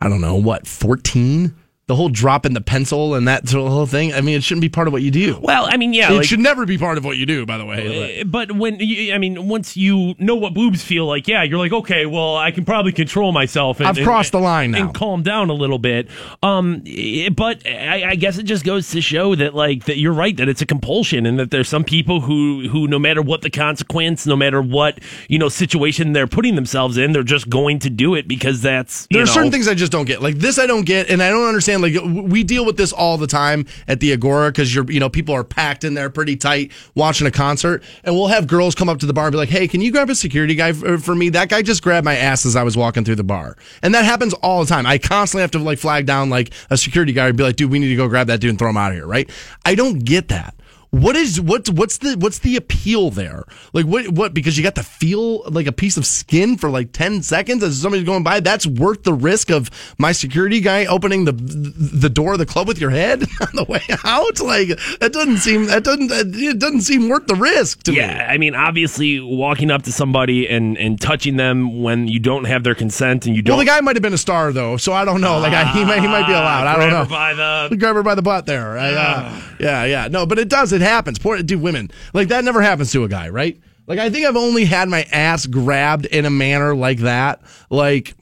I 0.00 0.08
don't 0.08 0.20
know, 0.20 0.36
what, 0.36 0.66
14? 0.66 1.54
The 1.88 1.96
whole 1.96 2.10
drop 2.10 2.44
in 2.44 2.52
the 2.52 2.60
pencil 2.60 3.14
and 3.14 3.26
that 3.26 3.50
whole 3.50 3.86
thing. 3.86 4.12
I 4.12 4.20
mean, 4.20 4.36
it 4.36 4.44
shouldn't 4.44 4.60
be 4.60 4.68
part 4.68 4.88
of 4.88 4.92
what 4.92 5.00
you 5.00 5.10
do. 5.10 5.38
Well, 5.40 5.66
I 5.68 5.78
mean, 5.78 5.94
yeah, 5.94 6.12
it 6.12 6.16
like, 6.16 6.26
should 6.26 6.38
never 6.38 6.66
be 6.66 6.76
part 6.76 6.98
of 6.98 7.04
what 7.04 7.16
you 7.16 7.24
do. 7.24 7.46
By 7.46 7.56
the 7.56 7.64
way, 7.64 8.20
Uh, 8.20 8.24
But 8.24 8.52
when 8.52 8.78
you, 8.78 9.14
I 9.14 9.18
mean, 9.18 9.48
once 9.48 9.74
you 9.74 10.14
know 10.18 10.36
what 10.36 10.52
boobs 10.52 10.84
feel 10.84 11.06
like, 11.06 11.26
yeah, 11.26 11.42
you're 11.42 11.58
like, 11.58 11.72
okay, 11.72 12.04
well, 12.04 12.36
I 12.36 12.50
can 12.50 12.66
probably 12.66 12.92
control 12.92 13.32
myself. 13.32 13.80
And, 13.80 13.88
I've 13.88 14.04
crossed 14.04 14.32
the 14.32 14.38
line 14.38 14.72
now. 14.72 14.82
and 14.82 14.94
calm 14.94 15.22
down 15.22 15.48
a 15.48 15.54
little 15.54 15.78
bit. 15.78 16.08
Um, 16.42 16.82
eh, 16.86 17.30
but 17.30 17.66
I, 17.66 18.10
I 18.10 18.14
guess 18.16 18.36
it 18.36 18.42
just 18.42 18.66
goes 18.66 18.90
to 18.90 19.00
show 19.00 19.34
that, 19.34 19.54
like, 19.54 19.86
that 19.86 19.96
you're 19.96 20.12
right 20.12 20.36
that 20.36 20.46
it's 20.48 20.60
a 20.60 20.66
compulsion, 20.66 21.24
and 21.24 21.38
that 21.38 21.50
there's 21.50 21.70
some 21.70 21.84
people 21.84 22.20
who, 22.20 22.68
who, 22.68 22.86
no 22.86 22.98
matter 22.98 23.22
what 23.22 23.40
the 23.40 23.50
consequence, 23.50 24.26
no 24.26 24.36
matter 24.36 24.60
what 24.60 24.98
you 25.28 25.38
know 25.38 25.48
situation 25.48 26.12
they're 26.12 26.26
putting 26.26 26.54
themselves 26.54 26.98
in, 26.98 27.12
they're 27.12 27.22
just 27.22 27.48
going 27.48 27.78
to 27.78 27.88
do 27.88 28.14
it 28.14 28.28
because 28.28 28.60
that's 28.60 29.06
you 29.08 29.14
There 29.14 29.22
are 29.22 29.26
know, 29.26 29.32
certain 29.32 29.50
things 29.50 29.68
I 29.68 29.74
just 29.74 29.90
don't 29.90 30.04
get. 30.04 30.20
Like 30.20 30.36
this, 30.36 30.58
I 30.58 30.66
don't 30.66 30.84
get, 30.84 31.08
and 31.08 31.22
I 31.22 31.30
don't 31.30 31.48
understand. 31.48 31.77
Like 31.80 31.94
we 32.04 32.44
deal 32.44 32.64
with 32.64 32.76
this 32.76 32.92
all 32.92 33.18
the 33.18 33.26
time 33.26 33.66
at 33.86 34.00
the 34.00 34.12
Agora 34.12 34.50
because 34.50 34.74
you're, 34.74 34.90
you 34.90 35.00
know, 35.00 35.08
people 35.08 35.34
are 35.34 35.44
packed 35.44 35.84
in 35.84 35.94
there 35.94 36.10
pretty 36.10 36.36
tight 36.36 36.72
watching 36.94 37.26
a 37.26 37.30
concert, 37.30 37.82
and 38.04 38.14
we'll 38.14 38.28
have 38.28 38.46
girls 38.46 38.74
come 38.74 38.88
up 38.88 38.98
to 38.98 39.06
the 39.06 39.12
bar 39.12 39.26
and 39.26 39.32
be 39.32 39.38
like, 39.38 39.48
"Hey, 39.48 39.68
can 39.68 39.80
you 39.80 39.92
grab 39.92 40.10
a 40.10 40.14
security 40.14 40.54
guy 40.54 40.72
for 40.72 41.14
me? 41.14 41.28
That 41.30 41.48
guy 41.48 41.62
just 41.62 41.82
grabbed 41.82 42.04
my 42.04 42.16
ass 42.16 42.46
as 42.46 42.56
I 42.56 42.62
was 42.62 42.76
walking 42.76 43.04
through 43.04 43.16
the 43.16 43.24
bar," 43.24 43.56
and 43.82 43.94
that 43.94 44.04
happens 44.04 44.34
all 44.34 44.60
the 44.60 44.68
time. 44.68 44.86
I 44.86 44.98
constantly 44.98 45.42
have 45.42 45.50
to 45.52 45.58
like 45.58 45.78
flag 45.78 46.06
down 46.06 46.30
like 46.30 46.50
a 46.70 46.76
security 46.76 47.12
guy 47.12 47.28
and 47.28 47.36
be 47.36 47.44
like, 47.44 47.56
"Dude, 47.56 47.70
we 47.70 47.78
need 47.78 47.88
to 47.88 47.96
go 47.96 48.08
grab 48.08 48.26
that 48.28 48.40
dude 48.40 48.50
and 48.50 48.58
throw 48.58 48.70
him 48.70 48.76
out 48.76 48.92
of 48.92 48.96
here." 48.96 49.06
Right? 49.06 49.30
I 49.64 49.74
don't 49.74 50.00
get 50.00 50.28
that. 50.28 50.54
What 50.90 51.16
is 51.16 51.38
what 51.40 51.68
what's 51.68 51.98
the 51.98 52.16
what's 52.16 52.38
the 52.38 52.56
appeal 52.56 53.10
there? 53.10 53.44
Like 53.74 53.84
what 53.84 54.08
what 54.08 54.32
because 54.32 54.56
you 54.56 54.62
got 54.64 54.74
to 54.76 54.82
feel 54.82 55.42
like 55.50 55.66
a 55.66 55.72
piece 55.72 55.96
of 55.98 56.06
skin 56.06 56.56
for 56.56 56.70
like 56.70 56.92
10 56.92 57.22
seconds 57.22 57.62
as 57.62 57.78
somebody's 57.80 58.06
going 58.06 58.22
by 58.22 58.40
that's 58.40 58.66
worth 58.66 59.02
the 59.02 59.12
risk 59.12 59.50
of 59.50 59.70
my 59.98 60.12
security 60.12 60.60
guy 60.60 60.86
opening 60.86 61.26
the 61.26 61.32
the 61.32 62.08
door 62.08 62.32
of 62.32 62.38
the 62.38 62.46
club 62.46 62.66
with 62.68 62.80
your 62.80 62.88
head 62.90 63.22
on 63.40 63.48
the 63.52 63.64
way 63.64 63.82
out 64.04 64.40
like 64.40 64.68
that 65.00 65.12
doesn't 65.12 65.38
seem 65.38 65.66
that 65.66 65.84
doesn't 65.84 66.10
it 66.10 66.58
doesn't 66.58 66.80
seem 66.80 67.08
worth 67.08 67.26
the 67.26 67.34
risk 67.34 67.82
to 67.82 67.92
Yeah, 67.92 68.06
me. 68.14 68.20
I 68.24 68.38
mean, 68.38 68.54
obviously, 68.54 69.20
walking 69.20 69.70
up 69.70 69.82
to 69.82 69.92
somebody 69.92 70.48
and, 70.48 70.78
and 70.78 70.98
touching 71.00 71.36
them 71.36 71.82
when 71.82 72.08
you 72.08 72.18
don't 72.18 72.44
have 72.44 72.64
their 72.64 72.74
consent 72.74 73.26
and 73.26 73.36
you 73.36 73.42
don't 73.42 73.56
Well, 73.58 73.64
the 73.64 73.70
guy 73.70 73.80
might 73.82 73.96
have 73.96 74.02
been 74.02 74.14
a 74.14 74.18
star 74.18 74.52
though, 74.52 74.76
so 74.78 74.92
I 74.94 75.04
don't 75.04 75.20
know. 75.20 75.38
Like 75.38 75.52
I, 75.52 75.64
he 75.72 75.84
might 75.84 76.00
he 76.00 76.06
might 76.08 76.26
be 76.26 76.32
allowed. 76.32 76.66
I 76.66 76.76
don't 76.76 76.88
grab 76.88 76.92
know. 76.92 77.04
her 77.04 77.10
by 77.10 77.34
the 77.68 77.76
grab 77.78 77.94
her 77.96 78.02
by 78.02 78.14
the 78.14 78.22
butt 78.22 78.46
there. 78.46 78.78
I, 78.78 78.90
uh, 78.92 79.40
yeah, 79.60 79.84
yeah. 79.84 80.08
No, 80.08 80.24
but 80.24 80.38
it 80.38 80.48
does. 80.48 80.72
It 80.80 80.84
happens. 80.84 81.18
Poor 81.18 81.42
dude, 81.42 81.60
women 81.60 81.90
like 82.12 82.28
that 82.28 82.44
never 82.44 82.62
happens 82.62 82.92
to 82.92 83.04
a 83.04 83.08
guy, 83.08 83.28
right? 83.28 83.58
Like 83.86 83.98
I 83.98 84.10
think 84.10 84.26
I've 84.26 84.36
only 84.36 84.64
had 84.64 84.88
my 84.88 85.02
ass 85.12 85.46
grabbed 85.46 86.06
in 86.06 86.24
a 86.24 86.30
manner 86.30 86.74
like 86.74 86.98
that. 87.00 87.40
Like 87.70 88.14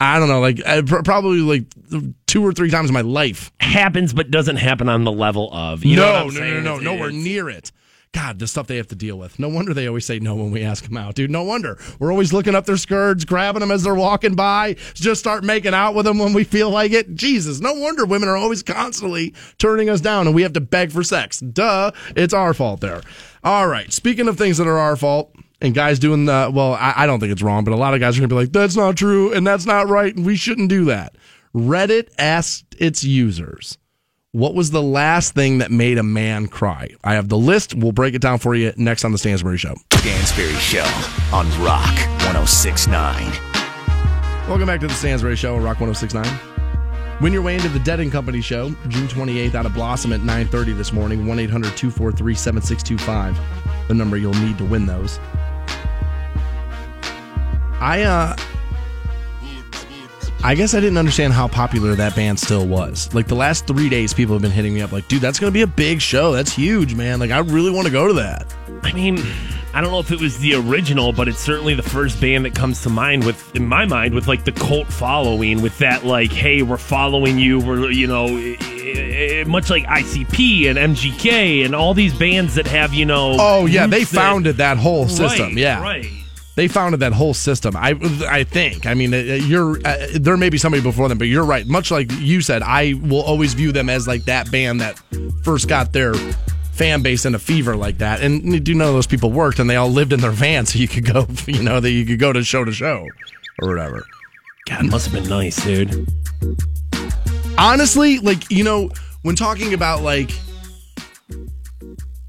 I 0.00 0.18
don't 0.18 0.28
know, 0.28 0.40
like 0.40 0.60
uh, 0.66 0.82
probably 1.02 1.38
like 1.38 1.64
two 2.26 2.44
or 2.44 2.52
three 2.52 2.70
times 2.70 2.90
in 2.90 2.94
my 2.94 3.00
life. 3.00 3.52
happens, 3.60 4.12
but 4.12 4.30
doesn't 4.30 4.56
happen 4.56 4.88
on 4.88 5.04
the 5.04 5.12
level 5.12 5.52
of. 5.52 5.84
You 5.84 5.96
know 5.96 6.24
what 6.24 6.34
no, 6.34 6.40
I'm 6.40 6.50
no, 6.50 6.60
no, 6.60 6.76
no, 6.78 6.94
nowhere 6.94 7.10
near 7.10 7.48
it. 7.48 7.72
God, 8.14 8.38
the 8.38 8.46
stuff 8.46 8.68
they 8.68 8.76
have 8.76 8.86
to 8.88 8.94
deal 8.94 9.18
with. 9.18 9.40
No 9.40 9.48
wonder 9.48 9.74
they 9.74 9.88
always 9.88 10.06
say 10.06 10.20
no 10.20 10.36
when 10.36 10.52
we 10.52 10.62
ask 10.62 10.84
them 10.84 10.96
out, 10.96 11.16
dude. 11.16 11.32
No 11.32 11.42
wonder. 11.42 11.76
We're 11.98 12.12
always 12.12 12.32
looking 12.32 12.54
up 12.54 12.64
their 12.64 12.76
skirts, 12.76 13.24
grabbing 13.24 13.58
them 13.58 13.72
as 13.72 13.82
they're 13.82 13.94
walking 13.94 14.36
by, 14.36 14.76
just 14.94 15.20
start 15.20 15.42
making 15.42 15.74
out 15.74 15.96
with 15.96 16.06
them 16.06 16.18
when 16.18 16.32
we 16.32 16.44
feel 16.44 16.70
like 16.70 16.92
it. 16.92 17.16
Jesus, 17.16 17.58
no 17.58 17.74
wonder 17.74 18.06
women 18.06 18.28
are 18.28 18.36
always 18.36 18.62
constantly 18.62 19.34
turning 19.58 19.90
us 19.90 20.00
down 20.00 20.28
and 20.28 20.34
we 20.34 20.42
have 20.42 20.52
to 20.52 20.60
beg 20.60 20.92
for 20.92 21.02
sex. 21.02 21.40
Duh, 21.40 21.90
it's 22.14 22.32
our 22.32 22.54
fault 22.54 22.80
there. 22.80 23.02
All 23.42 23.66
right, 23.66 23.92
speaking 23.92 24.28
of 24.28 24.38
things 24.38 24.58
that 24.58 24.68
are 24.68 24.78
our 24.78 24.96
fault, 24.96 25.34
and 25.60 25.74
guys 25.74 25.98
doing 25.98 26.26
the, 26.26 26.50
well, 26.54 26.74
I, 26.74 26.92
I 26.98 27.06
don't 27.06 27.20
think 27.20 27.32
it's 27.32 27.42
wrong, 27.42 27.64
but 27.64 27.72
a 27.72 27.76
lot 27.76 27.94
of 27.94 28.00
guys 28.00 28.16
are 28.16 28.20
going 28.20 28.28
to 28.28 28.34
be 28.34 28.40
like, 28.40 28.52
that's 28.52 28.76
not 28.76 28.96
true 28.96 29.32
and 29.32 29.46
that's 29.46 29.66
not 29.66 29.88
right 29.88 30.14
and 30.14 30.24
we 30.24 30.36
shouldn't 30.36 30.68
do 30.68 30.84
that. 30.86 31.16
Reddit 31.54 32.10
asked 32.18 32.76
its 32.78 33.02
users. 33.02 33.78
What 34.34 34.54
was 34.56 34.72
the 34.72 34.82
last 34.82 35.32
thing 35.32 35.58
that 35.58 35.70
made 35.70 35.96
a 35.96 36.02
man 36.02 36.48
cry? 36.48 36.88
I 37.04 37.14
have 37.14 37.28
the 37.28 37.38
list. 37.38 37.72
We'll 37.72 37.92
break 37.92 38.14
it 38.14 38.20
down 38.20 38.40
for 38.40 38.56
you 38.56 38.72
next 38.76 39.04
on 39.04 39.12
the 39.12 39.18
Stansbury 39.18 39.58
Show. 39.58 39.76
Stansbury 39.92 40.54
Show 40.54 40.82
on 41.32 41.46
Rock 41.62 41.94
1069. 42.24 43.30
Welcome 44.48 44.66
back 44.66 44.80
to 44.80 44.88
the 44.88 44.94
Stansbury 44.94 45.36
Show 45.36 45.54
on 45.54 45.62
Rock 45.62 45.80
1069. 45.80 46.26
Win 47.20 47.32
your 47.32 47.42
way 47.42 47.54
into 47.54 47.68
the 47.68 47.78
Dead 47.78 48.00
and 48.00 48.10
Company 48.10 48.40
Show, 48.40 48.70
June 48.88 49.06
28th 49.06 49.54
out 49.54 49.66
of 49.66 49.74
Blossom 49.74 50.12
at 50.12 50.22
9.30 50.22 50.76
this 50.76 50.92
morning, 50.92 51.26
1-800-243-7625, 51.26 53.38
the 53.86 53.94
number 53.94 54.16
you'll 54.16 54.34
need 54.34 54.58
to 54.58 54.64
win 54.64 54.84
those. 54.84 55.20
I, 57.80 58.02
uh... 58.02 58.34
I 60.44 60.54
guess 60.54 60.74
I 60.74 60.80
didn't 60.80 60.98
understand 60.98 61.32
how 61.32 61.48
popular 61.48 61.94
that 61.94 62.14
band 62.14 62.38
still 62.38 62.66
was. 62.66 63.12
Like 63.14 63.28
the 63.28 63.34
last 63.34 63.66
three 63.66 63.88
days, 63.88 64.12
people 64.12 64.34
have 64.34 64.42
been 64.42 64.50
hitting 64.50 64.74
me 64.74 64.82
up 64.82 64.92
like, 64.92 65.08
dude, 65.08 65.22
that's 65.22 65.40
going 65.40 65.50
to 65.50 65.54
be 65.54 65.62
a 65.62 65.66
big 65.66 66.02
show. 66.02 66.32
That's 66.32 66.52
huge, 66.52 66.94
man. 66.94 67.18
Like, 67.18 67.30
I 67.30 67.38
really 67.38 67.70
want 67.70 67.86
to 67.86 67.90
go 67.92 68.06
to 68.06 68.12
that. 68.14 68.54
I 68.82 68.92
mean, 68.92 69.18
I 69.72 69.80
don't 69.80 69.90
know 69.90 70.00
if 70.00 70.12
it 70.12 70.20
was 70.20 70.36
the 70.40 70.52
original, 70.56 71.14
but 71.14 71.28
it's 71.28 71.40
certainly 71.40 71.72
the 71.72 71.82
first 71.82 72.20
band 72.20 72.44
that 72.44 72.54
comes 72.54 72.82
to 72.82 72.90
mind 72.90 73.24
with, 73.24 73.56
in 73.56 73.66
my 73.66 73.86
mind, 73.86 74.12
with 74.12 74.28
like 74.28 74.44
the 74.44 74.52
cult 74.52 74.88
following, 74.88 75.62
with 75.62 75.78
that 75.78 76.04
like, 76.04 76.30
hey, 76.30 76.60
we're 76.60 76.76
following 76.76 77.38
you. 77.38 77.58
We're, 77.58 77.90
you 77.90 78.06
know, 78.06 78.26
eh, 78.26 78.56
eh, 78.60 79.44
much 79.44 79.70
like 79.70 79.84
ICP 79.84 80.66
and 80.68 80.94
MGK 80.94 81.64
and 81.64 81.74
all 81.74 81.94
these 81.94 82.12
bands 82.12 82.56
that 82.56 82.66
have, 82.66 82.92
you 82.92 83.06
know. 83.06 83.36
Oh, 83.40 83.64
yeah. 83.64 83.86
They 83.86 84.00
roots 84.00 84.10
that- 84.10 84.18
founded 84.18 84.56
that 84.58 84.76
whole 84.76 85.08
system. 85.08 85.46
Right, 85.46 85.56
yeah. 85.56 85.80
Right. 85.80 86.06
They 86.56 86.68
founded 86.68 87.00
that 87.00 87.12
whole 87.12 87.34
system. 87.34 87.76
I 87.76 87.98
I 88.28 88.44
think. 88.44 88.86
I 88.86 88.94
mean, 88.94 89.12
uh, 89.12 89.16
you're 89.16 89.78
uh, 89.84 90.06
there 90.14 90.36
may 90.36 90.50
be 90.50 90.58
somebody 90.58 90.82
before 90.82 91.08
them, 91.08 91.18
but 91.18 91.26
you're 91.26 91.44
right. 91.44 91.66
Much 91.66 91.90
like 91.90 92.10
you 92.12 92.40
said, 92.40 92.62
I 92.62 92.94
will 92.94 93.22
always 93.22 93.54
view 93.54 93.72
them 93.72 93.88
as 93.88 94.06
like 94.06 94.24
that 94.24 94.50
band 94.52 94.80
that 94.80 95.00
first 95.42 95.68
got 95.68 95.92
their 95.92 96.14
fan 96.74 97.02
base 97.02 97.24
in 97.24 97.34
a 97.34 97.38
fever 97.38 97.76
like 97.76 97.98
that. 97.98 98.20
And 98.20 98.64
do 98.64 98.74
none 98.74 98.88
of 98.88 98.94
those 98.94 99.06
people 99.06 99.32
worked, 99.32 99.58
and 99.58 99.68
they 99.68 99.76
all 99.76 99.88
lived 99.88 100.12
in 100.12 100.20
their 100.20 100.30
van, 100.30 100.66
so 100.66 100.78
you 100.78 100.88
could 100.88 101.06
go, 101.06 101.26
you 101.46 101.62
know, 101.62 101.80
that 101.80 101.90
you 101.90 102.04
could 102.04 102.18
go 102.18 102.32
to 102.32 102.42
show 102.44 102.64
to 102.64 102.72
show 102.72 103.08
or 103.62 103.68
whatever. 103.68 104.04
God, 104.66 104.86
must 104.86 105.08
have 105.08 105.14
been 105.14 105.28
nice, 105.28 105.62
dude. 105.62 106.08
honestly, 107.58 108.18
like, 108.18 108.50
you 108.50 108.64
know, 108.64 108.90
when 109.22 109.36
talking 109.36 109.74
about 109.74 110.02
like 110.02 110.30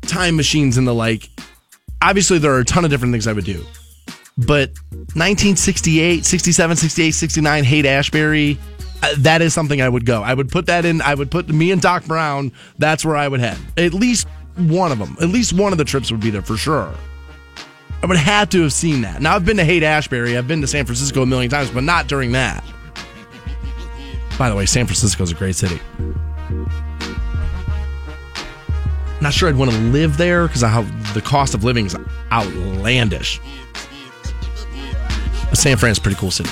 time 0.01 0.35
machines 0.35 0.77
and 0.77 0.87
the 0.87 0.93
like, 0.93 1.29
obviously 2.01 2.37
there 2.37 2.53
are 2.53 2.59
a 2.59 2.65
ton 2.65 2.83
of 2.83 2.91
different 2.91 3.13
things 3.13 3.27
I 3.27 3.33
would 3.33 3.45
do. 3.45 3.63
But 4.37 4.71
1968, 4.91 6.25
67, 6.25 6.75
68, 6.75 7.11
69, 7.11 7.63
Haight-Ashbury, 7.63 8.57
uh, 9.01 9.13
that 9.19 9.41
is 9.41 9.53
something 9.53 9.81
I 9.81 9.87
would 9.87 10.05
go. 10.05 10.21
I 10.23 10.33
would 10.33 10.49
put 10.49 10.65
that 10.65 10.83
in, 10.83 11.01
I 11.01 11.15
would 11.15 11.31
put 11.31 11.47
me 11.47 11.71
and 11.71 11.81
Doc 11.81 12.05
Brown, 12.05 12.51
that's 12.77 13.05
where 13.05 13.15
I 13.15 13.29
would 13.29 13.39
head. 13.39 13.57
At 13.77 13.93
least 13.93 14.27
one 14.57 14.91
of 14.91 14.99
them, 14.99 15.15
at 15.21 15.29
least 15.29 15.53
one 15.53 15.71
of 15.71 15.77
the 15.77 15.85
trips 15.85 16.11
would 16.11 16.19
be 16.19 16.31
there 16.31 16.41
for 16.41 16.57
sure. 16.57 16.93
I 18.03 18.07
would 18.07 18.17
have 18.17 18.49
to 18.49 18.61
have 18.63 18.73
seen 18.73 19.01
that. 19.01 19.21
Now, 19.21 19.35
I've 19.35 19.45
been 19.45 19.55
to 19.55 19.63
Haight-Ashbury, 19.63 20.37
I've 20.37 20.49
been 20.49 20.59
to 20.61 20.67
San 20.67 20.85
Francisco 20.85 21.21
a 21.21 21.25
million 21.25 21.49
times, 21.49 21.71
but 21.71 21.83
not 21.83 22.07
during 22.07 22.33
that. 22.33 22.61
By 24.37 24.49
the 24.49 24.55
way, 24.55 24.65
San 24.65 24.85
Francisco 24.85 25.23
is 25.23 25.31
a 25.31 25.35
great 25.35 25.55
city. 25.55 25.79
Not 29.21 29.33
sure 29.33 29.47
I'd 29.47 29.55
want 29.55 29.71
to 29.71 29.77
live 29.77 30.17
there 30.17 30.45
because 30.45 30.59
the 31.13 31.21
cost 31.23 31.53
of 31.53 31.63
living 31.63 31.85
is 31.85 31.95
outlandish. 32.33 33.39
But 35.49 35.57
San 35.57 35.77
Fran's 35.77 35.97
a 35.97 36.01
pretty 36.01 36.17
cool 36.17 36.31
city. 36.31 36.49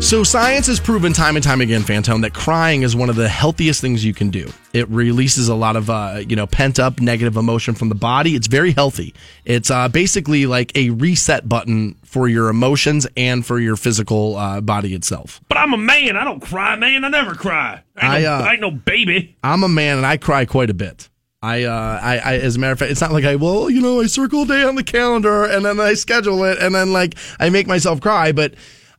So 0.00 0.22
science 0.22 0.68
has 0.68 0.78
proven 0.78 1.12
time 1.12 1.34
and 1.34 1.42
time 1.42 1.60
again, 1.60 1.80
Fantone, 1.82 2.22
that 2.22 2.32
crying 2.32 2.82
is 2.82 2.94
one 2.94 3.10
of 3.10 3.16
the 3.16 3.28
healthiest 3.28 3.80
things 3.80 4.04
you 4.04 4.14
can 4.14 4.30
do. 4.30 4.48
It 4.72 4.88
releases 4.90 5.48
a 5.48 5.56
lot 5.56 5.74
of 5.74 5.90
uh, 5.90 6.22
you 6.26 6.36
know 6.36 6.46
pent 6.46 6.78
up 6.78 7.00
negative 7.00 7.36
emotion 7.36 7.74
from 7.74 7.88
the 7.88 7.96
body. 7.96 8.36
It's 8.36 8.46
very 8.46 8.70
healthy. 8.70 9.12
It's 9.44 9.72
uh, 9.72 9.88
basically 9.88 10.46
like 10.46 10.70
a 10.76 10.90
reset 10.90 11.48
button 11.48 11.96
for 12.04 12.28
your 12.28 12.48
emotions 12.48 13.08
and 13.16 13.44
for 13.44 13.58
your 13.58 13.74
physical 13.74 14.36
uh, 14.36 14.60
body 14.60 14.94
itself. 14.94 15.40
But 15.48 15.58
I'm 15.58 15.72
a 15.72 15.78
man. 15.78 16.16
I 16.16 16.22
don't 16.22 16.40
cry, 16.40 16.76
man. 16.76 17.04
I 17.04 17.08
never 17.08 17.34
cry. 17.34 17.82
I 17.96 18.04
ain't, 18.04 18.14
I, 18.14 18.20
no, 18.20 18.34
uh, 18.34 18.38
I 18.38 18.52
ain't 18.52 18.60
no 18.60 18.70
baby. 18.70 19.36
I'm 19.42 19.64
a 19.64 19.68
man 19.68 19.96
and 19.96 20.06
I 20.06 20.16
cry 20.16 20.44
quite 20.44 20.70
a 20.70 20.74
bit. 20.74 21.08
I, 21.40 21.64
uh, 21.64 22.00
I, 22.02 22.18
I, 22.18 22.34
as 22.38 22.56
a 22.56 22.58
matter 22.58 22.72
of 22.72 22.78
fact, 22.80 22.90
it's 22.90 23.00
not 23.00 23.12
like 23.12 23.24
I, 23.24 23.36
well, 23.36 23.70
you 23.70 23.80
know, 23.80 24.00
I 24.00 24.06
circle 24.06 24.42
a 24.42 24.46
day 24.46 24.64
on 24.64 24.74
the 24.74 24.82
calendar 24.82 25.44
and 25.44 25.64
then 25.64 25.78
I 25.78 25.94
schedule 25.94 26.42
it 26.44 26.58
and 26.58 26.74
then 26.74 26.92
like 26.92 27.14
I 27.38 27.48
make 27.50 27.68
myself 27.68 28.00
cry, 28.00 28.32
but, 28.32 28.54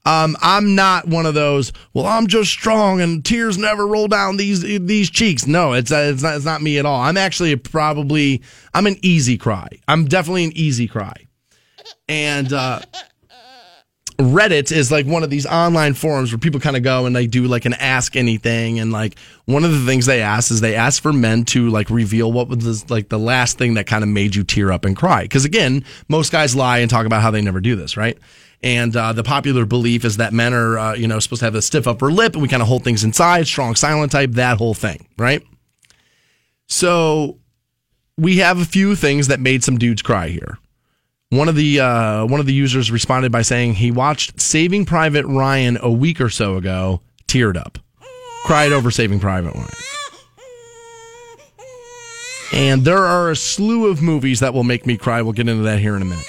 um, 0.06 0.38
I'm 0.42 0.74
not 0.74 1.10
one 1.10 1.26
of 1.26 1.34
those, 1.34 1.74
well, 1.94 2.06
I'm 2.06 2.28
just 2.28 2.52
strong 2.52 3.02
and 3.02 3.26
tears 3.26 3.58
never 3.58 3.86
roll 3.86 4.08
down 4.08 4.38
these, 4.38 4.62
these 4.62 5.10
cheeks. 5.10 5.46
No, 5.46 5.74
it's, 5.74 5.92
uh, 5.92 6.12
it's 6.14 6.24
not, 6.24 6.38
it's 6.38 6.46
not 6.46 6.62
me 6.62 6.78
at 6.78 6.86
all. 6.86 7.02
I'm 7.02 7.18
actually 7.18 7.54
probably, 7.58 8.42
I'm 8.74 8.88
an 8.88 8.98
easy 9.02 9.38
cry. 9.38 9.68
I'm 9.90 10.06
definitely 10.06 10.46
an 10.46 10.54
easy 10.56 10.88
cry. 10.88 11.28
And, 12.08 12.54
uh, 12.54 12.80
Reddit 14.20 14.74
is 14.74 14.91
like 14.91 15.05
one 15.05 15.24
of 15.24 15.30
these 15.30 15.45
online 15.45 15.93
forums 15.93 16.32
where 16.32 16.39
people 16.39 16.59
kind 16.59 16.76
of 16.76 16.84
go 16.84 17.05
and 17.05 17.15
they 17.15 17.26
do 17.26 17.45
like 17.45 17.63
an 17.63 17.74
ask 17.76 18.17
anything. 18.17 18.78
And 18.80 18.91
like 18.91 19.17
one 19.45 19.63
of 19.63 19.72
the 19.72 19.86
things 19.86 20.05
they 20.05 20.22
ask 20.22 20.51
is 20.51 20.59
they 20.59 20.76
ask 20.76 21.01
for 21.01 21.13
men 21.13 21.45
to 21.45 21.70
like 21.70 21.89
reveal 21.89 22.30
what 22.30 22.49
was 22.49 22.89
like 22.89 23.07
the 23.07 23.17
last 23.17 23.57
thing 23.57 23.76
that 23.76 23.88
kind 23.88 24.03
of 24.03 24.09
made 24.09 24.36
you 24.36 24.43
tear 24.43 24.74
up 24.74 24.84
and 24.84 24.95
cry. 24.95 25.24
Because 25.24 25.45
again, 25.45 25.86
most 26.09 26.34
guys 26.34 26.53
lie 26.53 26.80
and 26.80 26.89
talk 26.89 27.05
about 27.05 27.22
how 27.22 27.32
they 27.32 27.41
never 27.41 27.61
do 27.61 27.78
this, 27.78 27.95
right? 27.95 28.17
And 28.61 28.93
uh, 28.93 29.13
the 29.13 29.24
popular 29.24 29.65
belief 29.65 30.03
is 30.03 30.17
that 30.17 30.34
men 30.34 30.53
are, 30.53 30.78
uh, 30.78 30.93
you 30.95 31.07
know, 31.07 31.20
supposed 31.20 31.39
to 31.39 31.45
have 31.45 31.55
a 31.55 31.61
stiff 31.61 31.88
upper 31.88 32.11
lip 32.11 32.34
and 32.34 32.41
we 32.41 32.49
kind 32.49 32.61
of 32.61 32.67
hold 32.67 32.84
things 32.84 33.05
inside, 33.05 33.47
strong 33.47 33.76
silent 33.76 34.11
type, 34.11 34.32
that 34.32 34.57
whole 34.57 34.74
thing, 34.74 35.07
right? 35.17 35.41
So 36.67 37.39
we 38.17 38.39
have 38.39 38.59
a 38.59 38.65
few 38.65 38.97
things 38.97 39.28
that 39.28 39.39
made 39.39 39.63
some 39.63 39.78
dudes 39.78 40.01
cry 40.01 40.28
here. 40.28 40.57
One 41.32 41.47
of 41.47 41.55
the 41.55 41.80
uh, 41.80 42.25
one 42.25 42.39
of 42.39 42.47
the 42.47 42.53
users 42.53 42.89
responded 42.89 43.32
by 43.32 43.43
saying 43.43 43.75
he 43.75 43.91
watched 43.91 44.41
Saving 44.41 44.84
Private 44.84 45.27
Ryan 45.27 45.77
a 45.80 45.91
week 45.91 46.19
or 46.19 46.30
so 46.32 46.55
ago, 46.55 47.01
teared 47.27 47.55
up, 47.55 47.77
cried 48.45 48.71
over 48.71 48.89
Saving 48.89 49.19
Private 49.19 49.53
Ryan. 49.53 49.69
And 52.51 52.84
there 52.84 53.05
are 53.05 53.30
a 53.30 53.36
slew 53.36 53.91
of 53.91 54.01
movies 54.01 54.39
that 54.39 54.55
will 54.55 54.63
make 54.63 54.88
me 54.88 54.97
cry. 54.97 55.21
We'll 55.21 55.34
get 55.34 55.47
into 55.47 55.61
that 55.61 55.77
here 55.77 55.95
in 55.95 56.01
a 56.01 56.05
minute. 56.05 56.25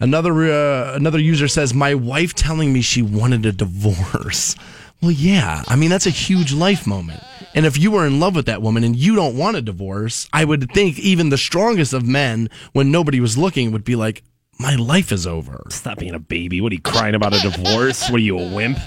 Another 0.00 0.50
uh, 0.50 0.94
another 0.94 1.18
user 1.18 1.46
says 1.46 1.74
my 1.74 1.94
wife 1.94 2.32
telling 2.32 2.72
me 2.72 2.80
she 2.80 3.02
wanted 3.02 3.44
a 3.44 3.52
divorce. 3.52 4.56
Well, 5.02 5.10
yeah. 5.10 5.62
I 5.66 5.76
mean, 5.76 5.90
that's 5.90 6.06
a 6.06 6.10
huge 6.10 6.52
life 6.52 6.86
moment. 6.86 7.22
And 7.54 7.64
if 7.64 7.78
you 7.78 7.90
were 7.90 8.06
in 8.06 8.20
love 8.20 8.36
with 8.36 8.46
that 8.46 8.62
woman 8.62 8.84
and 8.84 8.94
you 8.94 9.16
don't 9.16 9.36
want 9.36 9.56
a 9.56 9.62
divorce, 9.62 10.28
I 10.32 10.44
would 10.44 10.70
think 10.72 10.98
even 10.98 11.30
the 11.30 11.38
strongest 11.38 11.92
of 11.92 12.06
men, 12.06 12.50
when 12.72 12.90
nobody 12.90 13.18
was 13.18 13.38
looking, 13.38 13.72
would 13.72 13.84
be 13.84 13.96
like, 13.96 14.22
my 14.58 14.74
life 14.76 15.10
is 15.10 15.26
over. 15.26 15.62
Stop 15.70 15.98
being 15.98 16.14
a 16.14 16.18
baby. 16.18 16.60
What 16.60 16.72
are 16.72 16.74
you 16.74 16.82
crying 16.82 17.14
about 17.14 17.32
a 17.32 17.40
divorce? 17.40 18.10
what 18.10 18.16
are 18.16 18.22
you, 18.22 18.38
a 18.38 18.54
wimp? 18.54 18.78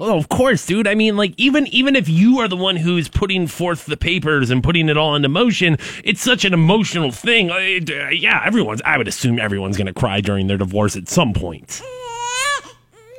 Oh, 0.00 0.16
of 0.16 0.28
course, 0.28 0.64
dude. 0.64 0.86
I 0.86 0.94
mean, 0.94 1.16
like 1.16 1.34
even 1.36 1.66
even 1.66 1.96
if 1.96 2.08
you 2.08 2.38
are 2.38 2.46
the 2.46 2.56
one 2.56 2.76
who's 2.76 3.08
putting 3.08 3.48
forth 3.48 3.84
the 3.86 3.96
papers 3.96 4.48
and 4.48 4.62
putting 4.62 4.88
it 4.88 4.96
all 4.96 5.16
into 5.16 5.28
motion, 5.28 5.76
it's 6.04 6.20
such 6.20 6.44
an 6.44 6.54
emotional 6.54 7.10
thing. 7.10 7.50
Uh, 7.50 7.58
yeah, 7.58 8.40
everyone's. 8.44 8.80
I 8.84 8.96
would 8.96 9.08
assume 9.08 9.40
everyone's 9.40 9.76
going 9.76 9.88
to 9.88 9.92
cry 9.92 10.20
during 10.20 10.46
their 10.46 10.56
divorce 10.56 10.96
at 10.96 11.08
some 11.08 11.34
point. 11.34 11.82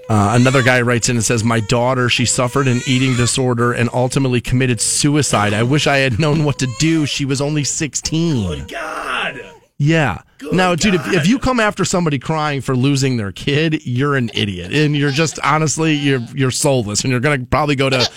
Uh, 0.10 0.32
another 0.34 0.64
guy 0.64 0.82
writes 0.82 1.08
in 1.08 1.16
and 1.16 1.24
says, 1.24 1.44
"My 1.44 1.60
daughter, 1.60 2.10
she 2.10 2.26
suffered 2.26 2.68
an 2.68 2.82
eating 2.88 3.16
disorder 3.16 3.72
and 3.74 3.90
ultimately 3.94 4.42
committed 4.42 4.82
suicide. 4.82 5.54
I 5.54 5.62
wish 5.62 5.86
I 5.86 5.98
had 5.98 6.20
known 6.20 6.44
what 6.44 6.58
to 6.60 6.68
do. 6.80 7.06
She 7.06 7.26
was 7.26 7.40
only 7.42 7.64
16." 7.64 8.66
God. 8.68 9.40
Yeah. 9.78 10.24
now, 10.52 10.76
dude, 10.76 10.96
if, 10.96 11.08
if 11.14 11.28
you 11.28 11.40
come 11.40 11.60
after 11.60 11.86
somebody 11.86 12.20
crying 12.20 12.60
for 12.60 12.76
losing 12.76 13.16
their 13.18 13.32
kid, 13.32 13.86
you're 13.86 14.16
an 14.16 14.30
idiot, 14.34 14.74
and 14.74 14.96
you're 14.96 15.12
just 15.12 15.40
honestly 15.44 15.94
you're 15.94 16.20
you're 16.34 16.52
soulless, 16.52 17.04
and 17.04 17.12
you're 17.12 17.22
gonna 17.22 17.46
probably 17.46 17.76
go 17.76 17.90
to 17.90 18.10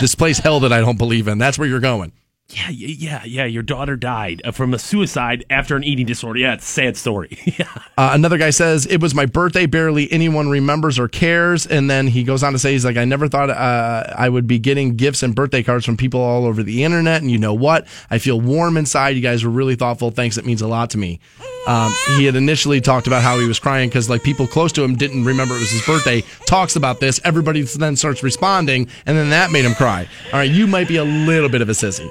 this 0.00 0.14
place 0.14 0.38
hell 0.38 0.60
that 0.60 0.72
I 0.72 0.80
don't 0.80 0.96
believe 0.96 1.28
in. 1.28 1.38
That's 1.38 1.58
where 1.58 1.68
you're 1.68 1.80
going. 1.80 2.12
Yeah, 2.50 2.68
yeah, 2.68 3.24
yeah. 3.24 3.44
Your 3.46 3.62
daughter 3.62 3.96
died 3.96 4.42
uh, 4.44 4.52
from 4.52 4.74
a 4.74 4.78
suicide 4.78 5.46
after 5.48 5.76
an 5.76 5.82
eating 5.82 6.04
disorder. 6.04 6.38
Yeah, 6.38 6.54
it's 6.54 6.64
a 6.64 6.72
sad 6.72 6.96
story. 6.96 7.38
yeah. 7.58 7.66
Uh, 7.96 8.10
another 8.12 8.36
guy 8.36 8.50
says 8.50 8.84
it 8.86 9.00
was 9.00 9.14
my 9.14 9.24
birthday. 9.24 9.64
Barely 9.64 10.12
anyone 10.12 10.50
remembers 10.50 10.98
or 10.98 11.08
cares. 11.08 11.66
And 11.66 11.88
then 11.88 12.06
he 12.06 12.22
goes 12.22 12.42
on 12.42 12.52
to 12.52 12.58
say 12.58 12.72
he's 12.72 12.84
like, 12.84 12.98
I 12.98 13.06
never 13.06 13.28
thought 13.28 13.48
uh, 13.48 14.12
I 14.14 14.28
would 14.28 14.46
be 14.46 14.58
getting 14.58 14.94
gifts 14.94 15.22
and 15.22 15.34
birthday 15.34 15.62
cards 15.62 15.86
from 15.86 15.96
people 15.96 16.20
all 16.20 16.44
over 16.44 16.62
the 16.62 16.84
internet. 16.84 17.22
And 17.22 17.30
you 17.30 17.38
know 17.38 17.54
what? 17.54 17.86
I 18.10 18.18
feel 18.18 18.38
warm 18.38 18.76
inside. 18.76 19.10
You 19.16 19.22
guys 19.22 19.42
were 19.42 19.50
really 19.50 19.74
thoughtful. 19.74 20.10
Thanks. 20.10 20.36
It 20.36 20.44
means 20.44 20.60
a 20.60 20.68
lot 20.68 20.90
to 20.90 20.98
me. 20.98 21.20
Um, 21.66 21.94
he 22.18 22.26
had 22.26 22.36
initially 22.36 22.82
talked 22.82 23.06
about 23.06 23.22
how 23.22 23.38
he 23.38 23.48
was 23.48 23.58
crying 23.58 23.88
because 23.88 24.10
like 24.10 24.22
people 24.22 24.46
close 24.46 24.70
to 24.72 24.84
him 24.84 24.96
didn't 24.96 25.24
remember 25.24 25.56
it 25.56 25.60
was 25.60 25.70
his 25.70 25.86
birthday. 25.86 26.22
Talks 26.46 26.76
about 26.76 27.00
this. 27.00 27.20
Everybody 27.24 27.62
then 27.62 27.96
starts 27.96 28.22
responding, 28.22 28.88
and 29.06 29.16
then 29.16 29.30
that 29.30 29.50
made 29.50 29.64
him 29.64 29.74
cry. 29.74 30.06
All 30.26 30.38
right, 30.38 30.50
you 30.50 30.66
might 30.66 30.88
be 30.88 30.96
a 30.96 31.04
little 31.04 31.48
bit 31.48 31.62
of 31.62 31.70
a 31.70 31.72
sissy. 31.72 32.10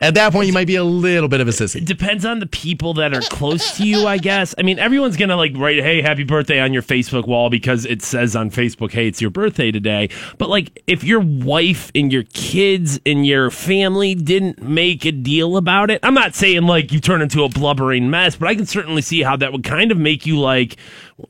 At 0.00 0.14
that 0.14 0.32
point, 0.32 0.46
you 0.46 0.52
might 0.52 0.66
be 0.66 0.76
a 0.76 0.84
little 0.84 1.28
bit 1.28 1.40
of 1.40 1.48
a 1.48 1.50
sissy. 1.50 1.76
It 1.76 1.84
depends 1.86 2.24
on 2.24 2.38
the 2.38 2.46
people 2.46 2.94
that 2.94 3.12
are 3.14 3.20
close 3.20 3.76
to 3.78 3.84
you, 3.84 4.06
I 4.06 4.18
guess. 4.18 4.54
I 4.56 4.62
mean, 4.62 4.78
everyone's 4.78 5.16
gonna 5.16 5.36
like 5.36 5.52
write, 5.56 5.82
"Hey, 5.82 6.02
happy 6.02 6.22
birthday" 6.24 6.60
on 6.60 6.72
your 6.72 6.82
Facebook 6.82 7.26
wall 7.26 7.50
because 7.50 7.84
it 7.84 8.02
says 8.02 8.36
on 8.36 8.50
Facebook, 8.50 8.92
"Hey, 8.92 9.08
it's 9.08 9.20
your 9.20 9.30
birthday 9.30 9.72
today." 9.72 10.08
But 10.38 10.50
like, 10.50 10.82
if 10.86 11.02
your 11.02 11.20
wife 11.20 11.90
and 11.94 12.12
your 12.12 12.22
kids 12.32 13.00
and 13.04 13.26
your 13.26 13.50
family 13.50 14.14
didn't 14.14 14.62
make 14.62 15.04
a 15.04 15.10
deal 15.12 15.56
about 15.56 15.90
it, 15.90 15.98
I'm 16.04 16.14
not 16.14 16.34
saying 16.36 16.62
like 16.62 16.92
you 16.92 17.00
turn 17.00 17.20
into 17.20 17.42
a 17.42 17.48
blubbering 17.48 18.08
mess, 18.08 18.36
but 18.36 18.48
I 18.48 18.54
can 18.54 18.66
certainly 18.66 19.02
see 19.02 19.22
how 19.22 19.36
that 19.36 19.52
would 19.52 19.64
kind 19.64 19.90
of 19.90 19.98
make 19.98 20.26
you 20.26 20.38
like, 20.38 20.76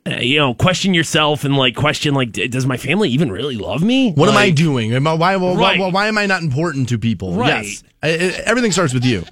uh, 0.07 0.17
you 0.17 0.39
know, 0.39 0.53
question 0.53 0.93
yourself 0.93 1.45
and 1.45 1.57
like 1.57 1.75
question 1.75 2.13
like, 2.15 2.33
does 2.33 2.67
my 2.67 2.77
family 2.77 3.09
even 3.11 3.33
really 3.33 3.57
love 3.57 3.83
me? 3.83 4.13
What 4.13 4.29
like, 4.29 4.35
am 4.37 4.43
I 4.43 4.51
doing? 4.51 4.93
Am 4.93 5.07
I, 5.07 5.15
why, 5.15 5.37
why, 5.37 5.55
Right. 5.55 5.81
why, 5.81 5.91
why 5.91 6.07
am 6.09 6.19
I 6.19 6.27
not 6.27 6.43
important 6.43 6.91
to 6.91 6.99
people? 6.99 7.33
Right. 7.35 7.65
Yes. 7.65 7.83
Everything 8.03 8.73
starts 8.73 8.95
with 8.95 9.05
you. 9.05 9.25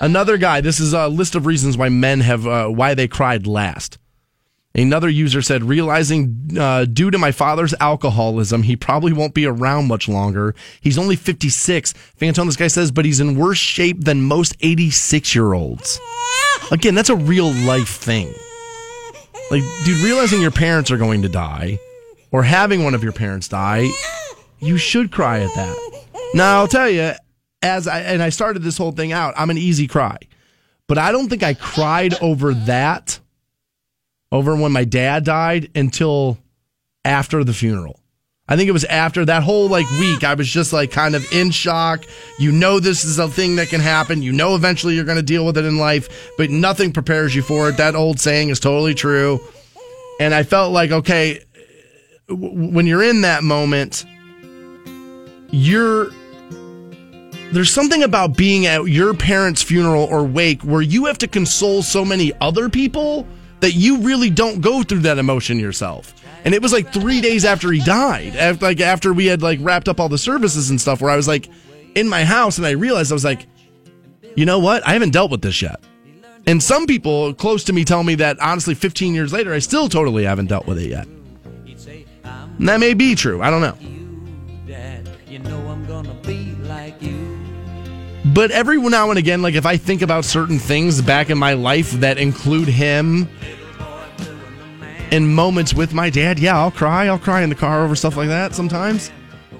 Another 0.00 0.36
guy, 0.36 0.60
this 0.60 0.80
is 0.80 0.92
a 0.92 1.08
list 1.08 1.34
of 1.34 1.46
reasons 1.46 1.76
why 1.76 1.88
men 1.88 2.20
have, 2.20 2.46
uh, 2.46 2.68
why 2.68 2.94
they 2.94 3.08
cried 3.08 3.46
last. 3.46 3.98
Another 4.74 5.08
user 5.08 5.42
said, 5.42 5.64
realizing 5.64 6.56
uh, 6.58 6.86
due 6.86 7.10
to 7.10 7.18
my 7.18 7.30
father's 7.30 7.74
alcoholism, 7.78 8.62
he 8.62 8.74
probably 8.74 9.12
won't 9.12 9.34
be 9.34 9.44
around 9.44 9.86
much 9.86 10.08
longer. 10.08 10.54
He's 10.80 10.96
only 10.96 11.14
56. 11.14 11.92
Fantone, 12.18 12.46
this 12.46 12.56
guy 12.56 12.68
says, 12.68 12.90
but 12.90 13.04
he's 13.04 13.20
in 13.20 13.38
worse 13.38 13.58
shape 13.58 14.04
than 14.04 14.22
most 14.22 14.56
86 14.60 15.34
year 15.34 15.52
olds. 15.52 16.00
Again, 16.70 16.94
that's 16.94 17.10
a 17.10 17.16
real 17.16 17.52
life 17.52 17.96
thing. 17.96 18.32
Like, 19.50 19.62
dude, 19.84 20.02
realizing 20.02 20.40
your 20.40 20.50
parents 20.50 20.90
are 20.90 20.96
going 20.96 21.20
to 21.20 21.28
die 21.28 21.78
or 22.30 22.42
having 22.42 22.82
one 22.82 22.94
of 22.94 23.02
your 23.02 23.12
parents 23.12 23.48
die, 23.48 23.90
you 24.58 24.78
should 24.78 25.12
cry 25.12 25.40
at 25.40 25.54
that. 25.54 26.02
Now, 26.32 26.60
I'll 26.60 26.68
tell 26.68 26.88
you, 26.88 27.12
as 27.62 27.86
I, 27.88 28.00
and 28.00 28.22
I 28.22 28.28
started 28.28 28.62
this 28.62 28.76
whole 28.76 28.92
thing 28.92 29.12
out, 29.12 29.34
I'm 29.36 29.50
an 29.50 29.58
easy 29.58 29.86
cry. 29.86 30.18
But 30.88 30.98
I 30.98 31.12
don't 31.12 31.28
think 31.28 31.42
I 31.42 31.54
cried 31.54 32.20
over 32.20 32.52
that, 32.52 33.18
over 34.30 34.54
when 34.56 34.72
my 34.72 34.84
dad 34.84 35.24
died 35.24 35.70
until 35.74 36.38
after 37.04 37.44
the 37.44 37.52
funeral. 37.52 37.98
I 38.48 38.56
think 38.56 38.68
it 38.68 38.72
was 38.72 38.84
after 38.84 39.24
that 39.24 39.42
whole 39.44 39.68
like 39.68 39.88
week. 39.92 40.24
I 40.24 40.34
was 40.34 40.48
just 40.48 40.72
like 40.72 40.90
kind 40.90 41.14
of 41.14 41.24
in 41.32 41.50
shock. 41.52 42.04
You 42.38 42.52
know, 42.52 42.80
this 42.80 43.04
is 43.04 43.18
a 43.18 43.28
thing 43.28 43.56
that 43.56 43.68
can 43.68 43.80
happen. 43.80 44.20
You 44.20 44.32
know, 44.32 44.54
eventually 44.54 44.94
you're 44.94 45.04
going 45.04 45.16
to 45.16 45.22
deal 45.22 45.46
with 45.46 45.56
it 45.56 45.64
in 45.64 45.78
life, 45.78 46.32
but 46.36 46.50
nothing 46.50 46.92
prepares 46.92 47.34
you 47.34 47.42
for 47.42 47.68
it. 47.68 47.76
That 47.76 47.94
old 47.94 48.20
saying 48.20 48.50
is 48.50 48.60
totally 48.60 48.94
true. 48.94 49.40
And 50.20 50.34
I 50.34 50.42
felt 50.42 50.72
like, 50.72 50.90
okay, 50.90 51.42
w- 52.28 52.70
when 52.70 52.86
you're 52.86 53.02
in 53.02 53.22
that 53.22 53.42
moment, 53.44 54.04
you're 55.50 56.10
there's 57.52 57.70
something 57.70 58.02
about 58.02 58.36
being 58.36 58.66
at 58.66 58.86
your 58.86 59.14
parents' 59.14 59.62
funeral 59.62 60.04
or 60.04 60.24
wake 60.24 60.62
where 60.62 60.80
you 60.80 61.04
have 61.04 61.18
to 61.18 61.28
console 61.28 61.82
so 61.82 62.04
many 62.04 62.32
other 62.40 62.68
people 62.68 63.26
that 63.60 63.72
you 63.72 63.98
really 63.98 64.30
don't 64.30 64.60
go 64.60 64.82
through 64.82 65.00
that 65.00 65.18
emotion 65.18 65.58
yourself. 65.60 66.14
And 66.44 66.54
it 66.54 66.62
was 66.62 66.72
like 66.72 66.92
three 66.92 67.20
days 67.20 67.44
after 67.44 67.70
he 67.70 67.80
died, 67.80 68.34
after, 68.36 68.64
like 68.64 68.80
after 68.80 69.12
we 69.12 69.26
had 69.26 69.42
like 69.42 69.58
wrapped 69.62 69.88
up 69.88 70.00
all 70.00 70.08
the 70.08 70.18
services 70.18 70.70
and 70.70 70.80
stuff, 70.80 71.00
where 71.00 71.10
I 71.10 71.16
was 71.16 71.28
like 71.28 71.48
in 71.94 72.08
my 72.08 72.24
house 72.24 72.58
and 72.58 72.66
I 72.66 72.70
realized 72.70 73.12
I 73.12 73.14
was 73.14 73.24
like, 73.24 73.46
you 74.34 74.46
know 74.46 74.58
what? 74.58 74.86
I 74.86 74.94
haven't 74.94 75.10
dealt 75.10 75.30
with 75.30 75.42
this 75.42 75.60
yet. 75.60 75.78
And 76.46 76.60
some 76.60 76.86
people 76.86 77.34
close 77.34 77.62
to 77.64 77.72
me 77.72 77.84
tell 77.84 78.02
me 78.02 78.16
that 78.16 78.40
honestly, 78.40 78.74
15 78.74 79.14
years 79.14 79.32
later, 79.32 79.52
I 79.52 79.60
still 79.60 79.88
totally 79.88 80.24
haven't 80.24 80.46
dealt 80.46 80.66
with 80.66 80.78
it 80.78 80.88
yet. 80.88 81.06
And 82.58 82.68
that 82.68 82.80
may 82.80 82.94
be 82.94 83.14
true. 83.14 83.42
I 83.42 83.50
don't 83.50 83.60
know. 83.60 84.01
But 88.32 88.50
every 88.50 88.80
now 88.80 89.10
and 89.10 89.18
again, 89.18 89.42
like 89.42 89.54
if 89.54 89.66
I 89.66 89.76
think 89.76 90.00
about 90.00 90.24
certain 90.24 90.58
things 90.58 91.02
back 91.02 91.28
in 91.28 91.36
my 91.36 91.52
life 91.52 91.90
that 91.92 92.18
include 92.18 92.68
him 92.68 93.28
in 95.10 95.34
moments 95.34 95.74
with 95.74 95.92
my 95.92 96.08
dad, 96.08 96.38
yeah, 96.38 96.56
I'll 96.56 96.70
cry. 96.70 97.08
I'll 97.08 97.18
cry 97.18 97.42
in 97.42 97.50
the 97.50 97.54
car 97.54 97.84
over 97.84 97.94
stuff 97.94 98.16
like 98.16 98.28
that 98.28 98.54
sometimes. 98.54 99.10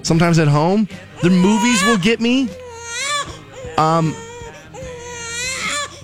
Sometimes 0.01 0.39
at 0.39 0.47
home. 0.47 0.87
The 1.21 1.29
movies 1.29 1.83
will 1.83 1.97
get 1.97 2.19
me. 2.19 2.49
Um 3.77 4.15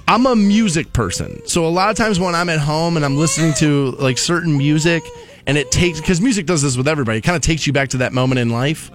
I'm 0.07 0.25
a 0.25 0.35
music 0.35 0.91
person. 0.93 1.41
So 1.47 1.65
a 1.65 1.69
lot 1.69 1.89
of 1.89 1.95
times 1.95 2.19
when 2.19 2.35
I'm 2.35 2.49
at 2.49 2.59
home 2.59 2.97
and 2.97 3.05
I'm 3.05 3.17
listening 3.17 3.53
to 3.55 3.91
like 3.99 4.17
certain 4.17 4.57
music 4.57 5.03
and 5.47 5.57
it 5.57 5.71
takes 5.71 6.01
cuz 6.01 6.21
music 6.21 6.45
does 6.45 6.61
this 6.61 6.77
with 6.77 6.87
everybody. 6.87 7.17
It 7.17 7.21
kind 7.21 7.35
of 7.35 7.41
takes 7.41 7.65
you 7.65 7.73
back 7.73 7.89
to 7.89 7.97
that 7.97 8.13
moment 8.13 8.39
in 8.39 8.49
life. 8.49 8.91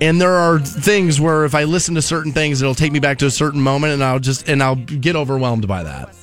And 0.00 0.20
there 0.20 0.32
are 0.32 0.58
things 0.58 1.20
where 1.20 1.44
if 1.44 1.54
I 1.54 1.64
listen 1.64 1.94
to 1.96 2.02
certain 2.02 2.32
things, 2.32 2.62
it'll 2.62 2.74
take 2.74 2.92
me 2.92 3.00
back 3.00 3.18
to 3.18 3.26
a 3.26 3.30
certain 3.30 3.60
moment, 3.60 3.92
and 3.92 4.02
I'll 4.02 4.18
just 4.18 4.48
and 4.48 4.62
I'll 4.62 4.76
get 4.76 5.14
overwhelmed 5.14 5.68
by 5.68 5.82
that. 5.82 6.14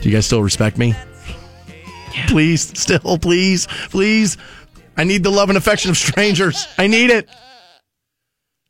Do 0.00 0.10
you 0.10 0.14
guys 0.14 0.26
still 0.26 0.42
respect 0.42 0.76
me? 0.76 0.94
Please, 2.28 2.78
still, 2.78 3.18
please, 3.18 3.66
please. 3.88 4.36
I 4.96 5.04
need 5.04 5.22
the 5.22 5.30
love 5.30 5.48
and 5.48 5.56
affection 5.56 5.90
of 5.90 5.96
strangers. 5.96 6.68
I 6.78 6.86
need 6.86 7.10
it. 7.10 7.28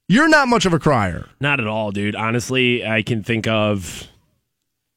You're 0.09 0.29
not 0.29 0.49
much 0.49 0.65
of 0.65 0.73
a 0.73 0.79
crier. 0.79 1.29
Not 1.41 1.61
at 1.61 1.67
all, 1.67 1.91
dude. 1.91 2.15
Honestly, 2.15 2.87
I 2.87 3.03
can 3.03 3.23
think 3.25 3.47
of 3.49 4.09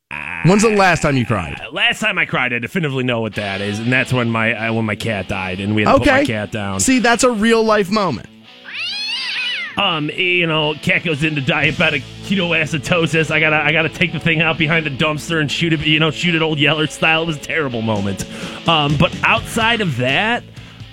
When's 0.10 0.64
the 0.64 0.70
last 0.70 1.02
time 1.02 1.18
you 1.18 1.26
cried? 1.26 1.60
Last 1.72 2.00
time 2.00 2.18
I 2.18 2.26
cried, 2.26 2.54
I 2.54 2.60
definitively 2.60 3.04
know 3.04 3.20
what 3.20 3.36
that 3.36 3.60
is, 3.60 3.80
and 3.80 3.92
that's 3.92 4.14
when 4.14 4.30
my 4.30 4.54
uh, 4.54 4.74
when 4.74 4.86
my 4.86 4.96
cat 4.96 5.28
died, 5.28 5.60
and 5.60 5.76
we 5.76 5.84
had 5.84 5.92
to 5.92 5.98
put 6.00 6.08
my 6.08 6.26
cat 6.26 6.52
down. 6.52 6.80
See, 6.80 7.00
that's 7.00 7.24
a 7.24 7.32
real 7.32 7.64
life 7.64 7.90
moment. 7.90 8.28
Um, 9.76 10.10
you 10.10 10.48
know, 10.48 10.74
cat 10.76 11.04
goes 11.04 11.24
into 11.24 11.42
diabetic 11.42 12.02
ketoacidosis. 12.24 13.30
I 13.30 13.40
gotta, 13.40 13.58
I 13.58 13.72
gotta 13.72 13.90
take 13.90 14.12
the 14.12 14.20
thing 14.20 14.42
out 14.42 14.58
behind 14.58 14.88
the 14.88 14.90
dumpster 14.90 15.40
and 15.40 15.52
shoot 15.52 15.72
it. 15.72 15.82
You 15.82 16.00
know, 16.00 16.10
shoot 16.10 16.34
it 16.34 16.42
old 16.42 16.58
Yeller 16.58 16.88
style. 16.88 17.24
It 17.24 17.28
was 17.28 17.38
a 17.38 17.42
terrible 17.42 17.84
moment. 17.84 18.26
Um, 18.68 18.98
but 18.98 19.16
outside 19.24 19.82
of 19.82 19.98
that, 19.98 20.44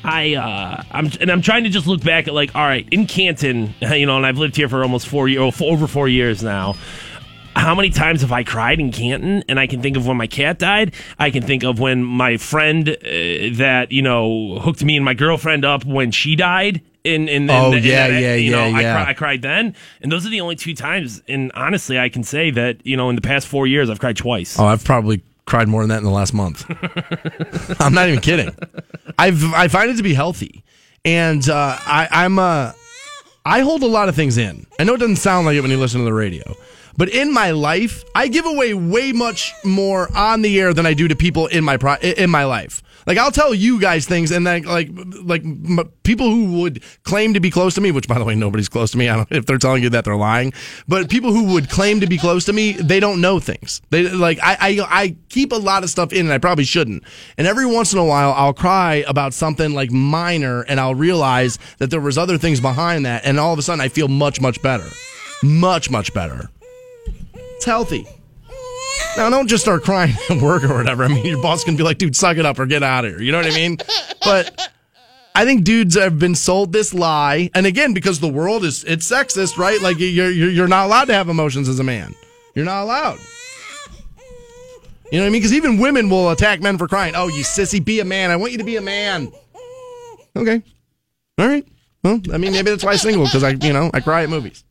I, 0.04 0.34
uh, 0.34 0.82
I'm, 0.90 1.10
and 1.18 1.30
I'm 1.32 1.40
trying 1.40 1.64
to 1.64 1.70
just 1.70 1.86
look 1.86 2.02
back 2.02 2.28
at 2.28 2.34
like, 2.34 2.54
all 2.54 2.64
right, 2.64 2.86
in 2.90 3.06
Canton, 3.06 3.74
you 3.80 4.04
know, 4.04 4.18
and 4.18 4.26
I've 4.26 4.36
lived 4.36 4.54
here 4.54 4.68
for 4.68 4.82
almost 4.82 5.08
four 5.08 5.28
years, 5.28 5.62
over 5.62 5.86
four 5.86 6.06
years 6.06 6.42
now. 6.42 6.74
How 7.56 7.74
many 7.74 7.90
times 7.90 8.20
have 8.22 8.32
I 8.32 8.42
cried 8.44 8.80
in 8.80 8.90
Canton? 8.92 9.44
And 9.48 9.58
I 9.60 9.66
can 9.66 9.80
think 9.80 9.96
of 9.96 10.06
when 10.06 10.16
my 10.16 10.26
cat 10.26 10.58
died. 10.58 10.94
I 11.18 11.30
can 11.30 11.42
think 11.42 11.62
of 11.64 11.78
when 11.78 12.02
my 12.02 12.36
friend 12.36 12.88
uh, 12.88 12.94
that 13.02 13.86
you 13.90 14.02
know 14.02 14.58
hooked 14.60 14.84
me 14.84 14.96
and 14.96 15.04
my 15.04 15.14
girlfriend 15.14 15.64
up 15.64 15.84
when 15.84 16.10
she 16.10 16.36
died. 16.36 16.82
In 17.04 17.28
in, 17.28 17.44
in 17.44 17.50
Oh, 17.50 17.70
the- 17.70 17.76
in 17.78 17.84
yeah, 17.84 18.08
that- 18.08 18.20
yeah, 18.22 18.34
you 18.34 18.50
know, 18.50 18.66
yeah, 18.66 18.76
I, 18.76 18.80
yeah. 18.80 19.04
I 19.08 19.14
cried 19.14 19.42
then, 19.42 19.76
and 20.00 20.10
those 20.10 20.24
are 20.26 20.30
the 20.30 20.40
only 20.40 20.56
two 20.56 20.74
times. 20.74 21.22
And 21.28 21.52
honestly, 21.54 21.98
I 21.98 22.08
can 22.08 22.24
say 22.24 22.50
that 22.52 22.84
you 22.86 22.96
know 22.96 23.08
in 23.10 23.14
the 23.16 23.20
past 23.22 23.46
four 23.46 23.66
years, 23.66 23.90
I've 23.90 24.00
cried 24.00 24.16
twice. 24.16 24.58
Oh, 24.58 24.64
I've 24.66 24.84
probably 24.84 25.22
cried 25.46 25.68
more 25.68 25.82
than 25.82 25.90
that 25.90 25.98
in 25.98 26.04
the 26.04 26.10
last 26.10 26.32
month. 26.32 26.64
I'm 27.80 27.92
not 27.92 28.08
even 28.08 28.20
kidding. 28.20 28.56
I've 29.18 29.44
I 29.52 29.68
find 29.68 29.90
it 29.90 29.96
to 29.98 30.02
be 30.02 30.14
healthy, 30.14 30.64
and 31.04 31.46
uh, 31.48 31.76
I, 31.80 32.08
I'm 32.10 32.38
uh, 32.38 32.72
I 33.44 33.60
hold 33.60 33.82
a 33.82 33.86
lot 33.86 34.08
of 34.08 34.14
things 34.16 34.38
in. 34.38 34.66
I 34.78 34.84
know 34.84 34.94
it 34.94 34.98
doesn't 35.00 35.16
sound 35.16 35.44
like 35.46 35.56
it 35.56 35.60
when 35.60 35.70
you 35.70 35.76
listen 35.78 36.00
to 36.00 36.04
the 36.06 36.14
radio, 36.14 36.56
but 36.96 37.08
in 37.08 37.32
my 37.32 37.50
life, 37.50 38.04
I 38.14 38.28
give 38.28 38.46
away 38.46 38.74
way 38.74 39.12
much 39.12 39.52
more 39.64 40.08
on 40.16 40.42
the 40.42 40.60
air 40.60 40.72
than 40.72 40.86
I 40.86 40.94
do 40.94 41.08
to 41.08 41.16
people 41.16 41.46
in 41.46 41.64
my 41.64 41.76
pro- 41.76 41.96
in 41.96 42.30
my 42.30 42.44
life. 42.44 42.82
Like 43.06 43.18
I'll 43.18 43.32
tell 43.32 43.54
you 43.54 43.80
guys 43.80 44.06
things, 44.06 44.30
and 44.30 44.46
then 44.46 44.62
like 44.62 44.88
like 45.22 45.44
m- 45.44 45.90
people 46.04 46.30
who 46.30 46.60
would 46.60 46.82
claim 47.02 47.34
to 47.34 47.40
be 47.40 47.50
close 47.50 47.74
to 47.74 47.80
me, 47.80 47.90
which 47.90 48.08
by 48.08 48.18
the 48.18 48.24
way 48.24 48.34
nobody's 48.34 48.68
close 48.68 48.90
to 48.92 48.98
me. 48.98 49.08
I 49.08 49.16
don't 49.16 49.30
if 49.30 49.44
they're 49.46 49.58
telling 49.58 49.82
you 49.82 49.90
that 49.90 50.04
they're 50.04 50.16
lying, 50.16 50.52
but 50.88 51.10
people 51.10 51.32
who 51.32 51.52
would 51.52 51.68
claim 51.68 52.00
to 52.00 52.06
be 52.06 52.16
close 52.16 52.46
to 52.46 52.52
me, 52.52 52.72
they 52.72 53.00
don't 53.00 53.20
know 53.20 53.40
things. 53.40 53.82
They 53.90 54.08
like 54.08 54.38
I 54.42 54.56
I, 54.60 55.02
I 55.02 55.16
keep 55.28 55.52
a 55.52 55.56
lot 55.56 55.84
of 55.84 55.90
stuff 55.90 56.12
in, 56.12 56.20
and 56.20 56.32
I 56.32 56.38
probably 56.38 56.64
shouldn't. 56.64 57.04
And 57.36 57.46
every 57.46 57.66
once 57.66 57.92
in 57.92 57.98
a 57.98 58.04
while, 58.04 58.32
I'll 58.32 58.54
cry 58.54 59.04
about 59.06 59.34
something 59.34 59.74
like 59.74 59.90
minor, 59.90 60.62
and 60.62 60.80
I'll 60.80 60.94
realize 60.94 61.58
that 61.78 61.90
there 61.90 62.00
was 62.00 62.16
other 62.16 62.38
things 62.38 62.60
behind 62.60 63.04
that, 63.04 63.26
and 63.26 63.38
all 63.38 63.52
of 63.52 63.58
a 63.58 63.62
sudden 63.62 63.82
I 63.82 63.88
feel 63.88 64.08
much 64.08 64.40
much 64.40 64.62
better, 64.62 64.88
much 65.42 65.90
much 65.90 66.14
better. 66.14 66.48
It's 67.64 67.70
healthy. 67.70 68.06
Now, 69.16 69.30
don't 69.30 69.48
just 69.48 69.64
start 69.64 69.84
crying 69.84 70.14
at 70.30 70.42
work 70.42 70.64
or 70.64 70.74
whatever. 70.74 71.02
I 71.02 71.08
mean, 71.08 71.24
your 71.24 71.40
boss 71.40 71.64
can 71.64 71.76
be 71.76 71.82
like, 71.82 71.96
dude, 71.96 72.14
suck 72.14 72.36
it 72.36 72.44
up 72.44 72.58
or 72.58 72.66
get 72.66 72.82
out 72.82 73.06
of 73.06 73.12
here. 73.12 73.22
You 73.22 73.32
know 73.32 73.38
what 73.38 73.46
I 73.50 73.54
mean? 73.54 73.78
But 74.22 74.70
I 75.34 75.46
think 75.46 75.64
dudes 75.64 75.96
have 75.96 76.18
been 76.18 76.34
sold 76.34 76.74
this 76.74 76.92
lie. 76.92 77.48
And 77.54 77.64
again, 77.64 77.94
because 77.94 78.20
the 78.20 78.28
world 78.28 78.66
is, 78.66 78.84
it's 78.84 79.10
sexist, 79.10 79.56
right? 79.56 79.80
Like, 79.80 79.98
you're, 79.98 80.30
you're, 80.30 80.68
not 80.68 80.84
allowed 80.84 81.06
to 81.06 81.14
have 81.14 81.30
emotions 81.30 81.66
as 81.70 81.80
a 81.80 81.84
man. 81.84 82.14
You're 82.54 82.66
not 82.66 82.82
allowed. 82.82 83.18
You 85.10 85.20
know 85.20 85.24
what 85.24 85.28
I 85.28 85.30
mean? 85.30 85.40
Because 85.40 85.54
even 85.54 85.78
women 85.78 86.10
will 86.10 86.32
attack 86.32 86.60
men 86.60 86.76
for 86.76 86.86
crying. 86.86 87.14
Oh, 87.16 87.28
you 87.28 87.44
sissy, 87.44 87.82
be 87.82 88.00
a 88.00 88.04
man. 88.04 88.30
I 88.30 88.36
want 88.36 88.52
you 88.52 88.58
to 88.58 88.64
be 88.64 88.76
a 88.76 88.82
man. 88.82 89.32
Okay. 90.36 90.62
All 91.38 91.48
right. 91.48 91.66
Well, 92.02 92.20
I 92.30 92.36
mean, 92.36 92.52
maybe 92.52 92.68
that's 92.72 92.84
why 92.84 92.92
I'm 92.92 92.98
single, 92.98 93.24
because 93.24 93.42
I, 93.42 93.56
you 93.62 93.72
know, 93.72 93.90
I 93.94 94.00
cry 94.00 94.24
at 94.24 94.28
movies. 94.28 94.64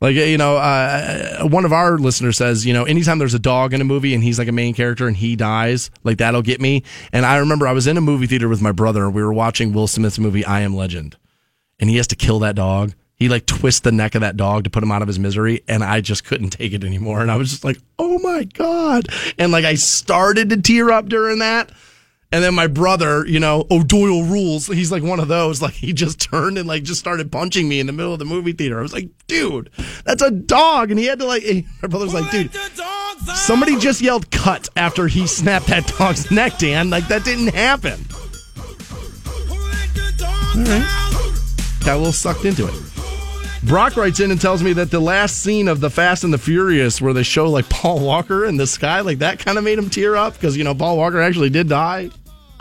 Like 0.00 0.14
you 0.14 0.36
know, 0.36 0.56
uh, 0.56 1.44
one 1.48 1.64
of 1.64 1.72
our 1.72 1.96
listeners 1.96 2.36
says, 2.36 2.66
you 2.66 2.74
know, 2.74 2.84
anytime 2.84 3.18
there's 3.18 3.34
a 3.34 3.38
dog 3.38 3.72
in 3.72 3.80
a 3.80 3.84
movie 3.84 4.14
and 4.14 4.22
he's 4.22 4.38
like 4.38 4.48
a 4.48 4.52
main 4.52 4.74
character 4.74 5.06
and 5.06 5.16
he 5.16 5.36
dies, 5.36 5.90
like 6.04 6.18
that'll 6.18 6.42
get 6.42 6.60
me. 6.60 6.82
And 7.12 7.24
I 7.24 7.38
remember 7.38 7.66
I 7.66 7.72
was 7.72 7.86
in 7.86 7.96
a 7.96 8.02
movie 8.02 8.26
theater 8.26 8.48
with 8.48 8.60
my 8.60 8.72
brother. 8.72 9.06
and 9.06 9.14
We 9.14 9.22
were 9.22 9.32
watching 9.32 9.72
Will 9.72 9.86
Smith's 9.86 10.18
movie 10.18 10.44
I 10.44 10.60
Am 10.60 10.76
Legend, 10.76 11.16
and 11.80 11.88
he 11.88 11.96
has 11.96 12.06
to 12.08 12.16
kill 12.16 12.40
that 12.40 12.56
dog. 12.56 12.92
He 13.14 13.30
like 13.30 13.46
twists 13.46 13.80
the 13.80 13.92
neck 13.92 14.14
of 14.14 14.20
that 14.20 14.36
dog 14.36 14.64
to 14.64 14.70
put 14.70 14.82
him 14.82 14.92
out 14.92 15.00
of 15.00 15.08
his 15.08 15.18
misery, 15.18 15.62
and 15.66 15.82
I 15.82 16.02
just 16.02 16.24
couldn't 16.24 16.50
take 16.50 16.74
it 16.74 16.84
anymore. 16.84 17.22
And 17.22 17.30
I 17.30 17.36
was 17.36 17.50
just 17.50 17.64
like, 17.64 17.78
oh 17.98 18.18
my 18.18 18.44
god! 18.44 19.08
And 19.38 19.50
like 19.50 19.64
I 19.64 19.74
started 19.76 20.50
to 20.50 20.60
tear 20.60 20.90
up 20.90 21.08
during 21.08 21.38
that. 21.38 21.72
And 22.32 22.42
then 22.42 22.54
my 22.54 22.66
brother, 22.66 23.24
you 23.26 23.38
know, 23.38 23.66
oh 23.70 23.82
Doyle 23.82 24.24
rules. 24.24 24.66
He's 24.66 24.90
like 24.90 25.02
one 25.02 25.20
of 25.20 25.28
those. 25.28 25.62
Like 25.62 25.74
he 25.74 25.92
just 25.92 26.20
turned 26.20 26.58
and 26.58 26.66
like 26.66 26.82
just 26.82 27.00
started 27.00 27.30
punching 27.30 27.68
me 27.68 27.80
in 27.80 27.86
the 27.86 27.92
middle 27.92 28.12
of 28.12 28.18
the 28.18 28.24
movie 28.24 28.52
theater. 28.52 28.78
I 28.78 28.82
was 28.82 28.92
like, 28.92 29.08
dude, 29.26 29.70
that's 30.04 30.22
a 30.22 30.30
dog. 30.30 30.90
And 30.90 30.98
he 30.98 31.06
had 31.06 31.18
to 31.20 31.26
like. 31.26 31.44
My 31.82 31.88
brother's 31.88 32.14
like, 32.14 32.30
dude, 32.30 32.50
somebody 33.34 33.78
just 33.78 34.00
yelled 34.00 34.30
cut 34.30 34.68
after 34.76 35.06
he 35.06 35.26
snapped 35.26 35.66
that 35.68 35.86
dog's 35.86 36.30
neck. 36.30 36.58
Dan, 36.58 36.90
like 36.90 37.06
that 37.08 37.24
didn't 37.24 37.54
happen. 37.54 38.04
All 40.56 40.62
right, 40.62 41.38
got 41.84 41.94
a 41.94 41.98
little 41.98 42.12
sucked 42.12 42.44
into 42.44 42.66
it. 42.66 42.95
Brock 43.66 43.96
writes 43.96 44.20
in 44.20 44.30
and 44.30 44.40
tells 44.40 44.62
me 44.62 44.72
that 44.74 44.92
the 44.92 45.00
last 45.00 45.42
scene 45.42 45.66
of 45.66 45.80
the 45.80 45.90
Fast 45.90 46.22
and 46.22 46.32
the 46.32 46.38
Furious, 46.38 47.00
where 47.00 47.12
they 47.12 47.24
show 47.24 47.50
like 47.50 47.68
Paul 47.68 47.98
Walker 47.98 48.44
in 48.44 48.56
the 48.56 48.66
sky, 48.66 49.00
like 49.00 49.18
that 49.18 49.40
kind 49.40 49.58
of 49.58 49.64
made 49.64 49.76
him 49.76 49.90
tear 49.90 50.14
up 50.14 50.34
because 50.34 50.56
you 50.56 50.62
know 50.62 50.72
Paul 50.72 50.96
Walker 50.96 51.20
actually 51.20 51.50
did 51.50 51.68
die. 51.68 52.10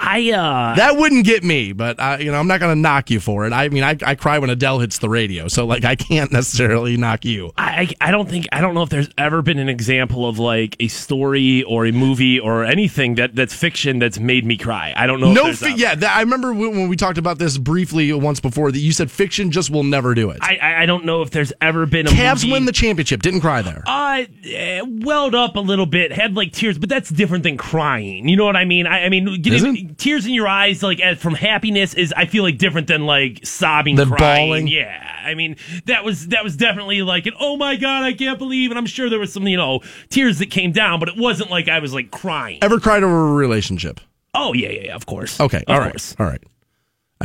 I 0.06 0.32
uh, 0.32 0.76
That 0.76 0.98
wouldn't 0.98 1.26
get 1.26 1.44
me, 1.44 1.74
but 1.74 2.00
I, 2.00 2.20
you 2.20 2.32
know, 2.32 2.40
I'm 2.40 2.48
not 2.48 2.60
going 2.60 2.76
to 2.76 2.80
knock 2.80 3.10
you 3.10 3.20
for 3.20 3.46
it. 3.46 3.54
I 3.54 3.70
mean, 3.70 3.84
I, 3.84 3.98
I 4.06 4.16
cry 4.16 4.40
when 4.40 4.50
Adele 4.50 4.80
hits 4.80 5.00
the 5.00 5.10
radio, 5.10 5.48
so 5.48 5.66
like 5.66 5.86
I 5.86 5.96
can't 5.96 6.32
necessarily 6.40 6.98
knock 6.98 7.26
you. 7.26 7.52
I, 7.58 7.90
I 8.02 8.12
don't 8.12 8.30
think 8.30 8.48
I 8.52 8.62
don't 8.62 8.76
know 8.76 8.84
if 8.84 8.90
there's 8.90 9.10
ever 9.18 9.42
been 9.42 9.60
an 9.60 9.70
example 9.70 10.28
of 10.28 10.40
like 10.40 10.76
a 10.80 10.88
story 10.88 11.64
or 11.64 11.86
a 11.86 11.92
movie 11.92 12.40
or 12.40 12.64
anything 12.64 13.16
that 13.16 13.36
that's 13.36 13.54
fiction 13.54 14.00
that's 14.00 14.20
made 14.20 14.46
me 14.46 14.58
cry. 14.58 14.94
I 14.96 15.08
don't 15.08 15.20
know. 15.20 15.34
No, 15.34 15.44
there's 15.46 15.60
fi- 15.60 15.76
yeah, 15.76 15.96
that, 15.96 16.16
I 16.16 16.22
remember 16.22 16.54
when 16.54 16.72
when 16.72 16.90
we 16.90 16.96
talked 16.96 17.18
about 17.18 17.40
this 17.40 17.58
briefly 17.58 18.12
once 18.14 18.40
before 18.40 18.72
that 18.72 18.80
you 18.80 18.92
said 18.92 19.10
fiction 19.10 19.52
just 19.52 19.70
will 19.70 19.84
never 19.84 20.14
do 20.14 20.30
it. 20.30 20.40
I, 20.42 20.58
I 20.58 20.76
I 20.84 20.86
don't 20.86 21.06
know 21.06 21.22
if 21.22 21.32
there's 21.32 21.52
ever 21.62 21.86
been 21.86 22.08
a 22.08 22.10
Cavs 22.12 22.44
movie. 22.44 22.52
win 22.52 22.66
the 22.66 22.72
championship, 22.72 23.22
didn't 23.22 23.42
cry 23.42 23.62
there. 23.62 23.84
Uh, 23.88 24.26
eh, 24.44 24.82
welled 24.86 25.34
up 25.34 25.56
a 25.56 25.60
little 25.60 25.86
bit, 25.86 26.12
had 26.12 26.36
like 26.36 26.52
tears, 26.52 26.78
but 26.78 26.90
that's 26.90 27.10
different 27.10 27.44
than 27.44 27.58
crying. 27.58 28.28
You 28.30 28.38
know 28.38 28.46
what 28.46 28.56
I 28.56 28.66
mean? 28.66 28.86
I, 28.88 29.06
I 29.06 29.10
mean, 29.10 29.42
getting 29.42 29.95
tears 29.98 30.26
in 30.26 30.34
your 30.34 30.48
eyes, 30.48 30.82
like 30.84 31.00
as 31.00 31.18
from 31.20 31.36
happiness, 31.36 31.94
is 31.94 32.14
I 32.16 32.26
feel 32.26 32.44
like 32.44 32.58
different 32.58 32.88
than 32.88 33.06
like 33.06 33.46
sobbing, 33.46 33.96
Than 33.96 34.10
crying. 34.10 34.48
bawling? 34.50 34.68
Yeah, 34.68 35.22
I 35.24 35.34
mean 35.36 35.56
that 35.86 36.04
was 36.04 36.28
that 36.30 36.44
was 36.44 36.56
definitely 36.58 37.02
like 37.02 37.26
an 37.26 37.34
oh 37.40 37.58
my 37.58 37.76
god, 37.76 38.04
I 38.04 38.14
can't 38.14 38.38
believe, 38.40 38.72
and 38.72 38.78
I'm 38.78 38.86
sure 38.86 39.10
there 39.10 39.20
was 39.20 39.34
some 39.34 39.48
you 39.48 39.58
know 39.58 39.82
tears 40.10 40.40
that 40.40 40.52
came 40.52 40.72
down, 40.72 41.00
but 41.00 41.10
it 41.10 41.18
wasn't 41.18 41.50
like 41.50 41.68
I 41.68 41.80
was 41.80 41.94
like 41.94 42.12
crying. 42.12 42.60
Ever 42.62 42.80
cried 42.80 43.04
over 43.04 43.30
a 43.30 43.34
relationship? 43.34 44.00
Oh 44.34 44.54
yeah, 44.54 44.70
yeah, 44.70 44.82
yeah 44.86 44.96
of 44.96 45.06
course. 45.06 45.40
Okay, 45.40 45.60
of 45.60 45.64
all 45.74 45.80
right, 45.80 45.92
course. 45.92 46.16
all 46.20 46.26
right. 46.26 46.42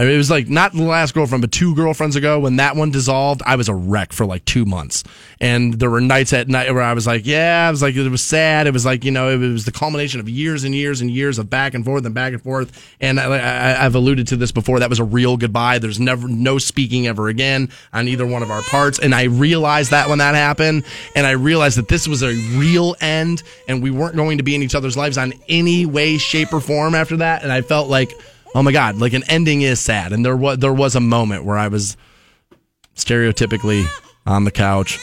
I 0.00 0.04
mean, 0.04 0.14
it 0.14 0.16
was 0.16 0.30
like 0.30 0.48
not 0.48 0.72
the 0.72 0.82
last 0.82 1.12
girlfriend, 1.12 1.42
but 1.42 1.52
two 1.52 1.74
girlfriends 1.74 2.16
ago. 2.16 2.40
When 2.40 2.56
that 2.56 2.74
one 2.74 2.90
dissolved, 2.90 3.42
I 3.44 3.56
was 3.56 3.68
a 3.68 3.74
wreck 3.74 4.14
for 4.14 4.24
like 4.24 4.42
two 4.46 4.64
months, 4.64 5.04
and 5.42 5.74
there 5.74 5.90
were 5.90 6.00
nights 6.00 6.32
at 6.32 6.48
night 6.48 6.72
where 6.72 6.82
I 6.82 6.94
was 6.94 7.06
like, 7.06 7.26
"Yeah," 7.26 7.66
I 7.68 7.70
was 7.70 7.82
like, 7.82 7.94
it 7.94 8.08
was 8.08 8.22
sad. 8.22 8.66
It 8.66 8.72
was 8.72 8.86
like 8.86 9.04
you 9.04 9.10
know, 9.10 9.28
it 9.28 9.36
was 9.36 9.66
the 9.66 9.72
culmination 9.72 10.18
of 10.18 10.26
years 10.26 10.64
and 10.64 10.74
years 10.74 11.02
and 11.02 11.10
years 11.10 11.38
of 11.38 11.50
back 11.50 11.74
and 11.74 11.84
forth 11.84 12.06
and 12.06 12.14
back 12.14 12.32
and 12.32 12.40
forth. 12.40 12.96
And 12.98 13.20
I, 13.20 13.84
I've 13.84 13.94
alluded 13.94 14.28
to 14.28 14.36
this 14.36 14.52
before. 14.52 14.78
That 14.78 14.88
was 14.88 15.00
a 15.00 15.04
real 15.04 15.36
goodbye. 15.36 15.78
There's 15.80 16.00
never 16.00 16.28
no 16.28 16.56
speaking 16.56 17.06
ever 17.06 17.28
again 17.28 17.68
on 17.92 18.08
either 18.08 18.26
one 18.26 18.42
of 18.42 18.50
our 18.50 18.62
parts. 18.62 18.98
And 19.00 19.14
I 19.14 19.24
realized 19.24 19.90
that 19.90 20.08
when 20.08 20.16
that 20.16 20.34
happened, 20.34 20.84
and 21.14 21.26
I 21.26 21.32
realized 21.32 21.76
that 21.76 21.88
this 21.88 22.08
was 22.08 22.22
a 22.22 22.32
real 22.56 22.96
end, 23.02 23.42
and 23.68 23.82
we 23.82 23.90
weren't 23.90 24.16
going 24.16 24.38
to 24.38 24.44
be 24.44 24.54
in 24.54 24.62
each 24.62 24.74
other's 24.74 24.96
lives 24.96 25.18
on 25.18 25.34
any 25.46 25.84
way, 25.84 26.16
shape, 26.16 26.54
or 26.54 26.62
form 26.62 26.94
after 26.94 27.18
that. 27.18 27.42
And 27.42 27.52
I 27.52 27.60
felt 27.60 27.90
like 27.90 28.10
oh 28.54 28.62
my 28.62 28.72
god, 28.72 28.96
like 28.96 29.12
an 29.12 29.22
ending 29.28 29.62
is 29.62 29.80
sad. 29.80 30.12
And 30.12 30.24
there 30.24 30.36
was 30.36 30.58
there 30.58 30.72
was 30.72 30.94
a 30.96 31.00
moment 31.00 31.44
where 31.44 31.56
I 31.58 31.68
was 31.68 31.96
stereotypically 32.96 33.86
on 34.26 34.44
the 34.44 34.50
couch, 34.50 34.98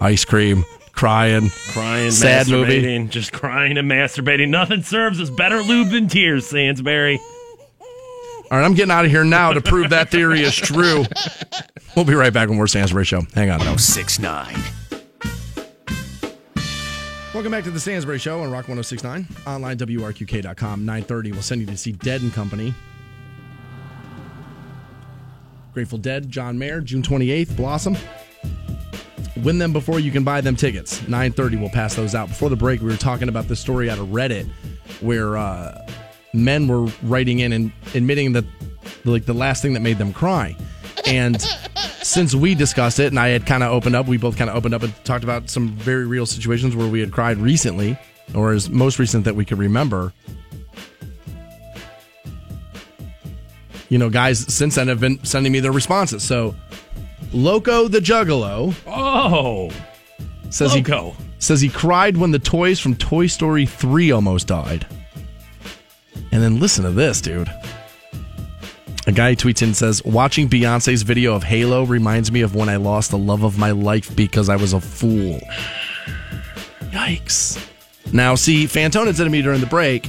ice 0.00 0.24
cream, 0.24 0.64
crying, 0.92 1.50
Crying, 1.70 2.10
sad 2.10 2.48
movie. 2.48 3.06
just 3.08 3.32
crying 3.32 3.78
and 3.78 3.90
masturbating. 3.90 4.48
Nothing 4.48 4.82
serves 4.82 5.20
as 5.20 5.30
better 5.30 5.60
lube 5.62 5.90
than 5.90 6.08
tears, 6.08 6.46
Stansbury. 6.46 7.18
All 8.50 8.58
right, 8.58 8.64
I'm 8.64 8.74
getting 8.74 8.92
out 8.92 9.04
of 9.06 9.10
here 9.10 9.24
now 9.24 9.52
to 9.54 9.60
prove 9.60 9.90
that 9.90 10.10
theory 10.10 10.42
is 10.42 10.54
true. 10.54 11.04
We'll 11.96 12.04
be 12.04 12.14
right 12.14 12.32
back 12.32 12.48
when 12.48 12.58
we're 12.58 12.66
Stansbury 12.66 13.04
Show. 13.06 13.22
Hang 13.34 13.48
on. 13.50 13.58
1069. 13.58 14.54
Welcome 17.34 17.50
back 17.50 17.64
to 17.64 17.72
the 17.72 17.80
Stansbury 17.80 18.20
Show 18.20 18.42
on 18.42 18.52
Rock 18.52 18.68
1069. 18.68 19.26
Online, 19.44 19.76
WRQK.com, 19.76 20.86
930. 20.86 21.32
We'll 21.32 21.42
send 21.42 21.60
you 21.60 21.66
to 21.66 21.76
see 21.76 21.90
Dead 21.90 22.22
and 22.22 22.32
Company. 22.32 22.72
Grateful 25.72 25.98
Dead, 25.98 26.30
John 26.30 26.56
Mayer, 26.56 26.80
June 26.80 27.02
28th, 27.02 27.56
Blossom. 27.56 27.96
Win 29.42 29.58
them 29.58 29.72
before 29.72 29.98
you 29.98 30.12
can 30.12 30.22
buy 30.22 30.42
them 30.42 30.54
tickets. 30.54 31.00
930, 31.08 31.56
we'll 31.56 31.70
pass 31.70 31.96
those 31.96 32.14
out. 32.14 32.28
Before 32.28 32.50
the 32.50 32.56
break, 32.56 32.80
we 32.80 32.86
were 32.86 32.96
talking 32.96 33.28
about 33.28 33.48
this 33.48 33.58
story 33.58 33.90
out 33.90 33.98
of 33.98 34.06
Reddit 34.10 34.48
where 35.00 35.36
uh, 35.36 35.84
men 36.34 36.68
were 36.68 36.84
writing 37.02 37.40
in 37.40 37.52
and 37.52 37.72
admitting 37.96 38.34
that 38.34 38.44
like 39.04 39.24
the 39.24 39.34
last 39.34 39.60
thing 39.60 39.72
that 39.72 39.80
made 39.80 39.98
them 39.98 40.12
cry. 40.12 40.56
And 41.04 41.44
since 42.04 42.34
we 42.34 42.54
discussed 42.54 43.00
it 43.00 43.06
and 43.06 43.18
I 43.18 43.28
had 43.28 43.46
kind 43.46 43.62
of 43.62 43.72
opened 43.72 43.96
up, 43.96 44.06
we 44.06 44.16
both 44.18 44.36
kind 44.36 44.50
of 44.50 44.56
opened 44.56 44.74
up 44.74 44.82
and 44.82 44.94
talked 45.04 45.24
about 45.24 45.48
some 45.50 45.68
very 45.68 46.06
real 46.06 46.26
situations 46.26 46.76
where 46.76 46.88
we 46.88 47.00
had 47.00 47.12
cried 47.12 47.38
recently. 47.38 47.98
or 48.34 48.52
as 48.52 48.70
most 48.70 48.98
recent 48.98 49.24
that 49.24 49.34
we 49.36 49.44
could 49.44 49.58
remember. 49.58 50.12
You 53.88 53.98
know, 53.98 54.08
guys 54.10 54.40
since 54.52 54.74
then 54.76 54.88
have 54.88 55.00
been 55.00 55.22
sending 55.24 55.52
me 55.52 55.60
their 55.60 55.72
responses. 55.72 56.22
So, 56.22 56.54
Loco 57.32 57.86
the 57.88 57.98
Juggalo 58.00 58.74
Oh, 58.86 59.70
says 60.50 60.72
he 60.72 60.84
says 61.38 61.60
he 61.60 61.68
cried 61.68 62.16
when 62.16 62.30
the 62.30 62.38
toys 62.38 62.80
from 62.80 62.96
Toy 62.96 63.26
Story 63.26 63.66
3 63.66 64.10
almost 64.10 64.46
died. 64.46 64.86
And 66.32 66.42
then 66.42 66.58
listen 66.60 66.84
to 66.84 66.90
this, 66.90 67.20
dude. 67.20 67.50
A 69.06 69.12
guy 69.12 69.34
tweets 69.34 69.60
in 69.60 69.68
and 69.68 69.76
says, 69.76 70.02
Watching 70.04 70.48
Beyonce's 70.48 71.02
video 71.02 71.34
of 71.34 71.42
Halo 71.42 71.84
reminds 71.84 72.32
me 72.32 72.40
of 72.40 72.54
when 72.54 72.70
I 72.70 72.76
lost 72.76 73.10
the 73.10 73.18
love 73.18 73.42
of 73.42 73.58
my 73.58 73.70
life 73.70 74.14
because 74.16 74.48
I 74.48 74.56
was 74.56 74.72
a 74.72 74.80
fool. 74.80 75.40
Yikes. 76.90 77.70
Now, 78.12 78.34
see, 78.34 78.64
Fantone 78.64 79.14
said 79.14 79.24
to 79.24 79.30
me 79.30 79.42
during 79.42 79.60
the 79.60 79.66
break, 79.66 80.08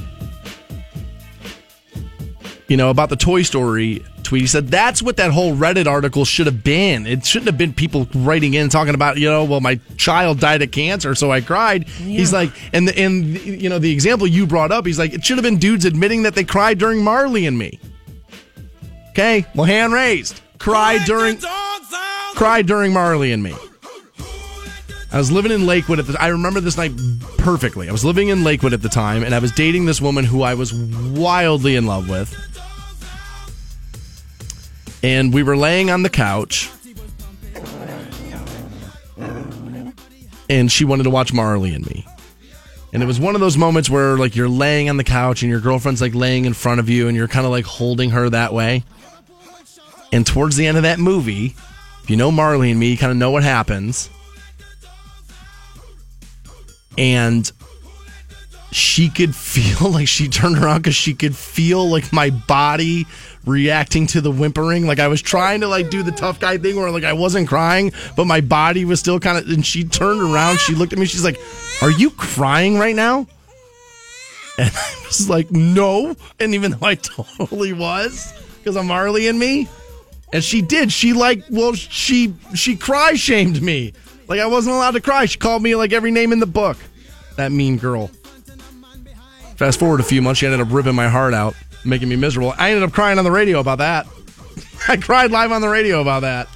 you 2.68 2.76
know, 2.76 2.88
about 2.88 3.10
the 3.10 3.16
Toy 3.16 3.42
Story 3.42 4.02
tweet. 4.22 4.42
He 4.42 4.46
said 4.46 4.68
that's 4.68 5.02
what 5.02 5.18
that 5.18 5.30
whole 5.30 5.54
Reddit 5.54 5.86
article 5.86 6.24
should 6.24 6.46
have 6.46 6.64
been. 6.64 7.06
It 7.06 7.24
shouldn't 7.26 7.48
have 7.48 7.58
been 7.58 7.74
people 7.74 8.08
writing 8.14 8.54
in 8.54 8.70
talking 8.70 8.94
about, 8.94 9.18
you 9.18 9.28
know, 9.28 9.44
well, 9.44 9.60
my 9.60 9.78
child 9.98 10.40
died 10.40 10.62
of 10.62 10.70
cancer, 10.70 11.14
so 11.14 11.30
I 11.30 11.42
cried. 11.42 11.86
He's 11.88 12.32
like, 12.32 12.50
and 12.72 12.88
the, 12.88 12.98
and 12.98 13.36
you 13.44 13.68
know, 13.68 13.78
the 13.78 13.92
example 13.92 14.26
you 14.26 14.46
brought 14.46 14.72
up, 14.72 14.86
he's 14.86 14.98
like, 14.98 15.12
it 15.12 15.24
should 15.24 15.36
have 15.36 15.44
been 15.44 15.58
dudes 15.58 15.84
admitting 15.84 16.22
that 16.22 16.34
they 16.34 16.44
cried 16.44 16.78
during 16.78 17.04
Marley 17.04 17.46
and 17.46 17.58
Me. 17.58 17.78
Okay, 19.16 19.46
well, 19.54 19.64
hand 19.64 19.94
raised, 19.94 20.42
cried 20.58 21.06
during, 21.06 21.38
cried 22.34 22.66
during 22.66 22.92
Marley 22.92 23.32
and 23.32 23.42
Me. 23.42 23.56
I 25.10 25.16
was 25.16 25.32
living 25.32 25.52
in 25.52 25.64
Lakewood 25.64 25.98
at 25.98 26.06
the 26.06 26.20
I 26.20 26.26
remember 26.26 26.60
this 26.60 26.76
night 26.76 26.92
perfectly. 27.38 27.88
I 27.88 27.92
was 27.92 28.04
living 28.04 28.28
in 28.28 28.44
Lakewood 28.44 28.74
at 28.74 28.82
the 28.82 28.90
time 28.90 29.24
and 29.24 29.34
I 29.34 29.38
was 29.38 29.52
dating 29.52 29.86
this 29.86 30.02
woman 30.02 30.26
who 30.26 30.42
I 30.42 30.52
was 30.52 30.74
wildly 30.74 31.76
in 31.76 31.86
love 31.86 32.10
with. 32.10 32.36
And 35.02 35.32
we 35.32 35.42
were 35.42 35.56
laying 35.56 35.88
on 35.88 36.02
the 36.02 36.10
couch. 36.10 36.70
And 40.50 40.70
she 40.70 40.84
wanted 40.84 41.04
to 41.04 41.10
watch 41.10 41.32
Marley 41.32 41.72
and 41.74 41.86
me. 41.86 42.06
And 42.92 43.02
it 43.02 43.06
was 43.06 43.18
one 43.18 43.34
of 43.34 43.40
those 43.40 43.56
moments 43.56 43.88
where 43.88 44.18
like 44.18 44.36
you're 44.36 44.46
laying 44.46 44.90
on 44.90 44.98
the 44.98 45.04
couch 45.04 45.40
and 45.40 45.50
your 45.50 45.60
girlfriend's 45.60 46.02
like 46.02 46.14
laying 46.14 46.44
in 46.44 46.52
front 46.52 46.80
of 46.80 46.90
you 46.90 47.08
and 47.08 47.16
you're 47.16 47.28
kind 47.28 47.46
of 47.46 47.50
like 47.50 47.64
holding 47.64 48.10
her 48.10 48.28
that 48.28 48.52
way. 48.52 48.84
And 50.12 50.26
towards 50.26 50.56
the 50.56 50.66
end 50.66 50.76
of 50.76 50.84
that 50.84 50.98
movie, 50.98 51.54
if 52.02 52.10
you 52.10 52.16
know 52.16 52.30
Marley 52.30 52.70
and 52.70 52.78
me, 52.78 52.90
you 52.90 52.96
kind 52.96 53.10
of 53.10 53.18
know 53.18 53.30
what 53.30 53.42
happens 53.42 54.08
and 56.98 57.50
she 58.72 59.08
could 59.08 59.34
feel 59.34 59.90
like 59.90 60.08
she 60.08 60.28
turned 60.28 60.58
around 60.58 60.78
because 60.78 60.96
she 60.96 61.14
could 61.14 61.36
feel 61.36 61.88
like 61.88 62.12
my 62.12 62.30
body 62.30 63.06
reacting 63.44 64.06
to 64.08 64.20
the 64.20 64.30
whimpering. 64.30 64.86
Like 64.86 64.98
I 64.98 65.08
was 65.08 65.22
trying 65.22 65.60
to 65.60 65.68
like 65.68 65.90
do 65.90 66.02
the 66.02 66.12
tough 66.12 66.40
guy 66.40 66.58
thing 66.58 66.76
where 66.76 66.90
like 66.90 67.04
I 67.04 67.12
wasn't 67.12 67.48
crying, 67.48 67.92
but 68.16 68.26
my 68.26 68.40
body 68.40 68.84
was 68.84 69.00
still 69.00 69.20
kind 69.20 69.38
of. 69.38 69.48
And 69.48 69.64
she 69.64 69.84
turned 69.84 70.20
around, 70.20 70.58
she 70.58 70.74
looked 70.74 70.92
at 70.92 70.98
me, 70.98 71.06
she's 71.06 71.24
like, 71.24 71.38
"Are 71.82 71.90
you 71.90 72.10
crying 72.10 72.78
right 72.78 72.96
now?" 72.96 73.26
And 74.58 74.70
I 74.74 75.02
was 75.06 75.28
like, 75.28 75.50
"No," 75.50 76.16
and 76.40 76.54
even 76.54 76.72
though 76.72 76.86
I 76.86 76.94
totally 76.96 77.72
was 77.72 78.32
because 78.58 78.76
of 78.76 78.84
Marley 78.84 79.28
and 79.28 79.38
me, 79.38 79.68
and 80.32 80.42
she 80.42 80.62
did. 80.62 80.92
She 80.92 81.12
like, 81.12 81.44
well, 81.50 81.74
she 81.74 82.34
she 82.54 82.76
cry 82.76 83.14
shamed 83.14 83.62
me. 83.62 83.92
Like 84.28 84.40
I 84.40 84.46
wasn't 84.46 84.76
allowed 84.76 84.92
to 84.92 85.00
cry. 85.00 85.26
She 85.26 85.38
called 85.38 85.62
me 85.62 85.74
like 85.76 85.92
every 85.92 86.10
name 86.10 86.32
in 86.32 86.40
the 86.40 86.46
book. 86.46 86.76
That 87.36 87.52
mean 87.52 87.76
girl. 87.78 88.10
Fast 89.56 89.78
forward 89.78 90.00
a 90.00 90.04
few 90.04 90.20
months, 90.20 90.40
she 90.40 90.46
ended 90.46 90.60
up 90.60 90.68
ripping 90.70 90.94
my 90.94 91.08
heart 91.08 91.32
out, 91.32 91.54
making 91.84 92.08
me 92.08 92.16
miserable. 92.16 92.54
I 92.58 92.70
ended 92.70 92.82
up 92.82 92.92
crying 92.92 93.18
on 93.18 93.24
the 93.24 93.30
radio 93.30 93.60
about 93.60 93.78
that. 93.78 94.06
I 94.88 94.96
cried 94.96 95.30
live 95.30 95.52
on 95.52 95.62
the 95.62 95.68
radio 95.68 96.02
about 96.02 96.20
that. 96.20 96.48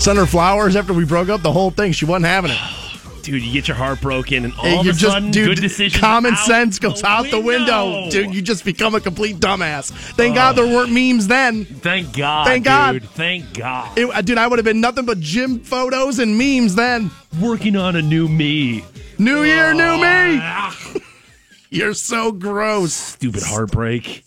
Sent 0.00 0.16
her 0.18 0.24
flowers 0.24 0.76
after 0.76 0.94
we 0.94 1.04
broke 1.04 1.28
up. 1.28 1.42
The 1.42 1.52
whole 1.52 1.70
thing. 1.70 1.92
She 1.92 2.06
wasn't 2.06 2.26
having 2.26 2.52
it. 2.52 2.79
Dude, 3.22 3.42
you 3.42 3.52
get 3.52 3.68
your 3.68 3.76
heart 3.76 4.00
broken, 4.00 4.44
and 4.44 4.52
all 4.54 4.64
Hey, 4.64 4.78
of 4.78 4.84
you 4.84 4.90
a 4.90 4.94
just, 4.94 5.12
sudden, 5.12 5.30
dude, 5.30 5.56
good 5.56 5.60
decision. 5.62 6.00
common 6.00 6.36
sense 6.36 6.78
goes 6.78 7.02
out 7.02 7.30
the 7.30 7.40
window. 7.40 8.08
Dude, 8.10 8.34
you 8.34 8.42
just 8.42 8.64
become 8.64 8.94
a 8.94 9.00
complete 9.00 9.36
dumbass. 9.36 9.90
Thank 10.16 10.34
God 10.34 10.56
there 10.56 10.66
weren't 10.66 10.92
memes 10.92 11.26
then. 11.26 11.64
Thank 11.64 12.16
God. 12.16 12.46
Thank 12.46 12.64
God. 12.64 12.92
dude. 12.92 13.04
Thank 13.10 13.54
God. 13.54 13.96
It, 13.98 14.24
dude, 14.24 14.38
I 14.38 14.46
would 14.46 14.58
have 14.58 14.64
been 14.64 14.80
nothing 14.80 15.04
but 15.06 15.20
gym 15.20 15.60
photos 15.60 16.18
and 16.18 16.36
memes 16.38 16.74
then. 16.74 17.10
Working 17.40 17.76
on 17.76 17.96
a 17.96 18.02
new 18.02 18.28
me. 18.28 18.84
New 19.18 19.42
year, 19.44 19.72
new 19.74 19.96
me. 19.96 20.38
Ah, 20.42 20.76
You're 21.70 21.94
so 21.94 22.32
gross. 22.32 22.92
stupid 22.94 23.42
heartbreak. 23.44 24.24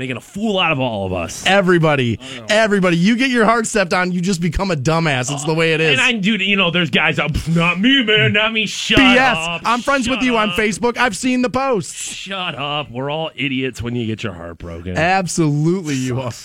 Making 0.00 0.16
a 0.16 0.20
fool 0.22 0.58
out 0.58 0.72
of 0.72 0.80
all 0.80 1.04
of 1.04 1.12
us. 1.12 1.44
Everybody, 1.44 2.18
everybody, 2.48 2.96
you 2.96 3.16
get 3.16 3.28
your 3.28 3.44
heart 3.44 3.66
stepped 3.66 3.92
on, 3.92 4.12
you 4.12 4.22
just 4.22 4.40
become 4.40 4.70
a 4.70 4.74
dumbass. 4.74 5.30
It's 5.30 5.44
the 5.44 5.52
way 5.52 5.74
it 5.74 5.82
is. 5.82 5.92
And 5.92 6.00
I 6.00 6.12
do, 6.12 6.36
you 6.36 6.56
know, 6.56 6.70
there's 6.70 6.88
guys 6.88 7.18
out, 7.18 7.32
not 7.48 7.78
me, 7.78 8.02
man, 8.02 8.32
not 8.32 8.50
me. 8.54 8.64
Shut 8.64 8.98
BS. 8.98 9.34
up. 9.56 9.60
I'm 9.62 9.82
friends 9.82 10.08
with 10.08 10.20
shut 10.20 10.24
you 10.24 10.38
on 10.38 10.48
up, 10.48 10.56
Facebook. 10.56 10.96
I've 10.96 11.14
seen 11.14 11.42
the 11.42 11.50
posts. 11.50 11.92
Shut 11.92 12.54
up. 12.54 12.90
We're 12.90 13.10
all 13.10 13.30
idiots 13.34 13.82
when 13.82 13.94
you 13.94 14.06
get 14.06 14.22
your 14.22 14.32
heart 14.32 14.56
broken. 14.56 14.96
Absolutely, 14.96 15.96
you 15.96 16.18
are. 16.18 16.32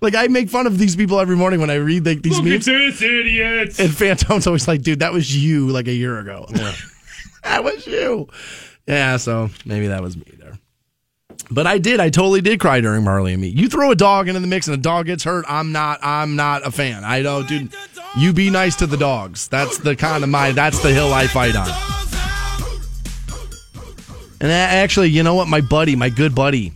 Like 0.00 0.14
I 0.14 0.26
make 0.28 0.50
fun 0.50 0.66
of 0.66 0.78
these 0.78 0.96
people 0.96 1.20
every 1.20 1.36
morning 1.36 1.60
when 1.60 1.70
I 1.70 1.74
read 1.76 2.04
like 2.04 2.20
these 2.22 2.38
Look 2.38 2.46
at 2.46 2.50
memes. 2.50 2.66
this, 2.66 3.02
idiots. 3.02 3.78
And 3.80 3.90
Fantone's 3.90 4.46
always 4.46 4.68
like, 4.68 4.82
dude, 4.82 5.00
that 5.00 5.12
was 5.12 5.34
you 5.34 5.68
like 5.68 5.88
a 5.88 5.92
year 5.92 6.18
ago. 6.18 6.46
that 7.42 7.64
was 7.64 7.86
you. 7.86 8.28
Yeah, 8.86 9.16
so 9.16 9.50
maybe 9.64 9.88
that 9.88 10.02
was 10.02 10.16
me 10.16 10.24
there. 10.38 10.58
But 11.50 11.66
I 11.66 11.78
did. 11.78 12.00
I 12.00 12.10
totally 12.10 12.40
did 12.40 12.60
cry 12.60 12.80
during 12.80 13.04
Marley 13.04 13.32
and 13.32 13.42
Me. 13.42 13.48
You 13.48 13.68
throw 13.68 13.90
a 13.90 13.96
dog 13.96 14.28
into 14.28 14.40
the 14.40 14.46
mix 14.46 14.66
and 14.66 14.74
a 14.74 14.80
dog 14.80 15.06
gets 15.06 15.24
hurt. 15.24 15.44
I'm 15.48 15.72
not. 15.72 16.00
I'm 16.02 16.36
not 16.36 16.66
a 16.66 16.70
fan. 16.70 17.04
I 17.04 17.22
don't, 17.22 17.46
dude. 17.46 17.72
You 18.16 18.32
be 18.32 18.50
nice 18.50 18.76
to 18.76 18.86
the 18.86 18.96
dogs. 18.96 19.48
That's 19.48 19.78
the 19.78 19.96
kind 19.96 20.24
of 20.24 20.30
my. 20.30 20.52
That's 20.52 20.82
the 20.82 20.92
hill 20.92 21.12
I 21.12 21.26
fight 21.26 21.54
on. 21.56 21.68
And 24.40 24.50
actually, 24.50 25.08
you 25.08 25.22
know 25.22 25.34
what? 25.34 25.48
My 25.48 25.60
buddy, 25.60 25.96
my 25.96 26.10
good 26.10 26.34
buddy, 26.34 26.72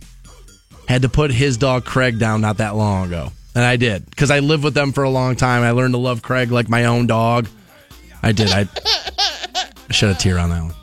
had 0.87 1.03
to 1.03 1.09
put 1.09 1.31
his 1.31 1.57
dog 1.57 1.85
Craig 1.85 2.17
down 2.17 2.41
not 2.41 2.57
that 2.57 2.75
long 2.75 3.07
ago. 3.07 3.31
And 3.55 3.63
I 3.63 3.75
did 3.75 4.09
because 4.09 4.31
I 4.31 4.39
lived 4.39 4.63
with 4.63 4.73
them 4.73 4.91
for 4.91 5.03
a 5.03 5.09
long 5.09 5.35
time. 5.35 5.63
I 5.63 5.71
learned 5.71 5.93
to 5.93 5.97
love 5.97 6.21
Craig 6.21 6.51
like 6.51 6.69
my 6.69 6.85
own 6.85 7.07
dog. 7.07 7.47
I 8.21 8.31
did. 8.31 8.49
I, 8.49 8.67
I 9.89 9.91
shed 9.91 10.09
a 10.09 10.13
tear 10.15 10.37
on 10.39 10.49
that 10.49 10.63
one. 10.63 10.73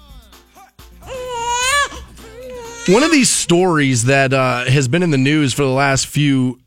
One 2.89 3.03
of 3.03 3.11
these 3.11 3.29
stories 3.31 4.05
that 4.05 4.33
uh, 4.33 4.65
has 4.67 4.87
been 4.89 5.03
in 5.03 5.11
the 5.11 5.19
news 5.19 5.53
for 5.53 5.63
the 5.63 5.71
last 5.71 6.07
few 6.07 6.61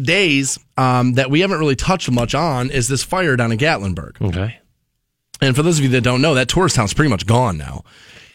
days 0.00 0.58
um, 0.76 1.14
that 1.14 1.30
we 1.30 1.40
haven't 1.40 1.58
really 1.58 1.76
touched 1.76 2.10
much 2.10 2.34
on 2.34 2.70
is 2.70 2.88
this 2.88 3.02
fire 3.04 3.36
down 3.36 3.52
in 3.52 3.58
Gatlinburg. 3.58 4.20
Okay. 4.28 4.58
And 5.40 5.54
for 5.54 5.62
those 5.62 5.78
of 5.78 5.84
you 5.84 5.90
that 5.90 6.00
don't 6.00 6.22
know, 6.22 6.34
that 6.34 6.48
tourist 6.48 6.76
town's 6.76 6.94
pretty 6.94 7.10
much 7.10 7.26
gone 7.26 7.58
now. 7.58 7.84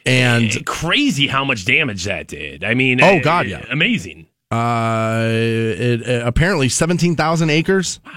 And 0.06 0.66
Crazy 0.66 1.28
how 1.28 1.44
much 1.46 1.66
damage 1.66 2.04
that 2.06 2.28
did. 2.28 2.64
I 2.64 2.74
mean, 2.76 3.02
Oh, 3.02 3.18
uh, 3.18 3.22
God, 3.22 3.48
yeah. 3.48 3.66
Amazing. 3.70 4.28
uh, 4.52 5.24
it, 5.28 6.08
uh, 6.08 6.26
apparently 6.28 6.70
17,000 6.70 7.50
acres. 7.50 8.00
Wow. 8.06 8.12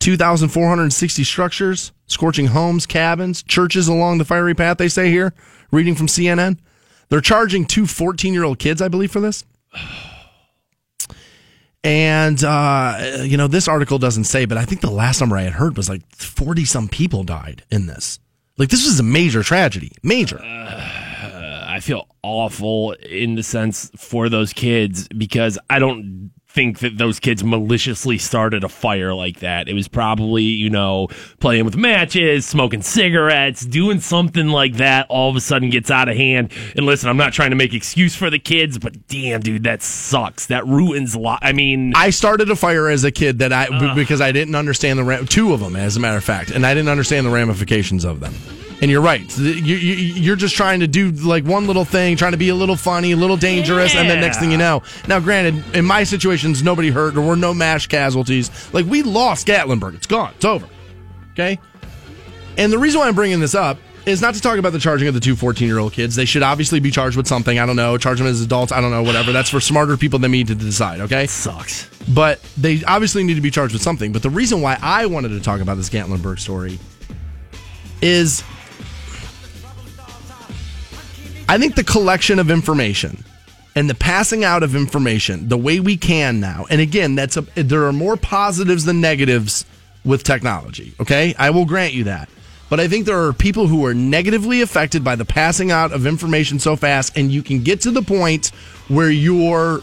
2,460 0.00 1.24
structures, 1.24 1.92
scorching 2.06 2.46
homes, 2.46 2.86
cabins, 2.86 3.42
churches 3.42 3.86
along 3.86 4.18
the 4.18 4.24
fiery 4.24 4.54
path, 4.54 4.78
they 4.78 4.88
say 4.88 5.10
here, 5.10 5.34
reading 5.70 5.94
from 5.94 6.06
CNN. 6.06 6.58
They're 7.10 7.20
charging 7.20 7.66
two 7.66 7.86
14 7.86 8.32
year 8.32 8.44
old 8.44 8.58
kids, 8.58 8.80
I 8.80 8.88
believe, 8.88 9.10
for 9.10 9.20
this. 9.20 9.44
And, 11.82 12.42
uh, 12.44 13.22
you 13.22 13.36
know, 13.36 13.46
this 13.46 13.66
article 13.66 13.98
doesn't 13.98 14.24
say, 14.24 14.44
but 14.44 14.58
I 14.58 14.64
think 14.64 14.80
the 14.80 14.90
last 14.90 15.20
number 15.20 15.36
I 15.36 15.42
had 15.42 15.54
heard 15.54 15.76
was 15.76 15.88
like 15.88 16.02
40 16.14 16.64
some 16.64 16.88
people 16.88 17.24
died 17.24 17.64
in 17.70 17.86
this. 17.86 18.18
Like, 18.58 18.68
this 18.68 18.84
was 18.84 19.00
a 19.00 19.02
major 19.02 19.42
tragedy. 19.42 19.92
Major. 20.02 20.38
I 20.42 21.80
feel 21.80 22.08
awful 22.22 22.92
in 22.92 23.34
the 23.34 23.42
sense 23.42 23.90
for 23.96 24.28
those 24.28 24.52
kids 24.52 25.08
because 25.08 25.58
I 25.70 25.78
don't 25.78 26.30
think 26.52 26.80
that 26.80 26.98
those 26.98 27.20
kids 27.20 27.44
maliciously 27.44 28.18
started 28.18 28.64
a 28.64 28.68
fire 28.68 29.14
like 29.14 29.38
that. 29.38 29.68
It 29.68 29.74
was 29.74 29.86
probably, 29.86 30.42
you 30.42 30.68
know, 30.68 31.08
playing 31.38 31.64
with 31.64 31.76
matches, 31.76 32.44
smoking 32.44 32.82
cigarettes, 32.82 33.64
doing 33.64 34.00
something 34.00 34.48
like 34.48 34.74
that 34.74 35.06
all 35.08 35.30
of 35.30 35.36
a 35.36 35.40
sudden 35.40 35.70
gets 35.70 35.90
out 35.90 36.08
of 36.08 36.16
hand. 36.16 36.52
And 36.76 36.86
listen, 36.86 37.08
I'm 37.08 37.16
not 37.16 37.32
trying 37.32 37.50
to 37.50 37.56
make 37.56 37.72
excuse 37.72 38.16
for 38.16 38.30
the 38.30 38.38
kids, 38.40 38.78
but 38.78 39.06
damn 39.06 39.40
dude, 39.40 39.62
that 39.64 39.80
sucks. 39.82 40.46
That 40.46 40.66
ruins 40.66 41.14
a 41.14 41.20
lot. 41.20 41.38
I 41.42 41.52
mean, 41.52 41.92
I 41.94 42.10
started 42.10 42.50
a 42.50 42.56
fire 42.56 42.88
as 42.88 43.04
a 43.04 43.12
kid 43.12 43.38
that 43.38 43.52
I 43.52 43.68
b- 43.68 43.92
because 43.94 44.20
I 44.20 44.32
didn't 44.32 44.56
understand 44.56 44.98
the 44.98 45.04
ram- 45.04 45.26
two 45.26 45.52
of 45.52 45.60
them 45.60 45.76
as 45.76 45.96
a 45.96 46.00
matter 46.00 46.18
of 46.18 46.24
fact, 46.24 46.50
and 46.50 46.66
I 46.66 46.74
didn't 46.74 46.88
understand 46.88 47.26
the 47.26 47.30
ramifications 47.30 48.04
of 48.04 48.18
them. 48.20 48.34
And 48.80 48.90
you're 48.90 49.02
right. 49.02 49.36
You, 49.38 49.76
you, 49.76 49.94
you're 50.14 50.36
just 50.36 50.56
trying 50.56 50.80
to 50.80 50.86
do 50.86 51.10
like 51.10 51.44
one 51.44 51.66
little 51.66 51.84
thing, 51.84 52.16
trying 52.16 52.32
to 52.32 52.38
be 52.38 52.48
a 52.48 52.54
little 52.54 52.76
funny, 52.76 53.12
a 53.12 53.16
little 53.16 53.36
dangerous, 53.36 53.94
and 53.94 54.08
then 54.08 54.20
next 54.20 54.38
thing 54.38 54.50
you 54.50 54.56
know. 54.56 54.82
Now, 55.06 55.20
granted, 55.20 55.76
in 55.76 55.84
my 55.84 56.04
situations, 56.04 56.62
nobody 56.62 56.90
hurt. 56.90 57.14
There 57.14 57.22
were 57.22 57.36
no 57.36 57.52
mass 57.52 57.86
casualties. 57.86 58.50
Like 58.72 58.86
we 58.86 59.02
lost 59.02 59.46
Gatlinburg. 59.46 59.94
It's 59.96 60.06
gone. 60.06 60.32
It's 60.36 60.44
over. 60.44 60.66
Okay. 61.32 61.58
And 62.56 62.72
the 62.72 62.78
reason 62.78 63.00
why 63.00 63.08
I'm 63.08 63.14
bringing 63.14 63.40
this 63.40 63.54
up 63.54 63.78
is 64.06 64.22
not 64.22 64.34
to 64.34 64.40
talk 64.40 64.58
about 64.58 64.72
the 64.72 64.78
charging 64.78 65.08
of 65.08 65.14
the 65.14 65.20
two 65.20 65.36
14 65.36 65.66
year 65.66 65.78
old 65.78 65.92
kids. 65.92 66.16
They 66.16 66.24
should 66.24 66.42
obviously 66.42 66.80
be 66.80 66.90
charged 66.90 67.16
with 67.16 67.26
something. 67.26 67.58
I 67.58 67.66
don't 67.66 67.76
know. 67.76 67.98
Charge 67.98 68.18
them 68.18 68.26
as 68.26 68.40
adults. 68.40 68.72
I 68.72 68.80
don't 68.80 68.90
know. 68.90 69.02
Whatever. 69.02 69.32
That's 69.32 69.50
for 69.50 69.60
smarter 69.60 69.96
people 69.96 70.18
than 70.18 70.30
me 70.30 70.44
to 70.44 70.54
decide. 70.54 71.00
Okay. 71.00 71.26
Sucks. 71.26 71.88
But 72.08 72.40
they 72.56 72.82
obviously 72.84 73.22
need 73.24 73.34
to 73.34 73.40
be 73.40 73.50
charged 73.50 73.72
with 73.72 73.82
something. 73.82 74.12
But 74.12 74.22
the 74.22 74.30
reason 74.30 74.62
why 74.62 74.78
I 74.80 75.06
wanted 75.06 75.30
to 75.30 75.40
talk 75.40 75.60
about 75.60 75.76
this 75.76 75.90
Gatlinburg 75.90 76.38
story 76.38 76.78
is 78.02 78.42
I 81.50 81.58
think 81.58 81.74
the 81.74 81.82
collection 81.82 82.38
of 82.38 82.48
information 82.48 83.24
and 83.74 83.90
the 83.90 83.94
passing 83.96 84.44
out 84.44 84.62
of 84.62 84.76
information 84.76 85.48
the 85.48 85.56
way 85.56 85.80
we 85.80 85.96
can 85.96 86.38
now. 86.38 86.64
And 86.70 86.80
again, 86.80 87.16
that's 87.16 87.36
a, 87.36 87.40
there 87.40 87.86
are 87.86 87.92
more 87.92 88.16
positives 88.16 88.84
than 88.84 89.00
negatives 89.00 89.64
with 90.04 90.22
technology. 90.22 90.94
Okay, 91.00 91.34
I 91.36 91.50
will 91.50 91.64
grant 91.64 91.92
you 91.92 92.04
that. 92.04 92.28
But 92.68 92.78
I 92.78 92.86
think 92.86 93.04
there 93.04 93.26
are 93.26 93.32
people 93.32 93.66
who 93.66 93.84
are 93.84 93.94
negatively 93.94 94.62
affected 94.62 95.02
by 95.02 95.16
the 95.16 95.24
passing 95.24 95.72
out 95.72 95.90
of 95.90 96.06
information 96.06 96.60
so 96.60 96.76
fast, 96.76 97.18
and 97.18 97.32
you 97.32 97.42
can 97.42 97.64
get 97.64 97.80
to 97.80 97.90
the 97.90 98.02
point 98.02 98.52
where 98.86 99.10
you're 99.10 99.82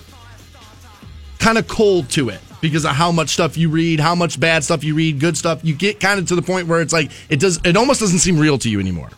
kind 1.40 1.58
of 1.58 1.68
cold 1.68 2.10
to 2.12 2.30
it 2.30 2.40
because 2.62 2.86
of 2.86 2.92
how 2.92 3.12
much 3.12 3.32
stuff 3.32 3.58
you 3.58 3.70
read, 3.70 4.00
how 4.00 4.16
much 4.16 4.40
bad 4.40 4.64
stuff 4.64 4.86
you 4.86 4.96
read, 4.96 5.20
good 5.20 5.36
stuff. 5.36 5.66
You 5.66 5.76
get 5.76 6.00
kind 6.00 6.18
of 6.18 6.28
to 6.28 6.36
the 6.36 6.42
point 6.42 6.70
where 6.70 6.80
it's 6.80 6.94
like 6.94 7.12
it 7.28 7.42
does. 7.42 7.60
It 7.66 7.76
almost 7.76 8.00
doesn't 8.00 8.20
seem 8.20 8.40
real 8.40 8.58
to 8.60 8.70
you 8.70 8.80
anymore. 8.80 9.10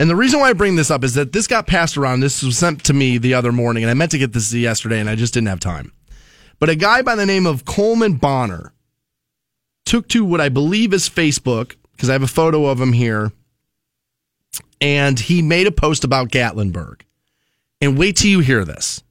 And 0.00 0.08
the 0.08 0.16
reason 0.16 0.40
why 0.40 0.48
I 0.48 0.54
bring 0.54 0.76
this 0.76 0.90
up 0.90 1.04
is 1.04 1.12
that 1.14 1.34
this 1.34 1.46
got 1.46 1.66
passed 1.66 1.98
around. 1.98 2.20
This 2.20 2.42
was 2.42 2.56
sent 2.56 2.82
to 2.84 2.94
me 2.94 3.18
the 3.18 3.34
other 3.34 3.52
morning, 3.52 3.84
and 3.84 3.90
I 3.90 3.94
meant 3.94 4.12
to 4.12 4.18
get 4.18 4.32
this 4.32 4.50
yesterday, 4.50 4.98
and 4.98 5.10
I 5.10 5.14
just 5.14 5.34
didn't 5.34 5.48
have 5.48 5.60
time. 5.60 5.92
But 6.58 6.70
a 6.70 6.74
guy 6.74 7.02
by 7.02 7.16
the 7.16 7.26
name 7.26 7.44
of 7.44 7.66
Coleman 7.66 8.14
Bonner 8.14 8.72
took 9.84 10.08
to 10.08 10.24
what 10.24 10.40
I 10.40 10.48
believe 10.48 10.94
is 10.94 11.10
Facebook, 11.10 11.76
because 11.92 12.08
I 12.08 12.14
have 12.14 12.22
a 12.22 12.28
photo 12.28 12.64
of 12.64 12.80
him 12.80 12.94
here, 12.94 13.32
and 14.80 15.20
he 15.20 15.42
made 15.42 15.66
a 15.66 15.72
post 15.72 16.02
about 16.02 16.30
Gatlinburg. 16.30 17.02
And 17.82 17.98
wait 17.98 18.16
till 18.16 18.30
you 18.30 18.40
hear 18.40 18.64
this. 18.64 19.02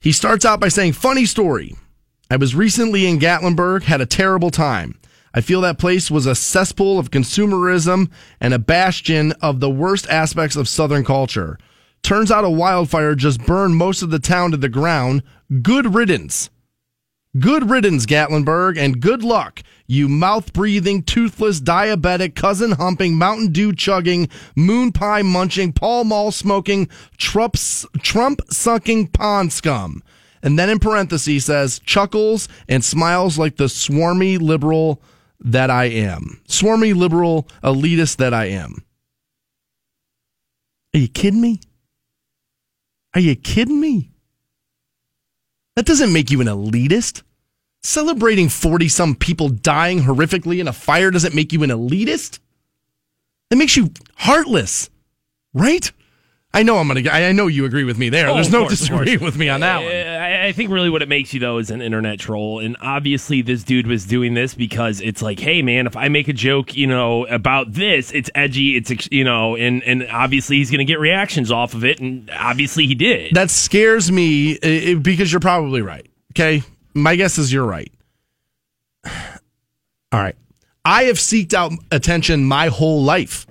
He 0.00 0.12
starts 0.12 0.46
out 0.46 0.60
by 0.60 0.68
saying, 0.68 0.94
Funny 0.94 1.26
story. 1.26 1.76
I 2.30 2.36
was 2.36 2.54
recently 2.54 3.06
in 3.06 3.18
Gatlinburg, 3.18 3.82
had 3.82 4.00
a 4.00 4.06
terrible 4.06 4.50
time. 4.50 4.98
I 5.34 5.40
feel 5.40 5.60
that 5.62 5.78
place 5.78 6.12
was 6.12 6.26
a 6.26 6.34
cesspool 6.36 6.98
of 6.98 7.10
consumerism 7.10 8.08
and 8.40 8.54
a 8.54 8.58
bastion 8.58 9.32
of 9.42 9.58
the 9.58 9.68
worst 9.68 10.08
aspects 10.08 10.54
of 10.54 10.68
Southern 10.68 11.04
culture. 11.04 11.58
Turns 12.02 12.30
out 12.30 12.44
a 12.44 12.50
wildfire 12.50 13.16
just 13.16 13.44
burned 13.44 13.74
most 13.76 14.00
of 14.00 14.10
the 14.10 14.20
town 14.20 14.52
to 14.52 14.56
the 14.56 14.68
ground. 14.68 15.24
Good 15.60 15.94
riddance. 15.94 16.50
Good 17.36 17.68
riddance, 17.68 18.06
Gatlinburg, 18.06 18.78
and 18.78 19.00
good 19.00 19.24
luck, 19.24 19.64
you 19.88 20.08
mouth 20.08 20.52
breathing, 20.52 21.02
toothless, 21.02 21.60
diabetic, 21.60 22.36
cousin 22.36 22.72
humping, 22.72 23.14
Mountain 23.14 23.50
Dew 23.50 23.72
chugging, 23.72 24.28
moon 24.54 24.92
pie 24.92 25.22
munching, 25.22 25.72
Pall 25.72 26.04
Mall 26.04 26.30
smoking, 26.30 26.88
Trump, 27.16 27.56
sucking 27.56 29.08
pond 29.08 29.52
scum. 29.52 30.00
And 30.44 30.56
then 30.56 30.70
in 30.70 30.78
parentheses 30.78 31.46
says, 31.46 31.80
chuckles 31.80 32.48
and 32.68 32.84
smiles 32.84 33.36
like 33.36 33.56
the 33.56 33.64
swarmy 33.64 34.40
liberal 34.40 35.02
that 35.40 35.70
I 35.70 35.84
am. 35.86 36.40
Swarmy 36.48 36.94
liberal 36.94 37.48
elitist 37.62 38.16
that 38.16 38.34
I 38.34 38.46
am. 38.46 38.82
Are 40.94 40.98
you 40.98 41.08
kidding 41.08 41.40
me? 41.40 41.60
Are 43.14 43.20
you 43.20 43.36
kidding 43.36 43.80
me? 43.80 44.10
That 45.76 45.86
doesn't 45.86 46.12
make 46.12 46.30
you 46.30 46.40
an 46.40 46.46
elitist. 46.46 47.22
Celebrating 47.82 48.48
40 48.48 48.88
some 48.88 49.14
people 49.14 49.48
dying 49.48 50.00
horrifically 50.00 50.60
in 50.60 50.68
a 50.68 50.72
fire 50.72 51.10
doesn't 51.10 51.34
make 51.34 51.52
you 51.52 51.62
an 51.62 51.70
elitist. 51.70 52.38
That 53.50 53.56
makes 53.56 53.76
you 53.76 53.90
heartless, 54.16 54.88
right? 55.52 55.90
I 56.54 56.62
know 56.62 56.78
I'm 56.78 56.86
gonna. 56.86 57.10
I 57.10 57.32
know 57.32 57.48
you 57.48 57.64
agree 57.64 57.82
with 57.82 57.98
me 57.98 58.08
there. 58.08 58.28
Oh, 58.28 58.34
There's 58.34 58.50
no 58.50 58.60
course, 58.60 58.78
disagreeing 58.78 59.20
with 59.20 59.36
me 59.36 59.48
on 59.48 59.60
that 59.60 59.78
one. 59.78 59.90
I, 60.34 60.46
I 60.46 60.52
think 60.52 60.70
really 60.70 60.90
what 60.90 61.02
it 61.02 61.08
makes 61.08 61.32
you 61.32 61.40
though 61.40 61.58
is 61.58 61.70
an 61.70 61.80
internet 61.80 62.18
troll, 62.18 62.60
and 62.60 62.76
obviously 62.80 63.42
this 63.42 63.64
dude 63.64 63.86
was 63.86 64.04
doing 64.04 64.34
this 64.34 64.54
because 64.54 65.00
it's 65.00 65.22
like, 65.22 65.38
hey 65.38 65.62
man, 65.62 65.86
if 65.86 65.96
I 65.96 66.08
make 66.08 66.28
a 66.28 66.32
joke, 66.32 66.76
you 66.76 66.86
know, 66.86 67.26
about 67.26 67.72
this, 67.72 68.12
it's 68.12 68.30
edgy, 68.34 68.76
it's 68.76 69.08
you 69.10 69.24
know, 69.24 69.56
and 69.56 69.82
and 69.84 70.06
obviously 70.10 70.56
he's 70.56 70.70
gonna 70.70 70.84
get 70.84 70.98
reactions 70.98 71.50
off 71.50 71.74
of 71.74 71.84
it, 71.84 72.00
and 72.00 72.30
obviously 72.30 72.86
he 72.86 72.94
did. 72.94 73.34
That 73.34 73.50
scares 73.50 74.10
me 74.10 74.58
uh, 74.58 74.98
because 74.98 75.32
you're 75.32 75.40
probably 75.40 75.82
right. 75.82 76.06
Okay, 76.32 76.62
my 76.94 77.16
guess 77.16 77.38
is 77.38 77.52
you're 77.52 77.66
right. 77.66 77.92
All 79.04 80.20
right, 80.20 80.36
I 80.84 81.04
have 81.04 81.16
seeked 81.16 81.54
out 81.54 81.72
attention 81.90 82.44
my 82.44 82.68
whole 82.68 83.02
life. 83.02 83.46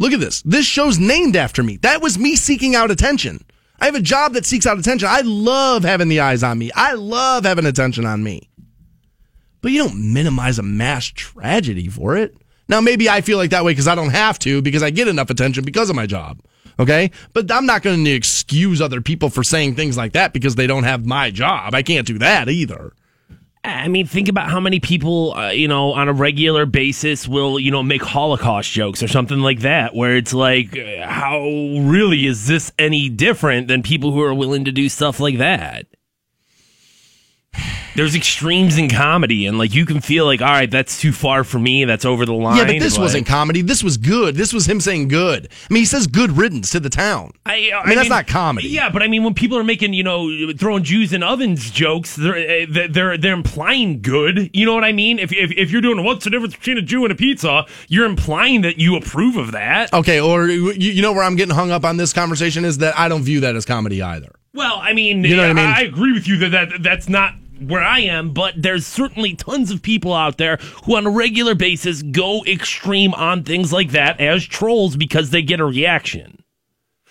Look 0.00 0.12
at 0.12 0.20
this. 0.20 0.42
This 0.42 0.66
show's 0.66 0.98
named 0.98 1.36
after 1.36 1.62
me. 1.62 1.76
That 1.78 2.02
was 2.02 2.18
me 2.18 2.36
seeking 2.36 2.74
out 2.74 2.90
attention. 2.90 3.44
I 3.80 3.86
have 3.86 3.94
a 3.94 4.00
job 4.00 4.34
that 4.34 4.46
seeks 4.46 4.66
out 4.66 4.78
attention. 4.78 5.08
I 5.10 5.22
love 5.22 5.84
having 5.84 6.08
the 6.08 6.20
eyes 6.20 6.42
on 6.42 6.58
me. 6.58 6.70
I 6.74 6.94
love 6.94 7.44
having 7.44 7.66
attention 7.66 8.06
on 8.06 8.22
me. 8.22 8.48
But 9.60 9.72
you 9.72 9.82
don't 9.82 10.12
minimize 10.12 10.58
a 10.58 10.62
mass 10.62 11.06
tragedy 11.06 11.88
for 11.88 12.16
it. 12.16 12.36
Now, 12.68 12.80
maybe 12.80 13.08
I 13.08 13.20
feel 13.20 13.38
like 13.38 13.50
that 13.50 13.64
way 13.64 13.72
because 13.72 13.88
I 13.88 13.94
don't 13.94 14.10
have 14.10 14.38
to, 14.40 14.62
because 14.62 14.82
I 14.82 14.90
get 14.90 15.08
enough 15.08 15.30
attention 15.30 15.64
because 15.64 15.90
of 15.90 15.96
my 15.96 16.06
job. 16.06 16.40
Okay. 16.78 17.10
But 17.32 17.50
I'm 17.50 17.66
not 17.66 17.82
going 17.82 18.04
to 18.04 18.10
excuse 18.10 18.80
other 18.80 19.00
people 19.00 19.30
for 19.30 19.42
saying 19.42 19.74
things 19.74 19.96
like 19.96 20.12
that 20.12 20.32
because 20.32 20.54
they 20.54 20.66
don't 20.66 20.84
have 20.84 21.06
my 21.06 21.30
job. 21.30 21.74
I 21.74 21.82
can't 21.82 22.06
do 22.06 22.18
that 22.18 22.48
either. 22.48 22.92
I 23.64 23.88
mean, 23.88 24.06
think 24.06 24.28
about 24.28 24.50
how 24.50 24.60
many 24.60 24.78
people, 24.78 25.32
uh, 25.34 25.50
you 25.50 25.68
know, 25.68 25.92
on 25.94 26.08
a 26.08 26.12
regular 26.12 26.66
basis 26.66 27.26
will, 27.26 27.58
you 27.58 27.70
know, 27.70 27.82
make 27.82 28.02
Holocaust 28.02 28.70
jokes 28.70 29.02
or 29.02 29.08
something 29.08 29.40
like 29.40 29.60
that, 29.60 29.94
where 29.94 30.16
it's 30.16 30.34
like, 30.34 30.76
uh, 30.76 31.06
how 31.06 31.40
really 31.40 32.26
is 32.26 32.46
this 32.46 32.72
any 32.78 33.08
different 33.08 33.68
than 33.68 33.82
people 33.82 34.12
who 34.12 34.20
are 34.20 34.34
willing 34.34 34.66
to 34.66 34.72
do 34.72 34.90
stuff 34.90 35.18
like 35.18 35.38
that? 35.38 35.86
There's 37.96 38.16
extremes 38.16 38.76
in 38.76 38.88
comedy, 38.88 39.46
and 39.46 39.56
like 39.56 39.72
you 39.72 39.86
can 39.86 40.00
feel 40.00 40.24
like, 40.24 40.42
all 40.42 40.48
right, 40.48 40.70
that's 40.70 41.00
too 41.00 41.12
far 41.12 41.44
for 41.44 41.58
me. 41.58 41.84
That's 41.84 42.04
over 42.04 42.26
the 42.26 42.32
line. 42.32 42.56
Yeah, 42.56 42.64
but 42.64 42.80
this 42.80 42.98
wasn't 42.98 43.26
comedy. 43.26 43.62
This 43.62 43.84
was 43.84 43.96
good. 43.96 44.34
This 44.34 44.52
was 44.52 44.68
him 44.68 44.80
saying 44.80 45.08
good. 45.08 45.48
I 45.70 45.72
mean, 45.72 45.82
he 45.82 45.86
says 45.86 46.08
good 46.08 46.32
riddance 46.32 46.70
to 46.70 46.80
the 46.80 46.90
town. 46.90 47.32
I, 47.46 47.70
I 47.72 47.86
mean, 47.86 47.96
that's 47.96 48.08
not 48.08 48.26
comedy. 48.26 48.68
Yeah, 48.68 48.90
but 48.90 49.02
I 49.02 49.08
mean, 49.08 49.22
when 49.22 49.34
people 49.34 49.56
are 49.58 49.64
making, 49.64 49.94
you 49.94 50.02
know, 50.02 50.52
throwing 50.54 50.82
Jews 50.82 51.12
in 51.12 51.22
ovens 51.22 51.70
jokes, 51.70 52.16
they're 52.16 52.34
uh, 52.34 52.86
they're 52.90 53.16
they're 53.16 53.32
implying 53.32 54.02
good. 54.02 54.50
You 54.52 54.66
know 54.66 54.74
what 54.74 54.84
I 54.84 54.92
mean? 54.92 55.20
If 55.20 55.32
if, 55.32 55.52
if 55.52 55.70
you're 55.70 55.80
doing 55.80 56.04
what's 56.04 56.24
the 56.24 56.30
difference 56.30 56.56
between 56.56 56.78
a 56.78 56.82
Jew 56.82 57.04
and 57.04 57.12
a 57.12 57.16
pizza, 57.16 57.64
you're 57.88 58.06
implying 58.06 58.62
that 58.62 58.78
you 58.78 58.96
approve 58.96 59.36
of 59.36 59.52
that. 59.52 59.92
Okay, 59.92 60.20
or 60.20 60.48
you, 60.48 60.72
you 60.72 61.02
know 61.02 61.12
where 61.12 61.22
I'm 61.22 61.36
getting 61.36 61.54
hung 61.54 61.70
up 61.70 61.84
on 61.84 61.96
this 61.96 62.12
conversation 62.12 62.64
is 62.64 62.78
that 62.78 62.98
I 62.98 63.08
don't 63.08 63.22
view 63.22 63.40
that 63.40 63.54
as 63.54 63.64
comedy 63.64 64.02
either. 64.02 64.32
Well, 64.52 64.78
I 64.80 64.92
mean, 64.94 65.24
You 65.24 65.36
know 65.36 65.42
what 65.42 65.50
I 65.50 65.54
mean? 65.54 65.66
I 65.66 65.82
agree 65.82 66.12
with 66.12 66.28
you 66.28 66.36
that, 66.38 66.50
that 66.50 66.82
that's 66.82 67.08
not 67.08 67.34
where 67.68 67.82
I 67.82 68.00
am, 68.00 68.32
but 68.32 68.54
there's 68.56 68.86
certainly 68.86 69.34
tons 69.34 69.70
of 69.70 69.82
people 69.82 70.12
out 70.14 70.38
there 70.38 70.56
who 70.84 70.96
on 70.96 71.06
a 71.06 71.10
regular 71.10 71.54
basis 71.54 72.02
go 72.02 72.44
extreme 72.44 73.14
on 73.14 73.42
things 73.44 73.72
like 73.72 73.90
that 73.90 74.20
as 74.20 74.44
trolls 74.44 74.96
because 74.96 75.30
they 75.30 75.42
get 75.42 75.60
a 75.60 75.64
reaction. 75.64 76.42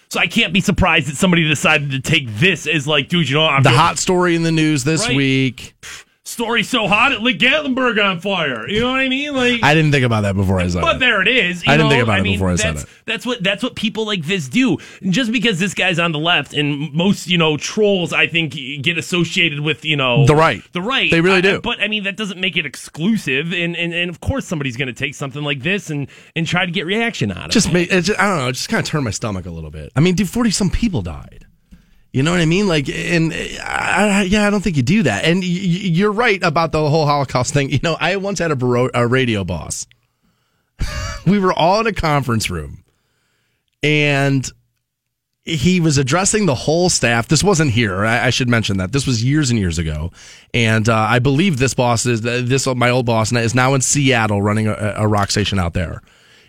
So 0.10 0.20
I 0.20 0.28
can't 0.28 0.54
be 0.54 0.62
surprised 0.62 1.08
that 1.08 1.16
somebody 1.16 1.48
decided 1.48 1.90
to 1.92 2.00
take 2.00 2.28
this 2.36 2.68
as 2.68 2.88
like, 2.88 3.10
dude, 3.10 3.28
you 3.30 3.36
know, 3.36 3.46
I'm 3.48 3.64
The 3.64 3.70
doing- 3.70 3.80
hot 3.80 3.98
story 3.98 4.36
in 4.36 4.44
the 4.44 4.52
news 4.52 4.84
this 4.84 5.08
Right. 5.08 5.16
week. 5.18 5.74
Story 6.26 6.64
so 6.64 6.88
hot 6.88 7.12
it 7.12 7.20
lit 7.22 7.38
Gatlinburg 7.38 8.04
on 8.04 8.20
fire. 8.22 8.68
You 8.68 8.80
know 8.80 8.91
what 8.91 9.02
I 9.02 9.10
mean? 9.10 9.36
Like 9.36 9.62
I 9.64 9.74
didn't 9.74 9.91
think 9.91 10.06
about 10.06 10.22
that 10.22 10.36
before 10.36 10.60
I 10.60 10.68
said 10.68 10.82
But 10.82 10.88
it. 10.88 10.94
But 10.94 11.00
there 11.00 11.22
it 11.22 11.28
is. 11.28 11.66
you 11.66 11.72
I 11.72 11.76
didn't 11.78 11.90
know? 11.90 11.95
think 11.95 12.04
about 12.04 12.20
it 12.20 12.24
mean, 12.24 12.34
before 12.36 12.50
I 12.50 12.56
said 12.56 12.78
it. 12.78 12.86
That's 13.06 13.26
what 13.26 13.44
that's 13.44 13.62
what 13.62 13.76
people 13.76 14.06
like 14.06 14.24
this 14.24 14.48
do. 14.48 14.78
And 15.02 15.12
just 15.12 15.32
because 15.34 15.60
this 15.60 15.74
guy's 15.74 16.00
on 16.00 16.12
the 16.14 16.20
left, 16.20 16.54
and 16.54 16.94
most 16.94 17.28
you 17.28 17.38
know 17.38 17.58
trolls, 17.58 18.14
I 18.14 18.28
think 18.28 18.54
get 18.82 18.98
associated 18.98 19.60
with 19.60 19.84
you 19.84 19.98
know 19.98 20.26
The 20.26 20.36
right. 20.36 20.64
the 20.72 20.82
right. 20.82 21.12
They 21.12 21.20
really 21.22 21.38
I- 21.40 21.41
do. 21.41 21.62
But 21.62 21.82
I 21.82 21.88
mean, 21.90 22.04
that 22.06 22.16
doesn't 22.18 22.40
make 22.40 22.56
it 22.56 22.66
exclusive. 22.66 23.52
And 23.54 23.76
and, 23.76 23.94
and 23.94 24.10
of 24.10 24.22
course, 24.22 24.45
somebody's 24.45 24.78
going 24.78 24.88
to 24.88 24.94
take 24.94 25.16
something 25.16 25.44
like 25.44 25.62
this 25.62 25.90
and 25.90 26.08
and 26.36 26.48
try 26.48 26.66
to 26.66 26.72
get 26.72 26.86
reaction 26.86 27.32
out 27.32 27.45
of 27.48 27.52
just 27.52 27.68
it. 27.68 27.74
made 27.74 27.91
it 27.91 28.02
just, 28.04 28.20
I 28.20 28.30
don't 28.30 28.38
know, 28.38 28.48
it 28.48 28.54
just 28.54 28.70
kind 28.70 28.80
of 28.82 28.88
turned 28.88 29.04
my 29.04 29.12
stomach 29.12 29.45
a 29.45 29.52
little 29.52 29.72
bit. 29.72 29.91
I 29.95 30.00
mean, 30.00 30.16
dude, 30.16 30.30
40 30.30 30.52
some 30.52 30.70
people 30.70 31.02
died. 31.02 31.45
You 32.14 32.22
know 32.22 32.30
what 32.31 32.40
I 32.41 32.45
mean? 32.45 32.68
Like, 32.68 32.88
and 32.90 33.34
I, 33.34 34.27
yeah, 34.30 34.45
I 34.45 34.52
don't 34.52 34.61
think 34.61 34.77
you 34.77 34.84
do 34.84 35.03
that. 35.03 35.26
And 35.26 35.40
y- 35.41 35.48
you're 35.48 36.11
right 36.11 36.41
about 36.44 36.72
the 36.72 36.88
whole 36.88 37.07
Holocaust 37.07 37.53
thing. 37.53 37.72
You 37.72 37.80
know, 37.81 37.98
I 37.99 38.15
once 38.18 38.38
had 38.38 38.52
a, 38.52 38.56
baro- 38.56 38.91
a 38.94 39.07
radio 39.07 39.44
boss. 39.44 39.88
we 41.26 41.40
were 41.40 41.52
all 41.52 41.81
in 41.81 41.88
a 41.88 41.94
conference 41.94 42.52
room, 42.52 42.84
and 43.81 44.48
he 45.44 45.80
was 45.80 45.98
addressing 45.98 46.45
the 46.45 46.56
whole 46.56 46.90
staff. 46.90 47.27
This 47.27 47.44
wasn't 47.44 47.72
here. 47.72 48.06
I, 48.06 48.27
I 48.27 48.30
should 48.30 48.48
mention 48.48 48.77
that 48.77 48.91
this 48.91 49.06
was 49.06 49.23
years 49.23 49.49
and 49.49 49.60
years 49.60 49.77
ago. 49.77 50.11
And 50.53 50.88
uh, 50.88 50.95
I 50.95 51.19
believe 51.19 51.57
this 51.57 51.73
boss 51.73 52.06
is 52.06 52.22
this 52.22 52.65
my 52.68 52.90
old 52.90 53.06
boss 53.06 53.34
is 53.34 53.53
now 53.56 53.73
in 53.73 53.81
Seattle 53.81 54.41
running 54.41 54.68
a, 54.68 54.94
a 54.98 55.07
rock 55.07 55.31
station 55.31 55.60
out 55.60 55.73
there. 55.73 56.02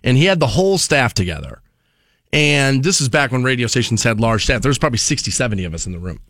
And 0.05 0.17
he 0.17 0.27
had 0.27 0.39
the 0.39 0.47
whole 0.47 0.79
staff 0.79 1.15
together. 1.15 1.61
And 2.35 2.83
this 2.83 3.01
is 3.01 3.09
back 3.09 3.31
when 3.31 3.45
radio 3.45 3.69
stations 3.69 4.03
had 4.03 4.21
large 4.21 4.43
staff. 4.43 4.61
There 4.61 4.69
was 4.69 4.79
probably 4.79 4.99
60, 4.99 5.31
70 5.31 5.65
of 5.65 5.73
us 5.73 5.87
in 5.87 5.93
the 5.93 6.01
room. 6.01 6.21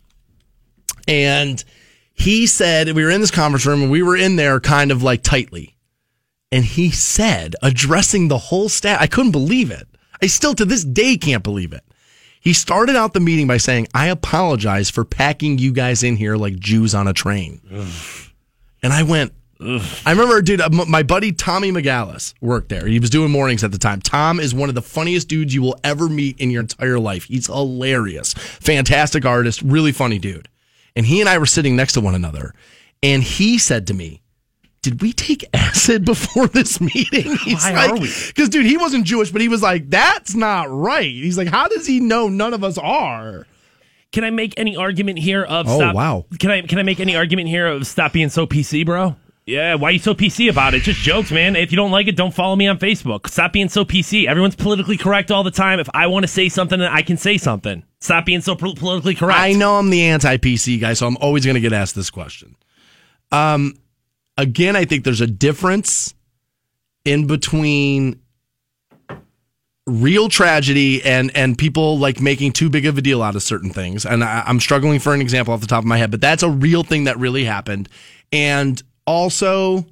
And 1.07 1.63
he 2.13 2.45
said 2.45 2.93
we 2.95 3.03
were 3.03 3.09
in 3.09 3.21
this 3.21 3.31
conference 3.31 3.65
room 3.65 3.81
and 3.81 3.91
we 3.91 4.03
were 4.03 4.15
in 4.15 4.35
there 4.35 4.59
kind 4.59 4.91
of 4.91 5.01
like 5.01 5.23
tightly. 5.23 5.75
And 6.51 6.63
he 6.63 6.91
said, 6.91 7.55
addressing 7.63 8.27
the 8.27 8.37
whole 8.37 8.69
staff, 8.69 9.01
I 9.01 9.07
couldn't 9.07 9.31
believe 9.31 9.71
it. 9.71 9.87
I 10.21 10.27
still 10.27 10.53
to 10.53 10.63
this 10.63 10.83
day 10.85 11.17
can't 11.17 11.43
believe 11.43 11.73
it. 11.73 11.83
He 12.39 12.53
started 12.53 12.95
out 12.95 13.13
the 13.13 13.19
meeting 13.19 13.47
by 13.47 13.57
saying, 13.57 13.87
I 13.95 14.07
apologize 14.07 14.91
for 14.91 15.03
packing 15.03 15.57
you 15.57 15.73
guys 15.73 16.03
in 16.03 16.15
here 16.15 16.35
like 16.37 16.59
Jews 16.59 16.93
on 16.93 17.07
a 17.07 17.13
train. 17.13 17.59
And 18.83 18.93
I 18.93 19.01
went, 19.01 19.33
I 19.59 20.11
remember, 20.11 20.41
dude, 20.41 20.59
uh, 20.61 20.69
my 20.69 21.01
buddy 21.03 21.31
Tommy 21.31 21.71
McGallis 21.71 22.33
worked 22.41 22.69
there. 22.69 22.85
He 22.87 22.99
was 22.99 23.09
doing 23.09 23.31
mornings 23.31 23.63
at 23.63 23.71
the 23.71 23.77
time. 23.77 24.01
Tom 24.01 24.39
is 24.39 24.53
one 24.53 24.67
of 24.69 24.75
the 24.75 24.81
funniest 24.81 25.29
dudes 25.29 25.53
you 25.53 25.61
will 25.61 25.79
ever 25.83 26.09
meet 26.09 26.39
in 26.39 26.51
your 26.51 26.61
entire 26.61 26.99
life. 26.99 27.23
He's 27.25 27.47
hilarious, 27.47 28.33
fantastic 28.33 29.25
artist, 29.25 29.61
really 29.61 29.91
funny 29.93 30.19
dude. 30.19 30.49
And 30.95 31.05
he 31.05 31.19
and 31.21 31.29
I 31.29 31.37
were 31.37 31.45
sitting 31.45 31.75
next 31.75 31.93
to 31.93 32.01
one 32.01 32.15
another, 32.15 32.53
and 33.01 33.23
he 33.23 33.57
said 33.57 33.87
to 33.87 33.93
me, 33.93 34.21
did 34.81 35.01
we 35.01 35.13
take 35.13 35.43
acid 35.53 36.05
before 36.05 36.47
this 36.47 36.79
meeting? 36.81 37.35
He's 37.43 37.63
Why 37.63 37.71
like, 37.73 37.89
are 37.91 37.93
we? 37.99 38.11
Because, 38.27 38.49
dude, 38.49 38.65
he 38.65 38.77
wasn't 38.77 39.05
Jewish, 39.05 39.31
but 39.31 39.41
he 39.41 39.47
was 39.47 39.61
like, 39.61 39.89
that's 39.89 40.35
not 40.35 40.69
right. 40.69 41.05
He's 41.09 41.37
like, 41.37 41.47
how 41.47 41.67
does 41.67 41.87
he 41.87 41.99
know 42.01 42.27
none 42.29 42.53
of 42.53 42.63
us 42.63 42.77
are? 42.77 43.47
Can 44.11 44.23
I 44.23 44.29
make 44.29 44.53
any 44.57 44.75
argument 44.77 45.19
here 45.19 45.43
of 45.43 45.67
Oh, 45.67 45.77
stop? 45.79 45.95
wow. 45.95 46.25
Can 46.39 46.51
I 46.51 46.61
can 46.61 46.77
I 46.79 46.83
make 46.83 46.99
any 47.01 47.15
argument 47.17 47.49
here 47.49 47.67
of 47.67 47.85
stop 47.87 48.13
being 48.13 48.29
so 48.29 48.45
PC, 48.45 48.85
bro? 48.85 49.15
Yeah, 49.45 49.75
why 49.75 49.89
are 49.89 49.91
you 49.91 49.99
so 49.99 50.15
PC 50.15 50.49
about 50.49 50.73
it? 50.73 50.81
Just 50.81 51.01
jokes, 51.01 51.31
man. 51.31 51.55
If 51.55 51.71
you 51.71 51.75
don't 51.75 51.91
like 51.91 52.07
it, 52.07 52.15
don't 52.15 52.33
follow 52.33 52.55
me 52.55 52.67
on 52.67 52.79
Facebook. 52.79 53.29
Stop 53.29 53.53
being 53.53 53.69
so 53.69 53.85
PC. 53.85 54.25
Everyone's 54.25 54.55
politically 54.55 54.97
correct 54.97 55.29
all 55.29 55.43
the 55.43 55.51
time. 55.51 55.79
If 55.79 55.87
I 55.93 56.07
want 56.07 56.23
to 56.23 56.27
say 56.27 56.49
something, 56.49 56.81
I 56.81 57.03
can 57.03 57.15
say 57.15 57.37
something. 57.37 57.83
Stop 57.99 58.25
being 58.25 58.41
so 58.41 58.55
pol- 58.55 58.73
politically 58.73 59.13
correct. 59.13 59.39
I 59.39 59.53
know 59.53 59.77
I'm 59.77 59.91
the 59.91 60.01
anti 60.01 60.37
PC 60.37 60.81
guy, 60.81 60.93
so 60.93 61.05
I'm 61.05 61.17
always 61.17 61.45
going 61.45 61.55
to 61.55 61.61
get 61.61 61.73
asked 61.73 61.93
this 61.93 62.09
question. 62.09 62.55
Um, 63.31 63.75
again, 64.35 64.75
I 64.75 64.85
think 64.85 65.03
there's 65.03 65.21
a 65.21 65.27
difference 65.27 66.15
in 67.03 67.27
between 67.27 68.19
real 69.85 70.27
tragedy 70.27 71.03
and 71.03 71.29
and 71.35 71.55
people 71.55 71.99
like 71.99 72.19
making 72.19 72.51
too 72.51 72.71
big 72.71 72.87
of 72.87 72.97
a 72.97 73.01
deal 73.01 73.21
out 73.21 73.35
of 73.35 73.43
certain 73.43 73.69
things. 73.69 74.07
And 74.07 74.23
I, 74.23 74.43
I'm 74.47 74.59
struggling 74.59 74.97
for 74.97 75.13
an 75.13 75.21
example 75.21 75.53
off 75.53 75.61
the 75.61 75.67
top 75.67 75.83
of 75.83 75.85
my 75.85 75.97
head, 75.97 76.09
but 76.09 76.19
that's 76.19 76.41
a 76.41 76.49
real 76.49 76.81
thing 76.81 77.03
that 77.03 77.19
really 77.19 77.43
happened. 77.43 77.89
And 78.31 78.81
also, 79.05 79.85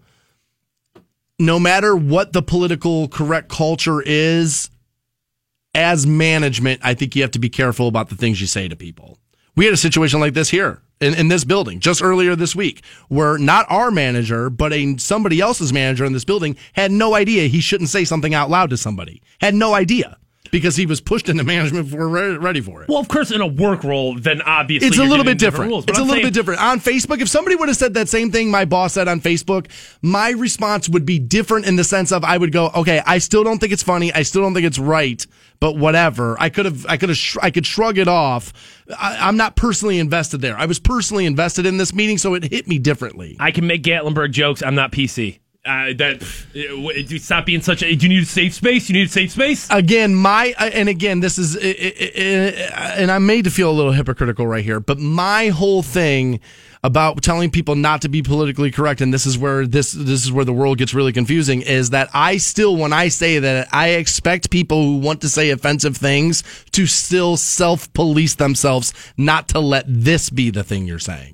no 1.40 1.60
matter 1.60 1.96
what 1.96 2.34
the 2.34 2.42
political 2.42 3.08
correct 3.08 3.50
culture 3.50 4.02
is, 4.02 4.70
as 5.76 6.06
management, 6.06 6.82
I 6.84 6.94
think 6.94 7.16
you 7.16 7.24
have 7.24 7.32
to 7.32 7.40
be 7.40 7.50
careful 7.50 7.88
about 7.88 8.10
the 8.10 8.16
things 8.16 8.40
you 8.40 8.48
say 8.48 8.68
to 8.68 8.76
people. 8.76 9.18
We 9.56 9.66
had 9.66 9.74
a 9.74 9.78
situation 9.78 10.20
like 10.20 10.34
this 10.34 10.50
here 10.50 10.82
in, 11.00 11.14
in 11.14 11.28
this 11.28 11.44
building 11.44 11.80
just 11.80 12.02
earlier 12.02 12.36
this 12.36 12.56
week 12.56 12.84
where 13.08 13.38
not 13.38 13.66
our 13.70 13.92
manager, 13.92 14.50
but 14.50 14.74
a 14.74 14.98
somebody 14.98 15.40
else's 15.40 15.74
manager 15.74 16.06
in 16.06 16.14
this 16.14 16.26
building 16.26 16.56
had 16.74 16.92
no 16.92 17.14
idea 17.16 17.48
he 17.48 17.62
shouldn't 17.62 17.90
say 17.90 18.04
something 18.04 18.34
out 18.34 18.50
loud 18.50 18.70
to 18.72 18.78
somebody. 18.78 19.22
Had 19.42 19.54
no 19.54 19.74
idea 19.74 20.18
because 20.54 20.76
he 20.76 20.86
was 20.86 21.02
pushed 21.02 21.30
into 21.30 21.44
management 21.44 21.90
before 21.90 22.08
re- 22.08 22.38
ready 22.38 22.62
for 22.62 22.84
it. 22.84 22.88
Well, 22.88 23.00
of 23.00 23.08
course, 23.08 23.32
in 23.32 23.42
a 23.42 23.48
work 23.48 23.84
role, 23.84 24.14
then 24.20 24.40
obviously 24.44 24.88
It's 24.88 25.00
a 25.00 25.04
little 25.04 25.26
bit 25.26 25.40
different. 25.40 25.72
Rules, 25.72 25.86
it's 25.88 25.98
a 25.98 26.02
I'm 26.02 26.08
little 26.08 26.22
saying- 26.22 26.28
bit 26.28 26.34
different. 26.36 26.62
On 26.62 26.80
Facebook, 26.80 27.20
if 27.22 27.28
somebody 27.28 27.56
would 27.56 27.70
have 27.70 27.76
said 27.78 27.96
that 27.96 28.08
same 28.08 28.32
thing 28.32 28.52
my 28.52 28.64
boss 28.64 28.94
said 28.94 29.08
on 29.08 29.20
Facebook, 29.20 29.66
my 30.04 30.30
response 30.30 30.88
would 30.88 31.08
be 31.08 31.18
different 31.18 31.66
in 31.66 31.76
the 31.76 31.84
sense 31.84 32.12
of 32.12 32.24
I 32.24 32.38
would 32.38 32.52
go, 32.52 32.70
okay, 32.76 33.02
I 33.06 33.18
still 33.18 33.44
don't 33.44 33.58
think 33.58 33.74
it's 33.74 33.82
funny. 33.82 34.14
I 34.14 34.22
still 34.22 34.44
don't 34.44 34.54
think 34.54 34.68
it's 34.68 34.78
right, 34.78 35.26
but 35.60 35.76
whatever. 35.76 36.38
I 36.40 36.50
could 36.50 36.66
have, 36.66 36.86
I 36.88 36.98
could 36.98 37.10
have, 37.10 37.18
sh- 37.18 37.38
I 37.42 37.50
could 37.50 37.66
shrug 37.66 37.98
it 37.98 38.08
off. 38.08 38.54
I, 38.96 39.18
I'm 39.28 39.38
not 39.38 39.56
personally 39.56 39.98
invested 39.98 40.42
there. 40.42 40.56
I 40.56 40.68
was 40.68 40.78
personally 40.80 41.26
invested 41.26 41.66
in 41.66 41.78
this 41.78 41.96
meeting, 41.96 42.20
so 42.20 42.36
it 42.36 42.44
hit 42.44 42.68
me 42.68 42.78
differently. 42.78 43.36
I 43.40 43.50
can 43.50 43.66
make 43.66 43.82
Gatlinburg 43.82 44.30
jokes. 44.32 44.62
I'm 44.62 44.76
not 44.76 44.92
PC. 44.92 45.40
Uh, 45.66 45.94
that 45.94 46.22
uh, 46.22 46.76
w- 46.76 47.04
do 47.04 47.18
stop 47.18 47.46
being 47.46 47.62
such 47.62 47.82
a. 47.84 47.96
Do 47.96 48.06
you 48.06 48.10
need 48.10 48.24
a 48.24 48.26
safe 48.26 48.54
space? 48.54 48.90
You 48.90 48.96
need 48.96 49.08
a 49.08 49.10
safe 49.10 49.32
space. 49.32 49.66
again 49.72 50.14
my 50.14 50.54
uh, 50.60 50.66
and 50.74 50.90
again 50.90 51.22
this 51.22 51.38
is 51.38 51.56
uh, 51.56 51.60
uh, 51.60 52.96
and 52.98 53.10
i'm 53.10 53.26
made 53.26 53.46
to 53.46 53.50
feel 53.50 53.72
a 53.72 53.72
little 53.72 53.94
hypocritical 53.94 54.46
right 54.46 54.64
here 54.64 54.82
but 54.82 55.00
my 55.00 55.48
whole 55.48 55.82
thing 55.82 56.42
about 56.84 57.22
telling 57.24 57.50
people 57.50 57.76
not 57.76 58.02
to 58.02 58.10
be 58.10 58.22
politically 58.22 58.72
correct 58.72 59.00
and 59.00 59.14
this 59.14 59.26
is 59.26 59.38
where 59.38 59.66
this 59.66 59.94
this 59.94 60.26
is 60.26 60.34
where 60.34 60.44
the 60.44 60.52
world 60.52 60.78
gets 60.80 60.94
really 60.94 61.14
confusing 61.14 61.62
is 61.62 61.92
that 61.92 62.10
i 62.14 62.36
still 62.36 62.76
when 62.76 62.92
i 62.92 63.08
say 63.08 63.40
that 63.40 63.68
i 63.72 63.90
expect 63.92 64.50
people 64.50 64.84
who 64.84 64.98
want 64.98 65.22
to 65.22 65.30
say 65.30 65.50
offensive 65.50 65.96
things 65.96 66.44
to 66.72 66.86
still 66.86 67.38
self-police 67.38 68.36
themselves 68.36 68.94
not 69.16 69.48
to 69.48 69.60
let 69.62 69.86
this 69.88 70.30
be 70.30 70.50
the 70.50 70.64
thing 70.64 70.86
you're 70.86 71.00
saying 71.00 71.33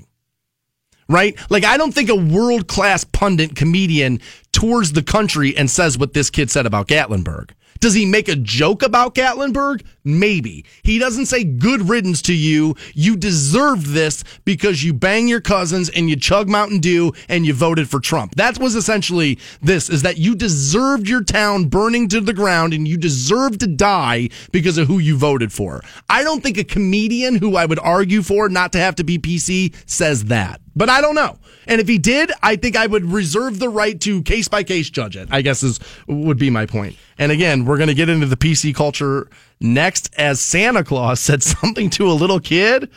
right? 1.09 1.37
Like, 1.49 1.65
I 1.65 1.75
don't 1.75 1.93
think 1.93 2.09
a 2.09 2.15
world 2.15 2.67
class 2.67 3.03
pundit 3.03 3.55
comedian 3.55 4.21
tours 4.53 4.93
the 4.93 5.03
country 5.03 5.57
and 5.57 5.69
says 5.69 5.97
what 5.97 6.13
this 6.13 6.29
kid 6.29 6.49
said 6.49 6.65
about 6.65 6.87
Gatlinburg. 6.87 7.51
Does 7.79 7.93
he 7.93 8.05
make 8.05 8.27
a 8.27 8.35
joke 8.35 8.83
about 8.83 9.15
Gatlinburg? 9.15 9.85
Maybe. 10.09 10.65
He 10.83 10.97
doesn't 10.97 11.27
say 11.27 11.43
good 11.43 11.89
riddance 11.89 12.21
to 12.23 12.33
you. 12.33 12.75
You 12.93 13.15
deserved 13.15 13.87
this 13.87 14.23
because 14.45 14.83
you 14.83 14.93
bang 14.93 15.27
your 15.27 15.41
cousins 15.41 15.89
and 15.89 16.09
you 16.09 16.15
chug 16.15 16.49
Mountain 16.49 16.79
Dew 16.79 17.13
and 17.27 17.45
you 17.45 17.53
voted 17.53 17.89
for 17.89 17.99
Trump. 17.99 18.35
That 18.35 18.57
was 18.57 18.75
essentially 18.75 19.37
this 19.61 19.89
is 19.89 20.01
that 20.01 20.17
you 20.17 20.35
deserved 20.35 21.07
your 21.07 21.23
town 21.23 21.65
burning 21.65 22.07
to 22.09 22.21
the 22.21 22.33
ground 22.33 22.73
and 22.73 22.87
you 22.87 22.97
deserved 22.97 23.59
to 23.59 23.67
die 23.67 24.29
because 24.51 24.77
of 24.77 24.87
who 24.87 24.99
you 24.99 25.17
voted 25.17 25.53
for. 25.53 25.81
I 26.09 26.23
don't 26.23 26.41
think 26.41 26.57
a 26.57 26.63
comedian 26.63 27.35
who 27.35 27.55
I 27.55 27.65
would 27.65 27.79
argue 27.79 28.21
for 28.21 28.49
not 28.49 28.71
to 28.73 28.79
have 28.79 28.95
to 28.95 29.03
be 29.03 29.19
PC 29.19 29.75
says 29.85 30.25
that. 30.25 30.61
But 30.75 30.89
I 30.89 31.01
don't 31.01 31.15
know. 31.15 31.37
And 31.67 31.81
if 31.81 31.87
he 31.87 31.97
did, 31.97 32.31
I 32.41 32.55
think 32.55 32.75
I 32.75 32.87
would 32.87 33.03
reserve 33.05 33.59
the 33.59 33.69
right 33.69 33.99
to 34.01 34.23
case 34.23 34.47
by 34.47 34.63
case 34.63 34.89
judge 34.89 35.17
it. 35.17 35.27
I 35.29 35.41
guess 35.41 35.61
is 35.61 35.79
would 36.07 36.37
be 36.37 36.49
my 36.49 36.65
point. 36.65 36.95
And 37.17 37.31
again, 37.31 37.65
we're 37.65 37.77
going 37.77 37.89
to 37.89 37.93
get 37.93 38.07
into 38.07 38.25
the 38.25 38.37
PC 38.37 38.73
culture 38.73 39.29
next 39.61 40.13
as 40.17 40.39
Santa 40.39 40.83
Claus 40.83 41.19
said 41.19 41.43
something 41.43 41.89
to 41.91 42.09
a 42.09 42.13
little 42.13 42.39
kid 42.39 42.89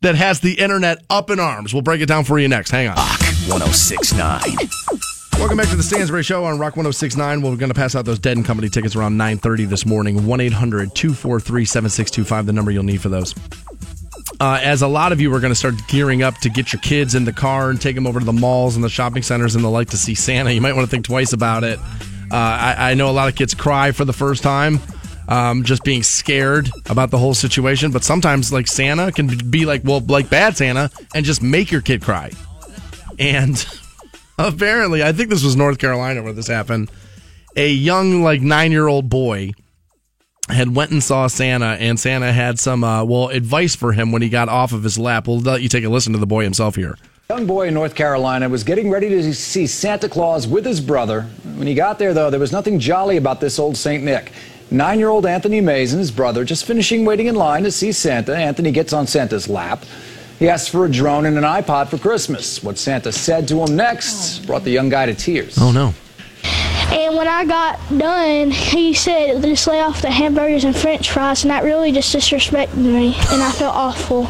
that 0.00 0.14
has 0.14 0.40
the 0.40 0.54
internet 0.54 0.98
up 1.10 1.30
in 1.30 1.40
arms. 1.40 1.72
We'll 1.72 1.82
break 1.82 2.00
it 2.00 2.06
down 2.06 2.24
for 2.24 2.38
you 2.38 2.48
next. 2.48 2.70
Hang 2.70 2.88
on. 2.88 2.96
Rock 2.96 3.20
1069. 3.48 4.40
Welcome 5.38 5.56
back 5.56 5.68
to 5.68 5.76
the 5.76 5.84
Stansbury 5.84 6.24
Show 6.24 6.44
on 6.44 6.58
Rock 6.58 6.76
1069. 6.76 7.42
We're 7.42 7.56
going 7.56 7.70
to 7.70 7.74
pass 7.74 7.94
out 7.94 8.04
those 8.04 8.18
Dead 8.18 8.36
and 8.36 8.44
Company 8.44 8.68
tickets 8.68 8.96
around 8.96 9.16
9:30 9.16 9.68
this 9.68 9.86
morning. 9.86 10.18
1-800-243-7625 10.20 12.46
the 12.46 12.52
number 12.52 12.72
you'll 12.72 12.82
need 12.82 13.00
for 13.00 13.08
those. 13.08 13.34
Uh, 14.40 14.60
as 14.62 14.82
a 14.82 14.88
lot 14.88 15.12
of 15.12 15.20
you 15.20 15.32
are 15.34 15.40
going 15.40 15.52
to 15.52 15.58
start 15.58 15.74
gearing 15.88 16.22
up 16.22 16.36
to 16.38 16.48
get 16.48 16.72
your 16.72 16.80
kids 16.80 17.14
in 17.14 17.24
the 17.24 17.32
car 17.32 17.70
and 17.70 17.80
take 17.80 17.94
them 17.94 18.06
over 18.06 18.18
to 18.20 18.26
the 18.26 18.32
malls 18.32 18.76
and 18.76 18.84
the 18.84 18.88
shopping 18.88 19.22
centers 19.22 19.54
and 19.54 19.64
the 19.64 19.68
like 19.68 19.90
to 19.90 19.96
see 19.96 20.14
Santa, 20.14 20.50
you 20.50 20.60
might 20.60 20.74
want 20.74 20.86
to 20.86 20.90
think 20.90 21.04
twice 21.04 21.32
about 21.32 21.64
it. 21.64 21.78
Uh, 22.30 22.34
I, 22.34 22.90
I 22.90 22.94
know 22.94 23.08
a 23.08 23.12
lot 23.12 23.28
of 23.28 23.36
kids 23.36 23.54
cry 23.54 23.92
for 23.92 24.04
the 24.04 24.12
first 24.12 24.42
time, 24.42 24.80
um, 25.28 25.62
just 25.62 25.84
being 25.84 26.02
scared 26.02 26.70
about 26.86 27.10
the 27.10 27.18
whole 27.18 27.34
situation. 27.34 27.92
But 27.92 28.02
sometimes, 28.02 28.52
like 28.52 28.66
Santa 28.66 29.12
can 29.12 29.28
be 29.50 29.66
like, 29.66 29.82
well, 29.84 30.00
like 30.00 30.28
bad 30.30 30.56
Santa, 30.56 30.90
and 31.14 31.24
just 31.24 31.42
make 31.42 31.70
your 31.70 31.82
kid 31.82 32.02
cry. 32.02 32.32
And 33.18 33.64
apparently, 34.38 35.04
I 35.04 35.12
think 35.12 35.28
this 35.28 35.44
was 35.44 35.54
North 35.54 35.78
Carolina 35.78 36.22
where 36.22 36.32
this 36.32 36.48
happened. 36.48 36.90
A 37.56 37.70
young, 37.70 38.22
like 38.22 38.40
nine 38.40 38.72
year 38.72 38.88
old 38.88 39.08
boy 39.08 39.52
had 40.48 40.74
went 40.74 40.90
and 40.90 41.02
saw 41.02 41.26
Santa, 41.26 41.76
and 41.78 42.00
Santa 42.00 42.32
had 42.32 42.58
some 42.58 42.82
uh, 42.82 43.04
well 43.04 43.28
advice 43.28 43.76
for 43.76 43.92
him 43.92 44.12
when 44.12 44.22
he 44.22 44.30
got 44.30 44.48
off 44.48 44.72
of 44.72 44.82
his 44.82 44.98
lap. 44.98 45.28
We'll 45.28 45.40
let 45.40 45.60
you 45.60 45.68
take 45.68 45.84
a 45.84 45.88
listen 45.88 46.14
to 46.14 46.18
the 46.18 46.26
boy 46.26 46.44
himself 46.44 46.74
here. 46.74 46.96
Young 47.30 47.46
boy 47.46 47.68
in 47.68 47.74
North 47.74 47.94
Carolina 47.94 48.48
was 48.48 48.64
getting 48.64 48.88
ready 48.88 49.10
to 49.10 49.34
see 49.34 49.66
Santa 49.66 50.08
Claus 50.08 50.46
with 50.46 50.64
his 50.64 50.80
brother. 50.80 51.24
When 51.56 51.66
he 51.66 51.74
got 51.74 51.98
there, 51.98 52.14
though, 52.14 52.30
there 52.30 52.40
was 52.40 52.52
nothing 52.52 52.78
jolly 52.78 53.18
about 53.18 53.38
this 53.38 53.58
old 53.58 53.76
St. 53.76 54.02
Nick. 54.02 54.32
Nine 54.70 54.98
year 54.98 55.10
old 55.10 55.26
Anthony 55.26 55.60
Mays 55.60 55.92
and 55.92 56.00
his 56.00 56.10
brother 56.10 56.42
just 56.42 56.64
finishing 56.64 57.04
waiting 57.04 57.26
in 57.26 57.34
line 57.34 57.64
to 57.64 57.70
see 57.70 57.92
Santa. 57.92 58.34
Anthony 58.34 58.70
gets 58.70 58.94
on 58.94 59.06
Santa's 59.06 59.46
lap. 59.46 59.84
He 60.38 60.48
asks 60.48 60.68
for 60.68 60.86
a 60.86 60.90
drone 60.90 61.26
and 61.26 61.36
an 61.36 61.44
iPod 61.44 61.88
for 61.88 61.98
Christmas. 61.98 62.64
What 62.64 62.78
Santa 62.78 63.12
said 63.12 63.46
to 63.48 63.62
him 63.62 63.76
next 63.76 64.46
brought 64.46 64.64
the 64.64 64.70
young 64.70 64.88
guy 64.88 65.04
to 65.04 65.14
tears. 65.14 65.58
Oh 65.60 65.70
no! 65.70 65.92
And 66.90 67.14
when 67.14 67.28
I 67.28 67.44
got 67.44 67.78
done, 67.98 68.50
he 68.50 68.94
said, 68.94 69.42
just 69.42 69.66
lay 69.66 69.82
off 69.82 70.00
the 70.00 70.10
hamburgers 70.10 70.64
and 70.64 70.74
french 70.74 71.10
fries, 71.10 71.44
and 71.44 71.50
that 71.50 71.62
really 71.62 71.92
just 71.92 72.16
disrespected 72.16 72.76
me, 72.76 73.16
and 73.30 73.42
I 73.42 73.52
felt 73.52 73.74
awful. 73.74 74.28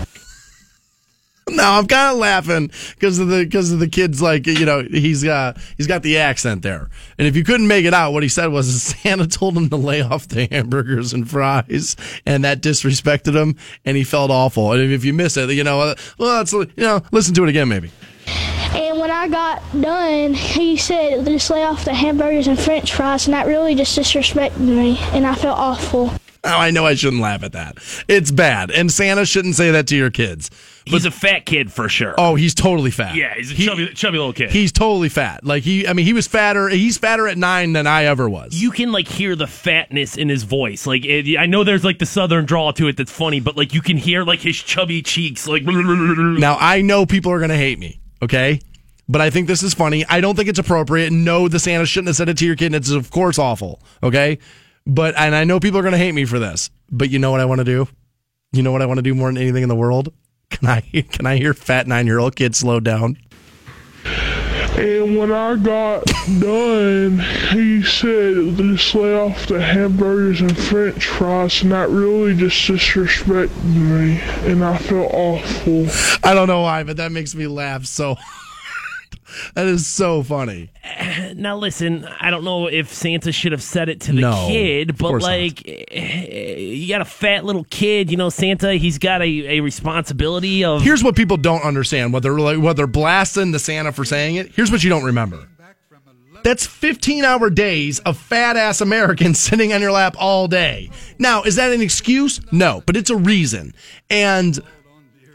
Now 1.58 1.78
I'm 1.78 1.86
kind 1.86 2.12
of 2.12 2.18
laughing 2.18 2.70
because 2.94 3.18
of 3.18 3.28
the 3.28 3.44
because 3.44 3.72
of 3.72 3.80
the 3.80 3.88
kid's 3.88 4.22
like 4.22 4.46
you 4.46 4.64
know 4.64 4.82
he's 4.82 5.24
uh 5.24 5.58
he's 5.76 5.86
got 5.86 6.02
the 6.02 6.18
accent 6.18 6.62
there, 6.62 6.88
and 7.18 7.26
if 7.26 7.34
you 7.34 7.42
couldn't 7.42 7.66
make 7.66 7.84
it 7.84 7.94
out, 7.94 8.12
what 8.12 8.22
he 8.22 8.28
said 8.28 8.48
was 8.48 8.82
Santa 9.02 9.26
told 9.26 9.56
him 9.56 9.68
to 9.70 9.76
lay 9.76 10.02
off 10.02 10.28
the 10.28 10.46
hamburgers 10.50 11.12
and 11.12 11.28
fries, 11.28 11.96
and 12.24 12.44
that 12.44 12.60
disrespected 12.60 13.34
him, 13.34 13.56
and 13.84 13.96
he 13.96 14.04
felt 14.04 14.30
awful. 14.30 14.72
And 14.72 14.92
if 14.92 15.04
you 15.04 15.12
miss 15.12 15.36
it, 15.36 15.50
you 15.50 15.64
know, 15.64 15.80
uh, 15.80 15.94
well, 16.18 16.36
that's 16.36 16.52
you 16.52 16.68
know, 16.76 17.02
listen 17.12 17.34
to 17.34 17.42
it 17.44 17.48
again 17.48 17.68
maybe. 17.68 17.90
And 18.28 18.98
when 18.98 19.10
I 19.10 19.28
got 19.28 19.62
done, 19.80 20.34
he 20.34 20.76
said, 20.76 21.24
just 21.24 21.48
lay 21.50 21.64
off 21.64 21.84
the 21.84 21.94
hamburgers 21.94 22.46
and 22.46 22.58
french 22.58 22.94
fries, 22.94 23.26
and 23.26 23.34
that 23.34 23.46
really 23.46 23.74
just 23.74 23.98
disrespected 23.98 24.58
me, 24.58 24.98
and 25.12 25.26
I 25.26 25.34
felt 25.34 25.58
awful. 25.58 26.12
Oh, 26.44 26.50
I 26.56 26.70
know 26.70 26.86
I 26.86 26.94
shouldn't 26.94 27.20
laugh 27.20 27.42
at 27.42 27.52
that. 27.52 27.78
It's 28.06 28.30
bad. 28.30 28.70
And 28.70 28.92
Santa 28.92 29.26
shouldn't 29.26 29.56
say 29.56 29.72
that 29.72 29.88
to 29.88 29.96
your 29.96 30.10
kids. 30.10 30.50
He's 30.86 31.04
a 31.04 31.10
fat 31.10 31.44
kid 31.46 31.70
for 31.72 31.88
sure. 31.88 32.14
Oh, 32.16 32.36
he's 32.36 32.54
totally 32.54 32.92
fat. 32.92 33.16
yeah, 33.16 33.34
he's 33.34 33.50
a 33.50 33.54
He- 33.54 33.66
chubby, 33.66 33.88
chubby 33.88 34.18
little 34.18 34.32
kid. 34.32 34.50
He's 34.50 34.70
totally 34.70 35.08
fat. 35.08 35.44
Like 35.44 35.64
he 35.64 35.86
I 35.88 35.92
mean 35.94 36.06
he 36.06 36.12
was 36.12 36.28
fatter 36.28 36.68
he's 36.68 36.96
fatter 36.96 37.26
at 37.26 37.36
9 37.36 37.72
than 37.72 37.86
I 37.88 38.04
ever 38.04 38.28
was. 38.28 38.54
you 38.54 38.70
can 38.70 38.92
like 38.92 39.08
hear 39.08 39.34
the 39.34 39.48
fatness 39.48 40.16
in 40.16 40.28
his 40.28 40.44
voice. 40.44 40.86
Like 40.86 41.04
it, 41.04 41.36
I 41.36 41.46
know 41.46 41.64
there's 41.64 41.84
like 41.84 41.98
the 41.98 42.06
southern 42.06 42.44
drawl 42.46 42.72
to 42.74 42.86
it 42.86 42.96
that's 42.96 43.12
funny, 43.12 43.40
but 43.40 43.56
like 43.56 43.74
you 43.74 43.82
can 43.82 43.96
hear 43.96 44.22
like 44.22 44.38
his 44.40 44.56
chubby 44.56 45.02
cheeks. 45.02 45.48
Like 45.48 45.64
Now 45.66 46.56
I 46.60 46.82
know 46.82 47.04
people 47.04 47.32
are 47.32 47.38
going 47.38 47.50
to 47.50 47.56
hate 47.56 47.80
me, 47.80 48.00
okay? 48.22 48.60
But 49.08 49.20
I 49.20 49.30
think 49.30 49.48
this 49.48 49.62
is 49.64 49.74
funny. 49.74 50.04
I 50.08 50.20
don't 50.20 50.36
think 50.36 50.48
it's 50.48 50.58
appropriate. 50.60 51.10
No, 51.12 51.48
the 51.48 51.58
Santa 51.58 51.84
shouldn't 51.84 52.08
have 52.08 52.16
said 52.16 52.28
it 52.28 52.38
to 52.38 52.46
your 52.46 52.56
kid. 52.56 52.66
and 52.66 52.76
It's 52.76 52.90
of 52.90 53.10
course 53.10 53.38
awful, 53.38 53.82
okay? 54.02 54.38
But 54.88 55.14
and 55.18 55.34
I 55.34 55.44
know 55.44 55.60
people 55.60 55.78
are 55.78 55.82
going 55.82 55.92
to 55.92 55.98
hate 55.98 56.12
me 56.12 56.24
for 56.24 56.38
this. 56.38 56.70
But 56.90 57.10
you 57.10 57.18
know 57.18 57.30
what 57.30 57.40
I 57.40 57.44
want 57.44 57.58
to 57.58 57.64
do? 57.64 57.86
You 58.52 58.62
know 58.62 58.72
what 58.72 58.80
I 58.80 58.86
want 58.86 58.96
to 58.98 59.02
do 59.02 59.14
more 59.14 59.28
than 59.28 59.36
anything 59.36 59.62
in 59.62 59.68
the 59.68 59.76
world? 59.76 60.12
Can 60.50 60.66
I 60.66 60.80
can 60.80 61.26
I 61.26 61.36
hear 61.36 61.52
fat 61.52 61.86
9-year-old 61.86 62.34
kid 62.34 62.56
slow 62.56 62.80
down? 62.80 63.18
And 64.78 65.18
when 65.18 65.30
I 65.30 65.56
got 65.56 66.04
done, 66.40 67.18
he 67.50 67.82
said, 67.82 68.56
just 68.56 68.94
lay 68.94 69.14
off 69.14 69.46
the 69.46 69.60
hamburgers 69.60 70.40
and 70.40 70.56
french 70.56 71.04
fries, 71.04 71.62
and 71.62 71.72
that 71.72 71.90
really 71.90 72.34
just 72.34 72.56
disrespected 72.66 73.62
me, 73.64 74.20
and 74.50 74.64
I 74.64 74.78
felt 74.78 75.12
awful. 75.12 75.86
I 76.22 76.32
don't 76.32 76.48
know 76.48 76.62
why, 76.62 76.82
but 76.82 76.96
that 76.96 77.12
makes 77.12 77.34
me 77.34 77.46
laugh 77.46 77.84
so 77.84 78.16
That 79.54 79.66
is 79.66 79.86
so 79.86 80.22
funny. 80.22 80.70
now 81.34 81.56
listen, 81.56 82.04
I 82.20 82.30
don't 82.30 82.44
know 82.44 82.66
if 82.66 82.92
Santa 82.92 83.32
should 83.32 83.52
have 83.52 83.62
said 83.62 83.88
it 83.88 84.00
to 84.02 84.12
the 84.12 84.20
No, 84.22 84.46
kid, 84.48 84.96
but 84.98 85.12
not. 85.12 85.22
like 85.22 85.62
eh, 85.66 86.56
you 86.56 86.88
got 86.88 87.00
a 87.00 87.04
fat 87.04 87.44
little 87.44 87.64
kid, 87.64 88.10
you 88.10 88.16
know, 88.16 88.30
Santa, 88.30 88.74
he's 88.74 88.98
got 88.98 89.20
a, 89.22 89.58
a 89.58 89.60
responsibility 89.60 90.64
of 90.64 90.82
Here's 90.82 91.02
what 91.04 91.16
people 91.16 91.36
don't 91.36 91.62
understand: 91.62 92.12
what 92.12 92.22
they're 92.22 92.38
like, 92.38 92.58
what 92.58 92.76
they're 92.76 92.86
blasting 92.86 93.52
the 93.52 93.58
Santa 93.58 93.92
for 93.92 94.04
saying 94.04 94.36
it. 94.36 94.52
Here's 94.54 94.70
what 94.72 94.82
you 94.82 94.90
don't 94.90 95.04
remember: 95.04 95.46
that's 96.44 96.66
15 96.66 97.24
hour 97.24 97.50
days 97.50 97.98
of 98.00 98.16
fat 98.16 98.56
ass 98.56 98.80
Americans 98.80 99.38
sitting 99.40 99.72
on 99.72 99.80
your 99.80 99.92
lap 99.92 100.16
all 100.18 100.48
day. 100.48 100.90
Now, 101.18 101.42
is 101.42 101.56
that 101.56 101.72
an 101.72 101.82
excuse? 101.82 102.40
No, 102.52 102.82
but 102.86 102.96
it's 102.96 103.10
a 103.10 103.16
reason, 103.16 103.74
and 104.08 104.58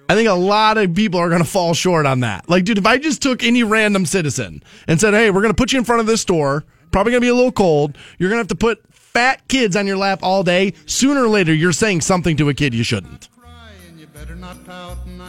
I 0.09 0.15
think 0.15 0.29
a 0.29 0.33
lot 0.33 0.77
of 0.77 0.93
people 0.93 1.19
are 1.19 1.29
going 1.29 1.43
to 1.43 1.49
fall 1.49 1.73
short 1.73 2.05
on 2.05 2.19
that. 2.21 2.49
Like, 2.49 2.65
dude, 2.65 2.77
if 2.77 2.85
I 2.85 2.97
just 2.97 3.21
took 3.21 3.43
any 3.43 3.63
random 3.63 4.05
citizen 4.05 4.63
and 4.87 4.99
said, 4.99 5.13
"Hey, 5.13 5.31
we're 5.31 5.41
going 5.41 5.53
to 5.53 5.57
put 5.57 5.71
you 5.71 5.79
in 5.79 5.85
front 5.85 6.01
of 6.01 6.07
this 6.07 6.21
store. 6.21 6.63
Probably 6.91 7.11
going 7.11 7.21
to 7.21 7.25
be 7.25 7.29
a 7.29 7.35
little 7.35 7.51
cold. 7.51 7.97
You're 8.19 8.29
going 8.29 8.37
to 8.37 8.41
have 8.41 8.47
to 8.47 8.55
put." 8.55 8.83
Fat 8.91 9.47
kids 9.47 9.75
on 9.75 9.85
your 9.85 9.97
lap 9.97 10.21
all 10.23 10.43
day. 10.43 10.73
Sooner 10.87 11.23
or 11.23 11.27
later, 11.29 11.53
you're 11.53 11.71
saying 11.71 12.01
something 12.01 12.35
to 12.37 12.49
a 12.49 12.53
kid 12.55 12.73
you 12.73 12.83
shouldn't. 12.83 13.29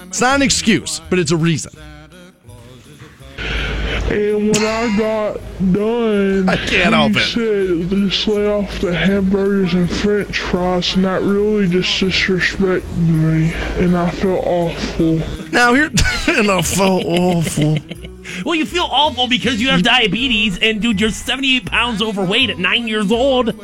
It's 0.08 0.20
not 0.22 0.36
an 0.36 0.42
excuse, 0.42 1.02
but 1.10 1.18
it's 1.18 1.32
a 1.32 1.36
reason. 1.36 1.72
And 4.10 4.54
when 4.54 4.64
I 4.64 4.96
got 4.98 5.40
done, 5.72 6.48
I 6.48 6.56
can't 6.56 6.70
he 6.70 6.78
help 6.78 7.12
it. 7.16 7.20
said, 7.20 7.88
just 7.88 8.28
lay 8.28 8.46
off 8.46 8.80
the 8.80 8.94
hamburgers 8.94 9.72
and 9.74 9.90
french 9.90 10.38
fries, 10.38 10.94
and 10.94 11.04
that 11.04 11.22
really 11.22 11.68
just 11.68 11.88
disrespected 12.00 12.98
me, 12.98 13.52
and 13.82 13.96
I 13.96 14.10
felt 14.10 14.46
awful. 14.46 15.20
Now 15.52 15.72
here, 15.72 15.86
and 16.28 16.50
I 16.50 16.60
felt 16.62 17.04
awful. 17.06 17.78
Well, 18.44 18.54
you 18.54 18.66
feel 18.66 18.88
awful 18.90 19.26
because 19.26 19.60
you 19.60 19.68
have 19.68 19.82
diabetes, 19.82 20.58
and 20.58 20.82
dude, 20.82 21.00
you're 21.00 21.10
78 21.10 21.66
pounds 21.66 22.02
overweight 22.02 22.50
at 22.50 22.58
nine 22.58 22.86
years 22.86 23.10
old. 23.10 23.58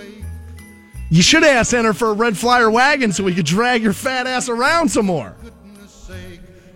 You 1.11 1.23
should 1.23 1.43
have 1.43 1.57
asked 1.57 1.75
Enter 1.75 1.93
for 1.93 2.09
a 2.09 2.13
red 2.13 2.39
flyer 2.39 2.71
wagon 2.71 3.13
so 3.13 3.25
we 3.25 3.35
could 3.35 3.47
drag 3.47 3.83
your 3.83 3.93
fat 3.93 4.27
ass 4.27 4.49
around 4.49 4.91
some 4.91 5.07
more. 5.07 5.35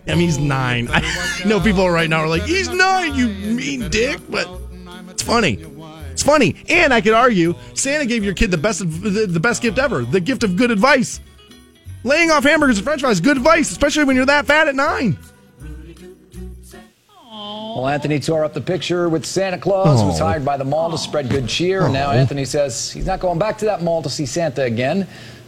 I 0.07 0.11
mean, 0.11 0.19
he's 0.19 0.37
nine. 0.37 0.87
I 0.91 1.01
know 1.45 1.59
people 1.59 1.89
right 1.89 2.09
now 2.09 2.19
are 2.19 2.27
like, 2.27 2.43
he's 2.43 2.69
nine, 2.69 3.15
you 3.15 3.27
mean 3.27 3.89
dick, 3.89 4.19
but 4.29 4.47
it's 5.09 5.23
funny. 5.23 5.65
It's 6.11 6.23
funny, 6.23 6.55
and 6.69 6.93
I 6.93 7.01
could 7.01 7.13
argue 7.13 7.55
Santa 7.73 8.05
gave 8.05 8.23
your 8.23 8.33
kid 8.33 8.49
the 8.51 8.57
best, 8.57 8.79
the, 8.79 9.39
best 9.41 9.61
gift 9.61 9.77
ever, 9.77 10.03
the 10.03 10.21
gift 10.21 10.43
of 10.43 10.55
good 10.55 10.71
advice. 10.71 11.19
Laying 12.03 12.31
off 12.31 12.43
hamburgers 12.43 12.77
and 12.77 12.85
French 12.85 13.01
fries, 13.01 13.19
good 13.19 13.35
advice, 13.35 13.71
especially 13.71 14.03
when 14.05 14.15
you're 14.15 14.27
that 14.27 14.45
fat 14.45 14.67
at 14.67 14.75
nine. 14.75 15.17
Well, 17.21 17.89
Anthony 17.89 18.19
tore 18.21 18.45
up 18.45 18.53
the 18.53 18.61
picture 18.61 19.09
with 19.09 19.25
Santa 19.25 19.57
Claus, 19.57 19.99
who 19.99 20.07
was 20.07 20.21
Oh. 20.21 20.25
hired 20.25 20.45
by 20.45 20.55
the 20.55 20.63
mall 20.63 20.89
to 20.91 20.97
spread 20.97 21.29
good 21.29 21.47
cheer. 21.47 21.83
And 21.83 21.93
now 21.93 22.11
oh. 22.11 22.13
Anthony 22.13 22.45
says 22.45 22.89
he's 22.91 23.05
not 23.05 23.19
going 23.19 23.37
back 23.37 23.57
to 23.57 23.65
that 23.65 23.83
mall 23.83 24.01
to 24.03 24.09
see 24.09 24.25
Santa 24.25 24.63
again. 24.63 25.05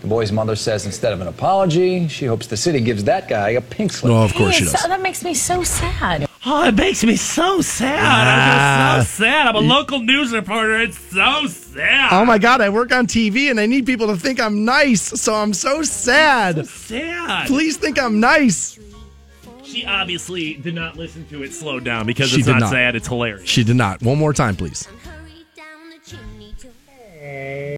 The 0.08 0.16
boy's 0.16 0.32
mother 0.32 0.56
says 0.56 0.86
instead 0.86 1.12
of 1.12 1.20
an 1.20 1.28
apology, 1.28 2.08
she 2.08 2.28
hopes 2.28 2.48
the 2.48 2.56
city 2.56 2.80
gives 2.80 3.04
that 3.04 3.28
guy 3.28 3.50
a 3.50 3.62
pink 3.62 3.92
slip. 3.92 4.14
Oh, 4.14 4.24
of 4.24 4.34
course 4.34 4.56
she 4.56 4.64
Yes, 4.64 4.72
does. 4.72 4.84
that 4.88 5.02
makes 5.02 5.22
me 5.22 5.34
so 5.34 5.64
sad. 5.64 6.30
Oh, 6.46 6.66
it 6.66 6.76
makes 6.76 7.04
me 7.04 7.18
so 7.18 7.60
sad. 7.60 8.00
I'm 8.00 9.02
just 9.04 9.18
so 9.20 9.26
ah. 9.26 9.28
sad. 9.28 9.48
I'm 9.48 9.56
a 9.58 9.60
local 9.60 10.00
news 10.00 10.32
reporter. 10.32 10.80
It's 10.80 10.98
so 10.98 11.48
sad. 11.48 12.14
Oh 12.14 12.24
my 12.24 12.38
god, 12.38 12.62
I 12.62 12.70
work 12.70 12.94
on 12.94 13.06
TV 13.06 13.52
and 13.52 13.60
I 13.60 13.66
need 13.66 13.86
people 13.86 14.08
to 14.08 14.16
think 14.16 14.40
I'm 14.40 14.64
nice, 14.64 15.02
so 15.02 15.36
I'm 15.36 15.54
so 15.54 15.84
sad. 15.84 16.66
sad. 16.66 17.48
Please 17.48 17.76
think 17.76 18.00
I'm 18.00 18.22
nice. 18.22 18.80
She 19.66 19.84
obviously 19.84 20.54
did 20.54 20.74
not 20.74 20.96
listen 20.96 21.28
to 21.32 21.44
it 21.44 21.52
slow 21.52 21.82
down 21.82 22.06
because 22.06 22.30
She 22.30 22.38
it's 22.38 22.46
did 22.46 22.54
not, 22.54 22.60
not. 22.62 22.70
sad. 22.70 22.96
It's 22.96 23.10
hilarious. 23.10 23.50
She 23.50 23.66
did 23.66 23.76
not. 23.76 24.02
One 24.02 24.18
more 24.18 24.32
time, 24.32 24.56
please. 24.56 24.88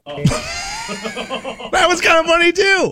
Oh. 0.06 0.66
That 1.72 1.88
was 1.88 2.02
kind 2.02 2.20
of 2.20 2.26
funny 2.26 2.52
too. 2.52 2.92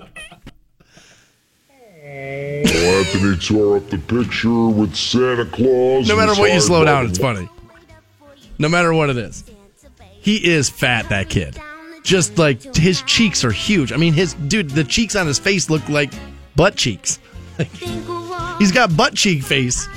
Well, 2.03 2.99
Anthony 2.99 3.37
tore 3.37 3.77
up 3.77 3.89
the 3.89 3.97
picture 3.97 4.67
with 4.67 4.95
Santa 4.95 5.45
Claus. 5.45 6.07
No 6.07 6.15
matter 6.15 6.39
what 6.39 6.53
you 6.53 6.59
slow 6.59 6.85
down, 6.85 7.07
it's 7.07 7.17
funny. 7.17 7.49
No 8.59 8.69
matter 8.69 8.93
what 8.93 9.09
it 9.09 9.17
is. 9.17 9.43
He 10.21 10.37
is 10.45 10.69
fat, 10.69 11.09
that 11.09 11.29
kid. 11.29 11.59
Just 12.03 12.37
like 12.37 12.75
his 12.75 13.01
cheeks 13.03 13.43
are 13.43 13.51
huge. 13.51 13.91
I 13.91 13.97
mean, 13.97 14.13
his 14.13 14.33
dude, 14.33 14.69
the 14.69 14.83
cheeks 14.83 15.15
on 15.15 15.27
his 15.27 15.39
face 15.39 15.69
look 15.69 15.87
like 15.89 16.13
butt 16.55 16.75
cheeks. 16.75 17.19
He's 18.59 18.71
got 18.71 18.95
butt 18.95 19.13
cheek 19.15 19.43
face. 19.43 19.87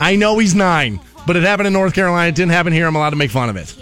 I 0.00 0.16
know 0.16 0.38
he's 0.38 0.54
nine, 0.54 1.00
but 1.26 1.36
it 1.36 1.42
happened 1.42 1.68
in 1.68 1.72
North 1.72 1.94
Carolina. 1.94 2.28
It 2.28 2.34
didn't 2.34 2.52
happen 2.52 2.72
here. 2.72 2.86
I'm 2.86 2.96
allowed 2.96 3.10
to 3.10 3.16
make 3.16 3.30
fun 3.30 3.48
of 3.48 3.56
it. 3.56 3.74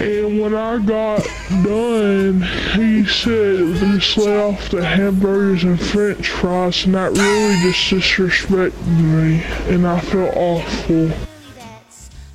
And 0.00 0.40
when 0.40 0.54
I 0.54 0.78
got 0.78 1.22
done, 1.62 2.40
he 2.74 3.04
said, 3.04 3.74
just 4.00 4.16
lay 4.16 4.42
off 4.42 4.70
the 4.70 4.82
hamburgers 4.82 5.62
and 5.64 5.78
french 5.78 6.28
fries, 6.28 6.86
and 6.86 6.94
that 6.94 7.10
really 7.10 7.70
just 7.70 7.78
disrespected 7.90 8.86
me, 8.96 9.42
and 9.74 9.86
I 9.86 10.00
felt 10.00 10.34
awful. 10.34 11.10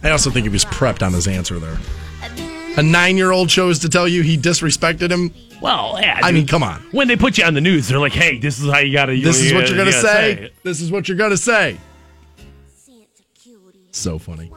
I 0.03 0.11
also 0.11 0.29
think 0.29 0.43
he 0.43 0.49
was 0.49 0.63
prepped 0.65 1.03
on 1.03 1.11
his 1.13 1.27
answer 1.27 1.57
there. 1.57 1.77
A 2.77 2.83
nine 2.83 3.17
year 3.17 3.31
old 3.31 3.49
chose 3.49 3.79
to 3.79 3.89
tell 3.89 4.07
you 4.07 4.21
he 4.21 4.37
disrespected 4.37 5.09
him. 5.09 5.33
Well, 5.59 5.97
yeah. 5.99 6.19
I 6.21 6.29
dude. 6.29 6.35
mean, 6.35 6.47
come 6.47 6.61
on. 6.61 6.81
when 6.91 7.07
they 7.07 7.15
put 7.15 7.37
you 7.39 7.45
on 7.45 7.55
the 7.55 7.61
news, 7.61 7.87
they're 7.87 7.99
like, 7.99 8.11
"Hey, 8.11 8.37
this 8.37 8.59
is 8.59 8.69
how 8.69 8.79
you 8.79 8.93
got 8.93 9.07
to." 9.07 9.19
This 9.19 9.41
is 9.41 9.53
what 9.53 9.67
you're 9.69 9.77
going 9.77 9.91
to 9.91 10.01
say. 10.01 10.51
This 10.61 10.81
is 10.81 10.91
what 10.91 11.07
you're 11.07 11.17
going 11.17 11.31
to 11.31 11.37
say. 11.37 11.79
So 13.91 14.19
funny. 14.19 14.51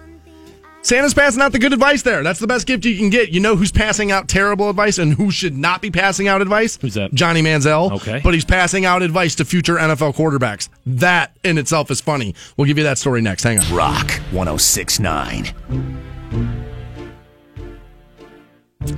Santa's 0.89 1.13
passing 1.13 1.43
out 1.43 1.53
the 1.53 1.59
good 1.59 1.75
advice 1.75 2.01
there. 2.01 2.23
That's 2.23 2.41
the 2.41 2.47
best 2.47 2.67
gift 2.67 2.87
you 2.87 2.97
can 2.97 3.11
get. 3.11 3.29
You 3.29 3.41
know 3.41 3.57
who's 3.57 3.71
passing 3.71 4.11
out 4.11 4.27
terrible 4.27 4.71
advice 4.71 4.97
and 4.97 5.13
who 5.13 5.31
should 5.31 5.55
not 5.55 5.83
be 5.83 5.91
passing 5.91 6.29
out 6.29 6.41
advice? 6.41 6.79
Who's 6.81 6.95
that? 6.95 7.13
Johnny 7.13 7.43
Manziel. 7.43 7.93
Okay. 7.97 8.23
But 8.25 8.33
he's 8.33 8.47
passing 8.47 8.87
out 8.87 9.03
advice 9.03 9.35
to 9.35 9.45
future 9.45 9.75
NFL 9.75 10.15
quarterbacks. 10.15 10.71
That 10.87 11.37
in 11.45 11.59
itself 11.59 11.91
is 11.91 12.01
funny. 12.01 12.35
We'll 12.57 12.65
give 12.65 12.79
you 12.79 12.85
that 12.85 12.97
story 12.97 13.21
next. 13.21 13.43
Hang 13.43 13.59
on. 13.59 13.75
Rock 13.75 14.13
1069. 14.31 15.53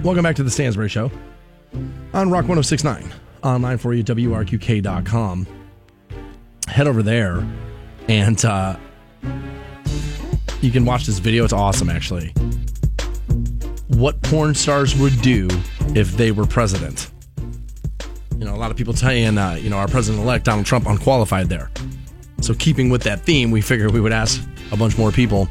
Welcome 0.04 0.22
back 0.22 0.36
to 0.36 0.44
the 0.44 0.50
Stansbury 0.50 0.90
Show 0.90 1.10
on 2.14 2.30
Rock 2.30 2.46
1069. 2.46 3.12
Online 3.42 3.78
for 3.78 3.94
you, 3.94 4.04
WRQK.com. 4.04 5.44
Head 6.68 6.86
over 6.86 7.02
there 7.02 7.44
and 8.06 8.44
uh, 8.44 8.76
you 10.60 10.70
can 10.70 10.84
watch 10.84 11.06
this 11.06 11.18
video. 11.18 11.44
It's 11.44 11.52
awesome, 11.52 11.88
actually. 11.88 12.28
What 13.88 14.20
porn 14.22 14.54
stars 14.54 14.96
would 14.96 15.20
do 15.20 15.48
if 15.94 16.16
they 16.16 16.32
were 16.32 16.46
president. 16.46 17.10
You 18.38 18.46
know, 18.46 18.54
a 18.54 18.56
lot 18.56 18.70
of 18.70 18.76
people 18.76 18.94
saying, 18.94 19.36
uh, 19.36 19.58
you 19.60 19.68
know, 19.68 19.76
our 19.76 19.88
president 19.88 20.22
elect, 20.22 20.44
Donald 20.44 20.66
Trump, 20.66 20.86
unqualified 20.86 21.48
there. 21.48 21.70
So, 22.40 22.54
keeping 22.54 22.88
with 22.88 23.02
that 23.02 23.20
theme, 23.20 23.50
we 23.50 23.60
figured 23.60 23.92
we 23.92 24.00
would 24.00 24.12
ask 24.12 24.42
a 24.72 24.76
bunch 24.76 24.96
more 24.96 25.12
people, 25.12 25.48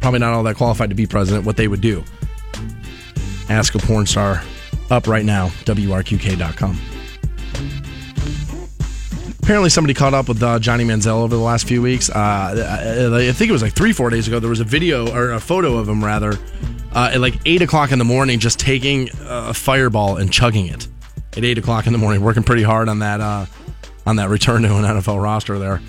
probably 0.00 0.20
not 0.20 0.32
all 0.32 0.42
that 0.44 0.56
qualified 0.56 0.90
to 0.90 0.94
be 0.94 1.06
president, 1.06 1.44
what 1.44 1.56
they 1.56 1.66
would 1.66 1.80
do. 1.80 2.04
Ask 3.48 3.74
a 3.74 3.78
porn 3.78 4.06
star 4.06 4.42
up 4.90 5.08
right 5.08 5.24
now, 5.24 5.48
WRQK.com. 5.64 6.78
Apparently, 9.46 9.70
somebody 9.70 9.94
caught 9.94 10.12
up 10.12 10.26
with 10.26 10.42
uh, 10.42 10.58
Johnny 10.58 10.82
Manziel 10.84 11.22
over 11.22 11.36
the 11.36 11.40
last 11.40 11.68
few 11.68 11.80
weeks. 11.80 12.10
Uh, 12.10 12.16
I 12.18 13.28
I 13.28 13.32
think 13.32 13.48
it 13.48 13.52
was 13.52 13.62
like 13.62 13.74
three, 13.74 13.92
four 13.92 14.10
days 14.10 14.26
ago. 14.26 14.40
There 14.40 14.50
was 14.50 14.58
a 14.58 14.64
video 14.64 15.08
or 15.14 15.30
a 15.30 15.38
photo 15.38 15.76
of 15.76 15.88
him, 15.88 16.04
rather, 16.04 16.32
uh, 16.92 17.12
at 17.14 17.20
like 17.20 17.34
eight 17.46 17.62
o'clock 17.62 17.92
in 17.92 18.00
the 18.00 18.04
morning, 18.04 18.40
just 18.40 18.58
taking 18.58 19.08
a 19.20 19.54
fireball 19.54 20.16
and 20.16 20.32
chugging 20.32 20.66
it 20.66 20.88
at 21.36 21.44
eight 21.44 21.58
o'clock 21.58 21.86
in 21.86 21.92
the 21.92 21.98
morning, 22.00 22.22
working 22.22 22.42
pretty 22.42 22.64
hard 22.64 22.88
on 22.88 22.98
that 22.98 23.20
uh, 23.20 23.46
on 24.04 24.16
that 24.16 24.30
return 24.30 24.62
to 24.62 24.74
an 24.74 24.82
NFL 24.82 25.22
roster 25.22 25.60
there. 25.60 25.80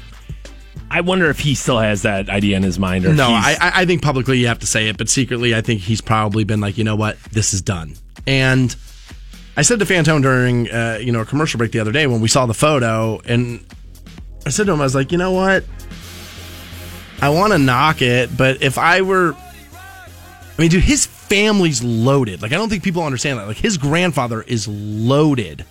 I 0.91 1.01
wonder 1.01 1.27
if 1.31 1.39
he 1.39 1.55
still 1.55 1.79
has 1.79 2.03
that 2.03 2.29
idea 2.29 2.57
in 2.57 2.61
his 2.63 2.77
mind. 2.77 3.05
Or 3.07 3.13
No, 3.15 3.23
if 3.29 3.43
I, 3.43 3.49
he's- 3.49 3.57
I 3.59 3.71
I 3.81 3.85
think 3.87 4.03
publicly 4.03 4.37
you 4.37 4.45
have 4.49 4.59
to 4.59 4.67
say 4.67 4.87
it, 4.87 4.99
but 4.99 5.09
secretly 5.09 5.55
I 5.55 5.61
think 5.61 5.81
he's 5.81 5.99
probably 6.01 6.43
been 6.43 6.59
like, 6.61 6.77
you 6.77 6.83
know 6.83 6.95
what, 6.95 7.17
this 7.31 7.55
is 7.55 7.63
done. 7.63 7.95
And 8.27 8.75
I 9.57 9.63
said 9.63 9.79
to 9.79 9.85
Fantone 9.85 10.21
during 10.21 10.69
uh, 10.69 10.99
you 11.01 11.11
know 11.11 11.21
a 11.21 11.25
commercial 11.25 11.57
break 11.57 11.71
the 11.71 11.79
other 11.79 11.91
day 11.91 12.05
when 12.05 12.21
we 12.21 12.27
saw 12.27 12.45
the 12.45 12.53
photo, 12.53 13.19
and 13.25 13.59
I 14.45 14.49
said 14.49 14.67
to 14.67 14.71
him, 14.71 14.79
I 14.79 14.83
was 14.83 14.95
like, 14.95 15.11
you 15.11 15.17
know 15.17 15.31
what, 15.31 15.65
I 17.21 17.29
want 17.29 17.53
to 17.53 17.59
knock 17.59 18.01
it, 18.03 18.37
but 18.37 18.61
if 18.61 18.77
I 18.77 19.01
were, 19.01 19.33
I 19.33 20.61
mean, 20.61 20.69
dude, 20.69 20.83
his 20.83 21.07
family's 21.07 21.83
loaded. 21.83 22.43
Like 22.43 22.53
I 22.53 22.55
don't 22.55 22.69
think 22.69 22.83
people 22.83 23.03
understand 23.03 23.39
that. 23.39 23.47
Like 23.47 23.57
his 23.57 23.77
grandfather 23.77 24.43
is 24.43 24.67
loaded. 24.67 25.65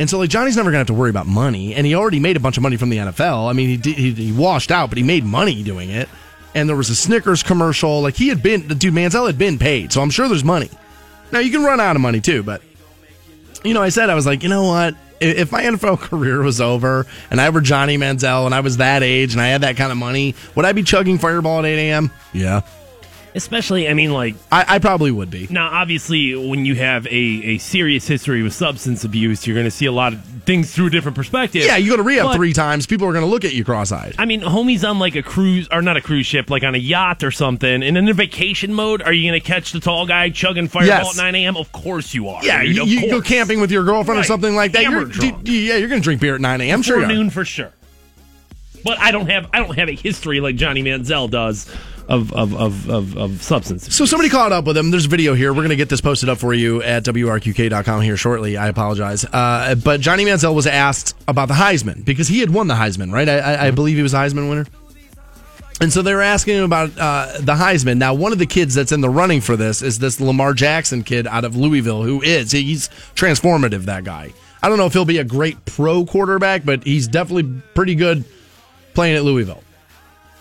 And 0.00 0.08
so, 0.08 0.18
like, 0.18 0.30
Johnny's 0.30 0.56
never 0.56 0.70
going 0.70 0.76
to 0.76 0.78
have 0.78 0.86
to 0.86 0.94
worry 0.94 1.10
about 1.10 1.26
money. 1.26 1.74
And 1.74 1.84
he 1.84 1.96
already 1.96 2.20
made 2.20 2.36
a 2.36 2.40
bunch 2.40 2.56
of 2.56 2.62
money 2.62 2.76
from 2.76 2.88
the 2.88 2.98
NFL. 2.98 3.50
I 3.50 3.52
mean, 3.52 3.68
he, 3.68 3.76
did, 3.76 3.96
he, 3.96 4.12
he 4.12 4.32
washed 4.32 4.70
out, 4.70 4.90
but 4.90 4.96
he 4.96 5.02
made 5.02 5.24
money 5.24 5.64
doing 5.64 5.90
it. 5.90 6.08
And 6.54 6.68
there 6.68 6.76
was 6.76 6.88
a 6.88 6.94
Snickers 6.94 7.42
commercial. 7.42 8.00
Like, 8.00 8.14
he 8.14 8.28
had 8.28 8.40
been, 8.40 8.68
dude, 8.68 8.94
Manziel 8.94 9.26
had 9.26 9.38
been 9.38 9.58
paid. 9.58 9.92
So 9.92 10.00
I'm 10.00 10.10
sure 10.10 10.28
there's 10.28 10.44
money. 10.44 10.70
Now, 11.32 11.40
you 11.40 11.50
can 11.50 11.64
run 11.64 11.80
out 11.80 11.96
of 11.96 12.00
money 12.00 12.20
too, 12.20 12.44
but, 12.44 12.62
you 13.64 13.74
know, 13.74 13.82
I 13.82 13.88
said, 13.88 14.10
I 14.10 14.14
was 14.14 14.26
like, 14.26 14.42
you 14.42 14.48
know 14.48 14.64
what? 14.64 14.94
If 15.20 15.50
my 15.50 15.62
NFL 15.64 15.98
career 15.98 16.42
was 16.42 16.60
over 16.60 17.06
and 17.30 17.40
I 17.40 17.50
were 17.50 17.60
Johnny 17.60 17.98
Manziel 17.98 18.46
and 18.46 18.54
I 18.54 18.60
was 18.60 18.76
that 18.76 19.02
age 19.02 19.32
and 19.32 19.40
I 19.42 19.48
had 19.48 19.62
that 19.62 19.76
kind 19.76 19.90
of 19.90 19.98
money, 19.98 20.34
would 20.54 20.64
I 20.64 20.72
be 20.72 20.82
chugging 20.82 21.18
Fireball 21.18 21.60
at 21.60 21.64
8 21.64 21.90
a.m.? 21.90 22.10
Yeah. 22.32 22.62
Especially, 23.38 23.88
I 23.88 23.94
mean, 23.94 24.12
like 24.12 24.34
I, 24.52 24.64
I 24.68 24.78
probably 24.78 25.10
would 25.10 25.30
be. 25.30 25.46
now, 25.50 25.68
obviously, 25.72 26.34
when 26.36 26.66
you 26.66 26.74
have 26.74 27.06
a, 27.06 27.10
a 27.10 27.58
serious 27.58 28.06
history 28.06 28.42
with 28.42 28.52
substance 28.52 29.04
abuse, 29.04 29.46
you're 29.46 29.54
going 29.54 29.64
to 29.66 29.70
see 29.70 29.86
a 29.86 29.92
lot 29.92 30.12
of 30.12 30.22
things 30.44 30.74
through 30.74 30.86
a 30.86 30.90
different 30.90 31.14
perspective. 31.16 31.64
Yeah, 31.64 31.76
you 31.76 31.90
go 31.90 31.96
to 31.96 32.02
rehab 32.02 32.26
But- 32.26 32.36
three 32.36 32.52
times, 32.52 32.86
people 32.86 33.06
are 33.08 33.12
going 33.12 33.24
to 33.24 33.30
look 33.30 33.44
at 33.44 33.54
you 33.54 33.64
cross 33.64 33.92
eyed. 33.92 34.14
I 34.18 34.24
mean, 34.26 34.42
homie's 34.42 34.84
on 34.84 34.98
like 34.98 35.14
a 35.16 35.22
cruise, 35.22 35.66
or 35.72 35.80
not 35.80 35.96
a 35.96 36.00
cruise 36.02 36.26
ship, 36.26 36.50
like 36.50 36.62
on 36.64 36.74
a 36.74 36.78
yacht 36.78 37.22
or 37.24 37.30
something. 37.30 37.82
And 37.82 37.96
in 37.96 38.08
a 38.08 38.12
vacation 38.12 38.74
mode, 38.74 39.00
are 39.02 39.12
you 39.12 39.30
going 39.30 39.40
to 39.40 39.46
catch 39.46 39.72
the 39.72 39.80
tall 39.80 40.06
guy 40.06 40.28
chugging 40.30 40.68
Fireball 40.68 40.86
Yes. 40.88 41.18
at 41.18 41.22
9 41.22 41.34
a.m.? 41.34 41.56
Of 41.56 41.72
course 41.72 42.12
you 42.12 42.28
are. 42.28 42.44
Yeah, 42.44 42.62
dude, 42.62 42.76
you, 42.76 42.82
you 42.84 43.10
go 43.10 43.20
camping 43.22 43.60
with 43.60 43.70
your 43.70 43.84
girlfriend 43.84 44.20
or 44.20 44.24
something 44.24 44.54
like 44.54 44.72
that. 44.72 44.82
You're, 44.82 45.04
d- 45.06 45.68
yeah, 45.68 45.76
you're 45.76 45.88
going 45.88 46.00
to 46.00 46.04
drink 46.04 46.20
beer 46.20 46.34
at 46.34 46.40
9 46.40 46.60
a.m. 46.60 46.82
Sure, 46.82 46.96
Before 46.96 47.10
you 47.12 47.14
are. 47.18 47.22
noon 47.22 47.30
for 47.30 47.44
sure. 47.44 47.72
But 48.84 48.98
I 49.00 49.10
don't 49.10 49.28
have 49.28 49.48
I 49.52 49.58
don't 49.58 49.76
have 49.76 49.88
a 49.88 49.94
history 49.94 50.40
like 50.40 50.54
Johnny 50.56 50.82
Manziel 50.82 51.28
does 51.28 51.66
of 52.08 52.32
of 52.32 52.54
of 52.54 52.90
of, 52.90 53.16
of 53.16 53.42
substance. 53.42 53.94
So 53.94 54.06
somebody 54.06 54.30
caught 54.30 54.50
up 54.50 54.64
with 54.64 54.76
him. 54.76 54.90
There's 54.90 55.06
a 55.06 55.08
video 55.08 55.34
here. 55.34 55.52
We're 55.52 55.60
going 55.62 55.68
to 55.70 55.76
get 55.76 55.88
this 55.88 56.00
posted 56.00 56.28
up 56.28 56.38
for 56.38 56.54
you 56.54 56.82
at 56.82 57.04
WRQK.com 57.04 58.00
here 58.02 58.16
shortly. 58.16 58.56
I 58.56 58.68
apologize. 58.68 59.24
Uh, 59.24 59.74
but 59.82 60.00
Johnny 60.00 60.24
Manziel 60.24 60.54
was 60.54 60.66
asked 60.66 61.14
about 61.28 61.48
the 61.48 61.54
Heisman 61.54 62.04
because 62.04 62.28
he 62.28 62.40
had 62.40 62.50
won 62.50 62.66
the 62.66 62.74
Heisman, 62.74 63.12
right? 63.12 63.28
I, 63.28 63.38
I, 63.38 63.66
I 63.66 63.70
believe 63.70 63.96
he 63.96 64.02
was 64.02 64.14
a 64.14 64.18
Heisman 64.18 64.48
winner. 64.48 64.66
And 65.80 65.92
so 65.92 66.02
they 66.02 66.12
were 66.12 66.22
asking 66.22 66.56
him 66.56 66.64
about 66.64 66.98
uh, 66.98 67.38
the 67.38 67.54
Heisman. 67.54 67.98
Now, 67.98 68.12
one 68.14 68.32
of 68.32 68.38
the 68.38 68.46
kids 68.46 68.74
that's 68.74 68.90
in 68.90 69.00
the 69.00 69.08
running 69.08 69.40
for 69.40 69.56
this 69.56 69.80
is 69.80 70.00
this 70.00 70.20
Lamar 70.20 70.52
Jackson 70.52 71.04
kid 71.04 71.26
out 71.28 71.44
of 71.44 71.54
Louisville, 71.54 72.02
who 72.02 72.20
is 72.20 72.50
he's 72.50 72.88
transformative. 73.14 73.84
That 73.84 74.02
guy. 74.02 74.32
I 74.60 74.68
don't 74.68 74.78
know 74.78 74.86
if 74.86 74.92
he'll 74.92 75.04
be 75.04 75.18
a 75.18 75.24
great 75.24 75.64
pro 75.66 76.04
quarterback, 76.04 76.64
but 76.64 76.82
he's 76.82 77.06
definitely 77.06 77.62
pretty 77.74 77.94
good 77.94 78.24
playing 78.94 79.16
at 79.16 79.22
Louisville. 79.22 79.62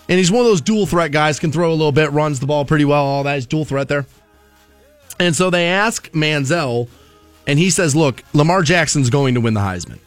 And 0.09 0.17
he's 0.17 0.31
one 0.31 0.41
of 0.41 0.47
those 0.47 0.61
dual 0.61 0.85
threat 0.85 1.11
guys, 1.11 1.39
can 1.39 1.51
throw 1.51 1.69
a 1.69 1.75
little 1.75 1.91
bit, 1.91 2.11
runs 2.11 2.39
the 2.39 2.45
ball 2.45 2.63
pretty 2.65 2.85
well, 2.85 3.03
all 3.03 3.23
that. 3.23 3.35
He's 3.35 3.45
dual 3.45 3.65
threat 3.65 3.87
there. 3.87 4.05
And 5.19 5.35
so 5.35 5.49
they 5.49 5.67
ask 5.67 6.09
Manziel, 6.11 6.87
and 7.45 7.57
he 7.59 7.69
says, 7.69 7.95
Look, 7.95 8.23
Lamar 8.33 8.61
Jackson's 8.61 9.09
going 9.09 9.33
to 9.35 9.41
win 9.41 9.53
the 9.53 9.61
Heisman. 9.61 9.99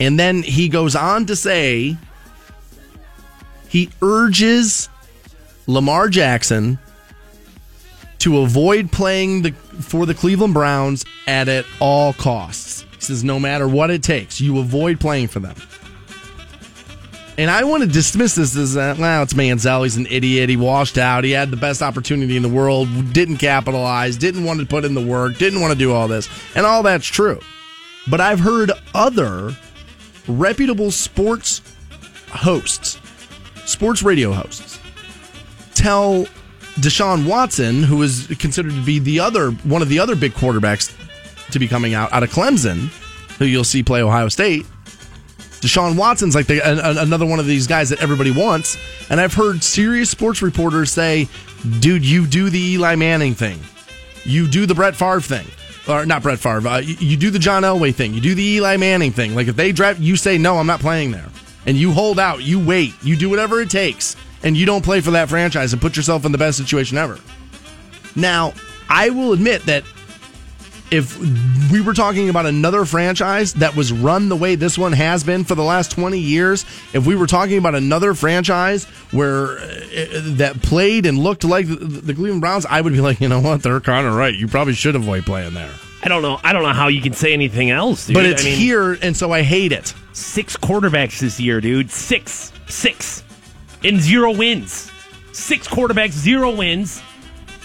And 0.00 0.18
then 0.18 0.42
he 0.42 0.68
goes 0.68 0.96
on 0.96 1.26
to 1.26 1.36
say 1.36 1.96
he 3.68 3.90
urges 4.02 4.88
Lamar 5.66 6.08
Jackson 6.08 6.78
to 8.20 8.38
avoid 8.38 8.90
playing 8.90 9.42
the 9.42 9.52
for 9.52 10.06
the 10.06 10.14
Cleveland 10.14 10.54
Browns 10.54 11.04
at 11.26 11.48
at 11.48 11.64
all 11.80 12.12
costs. 12.12 12.84
He 12.94 13.00
says 13.00 13.24
no 13.24 13.38
matter 13.38 13.68
what 13.68 13.90
it 13.90 14.02
takes, 14.02 14.40
you 14.40 14.58
avoid 14.58 15.00
playing 15.00 15.28
for 15.28 15.40
them. 15.40 15.56
And 17.36 17.50
I 17.50 17.64
want 17.64 17.82
to 17.82 17.88
dismiss 17.88 18.36
this 18.36 18.56
as 18.56 18.76
uh, 18.76 18.94
well, 18.96 19.24
it's 19.24 19.34
Manziel. 19.34 19.82
He's 19.82 19.96
an 19.96 20.06
idiot. 20.06 20.48
He 20.48 20.56
washed 20.56 20.98
out. 20.98 21.24
He 21.24 21.32
had 21.32 21.50
the 21.50 21.56
best 21.56 21.82
opportunity 21.82 22.36
in 22.36 22.42
the 22.42 22.48
world, 22.48 22.88
didn't 23.12 23.38
capitalize, 23.38 24.16
didn't 24.16 24.44
want 24.44 24.60
to 24.60 24.66
put 24.66 24.84
in 24.84 24.94
the 24.94 25.04
work, 25.04 25.36
didn't 25.36 25.60
want 25.60 25.72
to 25.72 25.78
do 25.78 25.92
all 25.92 26.06
this. 26.06 26.28
And 26.54 26.64
all 26.64 26.84
that's 26.84 27.06
true. 27.06 27.40
But 28.08 28.20
I've 28.20 28.38
heard 28.38 28.70
other 28.94 29.52
reputable 30.28 30.92
sports 30.92 31.60
hosts, 32.28 32.98
sports 33.64 34.02
radio 34.02 34.32
hosts, 34.32 34.78
tell 35.74 36.26
Deshaun 36.76 37.26
Watson, 37.26 37.82
who 37.82 38.00
is 38.02 38.28
considered 38.38 38.72
to 38.72 38.84
be 38.84 39.00
the 39.00 39.18
other 39.18 39.50
one 39.50 39.82
of 39.82 39.88
the 39.88 39.98
other 39.98 40.14
big 40.14 40.34
quarterbacks 40.34 40.94
to 41.50 41.58
be 41.58 41.66
coming 41.66 41.94
out 41.94 42.12
out 42.12 42.22
of 42.22 42.30
Clemson, 42.30 42.88
who 43.38 43.44
you'll 43.44 43.64
see 43.64 43.82
play 43.82 44.02
Ohio 44.02 44.28
State. 44.28 44.66
Deshaun 45.64 45.96
Watson's 45.96 46.34
like 46.34 46.46
the, 46.46 46.60
an, 46.60 46.78
an- 46.78 46.98
another 46.98 47.24
one 47.24 47.40
of 47.40 47.46
these 47.46 47.66
guys 47.66 47.88
that 47.88 48.02
everybody 48.02 48.30
wants, 48.30 48.76
and 49.10 49.18
I've 49.18 49.32
heard 49.34 49.64
serious 49.64 50.10
sports 50.10 50.42
reporters 50.42 50.92
say, 50.92 51.26
"Dude, 51.80 52.04
you 52.04 52.26
do 52.26 52.50
the 52.50 52.60
Eli 52.74 52.94
Manning 52.96 53.34
thing, 53.34 53.58
you 54.24 54.46
do 54.46 54.66
the 54.66 54.74
Brett 54.74 54.94
Favre 54.94 55.20
thing." 55.20 55.46
Or 55.86 56.06
not 56.06 56.22
Brett 56.22 56.38
Favre. 56.38 56.66
Uh, 56.66 56.78
you, 56.78 56.94
you 56.98 57.16
do 57.16 57.30
the 57.30 57.38
John 57.38 57.62
Elway 57.62 57.94
thing. 57.94 58.14
You 58.14 58.20
do 58.22 58.34
the 58.34 58.42
Eli 58.42 58.78
Manning 58.78 59.12
thing. 59.12 59.34
Like 59.34 59.48
if 59.48 59.56
they 59.56 59.70
draft, 59.70 60.00
you 60.00 60.16
say 60.16 60.38
no, 60.38 60.56
I'm 60.58 60.66
not 60.66 60.80
playing 60.80 61.10
there, 61.10 61.28
and 61.66 61.76
you 61.76 61.92
hold 61.92 62.18
out. 62.18 62.42
You 62.42 62.58
wait. 62.64 62.94
You 63.02 63.16
do 63.16 63.28
whatever 63.30 63.60
it 63.60 63.70
takes, 63.70 64.16
and 64.42 64.56
you 64.56 64.64
don't 64.66 64.84
play 64.84 65.00
for 65.00 65.10
that 65.12 65.28
franchise 65.28 65.72
and 65.72 65.80
put 65.82 65.96
yourself 65.96 66.24
in 66.24 66.32
the 66.32 66.38
best 66.38 66.56
situation 66.58 66.96
ever. 66.98 67.18
Now, 68.16 68.52
I 68.88 69.10
will 69.10 69.32
admit 69.32 69.62
that 69.66 69.84
if 70.94 71.18
we 71.72 71.80
were 71.80 71.94
talking 71.94 72.28
about 72.28 72.46
another 72.46 72.84
franchise 72.84 73.54
that 73.54 73.74
was 73.74 73.92
run 73.92 74.28
the 74.28 74.36
way 74.36 74.54
this 74.54 74.78
one 74.78 74.92
has 74.92 75.24
been 75.24 75.44
for 75.44 75.54
the 75.54 75.62
last 75.64 75.90
20 75.92 76.18
years, 76.18 76.64
if 76.92 77.06
we 77.06 77.16
were 77.16 77.26
talking 77.26 77.58
about 77.58 77.74
another 77.74 78.14
franchise 78.14 78.84
where 79.10 79.58
uh, 79.58 79.66
that 80.36 80.60
played 80.62 81.04
and 81.06 81.18
looked 81.18 81.44
like 81.44 81.66
the, 81.66 81.74
the 81.76 82.14
Cleveland 82.14 82.40
Browns, 82.40 82.64
I 82.66 82.80
would 82.80 82.92
be 82.92 83.00
like, 83.00 83.20
you 83.20 83.28
know 83.28 83.40
what, 83.40 83.62
they're 83.62 83.80
kind 83.80 84.06
of 84.06 84.14
right. 84.14 84.34
You 84.34 84.46
probably 84.48 84.74
should 84.74 84.94
avoid 84.96 85.24
playing 85.24 85.54
there. 85.54 85.72
I 86.02 86.08
don't 86.08 86.22
know. 86.22 86.38
I 86.44 86.52
don't 86.52 86.62
know 86.62 86.72
how 86.72 86.88
you 86.88 87.00
can 87.00 87.14
say 87.14 87.32
anything 87.32 87.70
else, 87.70 88.06
dude. 88.06 88.14
But 88.14 88.26
it's 88.26 88.42
I 88.42 88.46
mean, 88.46 88.58
here, 88.58 88.92
and 88.92 89.16
so 89.16 89.32
I 89.32 89.42
hate 89.42 89.72
it. 89.72 89.94
six 90.12 90.56
quarterbacks 90.56 91.18
this 91.18 91.40
year, 91.40 91.60
dude. 91.60 91.90
Six, 91.90 92.52
six, 92.68 93.24
and 93.82 93.98
zero 93.98 94.30
wins. 94.32 94.90
Six 95.32 95.66
quarterbacks, 95.66 96.12
zero 96.12 96.54
wins. 96.54 97.02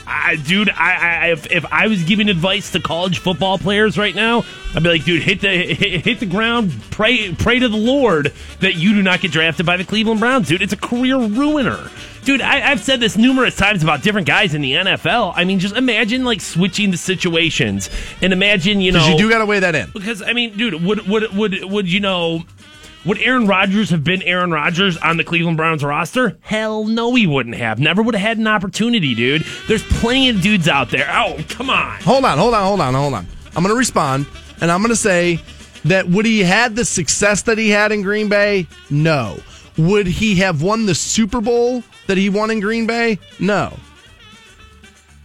I, 0.10 0.36
dude, 0.38 0.70
I, 0.70 1.28
I 1.28 1.32
if, 1.32 1.52
if 1.52 1.66
I 1.72 1.88
was 1.88 2.04
giving 2.04 2.30
advice 2.30 2.72
to 2.72 2.80
college 2.80 3.20
football 3.20 3.58
players 3.58 3.98
right 3.98 4.16
now, 4.16 4.44
I'd 4.74 4.82
be 4.82 4.90
like, 4.90 5.06
dude, 5.06 5.22
hit 5.22 5.42
the 5.42 5.50
hit, 5.50 6.04
hit 6.04 6.20
the 6.20 6.26
ground, 6.26 6.74
pray 6.90 7.34
pray 7.34 7.60
to 7.60 7.70
the 7.70 7.78
Lord 7.78 8.34
that 8.60 8.76
you 8.76 8.94
do 8.94 9.02
not 9.04 9.22
get 9.22 9.32
drafted 9.32 9.66
by 9.66 9.78
the 9.78 9.84
Cleveland 9.86 10.20
Browns, 10.20 10.48
dude. 10.48 10.62
It's 10.62 10.74
a 10.74 10.78
career 10.78 11.18
ruiner, 11.18 11.90
dude. 12.26 12.42
I, 12.42 12.72
I've 12.72 12.82
said 12.82 13.00
this 13.00 13.18
numerous 13.18 13.56
times 13.56 13.84
about 13.84 14.02
different 14.02 14.28
guys 14.28 14.54
in 14.56 14.62
the 14.62 14.74
NFL. 14.74 15.34
I 15.36 15.44
mean, 15.46 15.60
just 15.60 15.76
imagine 15.76 16.26
like 16.26 16.42
switching 16.42 16.92
the 16.92 16.98
situations, 16.98 17.90
and 18.22 18.34
imagine 18.34 18.82
you 18.82 18.92
know 18.92 19.08
you 19.08 19.18
do 19.18 19.30
got 19.30 19.40
to 19.40 19.46
weigh 19.46 19.60
that 19.60 19.76
in. 19.76 19.92
because 19.92 20.22
I 20.22 20.34
mean, 20.34 20.58
dude, 20.58 20.84
would 20.84 21.08
would 21.08 21.36
would 21.36 21.64
would 21.66 21.92
you 21.92 22.00
know? 22.00 22.44
Would 23.06 23.20
Aaron 23.20 23.48
Rodgers 23.48 23.90
have 23.92 24.04
been 24.04 24.22
Aaron 24.24 24.52
Rodgers 24.52 24.98
on 24.98 25.16
the 25.18 25.24
Cleveland 25.24 25.56
Browns 25.56 25.84
roster? 25.84 26.38
Hell 26.42 26.86
no, 26.86 27.16
he 27.16 27.28
wouldn't 27.28 27.56
have. 27.56 27.80
Never 27.80 28.02
would 28.02 28.14
have 28.14 28.22
had 28.22 28.38
an 28.38 28.48
opportunity, 28.48 29.16
dude. 29.16 29.46
There's 29.68 29.84
plenty 29.84 30.30
of 30.30 30.42
dudes 30.42 30.68
out 30.68 30.90
there. 30.90 31.10
Oh, 31.12 31.42
come 31.48 31.70
on. 31.70 32.00
Hold 32.02 32.26
on, 32.26 32.38
hold 32.38 32.54
on, 32.54 32.64
hold 32.64 32.82
on, 32.82 32.94
hold 32.94 33.14
on. 33.14 33.26
I'm 33.56 33.64
going 33.64 33.74
to 33.74 33.80
respond, 33.80 34.26
and 34.60 34.70
I'm 34.70 34.80
going 34.82 34.90
to 34.90 34.98
say 34.98 35.40
that 35.86 36.08
would 36.10 36.26
he 36.26 36.42
had 36.42 36.76
the 36.76 36.84
success 36.84 37.44
that 37.44 37.58
he 37.58 37.70
had 37.70 37.92
in 37.94 38.02
Green 38.02 38.28
Bay? 38.28 38.68
No. 38.90 39.40
Would 39.78 40.08
he 40.08 40.36
have 40.36 40.62
won 40.62 40.86
the 40.86 40.96
Super 40.96 41.40
Bowl 41.40 41.84
that 42.08 42.18
he 42.18 42.30
won 42.30 42.52
in 42.52 42.60
Green 42.60 42.86
Bay? 42.86 43.18
No. 43.40 43.78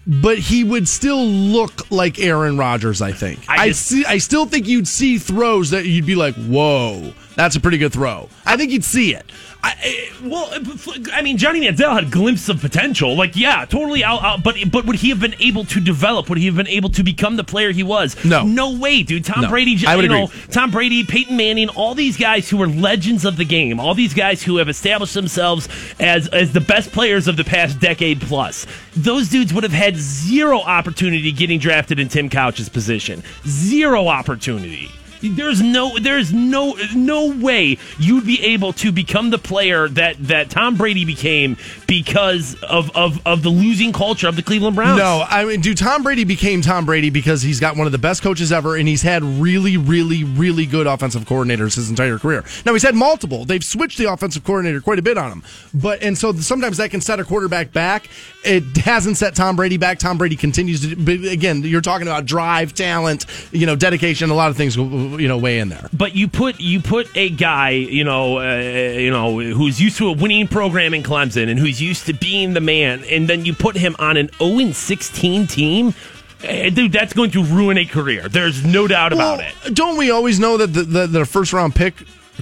But 0.06 0.38
he 0.38 0.62
would 0.62 0.86
still 0.86 1.24
look 1.24 1.90
like 1.90 2.20
Aaron 2.20 2.56
Rodgers, 2.56 3.02
I 3.02 3.10
think. 3.10 3.40
I 3.48 3.64
I, 3.64 3.70
see. 3.72 4.04
I 4.04 4.18
still 4.18 4.46
think 4.46 4.68
you'd 4.68 4.86
see 4.86 5.18
throws 5.18 5.70
that 5.70 5.86
you'd 5.86 6.04
be 6.06 6.14
like, 6.14 6.34
"Whoa, 6.34 7.12
That's 7.36 7.56
a 7.56 7.60
pretty 7.60 7.78
good 7.78 7.92
throw. 7.92 8.28
I 8.46 8.56
think 8.56 8.70
you'd 8.70 8.84
see 8.84 9.14
it. 9.14 9.24
I, 9.62 9.74
I- 9.82 10.10
well, 10.28 10.48
eh, 10.52 11.02
I 11.12 11.22
mean, 11.22 11.36
Johnny 11.36 11.60
Manziel 11.60 11.92
had 11.92 12.04
a 12.04 12.10
glimpse 12.10 12.48
of 12.48 12.60
potential. 12.60 13.16
Like, 13.16 13.34
yeah, 13.34 13.64
totally 13.64 14.04
out, 14.04 14.22
out. 14.22 14.42
But 14.44 14.56
but 14.70 14.84
would 14.86 14.96
he 14.96 15.08
have 15.10 15.20
been 15.20 15.34
able 15.40 15.64
to 15.66 15.80
develop? 15.80 16.28
Would 16.28 16.38
he 16.38 16.46
have 16.46 16.54
been 16.56 16.68
able 16.68 16.90
to 16.90 17.02
become 17.02 17.36
the 17.36 17.44
player 17.44 17.72
he 17.72 17.82
was? 17.82 18.22
No. 18.24 18.44
no 18.44 18.76
way, 18.78 19.02
dude. 19.02 19.24
Tom 19.24 19.42
No. 19.42 19.48
Brady, 19.48 19.76
I 19.86 19.96
would 19.96 20.04
you 20.04 20.10
know, 20.10 20.24
agree. 20.24 20.40
Tom 20.50 20.70
Brady, 20.70 21.02
Peyton 21.04 21.36
Manning, 21.36 21.68
all 21.70 21.94
these 21.94 22.16
guys 22.16 22.48
who 22.48 22.62
are 22.62 22.68
legends 22.68 23.24
of 23.24 23.36
the 23.36 23.44
game, 23.44 23.80
all 23.80 23.94
these 23.94 24.14
guys 24.14 24.42
who 24.42 24.58
have 24.58 24.68
established 24.68 25.14
themselves 25.14 25.68
as 25.98 26.28
as 26.28 26.52
the 26.52 26.60
best 26.60 26.92
players 26.92 27.26
of 27.26 27.36
the 27.36 27.44
past 27.44 27.80
decade 27.80 28.20
plus. 28.20 28.66
Those 28.96 29.28
dudes 29.28 29.52
would 29.52 29.64
have 29.64 29.72
had 29.72 29.96
zero 29.96 30.60
opportunity 30.60 31.32
getting 31.32 31.58
drafted 31.58 31.98
in 31.98 32.08
Tim 32.08 32.28
Couch's 32.30 32.68
position. 32.68 33.22
Zero 33.46 34.06
opportunity. 34.08 34.90
There's 35.28 35.62
no 35.62 35.98
there's 35.98 36.32
no 36.32 36.76
no 36.94 37.30
way 37.32 37.78
you'd 37.98 38.26
be 38.26 38.42
able 38.42 38.72
to 38.74 38.92
become 38.92 39.30
the 39.30 39.38
player 39.38 39.88
that 39.88 40.16
that 40.28 40.50
Tom 40.50 40.76
Brady 40.76 41.04
became 41.04 41.56
because 41.86 42.54
of 42.62 42.94
of, 42.96 43.24
of 43.26 43.42
the 43.42 43.50
losing 43.50 43.92
culture 43.92 44.28
of 44.28 44.36
the 44.36 44.42
Cleveland 44.42 44.76
Browns. 44.76 44.98
No, 44.98 45.24
I 45.28 45.44
mean, 45.44 45.60
dude, 45.60 45.78
Tom 45.78 46.02
Brady 46.02 46.24
became 46.24 46.62
Tom 46.62 46.84
Brady 46.84 47.10
because 47.10 47.42
he's 47.42 47.60
got 47.60 47.76
one 47.76 47.86
of 47.86 47.92
the 47.92 47.98
best 47.98 48.22
coaches 48.22 48.52
ever, 48.52 48.76
and 48.76 48.86
he's 48.88 49.02
had 49.02 49.22
really, 49.22 49.76
really, 49.76 50.24
really 50.24 50.66
good 50.66 50.86
offensive 50.86 51.24
coordinators 51.24 51.76
his 51.76 51.90
entire 51.90 52.18
career. 52.18 52.44
Now 52.64 52.72
he's 52.72 52.82
had 52.82 52.94
multiple. 52.94 53.44
They've 53.44 53.64
switched 53.64 53.98
the 53.98 54.12
offensive 54.12 54.44
coordinator 54.44 54.80
quite 54.80 54.98
a 54.98 55.02
bit 55.02 55.18
on 55.18 55.30
him, 55.30 55.42
but 55.72 56.02
and 56.02 56.16
so 56.16 56.32
sometimes 56.34 56.76
that 56.78 56.90
can 56.90 57.00
set 57.00 57.20
a 57.20 57.24
quarterback 57.24 57.72
back. 57.72 58.08
It 58.44 58.76
hasn't 58.78 59.16
set 59.16 59.34
Tom 59.34 59.56
Brady 59.56 59.76
back. 59.78 59.98
Tom 59.98 60.18
Brady 60.18 60.36
continues 60.36 60.82
to. 60.88 60.96
But 60.96 61.24
again, 61.30 61.62
you're 61.62 61.80
talking 61.80 62.06
about 62.06 62.26
drive, 62.26 62.74
talent, 62.74 63.26
you 63.52 63.64
know, 63.66 63.74
dedication. 63.74 64.28
A 64.30 64.34
lot 64.34 64.50
of 64.50 64.56
things, 64.56 64.76
you 64.76 65.26
know, 65.28 65.38
weigh 65.38 65.60
in 65.60 65.70
there. 65.70 65.88
But 65.92 66.14
you 66.14 66.28
put 66.28 66.60
you 66.60 66.80
put 66.80 67.08
a 67.16 67.30
guy, 67.30 67.70
you 67.70 68.04
know, 68.04 68.38
uh, 68.40 68.56
you 68.58 69.10
know, 69.10 69.38
who's 69.40 69.80
used 69.80 69.96
to 69.98 70.08
a 70.08 70.12
winning 70.12 70.46
program 70.46 70.92
in 70.94 71.02
Clemson 71.02 71.48
and 71.48 71.58
who's 71.58 71.80
used 71.80 72.06
to 72.06 72.12
being 72.12 72.52
the 72.52 72.60
man, 72.60 73.02
and 73.04 73.28
then 73.28 73.44
you 73.44 73.54
put 73.54 73.76
him 73.76 73.96
on 73.98 74.16
an 74.16 74.28
0 74.38 74.72
16 74.72 75.46
team. 75.46 75.94
eh, 76.42 76.68
Dude, 76.68 76.92
that's 76.92 77.14
going 77.14 77.30
to 77.30 77.42
ruin 77.44 77.78
a 77.78 77.86
career. 77.86 78.28
There's 78.28 78.62
no 78.64 78.86
doubt 78.86 79.12
about 79.14 79.40
it. 79.40 79.74
Don't 79.74 79.96
we 79.96 80.10
always 80.10 80.38
know 80.38 80.58
that 80.58 80.68
the, 80.68 80.82
the, 80.82 81.06
the 81.06 81.24
first 81.24 81.52
round 81.54 81.74
pick 81.74 81.94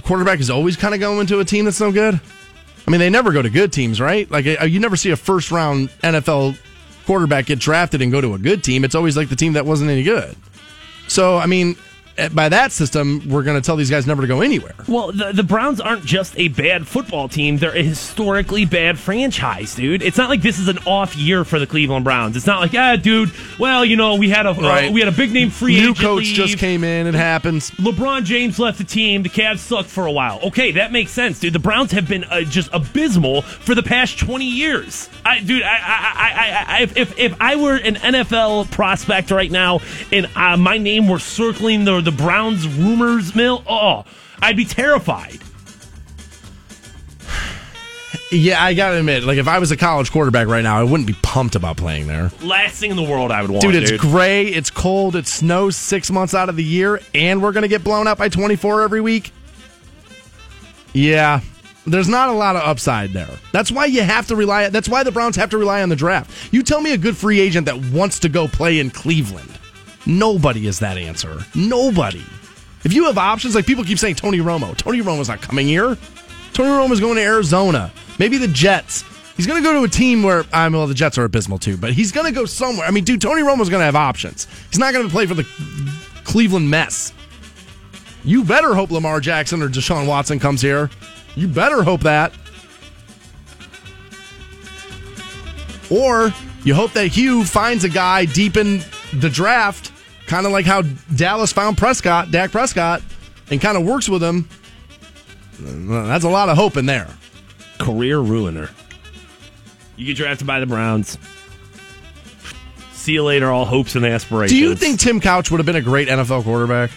quarterback 0.03 0.39
is 0.41 0.49
always 0.49 0.75
kind 0.75 0.93
of 0.93 0.99
going 0.99 1.27
to 1.27 1.39
a 1.39 1.45
team 1.45 1.63
that's 1.65 1.79
no 1.79 1.91
good? 1.93 2.19
I 2.87 2.91
mean, 2.91 2.99
they 2.99 3.09
never 3.09 3.31
go 3.31 3.41
to 3.41 3.49
good 3.49 3.71
teams, 3.71 4.01
right? 4.01 4.29
Like, 4.29 4.45
uh, 4.45 4.65
you 4.65 4.79
never 4.79 4.95
see 4.95 5.11
a 5.11 5.15
first 5.15 5.51
round 5.51 5.89
NFL 6.01 6.57
quarterback 7.05 7.45
get 7.45 7.59
drafted 7.59 8.01
and 8.01 8.11
go 8.11 8.21
to 8.21 8.33
a 8.33 8.37
good 8.37 8.63
team. 8.63 8.83
It's 8.83 8.95
always 8.95 9.15
like 9.15 9.29
the 9.29 9.35
team 9.35 9.53
that 9.53 9.65
wasn't 9.65 9.89
any 9.89 10.03
good. 10.03 10.35
So, 11.07 11.37
I 11.37 11.45
mean, 11.45 11.75
by 12.33 12.49
that 12.49 12.71
system, 12.71 13.21
we're 13.27 13.43
going 13.43 13.59
to 13.59 13.65
tell 13.65 13.75
these 13.75 13.89
guys 13.89 14.05
never 14.05 14.21
to 14.21 14.27
go 14.27 14.41
anywhere. 14.41 14.75
Well, 14.87 15.11
the, 15.11 15.31
the 15.33 15.43
Browns 15.43 15.81
aren't 15.81 16.05
just 16.05 16.37
a 16.37 16.47
bad 16.49 16.87
football 16.87 17.27
team. 17.27 17.57
They're 17.57 17.75
a 17.75 17.83
historically 17.83 18.65
bad 18.65 18.99
franchise, 18.99 19.75
dude. 19.75 20.01
It's 20.03 20.17
not 20.17 20.29
like 20.29 20.41
this 20.41 20.59
is 20.59 20.67
an 20.67 20.77
off 20.85 21.15
year 21.15 21.43
for 21.43 21.59
the 21.59 21.67
Cleveland 21.67 22.03
Browns. 22.03 22.37
It's 22.37 22.45
not 22.45 22.59
like, 22.59 22.73
ah, 22.75 22.95
dude, 22.95 23.31
well, 23.59 23.83
you 23.83 23.95
know, 23.95 24.15
we 24.15 24.29
had 24.29 24.45
a 24.45 24.51
uh, 24.51 24.91
we 24.91 24.99
had 24.99 25.09
a 25.09 25.15
big 25.15 25.31
name 25.31 25.49
free 25.49 25.75
New 25.75 25.91
agent 25.91 25.97
coach 25.97 26.23
leave. 26.23 26.35
just 26.35 26.57
came 26.57 26.83
in. 26.83 27.07
It 27.07 27.15
happens. 27.15 27.71
LeBron 27.71 28.23
James 28.25 28.59
left 28.59 28.77
the 28.77 28.83
team. 28.83 29.23
The 29.23 29.29
Cavs 29.29 29.59
sucked 29.59 29.89
for 29.89 30.05
a 30.05 30.11
while. 30.11 30.39
Okay, 30.43 30.71
that 30.73 30.91
makes 30.91 31.11
sense, 31.11 31.39
dude. 31.39 31.53
The 31.53 31.59
Browns 31.59 31.91
have 31.91 32.07
been 32.07 32.23
uh, 32.25 32.41
just 32.41 32.69
abysmal 32.73 33.41
for 33.41 33.75
the 33.75 33.83
past 33.83 34.19
twenty 34.19 34.45
years. 34.45 35.09
I, 35.25 35.39
dude, 35.39 35.63
I, 35.63 35.67
I, 35.67 36.31
I, 36.33 36.65
I, 36.79 36.81
if 36.95 37.17
if 37.17 37.35
I 37.39 37.55
were 37.55 37.75
an 37.75 37.95
NFL 37.95 38.69
prospect 38.71 39.31
right 39.31 39.49
now 39.49 39.79
and 40.11 40.27
uh, 40.35 40.57
my 40.57 40.77
name 40.77 41.07
were 41.07 41.19
circling 41.19 41.85
the 41.85 42.01
the 42.03 42.11
Browns 42.11 42.67
rumors 42.67 43.35
mill, 43.35 43.63
oh, 43.67 44.05
I'd 44.41 44.57
be 44.57 44.65
terrified. 44.65 45.39
Yeah, 48.31 48.63
I 48.63 48.73
got 48.73 48.91
to 48.91 48.97
admit, 48.97 49.23
like, 49.23 49.37
if 49.37 49.47
I 49.47 49.59
was 49.59 49.71
a 49.71 49.77
college 49.77 50.11
quarterback 50.11 50.47
right 50.47 50.63
now, 50.63 50.79
I 50.79 50.83
wouldn't 50.83 51.05
be 51.05 51.15
pumped 51.21 51.55
about 51.55 51.77
playing 51.77 52.07
there. 52.07 52.31
Last 52.41 52.79
thing 52.79 52.89
in 52.89 52.97
the 52.97 53.03
world 53.03 53.31
I 53.31 53.41
would 53.43 53.51
want, 53.51 53.61
Dude, 53.61 53.73
dude. 53.73 53.83
it's 53.83 53.91
gray, 54.03 54.47
it's 54.47 54.71
cold, 54.71 55.15
it 55.15 55.27
snows 55.27 55.75
six 55.75 56.09
months 56.09 56.33
out 56.33 56.49
of 56.49 56.55
the 56.55 56.63
year, 56.63 56.99
and 57.13 57.43
we're 57.43 57.51
going 57.51 57.61
to 57.61 57.67
get 57.67 57.83
blown 57.83 58.07
out 58.07 58.17
by 58.17 58.29
24 58.29 58.81
every 58.81 59.01
week. 59.01 59.31
Yeah, 60.93 61.41
there's 61.85 62.07
not 62.09 62.29
a 62.29 62.31
lot 62.31 62.55
of 62.55 62.63
upside 62.63 63.11
there. 63.11 63.29
That's 63.51 63.71
why 63.71 63.85
you 63.85 64.01
have 64.01 64.25
to 64.27 64.35
rely. 64.35 64.69
That's 64.69 64.89
why 64.89 65.03
the 65.03 65.11
Browns 65.11 65.35
have 65.35 65.51
to 65.51 65.57
rely 65.59 65.83
on 65.83 65.89
the 65.89 65.95
draft. 65.95 66.31
You 66.51 66.63
tell 66.63 66.81
me 66.81 66.93
a 66.93 66.97
good 66.97 67.15
free 67.17 67.39
agent 67.39 67.65
that 67.67 67.77
wants 67.91 68.17
to 68.19 68.29
go 68.29 68.47
play 68.47 68.79
in 68.79 68.89
Cleveland. 68.89 69.59
Nobody 70.05 70.67
is 70.67 70.79
that 70.79 70.97
answer. 70.97 71.39
Nobody. 71.55 72.23
If 72.83 72.93
you 72.93 73.05
have 73.05 73.17
options, 73.17 73.55
like 73.55 73.65
people 73.65 73.83
keep 73.83 73.99
saying 73.99 74.15
Tony 74.15 74.39
Romo. 74.39 74.75
Tony 74.75 75.01
Romo's 75.01 75.29
not 75.29 75.41
coming 75.41 75.67
here. 75.67 75.97
Tony 76.53 76.69
Romo's 76.69 76.99
going 76.99 77.15
to 77.15 77.21
Arizona. 77.21 77.91
Maybe 78.19 78.37
the 78.37 78.47
Jets. 78.47 79.03
He's 79.35 79.47
going 79.47 79.61
to 79.61 79.67
go 79.67 79.73
to 79.79 79.83
a 79.83 79.87
team 79.87 80.21
where, 80.21 80.43
I 80.53 80.67
mean, 80.69 80.77
well, 80.77 80.87
the 80.87 80.93
Jets 80.93 81.17
are 81.17 81.23
abysmal 81.23 81.57
too, 81.57 81.77
but 81.77 81.93
he's 81.93 82.11
going 82.11 82.27
to 82.27 82.31
go 82.31 82.45
somewhere. 82.45 82.85
I 82.85 82.91
mean, 82.91 83.03
dude, 83.03 83.21
Tony 83.21 83.41
Romo's 83.41 83.69
going 83.69 83.81
to 83.81 83.85
have 83.85 83.95
options. 83.95 84.47
He's 84.69 84.77
not 84.77 84.93
going 84.93 85.05
to 85.05 85.11
play 85.11 85.25
for 85.25 85.33
the 85.33 85.47
Cleveland 86.23 86.69
mess. 86.69 87.13
You 88.23 88.43
better 88.43 88.75
hope 88.75 88.91
Lamar 88.91 89.19
Jackson 89.19 89.61
or 89.61 89.69
Deshaun 89.69 90.07
Watson 90.07 90.39
comes 90.39 90.61
here. 90.61 90.89
You 91.35 91.47
better 91.47 91.81
hope 91.83 92.01
that. 92.01 92.33
Or 95.89 96.33
you 96.63 96.73
hope 96.75 96.93
that 96.93 97.07
Hue 97.07 97.43
finds 97.43 97.83
a 97.83 97.89
guy 97.89 98.25
deep 98.25 98.55
in 98.55 98.83
the 99.13 99.29
draft, 99.29 99.91
kind 100.27 100.45
of 100.45 100.51
like 100.51 100.65
how 100.65 100.81
Dallas 101.15 101.51
found 101.51 101.77
Prescott, 101.77 102.31
Dak 102.31 102.51
Prescott, 102.51 103.01
and 103.49 103.59
kind 103.61 103.77
of 103.77 103.83
works 103.85 104.07
with 104.09 104.23
him. 104.23 104.47
That's 105.59 106.23
a 106.25 106.29
lot 106.29 106.49
of 106.49 106.57
hope 106.57 106.77
in 106.77 106.85
there. 106.85 107.07
career 107.79 108.19
ruiner. 108.19 108.69
You 109.95 110.05
get 110.07 110.17
drafted 110.17 110.47
by 110.47 110.59
the 110.59 110.65
Browns. 110.65 111.17
See 112.93 113.13
you 113.13 113.23
later, 113.23 113.51
all 113.51 113.65
hopes 113.65 113.95
and 113.95 114.05
aspirations. 114.05 114.57
Do 114.57 114.57
you 114.57 114.75
think 114.75 114.99
Tim 114.99 115.19
Couch 115.19 115.51
would 115.51 115.57
have 115.59 115.65
been 115.65 115.75
a 115.75 115.81
great 115.81 116.07
NFL 116.07 116.43
quarterback? 116.43 116.89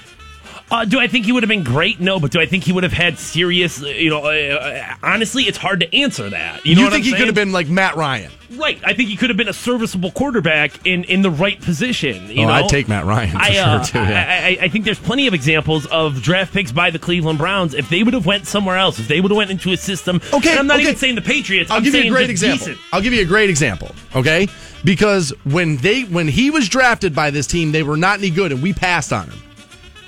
Uh, 0.69 0.85
do 0.85 0.99
I 0.99 1.07
think 1.07 1.27
he 1.27 1.33
would 1.33 1.45
have 1.45 1.49
been 1.49 1.63
great? 1.63 2.01
No, 2.01 2.19
but 2.19 2.33
do 2.33 2.41
I 2.41 2.47
think 2.47 2.65
he 2.65 2.73
would 2.73 2.83
have 2.83 2.93
had 2.93 3.21
serious? 3.21 3.81
uh, 3.81 3.87
You 3.87 4.11
know, 4.11 4.25
uh, 4.25 4.29
uh, 4.31 4.95
honestly, 5.01 5.45
it's 5.45 5.59
hard 5.59 5.79
to 5.81 5.97
answer 5.97 6.29
that. 6.31 6.67
You, 6.67 6.75
know 6.75 6.83
what 6.83 6.93
think 6.93 7.05
he 7.05 7.13
could 7.13 7.27
have 7.27 7.37
been 7.37 7.53
like 7.53 7.69
Matt 7.69 7.95
Ryan? 7.95 8.33
right? 8.59 8.81
I 8.85 8.93
think 8.95 9.09
he 9.09 9.17
could 9.17 9.29
have 9.31 9.37
been 9.37 9.49
a 9.49 9.53
serviceable 9.53 10.11
quarterback 10.13 10.85
in 10.87 11.05
in 11.05 11.23
the 11.23 11.31
right 11.31 11.61
position. 11.61 12.29
You 12.31 12.45
Oh, 12.45 12.47
know? 12.49 12.53
I'd 12.53 12.69
take 12.69 12.89
Matt 12.89 13.05
Ryan 13.05 13.31
for 13.33 13.39
I, 13.39 13.57
uh, 13.59 13.83
sure, 13.85 14.03
too, 14.03 14.09
yeah. 14.09 14.25
I, 14.29 14.47
I, 14.47 14.65
I 14.65 14.69
think 14.69 14.85
there's 14.85 14.99
plenty 14.99 15.27
of 15.29 15.35
examples 15.35 15.87
of 15.87 16.21
draft 16.23 16.53
picks 16.53 16.73
by 16.73 16.91
the 16.91 16.99
Cleveland 16.99 17.39
Browns. 17.39 17.73
If 17.75 17.89
they 17.89 18.03
would 18.03 18.15
have 18.15 18.27
went 18.27 18.47
somewhere 18.47 18.77
else, 18.77 18.99
if 18.99 19.07
they 19.09 19.21
would 19.21 19.31
have 19.31 19.37
went 19.37 19.51
into 19.51 19.73
a 19.73 19.77
system, 19.77 20.21
Okay, 20.33 20.51
and 20.51 20.59
I'm 20.59 20.67
not 20.67 20.77
okay. 20.79 20.85
even 20.85 20.97
saying 20.97 21.15
the 21.17 21.23
Patriots. 21.23 21.71
I'll 21.71 21.79
I'm 21.79 21.83
give 21.85 21.95
you 21.95 22.05
a 22.05 22.09
great 22.11 22.31
example. 22.31 22.59
decent. 22.59 22.79
I'll 22.93 23.03
give 23.03 23.13
you 23.13 23.23
a 23.23 23.27
great 23.27 23.51
example, 23.51 23.93
okay? 24.17 24.49
Because 24.85 25.33
when 25.45 25.77
they 25.79 26.03
when 26.03 26.27
he 26.29 26.51
was 26.51 26.69
drafted 26.69 27.15
by 27.15 27.31
this 27.31 27.47
team, 27.47 27.71
they 27.73 27.83
were 27.85 27.97
not 27.97 28.19
any 28.19 28.31
good, 28.31 28.51
and 28.53 28.63
we 28.63 28.73
passed 28.73 29.13
on 29.13 29.29
him. 29.29 29.41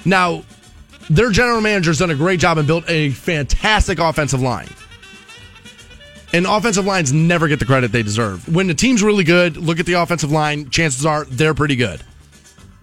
Now, 0.08 0.44
their 1.10 1.30
general 1.30 1.60
manager's 1.60 1.98
done 1.98 2.10
a 2.10 2.14
great 2.14 2.40
job 2.40 2.58
and 2.58 2.66
built 2.66 2.84
a 2.88 3.10
fantastic 3.10 3.98
offensive 3.98 4.40
line. 4.40 4.68
And 6.32 6.46
offensive 6.46 6.84
lines 6.84 7.12
never 7.12 7.48
get 7.48 7.58
the 7.58 7.64
credit 7.64 7.90
they 7.92 8.02
deserve. 8.02 8.52
When 8.54 8.66
the 8.66 8.74
team's 8.74 9.02
really 9.02 9.24
good, 9.24 9.56
look 9.56 9.80
at 9.80 9.86
the 9.86 9.94
offensive 9.94 10.30
line. 10.30 10.68
Chances 10.68 11.06
are 11.06 11.24
they're 11.24 11.54
pretty 11.54 11.76
good, 11.76 12.02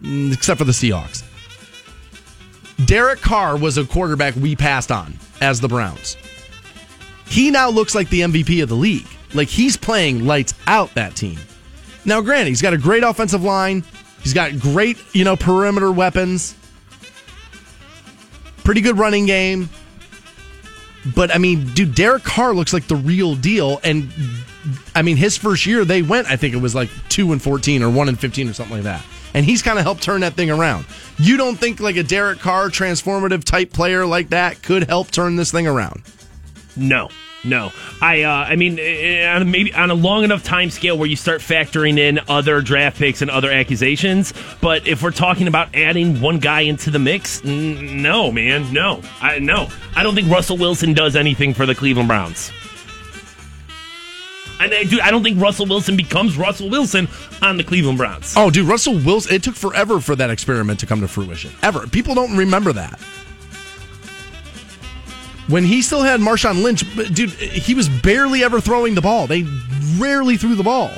Mm, 0.01 0.33
except 0.33 0.57
for 0.57 0.65
the 0.65 0.71
Seahawks. 0.71 1.23
Derek 2.85 3.21
Carr 3.21 3.55
was 3.57 3.77
a 3.77 3.85
quarterback 3.85 4.35
we 4.35 4.55
passed 4.55 4.91
on 4.91 5.17
as 5.41 5.61
the 5.61 5.67
Browns 5.67 6.17
he 7.27 7.51
now 7.51 7.69
looks 7.69 7.95
like 7.95 8.09
the 8.09 8.21
MVP 8.21 8.63
of 8.63 8.69
the 8.69 8.75
league. 8.75 9.07
Like 9.33 9.47
he's 9.47 9.77
playing 9.77 10.25
lights 10.25 10.53
out 10.67 10.93
that 10.95 11.15
team. 11.15 11.39
Now, 12.05 12.21
granted, 12.21 12.49
he's 12.49 12.61
got 12.61 12.73
a 12.73 12.77
great 12.77 13.03
offensive 13.03 13.43
line. 13.43 13.83
He's 14.21 14.33
got 14.33 14.59
great, 14.59 14.97
you 15.13 15.23
know, 15.23 15.35
perimeter 15.35 15.91
weapons. 15.91 16.55
Pretty 18.65 18.81
good 18.81 18.97
running 18.97 19.25
game. 19.25 19.69
But 21.15 21.33
I 21.33 21.37
mean, 21.37 21.67
dude, 21.73 21.95
Derek 21.95 22.23
Carr 22.23 22.53
looks 22.53 22.73
like 22.73 22.87
the 22.87 22.95
real 22.95 23.35
deal. 23.35 23.79
And 23.83 24.09
I 24.95 25.03
mean, 25.03 25.17
his 25.17 25.37
first 25.37 25.65
year 25.65 25.85
they 25.85 26.01
went, 26.01 26.27
I 26.29 26.35
think 26.35 26.53
it 26.53 26.57
was 26.57 26.73
like 26.73 26.89
two 27.07 27.31
and 27.31 27.41
fourteen 27.41 27.83
or 27.83 27.89
one 27.91 28.09
and 28.09 28.19
fifteen 28.19 28.49
or 28.49 28.53
something 28.53 28.77
like 28.77 28.83
that. 28.83 29.05
And 29.35 29.45
he's 29.45 29.61
kind 29.61 29.77
of 29.77 29.83
helped 29.83 30.01
turn 30.01 30.21
that 30.21 30.33
thing 30.33 30.49
around. 30.49 30.85
You 31.19 31.37
don't 31.37 31.57
think 31.57 31.79
like 31.79 31.95
a 31.95 32.03
Derek 32.03 32.39
Carr 32.39 32.69
transformative 32.69 33.43
type 33.43 33.71
player 33.71 34.05
like 34.05 34.29
that 34.29 34.63
could 34.63 34.87
help 34.87 35.11
turn 35.11 35.35
this 35.35 35.51
thing 35.51 35.67
around? 35.67 36.01
No, 36.75 37.09
no. 37.45 37.71
I, 38.01 38.23
uh, 38.23 38.29
I 38.31 38.55
mean, 38.55 38.77
eh, 38.79 39.25
on 39.33 39.41
a- 39.41 39.45
maybe 39.45 39.73
on 39.73 39.89
a 39.91 39.93
long 39.93 40.23
enough 40.23 40.43
time 40.43 40.69
scale 40.69 40.97
where 40.97 41.07
you 41.07 41.15
start 41.15 41.41
factoring 41.41 41.97
in 41.97 42.19
other 42.27 42.61
draft 42.61 42.97
picks 42.97 43.21
and 43.21 43.29
other 43.31 43.51
accusations. 43.51 44.33
But 44.61 44.87
if 44.87 45.01
we're 45.03 45.11
talking 45.11 45.47
about 45.47 45.73
adding 45.75 46.19
one 46.21 46.39
guy 46.39 46.61
into 46.61 46.91
the 46.91 46.99
mix, 46.99 47.43
n- 47.45 48.01
no, 48.01 48.31
man, 48.31 48.71
no, 48.73 49.01
I, 49.21 49.39
no. 49.39 49.67
I 49.95 50.03
don't 50.03 50.15
think 50.15 50.29
Russell 50.29 50.57
Wilson 50.57 50.93
does 50.93 51.15
anything 51.15 51.53
for 51.53 51.65
the 51.65 51.75
Cleveland 51.75 52.07
Browns. 52.07 52.51
And 54.57 54.73
I, 54.73 54.83
dude, 54.85 55.01
I 55.01 55.11
don't 55.11 55.21
think 55.23 55.39
Russell 55.41 55.65
Wilson 55.65 55.97
becomes 55.97 56.37
Russell 56.37 56.69
Wilson 56.69 57.09
on 57.41 57.57
the 57.57 57.63
Cleveland 57.63 57.97
Browns. 57.97 58.33
Oh, 58.37 58.49
dude, 58.49 58.67
Russell 58.67 58.97
Wilson. 58.99 59.35
It 59.35 59.43
took 59.43 59.55
forever 59.55 59.99
for 59.99 60.15
that 60.15 60.29
experiment 60.29 60.79
to 60.79 60.85
come 60.85 61.01
to 61.01 61.07
fruition. 61.09 61.51
Ever. 61.61 61.85
People 61.87 62.15
don't 62.15 62.37
remember 62.37 62.71
that. 62.73 62.97
When 65.47 65.63
he 65.63 65.81
still 65.81 66.01
had 66.01 66.19
Marshawn 66.19 66.63
Lynch, 66.63 66.83
dude, 67.13 67.31
he 67.31 67.73
was 67.73 67.87
barely 67.87 68.43
ever 68.43 68.59
throwing 68.59 68.95
the 68.95 69.01
ball. 69.01 69.27
They 69.27 69.45
rarely 69.97 70.37
threw 70.37 70.55
the 70.55 70.63
ball. 70.63 70.91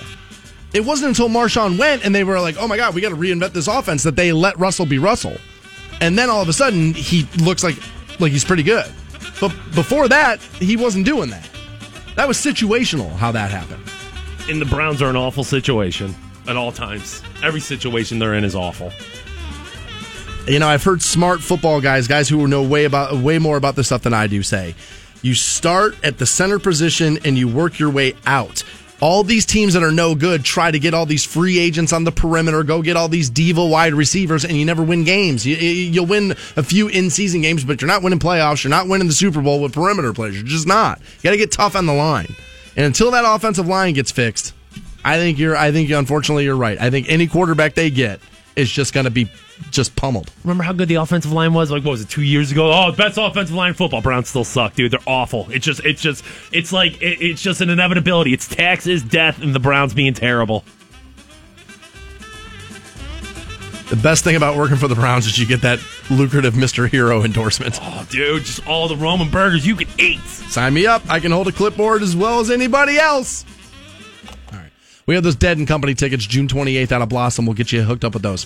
It 0.73 0.85
wasn't 0.85 1.09
until 1.09 1.29
Marshawn 1.29 1.77
went 1.77 2.05
and 2.05 2.13
they 2.13 2.23
were 2.23 2.39
like, 2.39 2.57
"Oh 2.57 2.67
my 2.67 2.77
god, 2.77 2.93
we 2.93 3.01
got 3.01 3.09
to 3.09 3.15
reinvent 3.15 3.53
this 3.53 3.67
offense." 3.67 4.03
That 4.03 4.15
they 4.15 4.31
let 4.31 4.57
Russell 4.59 4.85
be 4.85 4.99
Russell, 4.99 5.37
and 6.01 6.17
then 6.17 6.29
all 6.29 6.41
of 6.41 6.49
a 6.49 6.53
sudden 6.53 6.93
he 6.93 7.27
looks 7.39 7.63
like 7.63 7.77
like 8.19 8.31
he's 8.31 8.45
pretty 8.45 8.63
good. 8.63 8.85
But 9.39 9.49
before 9.75 10.07
that, 10.07 10.41
he 10.59 10.75
wasn't 10.75 11.05
doing 11.05 11.29
that. 11.29 11.49
That 12.15 12.27
was 12.27 12.37
situational 12.37 13.11
how 13.15 13.31
that 13.31 13.51
happened. 13.51 13.83
And 14.49 14.59
the 14.61 14.65
Browns 14.65 15.01
are 15.01 15.09
an 15.09 15.15
awful 15.15 15.43
situation 15.43 16.15
at 16.47 16.57
all 16.57 16.71
times. 16.71 17.21
Every 17.43 17.59
situation 17.59 18.17
they're 18.19 18.33
in 18.33 18.43
is 18.43 18.55
awful. 18.55 18.91
You 20.47 20.59
know, 20.59 20.67
I've 20.67 20.83
heard 20.83 21.01
smart 21.01 21.41
football 21.41 21.81
guys, 21.81 22.07
guys 22.07 22.29
who 22.29 22.47
know 22.47 22.63
way 22.63 22.85
about 22.85 23.17
way 23.17 23.37
more 23.37 23.57
about 23.57 23.75
this 23.75 23.87
stuff 23.87 24.03
than 24.03 24.13
I 24.13 24.27
do, 24.27 24.41
say 24.43 24.75
you 25.21 25.33
start 25.33 25.95
at 26.05 26.17
the 26.17 26.25
center 26.25 26.57
position 26.57 27.19
and 27.25 27.37
you 27.37 27.47
work 27.49 27.79
your 27.79 27.89
way 27.89 28.13
out. 28.25 28.63
All 29.01 29.23
these 29.23 29.45
teams 29.45 29.73
that 29.73 29.83
are 29.83 29.91
no 29.91 30.15
good 30.15 30.45
try 30.45 30.71
to 30.71 30.79
get 30.79 30.93
all 30.93 31.05
these 31.05 31.25
free 31.25 31.59
agents 31.59 31.91
on 31.91 32.03
the 32.03 32.11
perimeter, 32.11 32.63
go 32.63 32.81
get 32.81 32.95
all 32.95 33.09
these 33.09 33.29
diva 33.29 33.63
wide 33.63 33.93
receivers, 33.93 34.45
and 34.45 34.57
you 34.57 34.65
never 34.65 34.83
win 34.83 35.03
games. 35.03 35.45
You, 35.45 35.55
you'll 35.55 36.05
win 36.05 36.31
a 36.55 36.63
few 36.63 36.87
in 36.87 37.09
season 37.09 37.41
games, 37.41 37.63
but 37.63 37.81
you're 37.81 37.87
not 37.87 38.01
winning 38.01 38.17
playoffs. 38.17 38.63
You're 38.63 38.71
not 38.71 38.87
winning 38.87 39.07
the 39.07 39.13
Super 39.13 39.41
Bowl 39.41 39.61
with 39.61 39.73
perimeter 39.73 40.13
players. 40.13 40.35
You're 40.35 40.45
just 40.45 40.65
not. 40.65 40.99
You 40.99 41.23
got 41.23 41.31
to 41.31 41.37
get 41.37 41.51
tough 41.51 41.75
on 41.75 41.85
the 41.85 41.93
line. 41.93 42.33
And 42.75 42.85
until 42.85 43.11
that 43.11 43.25
offensive 43.27 43.67
line 43.67 43.93
gets 43.93 44.11
fixed, 44.11 44.53
I 45.03 45.17
think 45.17 45.37
you're. 45.37 45.57
I 45.57 45.71
think 45.71 45.89
you 45.89 45.97
unfortunately 45.97 46.45
you're 46.45 46.55
right. 46.57 46.79
I 46.79 46.89
think 46.89 47.09
any 47.09 47.27
quarterback 47.27 47.75
they 47.75 47.89
get 47.89 48.19
is 48.55 48.69
just 48.69 48.93
going 48.93 49.03
to 49.03 49.11
be 49.11 49.29
just 49.71 49.95
pummeled. 49.95 50.31
Remember 50.43 50.63
how 50.63 50.73
good 50.73 50.87
the 50.87 50.95
offensive 50.95 51.31
line 51.31 51.53
was? 51.53 51.71
Like 51.71 51.83
what 51.83 51.91
was 51.91 52.01
it, 52.01 52.09
two 52.09 52.21
years 52.21 52.51
ago? 52.51 52.71
Oh, 52.71 52.91
best 52.91 53.17
offensive 53.17 53.55
line 53.55 53.69
in 53.69 53.73
football. 53.75 54.01
Browns 54.01 54.29
still 54.29 54.43
suck, 54.43 54.73
dude. 54.73 54.91
They're 54.91 54.99
awful. 55.05 55.47
It's 55.51 55.65
just, 55.65 55.83
it's 55.85 56.01
just, 56.01 56.23
it's 56.51 56.71
like, 56.71 57.01
it, 57.01 57.21
it's 57.21 57.41
just 57.41 57.61
an 57.61 57.69
inevitability. 57.69 58.33
It's 58.33 58.47
taxes, 58.47 59.03
death, 59.03 59.41
and 59.41 59.53
the 59.53 59.59
Browns 59.59 59.93
being 59.93 60.13
terrible. 60.13 60.63
The 63.89 63.95
best 63.95 64.25
thing 64.25 64.35
about 64.35 64.57
working 64.57 64.75
for 64.75 64.89
the 64.89 64.95
Browns 64.95 65.25
is 65.27 65.39
you 65.39 65.45
get 65.45 65.61
that 65.61 65.79
lucrative 66.09 66.55
Mr. 66.55 66.89
Hero 66.89 67.23
endorsement. 67.23 67.79
Oh, 67.81 68.05
dude, 68.09 68.43
just 68.43 68.67
all 68.67 68.89
the 68.89 68.95
Romanburgers 68.95 69.65
you 69.65 69.77
can 69.77 69.87
eat. 69.97 70.19
Sign 70.19 70.73
me 70.73 70.85
up. 70.85 71.01
I 71.09 71.21
can 71.21 71.31
hold 71.31 71.47
a 71.47 71.53
clipboard 71.53 72.03
as 72.03 72.13
well 72.13 72.41
as 72.41 72.51
anybody 72.51 72.97
else. 72.97 73.45
All 74.51 74.59
right. 74.59 74.71
We 75.05 75.15
have 75.15 75.23
those 75.23 75.37
Dead 75.37 75.57
and 75.57 75.65
Company 75.65 75.93
tickets 75.93 76.25
June 76.25 76.49
28th 76.49 76.91
out 76.91 77.01
of 77.01 77.07
Blossom. 77.07 77.45
We'll 77.45 77.55
get 77.55 77.71
you 77.71 77.83
hooked 77.83 78.03
up 78.03 78.13
with 78.13 78.23
those. 78.23 78.45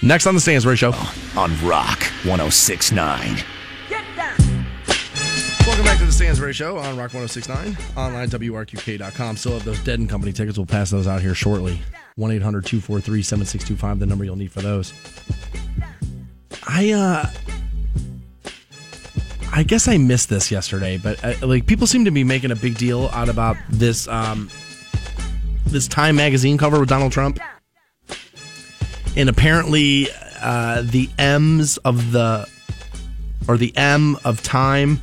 Next 0.00 0.26
on 0.28 0.34
the 0.34 0.40
Stansbury 0.40 0.76
Show. 0.76 0.92
On 1.36 1.50
Rock 1.66 2.02
1069. 2.24 3.42
Welcome 5.66 5.84
back 5.84 5.98
to 5.98 6.06
the 6.06 6.12
Stansbury 6.12 6.52
Show 6.52 6.78
on 6.78 6.96
Rock 6.96 7.12
1069. 7.12 7.76
Online, 7.96 8.28
WRQK.com. 8.28 9.36
Still 9.36 9.52
have 9.54 9.64
those 9.64 9.80
Dead 9.80 9.98
and 9.98 10.08
Company 10.08 10.32
tickets. 10.32 10.56
We'll 10.56 10.66
pass 10.66 10.90
those 10.90 11.08
out 11.08 11.20
here 11.20 11.34
shortly. 11.34 11.80
1 12.14 12.30
800 12.30 12.64
243 12.64 13.22
7625, 13.22 13.98
the 13.98 14.06
number 14.06 14.24
you'll 14.24 14.36
need 14.36 14.52
for 14.52 14.60
those. 14.62 14.92
I, 16.66 16.92
uh, 16.92 17.30
I 19.52 19.62
guess 19.64 19.88
I 19.88 19.98
missed 19.98 20.28
this 20.28 20.50
yesterday, 20.50 20.96
but 20.96 21.22
uh, 21.24 21.34
like 21.46 21.66
people 21.66 21.88
seem 21.88 22.04
to 22.04 22.10
be 22.12 22.22
making 22.22 22.52
a 22.52 22.56
big 22.56 22.78
deal 22.78 23.08
out 23.12 23.28
about 23.28 23.56
this, 23.68 24.06
um, 24.08 24.48
this 25.66 25.88
Time 25.88 26.16
magazine 26.16 26.56
cover 26.56 26.78
with 26.78 26.88
Donald 26.88 27.10
Trump. 27.12 27.40
And 29.18 29.28
apparently, 29.28 30.08
uh, 30.40 30.82
the 30.82 31.10
M's 31.18 31.76
of 31.78 32.12
the, 32.12 32.48
or 33.48 33.56
the 33.56 33.76
M 33.76 34.16
of 34.24 34.42
Time 34.42 35.00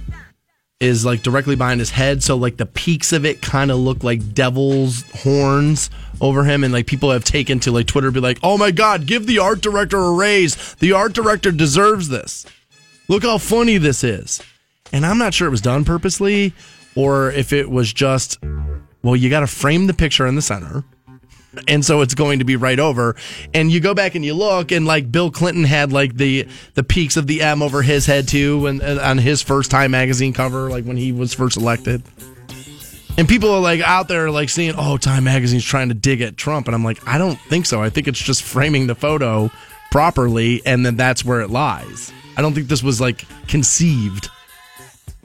is 0.79 1.05
like 1.05 1.21
directly 1.21 1.55
behind 1.57 1.81
his 1.81 1.89
head. 1.89 2.23
So 2.23 2.37
like 2.37 2.55
the 2.55 2.65
peaks 2.65 3.11
of 3.11 3.25
it 3.25 3.41
kind 3.41 3.71
of 3.71 3.77
look 3.77 4.03
like 4.03 4.33
devil's 4.33 5.03
horns 5.23 5.89
over 6.21 6.45
him. 6.45 6.63
And 6.63 6.71
like 6.71 6.87
people 6.87 7.11
have 7.11 7.25
taken 7.25 7.59
to 7.61 7.71
like 7.71 7.87
Twitter 7.87 8.09
be 8.09 8.21
like, 8.21 8.39
oh 8.41 8.57
my 8.57 8.71
God, 8.71 9.05
give 9.05 9.27
the 9.27 9.39
art 9.39 9.61
director 9.61 9.97
a 9.97 10.13
raise. 10.13 10.75
The 10.75 10.93
art 10.93 11.13
director 11.13 11.51
deserves 11.51 12.07
this. 12.07 12.45
Look 13.09 13.23
how 13.23 13.37
funny 13.37 13.77
this 13.77 14.03
is. 14.03 14.41
And 14.93 15.05
I'm 15.05 15.17
not 15.17 15.33
sure 15.33 15.47
it 15.47 15.51
was 15.51 15.61
done 15.61 15.83
purposely 15.83 16.53
or 16.95 17.31
if 17.31 17.51
it 17.51 17.69
was 17.69 17.91
just, 17.91 18.39
well, 19.03 19.15
you 19.15 19.29
got 19.29 19.41
to 19.41 19.47
frame 19.47 19.87
the 19.87 19.93
picture 19.93 20.25
in 20.25 20.35
the 20.35 20.41
center 20.41 20.85
and 21.67 21.85
so 21.85 22.01
it's 22.01 22.13
going 22.13 22.39
to 22.39 22.45
be 22.45 22.55
right 22.55 22.79
over. 22.79 23.15
And 23.53 23.71
you 23.71 23.79
go 23.79 23.93
back 23.93 24.15
and 24.15 24.23
you 24.23 24.33
look, 24.33 24.71
and 24.71 24.85
like 24.85 25.11
Bill 25.11 25.31
Clinton 25.31 25.63
had 25.63 25.91
like 25.91 26.15
the 26.15 26.47
the 26.73 26.83
peaks 26.83 27.17
of 27.17 27.27
the 27.27 27.41
M 27.41 27.61
over 27.61 27.81
his 27.81 28.05
head 28.05 28.27
too, 28.27 28.67
and, 28.67 28.81
on 28.81 29.17
his 29.17 29.41
first 29.41 29.71
Time 29.71 29.91
magazine 29.91 30.33
cover, 30.33 30.69
like 30.69 30.85
when 30.85 30.97
he 30.97 31.11
was 31.11 31.33
first 31.33 31.57
elected. 31.57 32.03
And 33.17 33.29
people 33.29 33.49
are 33.51 33.61
like 33.61 33.79
out 33.81 34.07
there 34.07 34.29
like 34.29 34.49
seeing, 34.49 34.73
oh, 34.77 34.97
Time 34.97 35.23
magazine's 35.23 35.63
trying 35.63 35.89
to 35.89 35.95
dig 35.95 36.21
at 36.21 36.37
Trump, 36.37 36.67
and 36.67 36.75
I'm 36.75 36.83
like, 36.83 37.07
I 37.07 37.17
don't 37.17 37.39
think 37.39 37.65
so. 37.65 37.81
I 37.81 37.89
think 37.89 38.07
it's 38.07 38.21
just 38.21 38.43
framing 38.43 38.87
the 38.87 38.95
photo 38.95 39.49
properly, 39.91 40.61
and 40.65 40.85
then 40.85 40.97
that's 40.97 41.23
where 41.23 41.41
it 41.41 41.49
lies. 41.49 42.11
I 42.37 42.41
don't 42.41 42.53
think 42.53 42.67
this 42.67 42.83
was 42.83 42.99
like 42.99 43.25
conceived. 43.47 44.29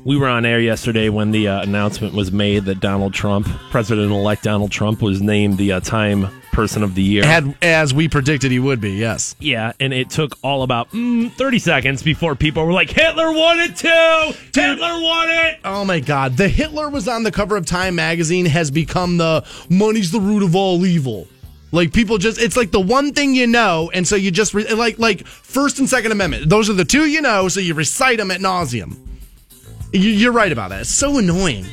We 0.02 0.16
were 0.16 0.28
on 0.28 0.46
air 0.46 0.58
yesterday 0.60 1.10
when 1.10 1.30
the 1.30 1.48
uh, 1.48 1.62
announcement 1.62 2.14
was 2.14 2.32
made 2.32 2.64
that 2.64 2.80
Donald 2.80 3.12
Trump, 3.12 3.46
President 3.70 4.10
elect 4.10 4.42
Donald 4.42 4.70
Trump, 4.70 5.02
was 5.02 5.20
named 5.20 5.58
the 5.58 5.72
uh, 5.72 5.80
Time 5.80 6.28
Person 6.52 6.82
of 6.82 6.94
the 6.94 7.02
Year. 7.02 7.22
Had 7.22 7.54
as 7.60 7.92
we 7.92 8.08
predicted 8.08 8.50
he 8.50 8.58
would 8.58 8.80
be, 8.80 8.92
yes. 8.92 9.36
Yeah, 9.40 9.72
and 9.78 9.92
it 9.92 10.08
took 10.08 10.38
all 10.42 10.62
about 10.62 10.90
mm, 10.92 11.30
30 11.32 11.58
seconds 11.58 12.02
before 12.02 12.34
people 12.34 12.64
were 12.64 12.72
like, 12.72 12.88
Hitler 12.88 13.30
won 13.30 13.60
it 13.60 13.76
too! 13.76 14.38
Hitler 14.58 15.02
won 15.02 15.28
it! 15.28 15.60
Oh 15.66 15.84
my 15.84 16.00
God. 16.00 16.38
The 16.38 16.48
Hitler 16.48 16.88
was 16.88 17.06
on 17.06 17.22
the 17.22 17.30
cover 17.30 17.58
of 17.58 17.66
Time 17.66 17.94
magazine 17.94 18.46
has 18.46 18.70
become 18.70 19.18
the 19.18 19.46
money's 19.68 20.12
the 20.12 20.20
root 20.20 20.42
of 20.42 20.56
all 20.56 20.86
evil. 20.86 21.28
Like 21.72 21.92
people 21.92 22.16
just, 22.16 22.40
it's 22.40 22.56
like 22.56 22.70
the 22.70 22.80
one 22.80 23.12
thing 23.12 23.34
you 23.34 23.46
know, 23.46 23.90
and 23.92 24.08
so 24.08 24.16
you 24.16 24.30
just 24.30 24.54
re- 24.54 24.72
like 24.72 24.98
like 24.98 25.26
First 25.26 25.78
and 25.78 25.88
Second 25.88 26.10
Amendment. 26.12 26.48
Those 26.48 26.70
are 26.70 26.74
the 26.74 26.86
two 26.86 27.04
you 27.04 27.20
know, 27.20 27.48
so 27.48 27.60
you 27.60 27.74
recite 27.74 28.16
them 28.16 28.30
at 28.30 28.40
nauseum. 28.40 28.96
You- 29.92 30.00
You're 30.10 30.32
right 30.32 30.52
about 30.52 30.70
that. 30.70 30.82
It's 30.82 30.90
so 30.90 31.18
annoying. 31.18 31.66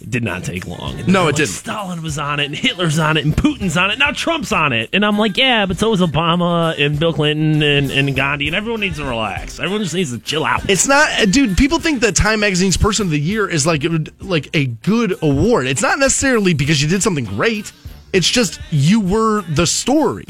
It 0.00 0.10
did 0.10 0.22
not 0.22 0.44
take 0.44 0.66
long. 0.66 0.98
And 1.00 1.08
No, 1.08 1.22
it 1.22 1.26
like, 1.26 1.34
didn't. 1.36 1.48
Stalin 1.48 2.02
was 2.02 2.18
on 2.18 2.38
it, 2.38 2.44
and 2.44 2.54
Hitler's 2.54 2.98
on 2.98 3.16
it, 3.16 3.24
and 3.24 3.34
Putin's 3.34 3.74
on 3.78 3.90
it. 3.90 3.98
Now 3.98 4.10
Trump's 4.12 4.52
on 4.52 4.74
it. 4.74 4.90
And 4.92 5.02
I'm 5.04 5.16
like, 5.18 5.38
yeah, 5.38 5.64
but 5.64 5.78
so 5.78 5.92
is 5.94 6.00
Obama, 6.02 6.78
and 6.78 6.98
Bill 7.00 7.14
Clinton, 7.14 7.62
and, 7.62 7.90
and 7.90 8.14
Gandhi, 8.14 8.46
and 8.46 8.54
everyone 8.54 8.80
needs 8.82 8.98
to 8.98 9.04
relax. 9.04 9.58
Everyone 9.58 9.82
just 9.82 9.94
needs 9.94 10.12
to 10.12 10.18
chill 10.18 10.44
out. 10.44 10.68
It's 10.68 10.86
not, 10.86 11.30
dude. 11.30 11.56
People 11.56 11.78
think 11.78 12.00
that 12.02 12.14
Time 12.14 12.40
Magazine's 12.40 12.76
Person 12.76 13.06
of 13.06 13.10
the 13.12 13.18
Year 13.20 13.48
is 13.48 13.66
like 13.66 13.82
like 14.20 14.50
a 14.54 14.66
good 14.66 15.16
award. 15.22 15.66
It's 15.66 15.82
not 15.82 15.98
necessarily 15.98 16.52
because 16.52 16.82
you 16.82 16.88
did 16.88 17.02
something 17.02 17.24
great. 17.24 17.72
It's 18.12 18.28
just 18.30 18.60
you 18.70 19.00
were 19.00 19.40
the 19.42 19.66
story, 19.66 20.26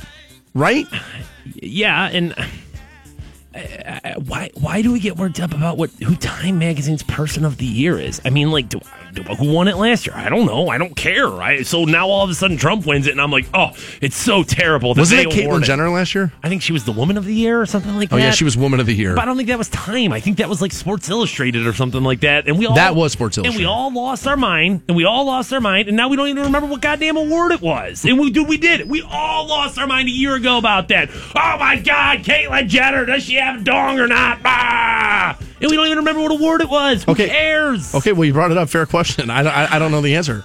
right? 0.55 0.87
yeah, 1.57 2.09
and 2.13 2.33
why 4.27 4.51
why 4.55 4.83
do 4.83 4.93
we 4.93 5.01
get 5.01 5.17
worked 5.17 5.41
up 5.41 5.53
about 5.53 5.79
what 5.79 5.91
who 6.03 6.17
Time 6.17 6.59
Magazine's 6.59 7.03
Person 7.03 7.45
of 7.45 7.59
the 7.59 7.67
Year 7.67 7.99
is? 7.99 8.21
I 8.25 8.31
mean, 8.31 8.51
like, 8.51 8.69
do, 8.69 8.81
do, 8.81 8.87
who 9.23 9.53
won 9.53 9.69
it 9.69 9.77
last 9.77 10.07
year? 10.07 10.17
I 10.17 10.29
don't 10.29 10.47
know. 10.47 10.69
I 10.69 10.79
don't 10.79 10.97
care. 10.97 11.29
I, 11.41 11.63
so 11.63 11.85
now 11.85 12.09
all 12.09 12.25
of 12.25 12.31
a 12.31 12.35
sudden 12.35 12.57
Trump 12.57 12.87
wins 12.87 13.07
it, 13.07 13.13
and 13.13 13.21
I'm 13.21 13.31
like, 13.31 13.47
oh, 13.55 13.71
it's 14.01 14.17
so 14.17 14.43
terrible. 14.43 14.95
That 14.95 15.03
Wasn't 15.03 15.21
it 15.21 15.29
Caitlyn 15.29 15.63
Jenner 15.63 15.89
last 15.91 16.15
year? 16.15 16.33
I 16.43 16.49
think 16.49 16.63
she 16.63 16.73
was 16.73 16.85
the 16.85 16.93
Woman 16.93 17.17
of 17.17 17.25
the 17.25 17.35
Year 17.35 17.61
or 17.61 17.67
something 17.67 17.95
like 17.97 18.13
Oh 18.13 18.17
that. 18.17 18.23
Oh 18.23 18.27
yeah, 18.27 18.31
she 18.33 18.45
was 18.45 18.57
Woman 18.57 18.81
of 18.81 18.87
the 18.87 18.95
Year. 18.95 19.15
But 19.15 19.23
I 19.23 19.25
don't 19.27 19.37
think 19.37 19.49
that 19.49 19.59
was 19.59 19.69
Time. 19.69 20.13
I 20.13 20.21
think 20.21 20.39
that 20.39 20.49
was 20.49 20.61
like 20.63 20.73
Sports 20.73 21.09
Illustrated 21.09 21.67
or 21.67 21.73
something 21.73 22.03
like 22.03 22.21
that. 22.21 22.47
And 22.49 22.59
we 22.59 22.67
all 22.67 22.75
That 22.75 22.95
was 22.95 23.13
Sports 23.13 23.39
Illustrated. 23.39 23.57
And 23.57 23.67
we 23.67 23.67
all 23.67 23.93
lost 23.93 24.27
our 24.27 24.37
mind. 24.37 24.83
And 24.89 24.97
we 24.97 25.05
all 25.05 25.25
lost 25.27 25.53
our 25.53 25.61
mind. 25.61 25.89
And 25.89 25.97
now 25.97 26.09
we 26.09 26.17
don't 26.17 26.29
even 26.29 26.45
remember 26.45 26.69
what 26.69 26.81
goddamn 26.81 27.17
award 27.17 27.53
it 27.53 27.61
was. 27.61 28.05
And 28.05 28.19
we 28.19 28.31
dude, 28.31 28.49
we 28.49 28.57
did 28.59 28.81
it. 28.81 28.89
We 28.89 29.03
all 29.03 29.47
lost 29.47 29.79
our 29.79 29.87
mind 29.87 30.09
a 30.09 30.13
year 30.13 30.35
ago 30.35 30.59
about 30.59 30.89
that. 30.89 31.11
Oh 31.13 31.57
my 31.59 31.81
God, 31.81 32.19
Caitlyn 32.21 32.69
Jenner, 32.69 33.05
does 33.05 33.25
she 33.25 33.35
have 33.35 33.61
a 33.61 33.65
dong 33.65 33.99
or 33.99 34.07
not? 34.07 34.41
Ah! 34.45 35.39
And 35.61 35.71
we 35.71 35.77
don't 35.77 35.87
even 35.87 35.99
remember 35.99 36.21
what 36.23 36.33
award 36.33 36.61
it 36.61 36.69
was. 36.69 37.05
Who 37.05 37.13
Okay. 37.13 37.29
cares? 37.29 37.95
Okay, 37.95 38.13
well 38.13 38.25
you 38.25 38.33
brought 38.33 38.51
it 38.51 38.59
up. 38.59 38.69
Fair 38.69 38.87
question. 38.87 39.31
I, 39.31 39.43
I, 39.43 39.77
I 39.77 39.79
don't 39.79 39.91
know 39.93 40.01
the 40.01 40.17
answer. 40.17 40.45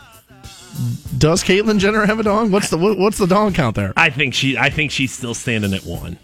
Does 1.17 1.43
Caitlyn 1.43 1.79
Jenner 1.79 2.05
have 2.05 2.19
a 2.19 2.23
dong? 2.23 2.51
What's 2.51 2.69
the 2.69 2.77
what, 2.77 2.97
what's 2.97 3.17
the 3.17 3.25
dong 3.27 3.53
count 3.53 3.75
there? 3.75 3.91
I 3.97 4.09
think 4.09 4.33
she. 4.33 4.57
I 4.57 4.69
think 4.69 4.91
she's 4.91 5.11
still 5.11 5.33
standing 5.33 5.73
at 5.73 5.83
one. 5.83 6.17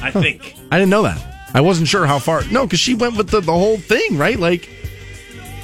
I 0.00 0.10
think. 0.12 0.54
I 0.70 0.76
didn't 0.78 0.90
know 0.90 1.02
that. 1.02 1.50
I 1.54 1.60
wasn't 1.62 1.88
sure 1.88 2.06
how 2.06 2.18
far. 2.20 2.44
No, 2.52 2.66
because 2.66 2.78
she 2.78 2.94
went 2.94 3.16
with 3.16 3.30
the, 3.30 3.40
the 3.40 3.52
whole 3.52 3.78
thing, 3.78 4.16
right? 4.18 4.38
Like, 4.38 4.68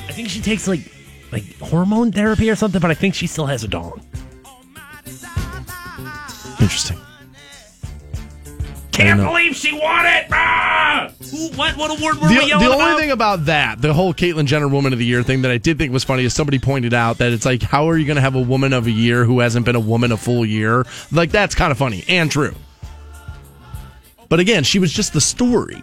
I 0.08 0.12
think 0.12 0.28
she 0.30 0.40
takes 0.40 0.66
like 0.66 0.80
like 1.30 1.44
hormone 1.60 2.10
therapy 2.10 2.50
or 2.50 2.56
something. 2.56 2.80
But 2.80 2.90
I 2.90 2.94
think 2.94 3.14
she 3.14 3.26
still 3.28 3.46
has 3.46 3.62
a 3.62 3.68
dong. 3.68 4.00
interesting. 6.60 6.98
Can't 8.94 9.20
believe 9.20 9.56
she 9.56 9.72
won 9.72 10.06
it! 10.06 10.26
Ah! 10.32 11.10
Who, 11.30 11.48
what, 11.56 11.76
what 11.76 11.98
award 11.98 12.20
were 12.20 12.28
The, 12.28 12.34
we 12.34 12.46
yelling 12.46 12.64
the 12.66 12.72
only 12.72 12.84
about? 12.86 12.98
thing 13.00 13.10
about 13.10 13.44
that, 13.46 13.80
the 13.82 13.92
whole 13.92 14.14
Caitlyn 14.14 14.46
Jenner 14.46 14.68
Woman 14.68 14.92
of 14.92 14.98
the 14.98 15.04
Year 15.04 15.22
thing 15.22 15.42
that 15.42 15.50
I 15.50 15.58
did 15.58 15.78
think 15.78 15.92
was 15.92 16.04
funny 16.04 16.24
is 16.24 16.32
somebody 16.34 16.58
pointed 16.58 16.94
out 16.94 17.18
that 17.18 17.32
it's 17.32 17.44
like, 17.44 17.62
how 17.62 17.88
are 17.88 17.96
you 17.98 18.06
going 18.06 18.16
to 18.16 18.22
have 18.22 18.36
a 18.36 18.40
woman 18.40 18.72
of 18.72 18.86
a 18.86 18.90
year 18.90 19.24
who 19.24 19.40
hasn't 19.40 19.66
been 19.66 19.74
a 19.76 19.80
woman 19.80 20.12
a 20.12 20.16
full 20.16 20.46
year? 20.46 20.86
Like, 21.10 21.30
that's 21.30 21.54
kind 21.54 21.72
of 21.72 21.78
funny 21.78 22.04
and 22.08 22.30
true. 22.30 22.54
But 24.28 24.40
again, 24.40 24.64
she 24.64 24.78
was 24.78 24.92
just 24.92 25.12
the 25.12 25.20
story. 25.20 25.82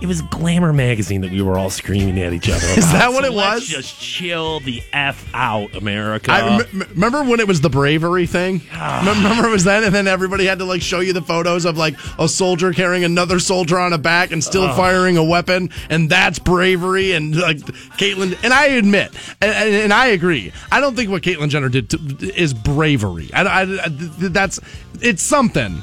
It 0.00 0.06
was 0.06 0.22
Glamour 0.22 0.72
magazine 0.72 1.20
that 1.20 1.30
we 1.30 1.42
were 1.42 1.58
all 1.58 1.68
screaming 1.68 2.18
at 2.20 2.32
each 2.32 2.48
other. 2.48 2.66
Is 2.68 2.90
that 2.92 3.12
what 3.12 3.24
So 3.24 3.30
it 3.30 3.34
was? 3.34 3.66
Just 3.66 4.00
chill 4.00 4.60
the 4.60 4.82
f 4.94 5.28
out, 5.34 5.74
America. 5.74 6.32
I 6.32 6.58
rem- 6.58 6.86
remember 6.94 7.22
when 7.22 7.38
it 7.38 7.46
was 7.46 7.60
the 7.60 7.68
bravery 7.68 8.24
thing. 8.26 8.62
Remember 8.72 9.46
it 9.46 9.50
was 9.50 9.64
that, 9.64 9.84
and 9.84 9.94
then 9.94 10.08
everybody 10.08 10.46
had 10.46 10.58
to 10.60 10.64
like 10.64 10.80
show 10.80 11.00
you 11.00 11.12
the 11.12 11.20
photos 11.20 11.66
of 11.66 11.76
like 11.76 11.96
a 12.18 12.28
soldier 12.28 12.72
carrying 12.72 13.04
another 13.04 13.38
soldier 13.38 13.78
on 13.78 13.92
a 13.92 13.98
back 13.98 14.30
and 14.32 14.42
still 14.42 14.66
firing 14.74 15.18
a 15.18 15.24
weapon, 15.24 15.68
and 15.90 16.08
that's 16.08 16.38
bravery. 16.38 17.12
And 17.12 17.36
like 17.38 17.58
Caitlyn, 17.58 18.38
and 18.42 18.54
I 18.54 18.66
admit, 18.68 19.10
and, 19.42 19.52
and, 19.52 19.74
and 19.74 19.92
I 19.92 20.06
agree. 20.06 20.52
I 20.72 20.80
don't 20.80 20.96
think 20.96 21.10
what 21.10 21.22
Caitlyn 21.22 21.50
Jenner 21.50 21.68
did 21.68 21.90
to, 21.90 21.98
is 22.34 22.54
bravery. 22.54 23.30
I, 23.34 23.42
I- 23.42 23.62
I- 23.84 23.88
that's 23.88 24.58
it's 25.02 25.22
something. 25.22 25.82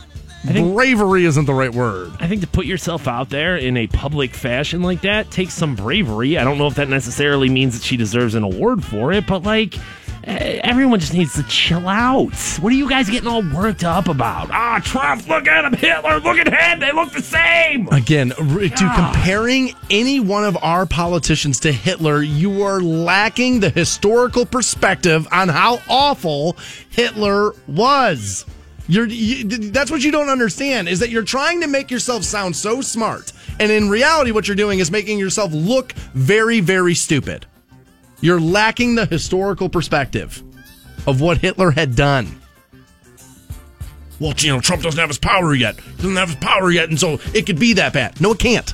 Think- 0.53 0.73
bravery 0.75 1.25
isn't 1.25 1.45
the 1.45 1.53
right 1.53 1.73
word. 1.73 2.11
I 2.19 2.27
think 2.27 2.41
to 2.41 2.47
put 2.47 2.65
yourself 2.65 3.07
out 3.07 3.29
there 3.29 3.57
in 3.57 3.77
a 3.77 3.87
public 3.87 4.33
fashion 4.33 4.81
like 4.81 5.01
that 5.01 5.29
takes 5.31 5.53
some 5.53 5.75
bravery. 5.75 6.37
I 6.37 6.43
don't 6.43 6.57
know 6.57 6.67
if 6.67 6.75
that 6.75 6.89
necessarily 6.89 7.49
means 7.49 7.77
that 7.77 7.83
she 7.85 7.97
deserves 7.97 8.35
an 8.35 8.43
award 8.43 8.83
for 8.83 9.11
it, 9.11 9.25
but 9.27 9.43
like 9.43 9.75
eh, 10.23 10.59
everyone 10.63 10.99
just 10.99 11.13
needs 11.13 11.33
to 11.35 11.43
chill 11.43 11.87
out. 11.87 12.33
What 12.61 12.71
are 12.73 12.75
you 12.75 12.89
guys 12.89 13.09
getting 13.09 13.27
all 13.29 13.43
worked 13.53 13.83
up 13.83 14.07
about? 14.09 14.49
Ah, 14.51 14.81
Trump, 14.83 15.27
look 15.27 15.47
at 15.47 15.63
him, 15.65 15.73
Hitler, 15.73 16.19
look 16.19 16.37
at 16.37 16.47
him, 16.51 16.79
they 16.79 16.91
look 16.91 17.11
the 17.13 17.21
same. 17.21 17.87
Again, 17.89 18.33
r- 18.37 18.45
to 18.59 18.93
comparing 18.95 19.73
any 19.89 20.19
one 20.19 20.43
of 20.43 20.57
our 20.61 20.85
politicians 20.85 21.59
to 21.61 21.71
Hitler, 21.71 22.21
you 22.21 22.63
are 22.63 22.81
lacking 22.81 23.59
the 23.61 23.69
historical 23.69 24.45
perspective 24.45 25.27
on 25.31 25.47
how 25.49 25.79
awful 25.89 26.57
Hitler 26.89 27.53
was. 27.67 28.45
You're, 28.87 29.07
you, 29.07 29.43
that's 29.43 29.91
what 29.91 30.03
you 30.03 30.11
don't 30.11 30.29
understand 30.29 30.87
is 30.87 30.99
that 30.99 31.09
you're 31.09 31.23
trying 31.23 31.61
to 31.61 31.67
make 31.67 31.91
yourself 31.91 32.23
sound 32.23 32.55
so 32.55 32.81
smart, 32.81 33.33
and 33.59 33.71
in 33.71 33.89
reality, 33.89 34.31
what 34.31 34.47
you're 34.47 34.55
doing 34.55 34.79
is 34.79 34.89
making 34.89 35.19
yourself 35.19 35.51
look 35.51 35.91
very, 36.13 36.61
very 36.61 36.93
stupid. 36.93 37.45
You're 38.21 38.39
lacking 38.39 38.95
the 38.95 39.05
historical 39.05 39.69
perspective 39.69 40.41
of 41.05 41.21
what 41.21 41.37
Hitler 41.39 41.71
had 41.71 41.95
done 41.95 42.37
well, 44.19 44.33
you 44.37 44.51
know, 44.51 44.59
Trump 44.59 44.81
doesn't 44.81 44.99
have 44.99 45.09
his 45.09 45.19
power 45.19 45.53
yet. 45.53 45.79
He 45.79 45.97
doesn't 45.97 46.15
have 46.15 46.29
his 46.29 46.37
power 46.37 46.71
yet, 46.71 46.89
and 46.89 46.99
so 46.99 47.19
it 47.33 47.45
could 47.45 47.59
be 47.59 47.73
that 47.73 47.93
bad. 47.93 48.19
No, 48.19 48.31
it 48.31 48.39
can't. 48.39 48.73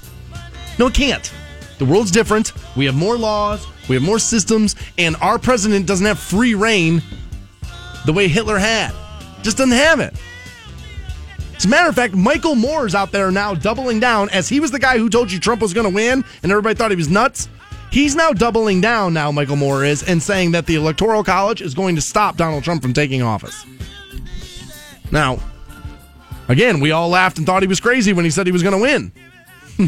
No, 0.79 0.87
it 0.87 0.93
can't. 0.93 1.31
The 1.79 1.85
world's 1.85 2.11
different. 2.11 2.53
We 2.77 2.85
have 2.85 2.95
more 2.95 3.17
laws, 3.17 3.67
we 3.89 3.95
have 3.95 4.03
more 4.03 4.19
systems, 4.19 4.75
and 4.97 5.15
our 5.17 5.37
president 5.37 5.85
doesn't 5.85 6.05
have 6.05 6.19
free 6.19 6.55
reign 6.55 7.01
the 8.05 8.13
way 8.13 8.27
Hitler 8.27 8.57
had. 8.57 8.93
Just 9.43 9.57
doesn't 9.57 9.73
have 9.73 9.99
it. 9.99 10.13
As 11.55 11.65
a 11.65 11.69
matter 11.69 11.87
of 11.87 11.95
fact, 11.95 12.15
Michael 12.15 12.55
Moore 12.55 12.85
is 12.85 12.95
out 12.95 13.11
there 13.11 13.31
now 13.31 13.53
doubling 13.53 13.99
down 13.99 14.29
as 14.29 14.49
he 14.49 14.59
was 14.59 14.71
the 14.71 14.79
guy 14.79 14.97
who 14.97 15.09
told 15.09 15.31
you 15.31 15.39
Trump 15.39 15.61
was 15.61 15.73
going 15.73 15.87
to 15.87 15.93
win 15.93 16.25
and 16.41 16.51
everybody 16.51 16.75
thought 16.75 16.91
he 16.91 16.97
was 16.97 17.09
nuts. 17.09 17.47
He's 17.91 18.15
now 18.15 18.31
doubling 18.31 18.81
down 18.81 19.13
now, 19.13 19.31
Michael 19.31 19.55
Moore 19.55 19.85
is, 19.85 20.01
and 20.01 20.21
saying 20.21 20.51
that 20.53 20.65
the 20.65 20.75
Electoral 20.75 21.23
College 21.23 21.61
is 21.61 21.75
going 21.75 21.95
to 21.95 22.01
stop 22.01 22.37
Donald 22.37 22.63
Trump 22.63 22.81
from 22.81 22.91
taking 22.91 23.21
office. 23.21 23.65
Now, 25.11 25.37
again, 26.47 26.79
we 26.79 26.91
all 26.91 27.09
laughed 27.09 27.37
and 27.37 27.45
thought 27.45 27.61
he 27.61 27.67
was 27.67 27.79
crazy 27.79 28.11
when 28.11 28.25
he 28.25 28.31
said 28.31 28.47
he 28.47 28.51
was 28.51 28.63
going 28.63 28.75
to 28.75 28.81
win. 28.81 29.11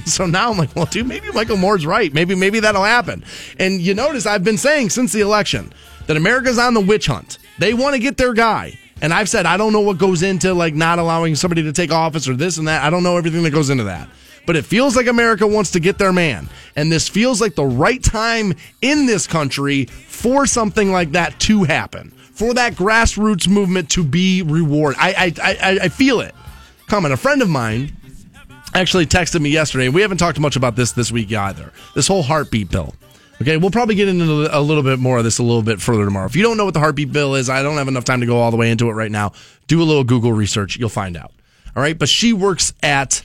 so 0.06 0.28
now 0.28 0.52
I'm 0.52 0.58
like, 0.58 0.76
well, 0.76 0.86
dude, 0.86 1.08
maybe 1.08 1.32
Michael 1.32 1.58
Moore's 1.58 1.86
right. 1.86 2.14
Maybe 2.14 2.36
maybe 2.36 2.60
that'll 2.60 2.84
happen. 2.84 3.24
And 3.58 3.82
you 3.82 3.94
notice 3.94 4.26
I've 4.26 4.44
been 4.44 4.58
saying 4.58 4.92
since 4.92 5.12
the 5.12 5.22
election 5.22 5.74
that 6.08 6.16
America's 6.16 6.60
on 6.60 6.74
the 6.74 6.82
witch 6.82 7.08
hunt. 7.08 7.40
They 7.58 7.74
want 7.74 7.96
to 7.96 8.00
get 8.00 8.18
their 8.18 8.34
guy. 8.34 8.78
And 9.06 9.14
I've 9.14 9.30
said 9.30 9.46
I 9.46 9.56
don't 9.56 9.72
know 9.72 9.82
what 9.82 10.00
goes 10.00 10.24
into 10.24 10.56
like 10.56 10.74
not 10.74 10.98
allowing 10.98 11.36
somebody 11.36 11.62
to 11.62 11.72
take 11.72 11.92
office 11.92 12.28
or 12.28 12.36
this 12.36 12.58
and 12.58 12.68
that. 12.68 12.84
I 12.84 12.90
don't 12.90 13.04
know 13.04 13.18
everything 13.18 13.44
that 13.44 13.52
goes 13.52 13.70
into 13.70 13.84
that. 13.84 14.10
But 14.48 14.56
it 14.56 14.66
feels 14.66 14.96
like 14.96 15.06
America 15.06 15.46
wants 15.46 15.70
to 15.74 15.80
get 15.80 16.00
their 16.00 16.12
man. 16.12 16.50
And 16.76 16.92
this 16.92 17.08
feels 17.08 17.40
like 17.40 17.54
the 17.54 17.68
right 17.68 18.04
time 18.04 18.56
in 18.82 19.06
this 19.06 19.28
country 19.28 19.86
for 19.86 20.48
something 20.48 20.92
like 20.92 21.12
that 21.12 21.40
to 21.42 21.66
happen. 21.66 22.10
For 22.34 22.56
that 22.56 22.74
grassroots 22.74 23.48
movement 23.48 23.92
to 23.92 24.04
be 24.04 24.42
rewarded. 24.42 25.00
I 25.00 25.32
I 25.40 25.56
I, 25.62 25.80
I 25.84 25.90
feel 25.90 26.20
it. 26.22 26.34
Coming. 26.88 27.12
A 27.12 27.18
friend 27.18 27.44
of 27.44 27.50
mine 27.50 27.96
actually 28.74 29.06
texted 29.06 29.40
me 29.40 29.52
yesterday. 29.52 29.88
We 29.88 30.02
haven't 30.02 30.18
talked 30.18 30.40
much 30.40 30.56
about 30.56 30.76
this 30.76 30.94
this 30.94 31.12
week 31.12 31.32
either. 31.32 31.72
This 31.94 32.08
whole 32.08 32.24
heartbeat 32.24 32.72
bill. 32.72 32.96
Okay, 33.42 33.58
we'll 33.58 33.72
probably 33.72 33.96
get 33.96 34.08
into 34.08 34.48
a 34.50 34.62
little 34.62 34.84
bit 34.84 34.98
more 34.98 35.18
of 35.18 35.26
this 35.26 35.40
a 35.40 35.44
little 35.44 35.62
bit 35.62 35.82
further 35.82 36.06
tomorrow. 36.06 36.26
If 36.26 36.38
you 36.38 36.44
don't 36.44 36.56
know 36.56 36.64
what 36.64 36.74
the 36.74 36.80
heartbeat 36.80 37.12
bill 37.12 37.36
is, 37.36 37.50
I 37.50 37.64
don't 37.64 37.78
have 37.78 37.90
enough 37.90 38.06
time 38.06 38.22
to 38.22 38.26
go 38.26 38.38
all 38.38 38.50
the 38.50 38.58
way 38.58 38.72
into 38.72 38.90
it 38.90 38.94
right 38.94 39.12
now. 39.12 39.34
Do 39.68 39.82
a 39.82 39.84
little 39.84 40.06
Google 40.06 40.32
research, 40.32 40.78
you'll 40.78 40.88
find 40.90 41.18
out. 41.18 41.34
All 41.76 41.84
right, 41.84 41.98
but 42.00 42.08
she 42.08 42.32
works 42.32 42.74
at 42.82 43.24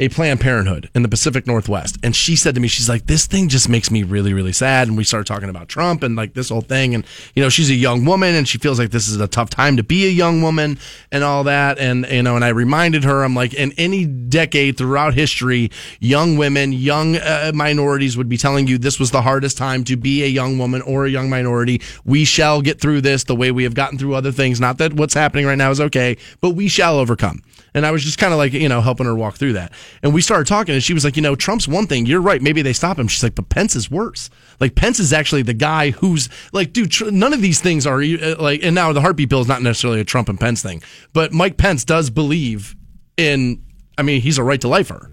a 0.00 0.08
Planned 0.08 0.40
Parenthood 0.40 0.88
in 0.94 1.02
the 1.02 1.08
Pacific 1.08 1.44
Northwest. 1.44 1.98
And 2.04 2.14
she 2.14 2.36
said 2.36 2.54
to 2.54 2.60
me, 2.60 2.68
she's 2.68 2.88
like, 2.88 3.06
this 3.06 3.26
thing 3.26 3.48
just 3.48 3.68
makes 3.68 3.90
me 3.90 4.04
really, 4.04 4.32
really 4.32 4.52
sad. 4.52 4.86
And 4.86 4.96
we 4.96 5.02
started 5.02 5.26
talking 5.26 5.48
about 5.48 5.68
Trump 5.68 6.04
and 6.04 6.14
like 6.14 6.34
this 6.34 6.50
whole 6.50 6.60
thing. 6.60 6.94
And, 6.94 7.04
you 7.34 7.42
know, 7.42 7.48
she's 7.48 7.68
a 7.68 7.74
young 7.74 8.04
woman 8.04 8.36
and 8.36 8.46
she 8.46 8.58
feels 8.58 8.78
like 8.78 8.90
this 8.90 9.08
is 9.08 9.20
a 9.20 9.26
tough 9.26 9.50
time 9.50 9.76
to 9.76 9.82
be 9.82 10.06
a 10.06 10.10
young 10.10 10.40
woman 10.40 10.78
and 11.10 11.24
all 11.24 11.42
that. 11.44 11.80
And, 11.80 12.06
you 12.08 12.22
know, 12.22 12.36
and 12.36 12.44
I 12.44 12.50
reminded 12.50 13.02
her, 13.02 13.24
I'm 13.24 13.34
like, 13.34 13.54
in 13.54 13.72
any 13.76 14.04
decade 14.04 14.78
throughout 14.78 15.14
history, 15.14 15.72
young 15.98 16.36
women, 16.36 16.72
young 16.72 17.16
uh, 17.16 17.50
minorities 17.52 18.16
would 18.16 18.28
be 18.28 18.36
telling 18.36 18.68
you 18.68 18.78
this 18.78 19.00
was 19.00 19.10
the 19.10 19.22
hardest 19.22 19.58
time 19.58 19.82
to 19.84 19.96
be 19.96 20.22
a 20.22 20.28
young 20.28 20.58
woman 20.58 20.80
or 20.82 21.06
a 21.06 21.10
young 21.10 21.28
minority. 21.28 21.82
We 22.04 22.24
shall 22.24 22.62
get 22.62 22.80
through 22.80 23.00
this 23.00 23.24
the 23.24 23.34
way 23.34 23.50
we 23.50 23.64
have 23.64 23.74
gotten 23.74 23.98
through 23.98 24.14
other 24.14 24.30
things. 24.30 24.60
Not 24.60 24.78
that 24.78 24.92
what's 24.92 25.14
happening 25.14 25.46
right 25.46 25.58
now 25.58 25.72
is 25.72 25.80
okay, 25.80 26.16
but 26.40 26.50
we 26.50 26.68
shall 26.68 26.98
overcome. 26.98 27.42
And 27.74 27.84
I 27.84 27.90
was 27.90 28.02
just 28.02 28.18
kind 28.18 28.32
of 28.32 28.38
like, 28.38 28.52
you 28.52 28.68
know, 28.68 28.80
helping 28.80 29.06
her 29.06 29.14
walk 29.14 29.36
through 29.36 29.54
that. 29.54 29.72
And 30.02 30.14
we 30.14 30.20
started 30.20 30.46
talking, 30.46 30.74
and 30.74 30.82
she 30.82 30.94
was 30.94 31.04
like, 31.04 31.16
you 31.16 31.22
know, 31.22 31.34
Trump's 31.34 31.68
one 31.68 31.86
thing. 31.86 32.06
You're 32.06 32.20
right. 32.20 32.40
Maybe 32.40 32.62
they 32.62 32.72
stop 32.72 32.98
him. 32.98 33.08
She's 33.08 33.22
like, 33.22 33.34
but 33.34 33.48
Pence 33.48 33.76
is 33.76 33.90
worse. 33.90 34.30
Like, 34.60 34.74
Pence 34.74 34.98
is 35.00 35.12
actually 35.12 35.42
the 35.42 35.54
guy 35.54 35.90
who's 35.90 36.28
like, 36.52 36.72
dude, 36.72 36.90
tr- 36.90 37.10
none 37.10 37.32
of 37.32 37.42
these 37.42 37.60
things 37.60 37.86
are 37.86 38.02
uh, 38.02 38.36
like, 38.38 38.60
and 38.62 38.74
now 38.74 38.92
the 38.92 39.00
heartbeat 39.00 39.28
bill 39.28 39.40
is 39.40 39.48
not 39.48 39.62
necessarily 39.62 40.00
a 40.00 40.04
Trump 40.04 40.28
and 40.28 40.40
Pence 40.40 40.62
thing, 40.62 40.82
but 41.12 41.32
Mike 41.32 41.56
Pence 41.56 41.84
does 41.84 42.10
believe 42.10 42.74
in, 43.16 43.62
I 43.96 44.02
mean, 44.02 44.20
he's 44.20 44.38
a 44.38 44.42
right 44.42 44.60
to 44.60 44.68
lifer. 44.68 45.10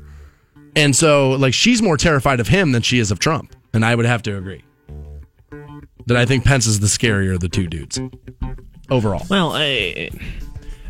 And 0.76 0.96
so, 0.96 1.32
like, 1.32 1.54
she's 1.54 1.82
more 1.82 1.98
terrified 1.98 2.40
of 2.40 2.48
him 2.48 2.72
than 2.72 2.82
she 2.82 3.00
is 3.00 3.12
of 3.12 3.20
Trump. 3.20 3.56
And 3.74 3.86
I 3.86 3.96
would 3.96 4.06
have 4.06 4.24
to 4.24 4.38
agree 4.38 4.64
that 6.08 6.18
I 6.18 6.26
think 6.26 6.46
Pence 6.46 6.66
is 6.68 6.80
the 6.80 6.88
scarier 6.88 7.34
of 7.34 7.42
the 7.42 7.50
two 7.50 7.68
dudes 7.68 8.00
overall. 8.90 9.26
Well, 9.30 9.52
I, 9.54 10.10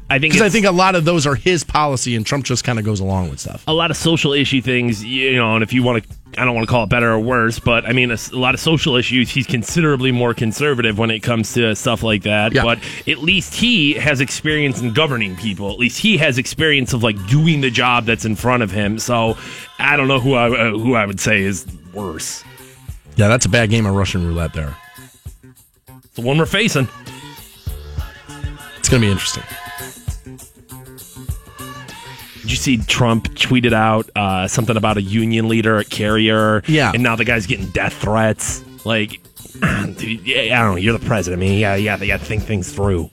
I 0.07 0.19
think 0.19 0.33
Because 0.33 0.45
I 0.45 0.49
think 0.49 0.67
a 0.67 0.71
lot 0.71 0.93
of 0.93 1.03
those 1.03 1.25
are 1.25 1.33
his 1.33 1.63
policy, 1.63 2.15
and 2.15 2.23
Trump 2.25 2.45
just 2.45 2.63
kind 2.63 2.77
of 2.77 2.85
goes 2.85 2.99
along 2.99 3.31
with 3.31 3.39
stuff. 3.39 3.63
a 3.67 3.73
lot 3.73 3.89
of 3.89 3.97
social 3.97 4.33
issue 4.33 4.61
things, 4.61 5.03
you 5.03 5.35
know, 5.35 5.55
and 5.55 5.63
if 5.63 5.73
you 5.73 5.81
want 5.81 6.03
to, 6.03 6.15
I 6.39 6.45
don't 6.45 6.53
want 6.53 6.67
to 6.67 6.71
call 6.71 6.83
it 6.83 6.89
better 6.89 7.11
or 7.11 7.19
worse, 7.19 7.57
but 7.57 7.85
I 7.85 7.93
mean, 7.93 8.11
a 8.11 8.17
lot 8.33 8.53
of 8.53 8.59
social 8.59 8.97
issues, 8.97 9.31
he's 9.31 9.47
considerably 9.47 10.11
more 10.11 10.35
conservative 10.35 10.99
when 10.99 11.09
it 11.09 11.21
comes 11.21 11.53
to 11.53 11.75
stuff 11.75 12.03
like 12.03 12.21
that. 12.23 12.53
Yeah. 12.53 12.63
But 12.63 12.79
at 13.07 13.19
least 13.19 13.55
he 13.55 13.93
has 13.93 14.21
experience 14.21 14.79
in 14.79 14.93
governing 14.93 15.35
people. 15.37 15.71
At 15.71 15.79
least 15.79 15.97
he 15.97 16.17
has 16.17 16.37
experience 16.37 16.93
of 16.93 17.01
like 17.01 17.15
doing 17.27 17.61
the 17.61 17.71
job 17.71 18.05
that's 18.05 18.25
in 18.25 18.35
front 18.35 18.61
of 18.61 18.69
him. 18.69 18.99
So 18.99 19.37
I 19.79 19.95
don't 19.97 20.07
know 20.07 20.19
who 20.19 20.35
I 20.35 20.49
uh, 20.49 20.71
who 20.71 20.93
I 20.93 21.05
would 21.07 21.19
say 21.19 21.41
is 21.41 21.65
worse. 21.93 22.43
Yeah, 23.15 23.27
that's 23.27 23.45
a 23.47 23.49
bad 23.49 23.71
game 23.71 23.85
of 23.87 23.95
Russian 23.95 24.27
roulette 24.27 24.53
there. 24.53 24.77
The 26.13 26.21
one 26.21 26.37
we're 26.37 26.45
facing. 26.45 26.87
It's 28.77 28.89
going 28.89 29.01
to 29.01 29.07
be 29.07 29.11
interesting. 29.11 29.43
Did 32.45 32.51
you 32.51 32.57
see 32.57 32.77
Trump 32.77 33.27
tweeted 33.29 33.73
out 33.73 34.07
uh, 34.15 34.47
something 34.47 34.77
about 34.77 34.97
a 34.97 35.01
union 35.01 35.49
leader 35.49 35.77
at 35.77 35.89
Carrier? 35.89 36.61
Yeah. 36.67 36.91
And 36.93 37.01
now 37.01 37.15
the 37.15 37.25
guy's 37.25 37.47
getting 37.47 37.65
death 37.71 37.93
threats. 37.93 38.63
Like, 38.85 39.19
dude, 39.97 40.27
yeah, 40.27 40.59
I 40.59 40.61
don't 40.63 40.73
know. 40.73 40.75
You're 40.75 40.95
the 40.95 41.03
president. 41.07 41.41
I 41.41 41.43
mean, 41.43 41.57
yeah, 41.57 41.73
yeah, 41.73 41.95
they 41.95 42.05
got 42.05 42.19
to 42.19 42.25
think 42.27 42.43
things 42.43 42.71
through. 42.71 43.09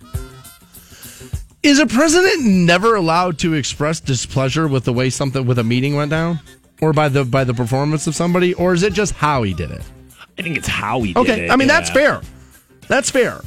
Is 1.62 1.78
a 1.78 1.86
president 1.86 2.44
never 2.44 2.94
allowed 2.94 3.38
to 3.38 3.54
express 3.54 4.00
displeasure 4.00 4.68
with 4.68 4.84
the 4.84 4.92
way 4.92 5.09
something 5.09 5.46
with 5.46 5.59
a 5.59 5.64
meeting 5.64 5.96
went 5.96 6.10
down, 6.10 6.38
or 6.82 6.92
by 6.92 7.09
the 7.09 7.24
by 7.24 7.44
the 7.44 7.54
performance 7.54 8.06
of 8.06 8.14
somebody, 8.14 8.52
or 8.52 8.74
is 8.74 8.82
it 8.82 8.92
just 8.92 9.14
how 9.14 9.44
he 9.44 9.54
did 9.54 9.70
it? 9.70 9.80
I 10.38 10.42
think 10.42 10.59
it's 10.59 10.68
how 10.68 11.00
he 11.00 11.14
did 11.14 11.20
Okay, 11.20 11.32
it. 11.32 11.44
Okay, 11.44 11.50
I 11.50 11.56
mean 11.56 11.68
that's 11.68 11.88
fair. 11.88 12.20
That's 12.86 13.09
fair. 13.10 13.40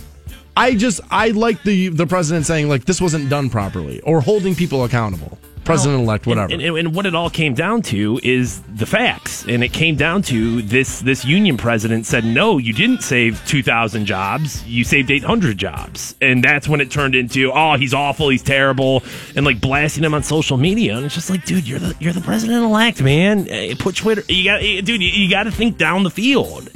I 0.57 0.75
just 0.75 1.01
I 1.11 1.29
like 1.29 1.63
the 1.63 1.89
the 1.89 2.07
president 2.07 2.45
saying 2.45 2.69
like 2.69 2.85
this 2.85 3.01
wasn't 3.01 3.29
done 3.29 3.49
properly 3.49 4.01
or 4.01 4.21
holding 4.21 4.55
people 4.55 4.83
accountable. 4.83 5.37
President 5.65 6.03
elect, 6.03 6.27
whatever. 6.27 6.53
And, 6.53 6.61
and, 6.61 6.77
and 6.77 6.95
what 6.95 7.07
it 7.07 7.15
all 7.15 7.31
came 7.31 7.55
down 7.55 7.81
to 7.83 8.19
is 8.21 8.61
the 8.75 8.85
facts, 8.85 9.45
and 9.47 9.63
it 9.63 9.73
came 9.73 9.95
down 9.95 10.21
to 10.23 10.61
this: 10.61 10.99
this 10.99 11.25
union 11.25 11.57
president 11.57 12.05
said, 12.05 12.23
"No, 12.23 12.59
you 12.59 12.71
didn't 12.71 13.01
save 13.01 13.43
two 13.47 13.63
thousand 13.63 14.05
jobs. 14.05 14.63
You 14.67 14.83
saved 14.83 15.09
eight 15.09 15.23
hundred 15.23 15.57
jobs." 15.57 16.13
And 16.21 16.43
that's 16.43 16.69
when 16.69 16.81
it 16.81 16.91
turned 16.91 17.15
into, 17.15 17.51
"Oh, 17.51 17.77
he's 17.77 17.95
awful. 17.95 18.29
He's 18.29 18.43
terrible," 18.43 19.03
and 19.35 19.43
like 19.43 19.59
blasting 19.59 20.03
him 20.03 20.13
on 20.13 20.21
social 20.21 20.57
media. 20.57 20.97
And 20.97 21.05
it's 21.05 21.15
just 21.15 21.31
like, 21.31 21.43
dude, 21.45 21.67
you're 21.67 21.79
the 21.79 21.95
you're 21.99 22.13
the 22.13 22.21
president 22.21 22.63
elect, 22.63 23.01
man. 23.01 23.47
Eh, 23.49 23.73
Put 23.79 23.95
Twitter. 23.95 24.21
You 24.29 24.43
got, 24.43 24.61
eh, 24.61 24.81
dude. 24.81 25.01
You, 25.01 25.09
you 25.09 25.31
got 25.31 25.43
to 25.43 25.51
think 25.51 25.79
down 25.79 26.03
the 26.03 26.11
field. 26.11 26.69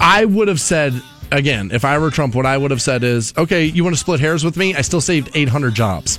I 0.00 0.24
would 0.24 0.48
have 0.48 0.60
said 0.60 0.94
again, 1.30 1.70
if 1.72 1.84
I 1.84 1.98
were 1.98 2.10
Trump, 2.10 2.34
what 2.34 2.46
I 2.46 2.56
would 2.56 2.70
have 2.70 2.82
said 2.82 3.04
is, 3.04 3.34
okay, 3.36 3.64
you 3.64 3.84
want 3.84 3.94
to 3.94 4.00
split 4.00 4.20
hairs 4.20 4.44
with 4.44 4.56
me? 4.56 4.74
I 4.74 4.82
still 4.82 5.00
saved 5.00 5.30
800 5.34 5.74
jobs. 5.74 6.18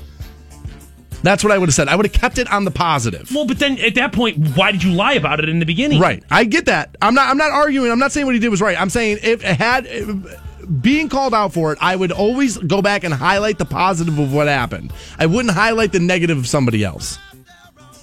That's 1.22 1.44
what 1.44 1.52
I 1.52 1.58
would 1.58 1.68
have 1.68 1.74
said. 1.74 1.90
I 1.90 1.96
would 1.96 2.06
have 2.06 2.14
kept 2.14 2.38
it 2.38 2.50
on 2.52 2.64
the 2.64 2.72
positive. 2.72 3.30
Well, 3.34 3.46
but 3.46 3.60
then 3.60 3.78
at 3.80 3.96
that 3.96 4.14
point, 4.14 4.56
why 4.56 4.72
did 4.72 4.84
you 4.84 4.92
lie 4.92 5.14
about 5.14 5.40
it 5.40 5.50
in 5.50 5.60
the 5.60 5.66
beginning? 5.66 6.00
Right. 6.00 6.24
I 6.32 6.46
get 6.46 6.66
that. 6.66 6.96
I'm 7.02 7.14
not 7.14 7.30
I'm 7.30 7.38
not 7.38 7.52
arguing. 7.52 7.92
I'm 7.92 8.00
not 8.00 8.12
saying 8.12 8.26
what 8.26 8.36
he 8.36 8.40
did 8.40 8.50
was 8.50 8.62
right. 8.62 8.80
I'm 8.80 8.90
saying 8.90 9.20
if 9.22 9.44
it 9.44 9.58
had 9.58 9.86
uh, 9.86 10.38
being 10.82 11.10
called 11.10 11.34
out 11.34 11.52
for 11.54 11.74
it, 11.74 11.78
I 11.82 11.96
would 11.96 12.12
always 12.12 12.58
go 12.58 12.82
back 12.82 13.04
and 13.04 13.14
highlight 13.14 13.58
the 13.58 13.66
positive 13.66 14.18
of 14.18 14.34
what 14.34 14.48
happened. 14.48 14.94
I 15.18 15.26
wouldn't 15.26 15.54
highlight 15.54 15.92
the 15.92 16.00
negative 16.00 16.38
of 16.38 16.48
somebody 16.48 16.84
else. 16.86 17.18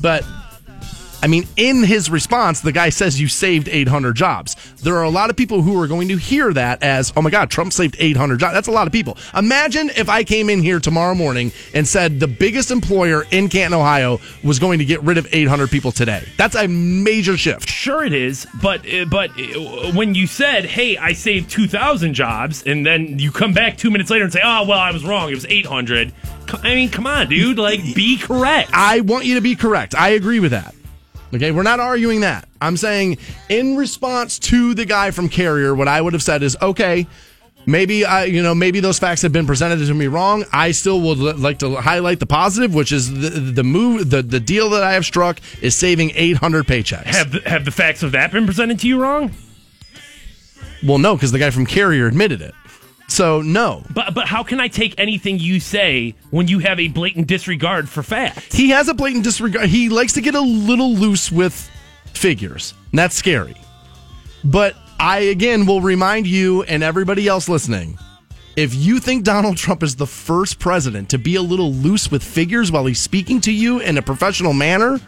But 0.01 0.23
I 1.23 1.29
mean, 1.29 1.47
in 1.57 1.83
his 1.83 2.11
response, 2.11 2.61
the 2.61 2.73
guy 2.73 2.91
says 2.91 3.21
you 3.21 3.29
saved 3.29 3.69
800 3.69 4.15
jobs. 4.15 4.55
There 4.83 4.97
are 4.97 5.03
a 5.03 5.11
lot 5.11 5.31
of 5.31 5.37
people 5.37 5.63
who 5.63 5.81
are 5.81 5.87
going 5.87 6.09
to 6.09 6.17
hear 6.17 6.53
that 6.53 6.83
as, 6.83 7.13
oh 7.17 7.23
my 7.23 7.31
God, 7.31 7.51
Trump 7.51 7.73
saved 7.73 7.97
800 7.99 8.39
jobs. 8.39 8.55
That's 8.55 8.69
a 8.69 8.73
lot 8.73 8.87
of 8.87 8.93
people. 8.93 9.17
Imagine 9.35 9.91
if 9.97 10.09
I 10.09 10.25
came 10.25 10.51
in 10.51 10.63
here 10.63 10.79
tomorrow 10.79 11.15
morning 11.15 11.53
and 11.75 11.89
said 11.89 12.21
the 12.21 12.29
biggest 12.29 12.71
employer 12.71 13.25
in 13.31 13.49
Canton, 13.49 13.79
Ohio 13.79 14.21
was 14.45 14.59
going 14.59 14.79
to 14.79 14.85
get 14.85 15.03
rid 15.03 15.19
of 15.19 15.27
800 15.33 15.71
people 15.71 15.91
today. 15.91 16.23
That's 16.37 16.55
a 16.55 16.69
major 16.69 17.37
shift. 17.37 17.69
Sure, 17.69 18.05
it 18.05 18.13
is, 18.13 18.47
but 18.63 18.81
uh, 18.93 19.05
but 19.07 19.31
uh, 19.31 19.93
when 19.93 20.15
you 20.15 20.27
said, 20.27 20.65
"Hey, 20.65 20.97
I 20.97 21.13
saved 21.13 21.51
two 21.51 21.69
thousand 21.69 22.15
jobs," 22.15 22.65
and 22.67 22.85
then 22.85 23.19
you 23.19 23.31
come 23.31 23.53
back 23.53 23.77
two 23.79 23.91
minutes 23.91 24.11
later 24.11 24.25
and 24.25 24.33
say, 24.33 24.41
"Oh, 24.43 24.65
well, 24.67 24.79
I 24.79 24.91
was 24.91 25.05
wrong. 25.05 25.31
It 25.31 25.35
was 25.35 25.47
800. 25.47 26.13
I 26.63 26.75
mean, 26.75 26.91
come 26.91 27.07
on, 27.07 27.29
dude. 27.29 27.59
Like, 27.59 27.81
be 27.95 28.19
correct. 28.19 28.71
I 28.73 29.01
want 29.01 29.25
you 29.25 29.35
to 29.37 29.41
be 29.41 29.57
correct. 29.57 29.95
I 29.95 30.11
agree 30.11 30.41
with 30.41 30.53
that. 30.53 30.75
Okay, 31.35 31.51
we're 31.51 31.63
not 31.63 31.81
arguing 31.81 32.21
that. 32.21 32.49
I'm 32.61 32.77
saying 32.77 33.19
in 33.49 33.77
response 33.77 34.39
to 34.41 34.75
the 34.75 34.85
guy 34.85 35.11
from 35.11 35.29
Carrier, 35.29 35.75
what 35.75 35.89
I 35.89 36.01
would 36.01 36.13
have 36.13 36.23
said 36.23 36.43
is, 36.43 36.57
okay, 36.63 37.07
maybe 37.67 38.05
I, 38.05 38.25
you 38.25 38.43
know, 38.43 38.55
maybe 38.55 38.81
those 38.81 38.99
facts 38.99 39.23
have 39.23 39.33
been 39.33 39.47
presented 39.47 39.85
to 39.85 39.95
me 39.95 40.07
wrong. 40.07 40.45
I 40.53 40.71
still 40.71 41.01
would 41.01 41.19
li- 41.19 41.33
like 41.33 41.59
to 41.59 41.77
highlight 41.77 42.21
the 42.21 42.27
positive, 42.27 42.75
which 42.75 42.93
is 42.93 43.13
the, 43.13 43.29
the 43.41 43.65
move, 43.65 44.09
the, 44.11 44.23
the 44.23 44.41
deal 44.41 44.71
that 44.71 44.85
I 44.85 44.93
have 44.93 45.05
struck 45.05 45.41
is 45.61 45.75
saving 45.75 46.13
800 46.15 46.65
paychecks. 46.67 47.07
Have 47.07 47.33
the, 47.33 47.41
have 47.49 47.65
the 47.65 47.73
facts 47.73 48.03
of 48.03 48.13
that 48.13 48.31
been 48.31 48.47
presented 48.47 48.79
to 48.81 48.89
you 48.89 49.01
wrong? 49.01 49.33
well, 50.87 50.99
no, 50.99 51.17
because 51.17 51.33
the 51.33 51.39
guy 51.39 51.51
from 51.51 51.67
Carrier 51.67 52.07
admitted 52.07 52.41
it. 52.41 52.55
So 53.09 53.41
no, 53.41 53.83
But 53.95 54.15
but 54.15 54.27
how 54.27 54.43
can 54.43 54.61
I 54.61 54.69
take 54.69 54.95
anything 54.99 55.39
you 55.39 55.61
say 55.61 56.15
when 56.31 56.49
you 56.49 56.59
have 56.59 56.79
a 56.81 56.89
blatant 56.89 57.27
disregard 57.29 57.89
for 57.89 58.03
facts? 58.03 58.55
he 58.55 58.71
has 58.71 58.89
a 58.89 58.95
blatant 58.95 59.25
disregard. 59.25 59.69
He 59.69 59.89
likes 59.89 60.13
to 60.15 60.21
get 60.21 60.35
a 60.35 60.41
little 60.41 60.93
loose 60.95 61.31
with 61.31 61.55
figures, 62.13 62.75
and 62.91 62.99
that's 62.99 63.15
scary. 63.15 63.55
But 64.45 64.75
I 64.99 65.19
again 65.21 65.67
will 65.67 65.81
remind 65.81 66.27
you 66.27 66.63
and 66.65 66.83
everybody 66.83 67.29
else 67.29 67.49
listening. 67.49 67.99
If 68.57 68.75
you 68.75 69.01
think 69.01 69.23
Donald 69.25 69.57
Trump 69.59 69.83
is 69.83 69.97
the 69.97 70.07
first 70.07 70.59
president 70.59 71.11
to 71.11 71.19
be 71.19 71.37
a 71.37 71.43
little 71.43 71.73
loose 71.75 72.11
with 72.11 72.25
figures 72.25 72.73
while 72.73 72.87
he's 72.87 72.99
speaking 73.01 73.41
to 73.43 73.53
you 73.53 73.81
in 73.81 73.99
a 73.99 74.03
professional 74.03 74.55
manner, 74.55 74.99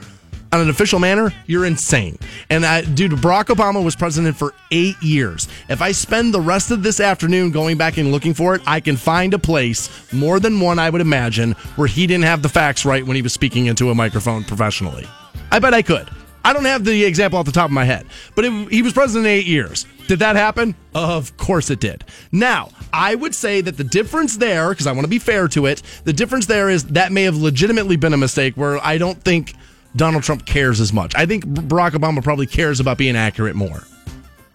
on 0.53 0.61
an 0.61 0.70
official 0.70 0.99
manner, 0.99 1.33
you're 1.47 1.66
insane. 1.66 2.19
And 2.51 2.65
I, 2.65 2.83
dude, 2.83 3.12
Barack 3.12 3.47
Obama 3.47 3.85
was 3.85 3.95
president 3.95 4.37
for 4.37 4.55
eight 4.70 5.01
years. 5.03 5.49
If 5.69 5.83
I 5.83 5.93
spend 5.93 6.33
the 6.33 6.41
rest 6.41 6.70
of 6.70 6.83
this 6.83 7.01
afternoon 7.01 7.51
going 7.51 7.77
back 7.77 7.99
and 7.99 8.11
looking 8.11 8.35
for 8.35 8.55
it, 8.55 8.62
I 8.66 8.81
can 8.81 8.97
find 8.97 9.35
a 9.35 9.39
place, 9.39 10.12
more 10.12 10.41
than 10.41 10.61
one, 10.61 10.79
I 10.79 10.91
would 10.91 11.01
imagine, 11.01 11.53
where 11.77 11.89
he 11.89 12.07
didn't 12.07 12.25
have 12.25 12.43
the 12.43 12.49
facts 12.49 12.85
right 12.85 13.05
when 13.05 13.16
he 13.16 13.23
was 13.23 13.33
speaking 13.33 13.66
into 13.66 13.91
a 13.91 13.95
microphone 13.95 14.45
professionally. 14.45 15.07
I 15.51 15.59
bet 15.59 15.75
I 15.75 15.83
could. 15.83 16.09
I 16.45 16.53
don't 16.55 16.65
have 16.65 16.85
the 16.85 17.05
example 17.05 17.39
off 17.39 17.45
the 17.45 17.53
top 17.53 17.66
of 17.66 17.73
my 17.73 17.85
head, 17.85 18.07
but 18.35 18.45
it, 18.45 18.70
he 18.70 18.81
was 18.81 18.95
president 18.95 19.27
eight 19.27 19.47
years. 19.47 19.87
Did 20.07 20.20
that 20.20 20.37
happen? 20.37 20.75
Of 20.95 21.37
course 21.37 21.69
it 21.69 21.81
did. 21.81 22.05
Now, 22.33 22.70
I 22.91 23.16
would 23.16 23.35
say 23.35 23.61
that 23.61 23.77
the 23.77 23.85
difference 23.85 24.39
there, 24.39 24.70
because 24.70 24.87
I 24.87 24.93
want 24.93 25.05
to 25.05 25.11
be 25.11 25.19
fair 25.19 25.49
to 25.49 25.66
it, 25.66 25.83
the 26.05 26.12
difference 26.15 26.47
there 26.47 26.70
is 26.70 26.85
that 26.85 27.12
may 27.12 27.25
have 27.25 27.37
legitimately 27.37 27.97
been 27.97 28.15
a 28.15 28.16
mistake 28.16 28.55
where 28.55 28.83
I 28.83 28.97
don't 28.97 29.23
think 29.23 29.55
Donald 29.99 30.23
Trump 30.23 30.47
cares 30.47 30.81
as 30.81 30.93
much. 30.93 31.15
I 31.15 31.27
think 31.27 31.45
Barack 31.45 31.91
Obama 31.91 32.23
probably 32.23 32.47
cares 32.47 32.81
about 32.81 32.97
being 32.97 33.16
accurate 33.16 33.57
more. 33.57 33.83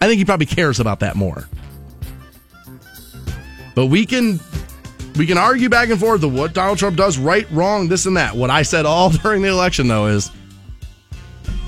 I 0.00 0.08
think 0.08 0.18
he 0.18 0.24
probably 0.24 0.46
cares 0.46 0.80
about 0.80 1.00
that 1.00 1.16
more. 1.16 1.48
But 3.74 3.86
we 3.86 4.06
can 4.06 4.40
we 5.16 5.26
can 5.26 5.38
argue 5.38 5.68
back 5.68 5.90
and 5.90 6.00
forth 6.00 6.22
of 6.22 6.34
what 6.34 6.54
Donald 6.54 6.78
Trump 6.78 6.96
does 6.96 7.18
right, 7.18 7.48
wrong, 7.50 7.88
this 7.88 8.06
and 8.06 8.16
that. 8.16 8.34
What 8.34 8.50
I 8.50 8.62
said 8.62 8.86
all 8.86 9.10
during 9.22 9.42
the 9.42 9.48
election 9.48 9.86
though 9.86 10.06
is 10.06 10.30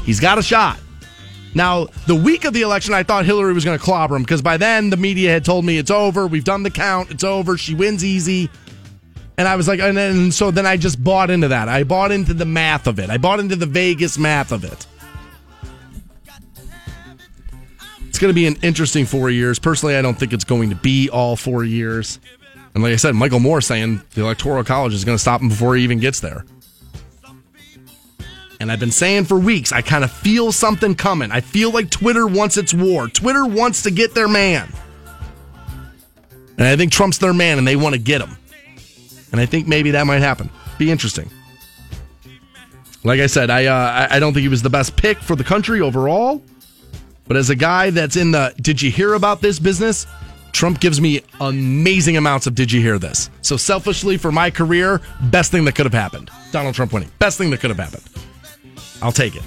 he's 0.05 0.21
got 0.21 0.39
a 0.39 0.43
shot. 0.43 0.81
Now, 1.55 1.87
the 2.07 2.15
week 2.15 2.45
of 2.45 2.53
the 2.53 2.61
election, 2.61 2.93
I 2.93 3.03
thought 3.03 3.25
Hillary 3.25 3.55
was 3.55 3.65
going 3.65 3.79
to 3.79 3.83
clobber 3.83 4.15
him 4.15 4.23
because 4.23 4.43
by 4.43 4.59
then 4.59 4.91
the 4.91 4.97
media 4.99 5.31
had 5.31 5.43
told 5.43 5.65
me 5.65 5.79
it's 5.79 5.91
over. 5.91 6.27
We've 6.27 6.45
done 6.45 6.63
the 6.63 6.71
count. 6.71 7.11
It's 7.11 7.25
over. 7.25 7.57
She 7.57 7.75
wins 7.75 8.05
easy. 8.05 8.51
And 9.39 9.47
I 9.47 9.57
was 9.57 9.69
like, 9.69 9.81
and 9.81 9.97
then 9.97 10.33
so 10.33 10.51
then 10.51 10.67
I 10.67 10.77
just 10.77 11.03
bought 11.03 11.31
into 11.31 11.49
that. 11.49 11.69
I 11.69 11.85
bought 11.85 12.11
into 12.11 12.33
the 12.33 12.47
math 12.47 12.87
of 12.87 12.99
it. 12.99 13.11
I 13.11 13.19
bought 13.19 13.39
into 13.41 13.57
the 13.57 13.67
Vegas 13.67 14.19
math 14.19 14.51
of 14.51 14.65
it. 14.65 14.87
It's 18.09 18.19
going 18.19 18.31
to 18.31 18.35
be 18.35 18.47
an 18.47 18.57
interesting 18.63 19.05
four 19.05 19.29
years. 19.29 19.59
Personally, 19.59 19.95
I 19.95 20.01
don't 20.01 20.19
think 20.19 20.33
it's 20.33 20.45
going 20.45 20.71
to 20.71 20.77
be 20.77 21.11
all 21.11 21.37
four 21.37 21.65
years. 21.65 22.19
And 22.75 22.83
like 22.83 22.95
I 22.95 22.97
said, 22.97 23.15
Michael 23.15 23.41
Moore 23.41 23.61
saying 23.61 24.01
the 24.15 24.23
Electoral 24.23 24.65
College 24.65 24.95
is 24.95 25.05
going 25.05 25.17
to 25.17 25.21
stop 25.21 25.43
him 25.43 25.51
before 25.51 25.77
he 25.77 25.85
even 25.85 25.99
gets 25.99 26.21
there. 26.21 26.47
And 28.59 28.73
I've 28.73 28.81
been 28.81 28.91
saying 28.91 29.25
for 29.25 29.39
weeks, 29.39 29.71
I 29.71 29.83
kind 29.83 30.03
of 30.03 30.11
feel 30.11 30.51
something 30.51 30.95
coming. 30.95 31.31
I 31.31 31.43
feel 31.43 31.71
like 31.71 31.91
Twitter 31.91 32.27
wants 32.27 32.57
its 32.57 32.73
war. 32.73 33.07
Twitter 33.07 33.45
wants 33.45 33.83
to 33.83 33.91
get 33.91 34.15
their 34.15 34.29
man. 34.29 34.73
And 36.57 36.67
I 36.67 36.75
think 36.77 36.93
Trump's 36.93 37.19
their 37.19 37.35
man 37.35 37.59
and 37.59 37.69
they 37.69 37.77
want 37.77 37.95
to 37.95 38.01
get 38.01 38.23
him. 38.23 38.39
And 39.33 39.41
I 39.41 39.47
think 39.47 39.67
maybe 39.67 39.91
that 39.93 40.07
might 40.07 40.21
happen. 40.23 40.51
Be 40.79 40.91
interesting. 40.91 41.31
Like 43.05 43.21
I 43.21 43.27
said, 43.27 43.51
I 43.51 43.67
uh, 43.67 44.09
I- 44.11 44.19
don't 44.19 44.33
think 44.33 44.43
he 44.43 44.49
was 44.49 44.63
the 44.63 44.71
best 44.71 44.97
pick 44.97 45.19
for 45.19 45.37
the 45.37 45.45
country 45.45 45.81
overall. 45.81 46.43
But 47.29 47.37
as 47.37 47.51
a 47.51 47.57
guy 47.57 47.91
that's 47.91 48.17
in 48.17 48.31
the 48.33 48.55
did 48.61 48.81
you 48.81 48.91
hear 48.91 49.15
about 49.15 49.41
this 49.41 49.59
business? 49.59 50.07
Trump 50.53 50.81
gives 50.81 51.01
me 51.01 51.21
amazing 51.41 52.17
amounts 52.17 52.47
of 52.47 52.55
did 52.55 52.73
you 52.73 52.81
hear 52.81 52.99
this? 52.99 53.31
So 53.43 53.57
selfishly 53.57 54.17
for 54.17 54.33
my 54.33 54.51
career, 54.51 55.03
best 55.25 55.51
thing 55.51 55.65
that 55.67 55.75
could 55.75 55.87
have 55.87 55.93
happened. 55.93 56.31
Donald 56.51 56.75
Trump 56.75 56.93
winning. 56.93 57.11
Best 57.19 57.37
thing 57.37 57.51
that 57.51 57.61
could 57.61 57.71
have 57.71 57.79
happened. 57.79 58.03
I'll 59.03 59.13
take 59.13 59.37
it. 59.37 59.43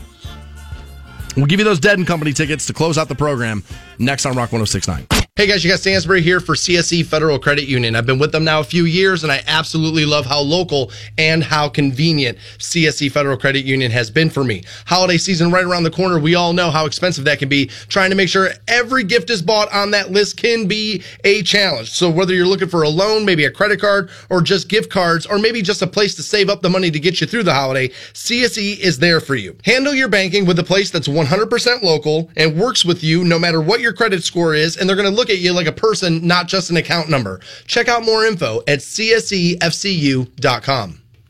We'll 1.35 1.47
give 1.47 1.59
you 1.59 1.65
those 1.65 1.79
Dead 1.79 1.97
and 1.97 2.05
Company 2.05 2.31
tickets 2.33 2.65
to 2.67 2.73
close 2.73 2.97
out 2.97 3.07
the 3.07 3.15
program 3.15 3.63
next 3.97 4.25
on 4.25 4.35
Rock 4.35 4.51
1069. 4.51 5.18
Hey 5.39 5.47
guys, 5.47 5.63
you 5.63 5.71
got 5.71 5.79
Stansbury 5.79 6.21
here 6.21 6.41
for 6.41 6.53
CSE 6.53 7.05
Federal 7.05 7.39
Credit 7.39 7.63
Union. 7.63 7.95
I've 7.95 8.05
been 8.05 8.19
with 8.19 8.33
them 8.33 8.43
now 8.43 8.59
a 8.59 8.63
few 8.65 8.83
years 8.83 9.23
and 9.23 9.31
I 9.31 9.41
absolutely 9.47 10.03
love 10.03 10.25
how 10.25 10.41
local 10.41 10.91
and 11.17 11.41
how 11.41 11.69
convenient 11.69 12.37
CSE 12.57 13.09
Federal 13.09 13.37
Credit 13.37 13.63
Union 13.63 13.89
has 13.89 14.11
been 14.11 14.29
for 14.29 14.43
me. 14.43 14.63
Holiday 14.85 15.17
season 15.17 15.49
right 15.49 15.63
around 15.63 15.83
the 15.83 15.91
corner. 15.91 16.19
We 16.19 16.35
all 16.35 16.51
know 16.51 16.69
how 16.69 16.85
expensive 16.85 17.23
that 17.23 17.39
can 17.39 17.47
be. 17.47 17.67
Trying 17.87 18.09
to 18.09 18.17
make 18.17 18.27
sure 18.27 18.49
every 18.67 19.05
gift 19.05 19.29
is 19.29 19.41
bought 19.41 19.73
on 19.73 19.91
that 19.91 20.11
list 20.11 20.35
can 20.35 20.67
be 20.67 21.03
a 21.23 21.41
challenge. 21.43 21.89
So 21.91 22.09
whether 22.09 22.33
you're 22.33 22.45
looking 22.45 22.67
for 22.67 22.83
a 22.83 22.89
loan, 22.89 23.23
maybe 23.23 23.45
a 23.45 23.51
credit 23.51 23.79
card, 23.79 24.09
or 24.29 24.41
just 24.41 24.67
gift 24.67 24.91
cards, 24.91 25.25
or 25.25 25.39
maybe 25.39 25.61
just 25.61 25.81
a 25.81 25.87
place 25.87 26.15
to 26.15 26.21
save 26.21 26.49
up 26.49 26.61
the 26.61 26.69
money 26.69 26.91
to 26.91 26.99
get 26.99 27.21
you 27.21 27.27
through 27.27 27.43
the 27.43 27.53
holiday, 27.53 27.87
CSE 28.11 28.77
is 28.79 28.99
there 28.99 29.21
for 29.21 29.35
you. 29.35 29.55
Handle 29.63 29.93
your 29.93 30.09
banking 30.09 30.45
with 30.45 30.59
a 30.59 30.65
place 30.65 30.91
that's 30.91 31.07
100% 31.07 31.81
local 31.81 32.29
and 32.35 32.59
works 32.59 32.83
with 32.83 33.05
you 33.05 33.23
no 33.23 33.39
matter 33.39 33.61
what 33.61 33.79
your 33.79 33.93
credit 33.93 34.21
score 34.25 34.53
is, 34.53 34.75
and 34.75 34.89
they're 34.89 34.97
going 34.97 35.09
to 35.09 35.15
look 35.15 35.28
at 35.29 35.39
you 35.39 35.53
like 35.53 35.67
a 35.67 35.71
person, 35.71 36.25
not 36.25 36.47
just 36.47 36.69
an 36.69 36.77
account 36.77 37.09
number. 37.09 37.39
Check 37.65 37.87
out 37.87 38.03
more 38.03 38.25
info 38.25 38.61
at 38.67 38.79
csefcu.com. 38.79 40.29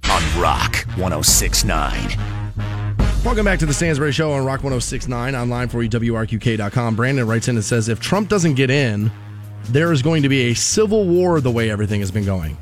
On 0.10 0.42
Rock 0.42 0.76
1069. 0.98 2.18
Welcome 3.24 3.44
back 3.44 3.60
to 3.60 3.66
the 3.66 3.74
Stansbury 3.74 4.14
Show 4.14 4.32
on 4.32 4.46
Rock 4.46 4.64
1069, 4.64 5.36
online 5.36 5.68
for 5.68 5.84
you, 5.84 5.90
WRQK.com. 5.90 6.96
Brandon 6.96 7.28
writes 7.28 7.50
in 7.50 7.58
and 7.58 7.66
says 7.66 7.90
if 7.90 8.00
Trump 8.00 8.30
doesn't 8.30 8.54
get 8.56 8.70
in, 8.70 9.12
there 9.66 9.92
is 9.92 10.02
going 10.02 10.24
to 10.24 10.30
be 10.30 10.52
a 10.52 10.54
civil 10.54 11.06
war 11.06 11.42
the 11.42 11.52
way 11.52 11.70
everything 11.70 12.00
has 12.00 12.12
been 12.12 12.26
going. 12.26 12.58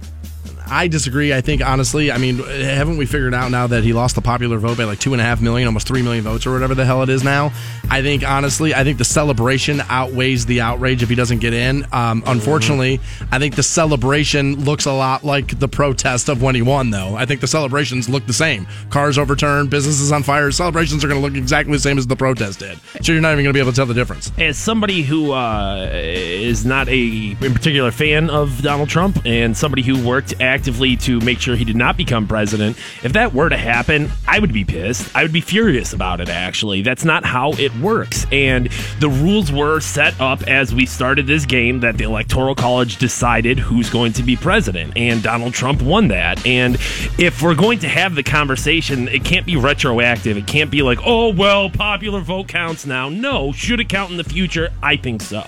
I 0.69 0.88
disagree. 0.88 1.34
I 1.34 1.41
think, 1.41 1.65
honestly, 1.65 2.11
I 2.11 2.18
mean, 2.18 2.38
haven't 2.38 2.98
we 2.98 3.06
figured 3.06 3.34
out 3.34 3.52
now 3.52 3.68
that 3.68 3.84
he 3.84 3.94
lost 3.94 4.15
the 4.15 4.22
popular 4.22 4.57
vote 4.57 4.77
by 4.77 4.84
like 4.84 4.99
two 4.99 5.14
and 5.14 5.22
a 5.22 5.23
half 5.23 5.41
million, 5.41 5.68
almost 5.68 5.88
three 5.88 6.02
million 6.02 6.23
votes 6.23 6.45
or 6.45 6.53
whatever 6.53 6.76
the 6.76 6.85
hell 6.85 7.03
it 7.03 7.10
is 7.10 7.23
now? 7.23 7.52
I 7.89 8.02
think, 8.02 8.27
honestly, 8.27 8.73
I 8.73 8.84
think 8.84 8.98
the 8.98 9.06
celebration 9.06 9.81
outweighs 9.89 10.45
the 10.45 10.61
outrage 10.61 11.03
if 11.03 11.10
he 11.10 11.15
doesn't 11.15 11.39
get 11.39 11.53
in. 11.53 11.85
Um, 11.91 12.23
unfortunately, 12.26 12.99
I 13.31 13.39
think 13.39 13.56
the 13.56 13.64
celebration 13.64 14.65
looks 14.65 14.85
a 14.85 14.94
lot 14.94 15.23
like 15.23 15.60
the 15.60 15.68
protest 15.68 16.30
of 16.30 16.41
when 16.41 16.56
he 16.56 16.61
won, 16.61 16.89
though. 16.89 17.15
I 17.15 17.26
think 17.26 17.41
the 17.41 17.48
celebrations 17.48 18.10
look 18.10 18.26
the 18.26 18.34
same. 18.34 18.68
Cars 18.89 19.18
overturned, 19.18 19.69
businesses 19.69 20.11
on 20.11 20.23
fire. 20.23 20.52
Celebrations 20.52 21.03
are 21.03 21.07
going 21.07 21.22
to 21.22 21.26
look 21.26 21.38
exactly 21.38 21.73
the 21.73 21.80
same 21.80 21.98
as 21.98 22.07
the 22.07 22.15
protest 22.15 22.60
did. 22.60 22.80
So 23.02 23.11
you're 23.11 23.22
not 23.22 23.34
even 23.34 23.45
going 23.45 23.53
to 23.53 23.57
be 23.57 23.61
able 23.61 23.72
to 23.72 23.76
tell 23.76 23.85
the 23.85 23.94
difference. 23.94 24.31
As 24.38 24.57
somebody 24.57 25.02
who 25.02 25.31
uh, 25.31 25.89
is 25.94 26.65
not 26.65 26.88
a 26.89 26.98
in 27.39 27.53
particular 27.53 27.91
fan 27.91 28.30
of 28.30 28.61
Donald 28.61 28.89
Trump 28.89 29.22
and 29.26 29.56
somebody 29.56 29.81
who 29.81 30.06
worked 30.06 30.34
retroactively 30.57 30.99
to 31.03 31.19
make 31.21 31.39
sure 31.39 31.55
he 31.55 31.65
did 31.65 31.75
not 31.75 31.97
become 31.97 32.27
president. 32.27 32.77
If 33.03 33.13
that 33.13 33.34
were 33.34 33.49
to 33.49 33.57
happen, 33.57 34.09
I 34.27 34.39
would 34.39 34.53
be 34.53 34.63
pissed. 34.63 35.15
I 35.15 35.23
would 35.23 35.34
be 35.34 35.41
furious 35.41 35.93
about 35.93 36.21
it, 36.21 36.29
actually. 36.29 36.81
That's 36.81 37.05
not 37.05 37.25
how 37.25 37.51
it 37.53 37.75
works. 37.77 38.25
And 38.31 38.69
the 38.99 39.09
rules 39.09 39.51
were 39.51 39.79
set 39.79 40.19
up 40.19 40.43
as 40.43 40.73
we 40.73 40.85
started 40.85 41.27
this 41.27 41.45
game 41.45 41.79
that 41.81 41.97
the 41.97 42.03
Electoral 42.03 42.55
College 42.55 42.97
decided 42.97 43.59
who's 43.59 43.89
going 43.89 44.13
to 44.13 44.23
be 44.23 44.35
president. 44.35 44.93
And 44.95 45.21
Donald 45.23 45.53
Trump 45.53 45.81
won 45.81 46.09
that. 46.09 46.45
And 46.45 46.75
if 47.17 47.41
we're 47.41 47.55
going 47.55 47.79
to 47.79 47.88
have 47.88 48.15
the 48.15 48.23
conversation, 48.23 49.07
it 49.07 49.23
can't 49.23 49.45
be 49.45 49.55
retroactive. 49.55 50.38
It 50.38 50.47
can't 50.47 50.71
be 50.71 50.81
like, 50.81 50.99
oh, 51.05 51.34
well, 51.34 51.69
popular 51.69 52.21
vote 52.21 52.47
counts 52.47 52.85
now. 52.85 53.09
No, 53.09 53.51
should 53.51 53.79
it 53.79 53.89
count 53.89 54.11
in 54.11 54.17
the 54.17 54.23
future? 54.23 54.69
I 54.81 54.97
think 54.97 55.21
so. 55.21 55.45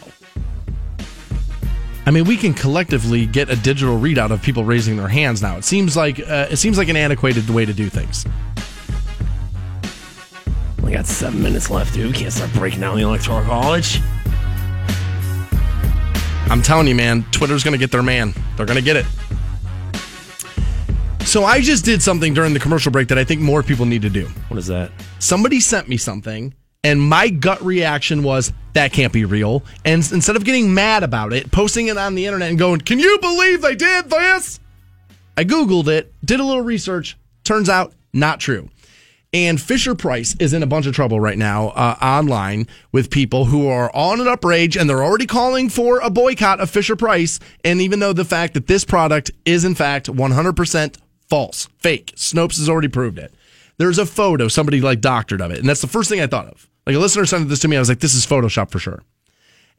I 2.09 2.11
mean, 2.11 2.23
we 2.23 2.37
can 2.37 2.55
collectively 2.55 3.27
get 3.27 3.51
a 3.51 3.55
digital 3.55 3.99
readout 3.99 4.31
of 4.31 4.41
people 4.41 4.63
raising 4.63 4.97
their 4.97 5.07
hands 5.07 5.43
now. 5.43 5.57
It 5.57 5.63
seems 5.63 5.95
like 5.95 6.19
uh, 6.19 6.47
it 6.49 6.55
seems 6.55 6.75
like 6.75 6.89
an 6.89 6.97
antiquated 6.97 7.47
way 7.51 7.65
to 7.65 7.71
do 7.71 7.87
things. 7.87 8.25
We 10.81 10.91
got 10.91 11.05
seven 11.05 11.43
minutes 11.43 11.69
left, 11.69 11.93
dude. 11.93 12.07
We 12.07 12.13
can't 12.13 12.33
start 12.33 12.51
breaking 12.53 12.79
down 12.79 12.97
the 12.97 13.03
Electoral 13.03 13.43
College. 13.43 14.01
I'm 16.49 16.63
telling 16.63 16.87
you, 16.87 16.95
man, 16.95 17.25
Twitter's 17.29 17.63
going 17.63 17.73
to 17.73 17.77
get 17.77 17.91
their 17.91 18.01
man. 18.01 18.33
They're 18.57 18.65
going 18.65 18.79
to 18.79 18.83
get 18.83 18.95
it. 18.95 19.05
So 21.27 21.43
I 21.43 21.61
just 21.61 21.85
did 21.85 22.01
something 22.01 22.33
during 22.33 22.55
the 22.55 22.59
commercial 22.59 22.91
break 22.91 23.07
that 23.09 23.19
I 23.19 23.23
think 23.23 23.39
more 23.39 23.61
people 23.61 23.85
need 23.85 24.01
to 24.01 24.09
do. 24.09 24.25
What 24.47 24.57
is 24.57 24.65
that? 24.65 24.89
Somebody 25.19 25.59
sent 25.59 25.87
me 25.87 25.97
something, 25.97 26.55
and 26.83 26.99
my 26.99 27.29
gut 27.29 27.61
reaction 27.61 28.23
was 28.23 28.51
that 28.73 28.93
can't 28.93 29.13
be 29.13 29.25
real. 29.25 29.63
And 29.85 30.07
instead 30.11 30.35
of 30.35 30.45
getting 30.45 30.73
mad 30.73 31.03
about 31.03 31.33
it, 31.33 31.51
posting 31.51 31.87
it 31.87 31.97
on 31.97 32.15
the 32.15 32.25
internet 32.25 32.49
and 32.49 32.59
going, 32.59 32.81
"Can 32.81 32.99
you 32.99 33.17
believe 33.19 33.61
they 33.61 33.75
did 33.75 34.09
this?" 34.09 34.59
I 35.37 35.43
googled 35.43 35.87
it, 35.87 36.13
did 36.23 36.39
a 36.39 36.43
little 36.43 36.63
research. 36.63 37.17
Turns 37.43 37.69
out 37.69 37.93
not 38.13 38.39
true. 38.39 38.69
And 39.31 39.61
Fisher 39.61 39.93
Price 39.93 40.35
is 40.39 40.53
in 40.53 40.63
a 40.63 40.67
bunch 40.67 40.87
of 40.87 40.95
trouble 40.95 41.19
right 41.19 41.37
now 41.37 41.69
uh, 41.69 41.95
online 42.01 42.67
with 42.91 43.11
people 43.11 43.45
who 43.45 43.67
are 43.67 43.91
on 43.95 44.19
an 44.19 44.27
uprage 44.27 44.79
and 44.79 44.89
they're 44.89 45.03
already 45.03 45.27
calling 45.27 45.69
for 45.69 45.99
a 45.99 46.09
boycott 46.09 46.59
of 46.59 46.69
Fisher 46.69 46.95
Price. 46.95 47.39
And 47.63 47.79
even 47.79 47.99
though 47.99 48.13
the 48.13 48.25
fact 48.25 48.55
that 48.55 48.67
this 48.67 48.83
product 48.83 49.29
is 49.45 49.65
in 49.65 49.75
fact 49.75 50.07
100% 50.07 50.97
false, 51.29 51.67
fake, 51.77 52.13
Snopes 52.15 52.57
has 52.57 52.67
already 52.67 52.87
proved 52.87 53.19
it. 53.19 53.33
There's 53.77 53.99
a 53.99 54.05
photo, 54.05 54.47
somebody 54.47 54.81
like 54.81 54.99
doctored 54.99 55.41
of 55.41 55.51
it. 55.51 55.59
And 55.59 55.69
that's 55.69 55.81
the 55.81 55.87
first 55.87 56.09
thing 56.09 56.21
I 56.21 56.27
thought 56.27 56.47
of. 56.47 56.68
Like 56.89 56.97
a 56.97 56.99
listener 56.99 57.27
sent 57.27 57.49
this 57.49 57.59
to 57.59 57.67
me. 57.67 57.75
I 57.75 57.79
was 57.79 57.89
like, 57.89 57.99
this 57.99 58.15
is 58.15 58.25
Photoshop 58.25 58.71
for 58.71 58.79
sure 58.79 59.03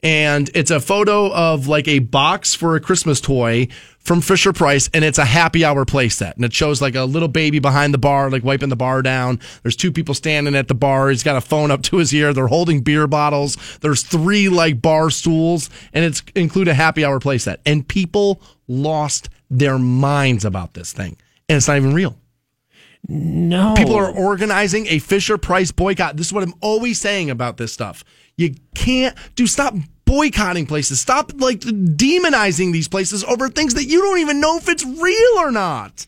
and 0.03 0.51
it's 0.55 0.71
a 0.71 0.81
photo 0.81 1.33
of 1.33 1.67
like 1.67 1.87
a 1.87 1.99
box 1.99 2.55
for 2.55 2.75
a 2.75 2.81
Christmas 2.81 3.21
toy 3.21 3.69
from 3.99 4.23
Fisher 4.23 4.53
Price, 4.53 4.89
and 4.95 5.05
it's 5.05 5.19
a 5.19 5.27
happy 5.27 5.63
hour 5.63 5.85
playset, 5.85 6.35
and 6.37 6.45
it 6.45 6.55
shows 6.55 6.81
like 6.81 6.95
a 6.95 7.05
little 7.05 7.29
baby 7.29 7.59
behind 7.59 7.93
the 7.93 7.99
bar, 7.99 8.31
like 8.31 8.43
wiping 8.43 8.71
the 8.71 8.77
bar 8.77 9.03
down. 9.03 9.39
There's 9.63 9.77
two 9.77 9.93
people 9.93 10.15
standing 10.15 10.55
at 10.55 10.69
the 10.69 10.75
bar. 10.75 11.11
He's 11.11 11.23
got 11.23 11.37
a 11.37 11.41
phone 11.43 11.71
up 11.71 11.83
to 11.83 11.99
his 11.99 12.15
ear. 12.15 12.33
They're 12.33 12.47
holding 12.47 12.81
beer 12.81 13.07
bottles. 13.07 13.57
There's 13.81 14.03
three 14.03 14.49
like 14.49 14.81
bar 14.81 15.11
stools, 15.11 15.69
and 15.93 16.05
it's 16.05 16.23
include 16.35 16.69
a 16.69 16.75
happy 16.75 17.05
hour 17.05 17.21
playset. 17.21 17.59
And 17.67 17.87
people 17.87 18.41
lost 18.69 19.29
their 19.51 19.79
minds 19.79 20.45
about 20.47 20.73
this 20.73 20.93
thing, 20.93 21.19
and 21.49 21.57
it's 21.57 21.69
not 21.69 21.77
even 21.77 21.93
real. 21.93 22.17
No. 23.09 23.75
People 23.77 23.97
are 23.97 24.11
organizing 24.11 24.87
a 24.89 24.99
Fisher 24.99 25.39
Price 25.39 25.73
boycott. 25.73 26.17
This 26.17 26.27
is 26.29 26.33
what 26.33 26.43
I'm 26.43 26.55
always 26.61 27.01
saying 27.01 27.31
about 27.31 27.57
this 27.57 27.73
stuff. 27.73 28.05
You 28.37 28.55
can't 28.75 29.17
do 29.35 29.47
stop 29.47 29.75
boycotting 30.05 30.67
places. 30.67 31.01
Stop 31.01 31.33
like 31.39 31.61
demonizing 31.61 32.73
these 32.73 32.89
places 32.89 33.25
over 33.25 33.49
things 33.49 33.75
that 33.75 33.85
you 33.85 34.01
don't 34.01 34.19
even 34.19 34.41
know 34.41 34.57
if 34.57 34.69
it's 34.69 34.85
real 34.85 35.39
or 35.39 35.51
not. 35.51 36.07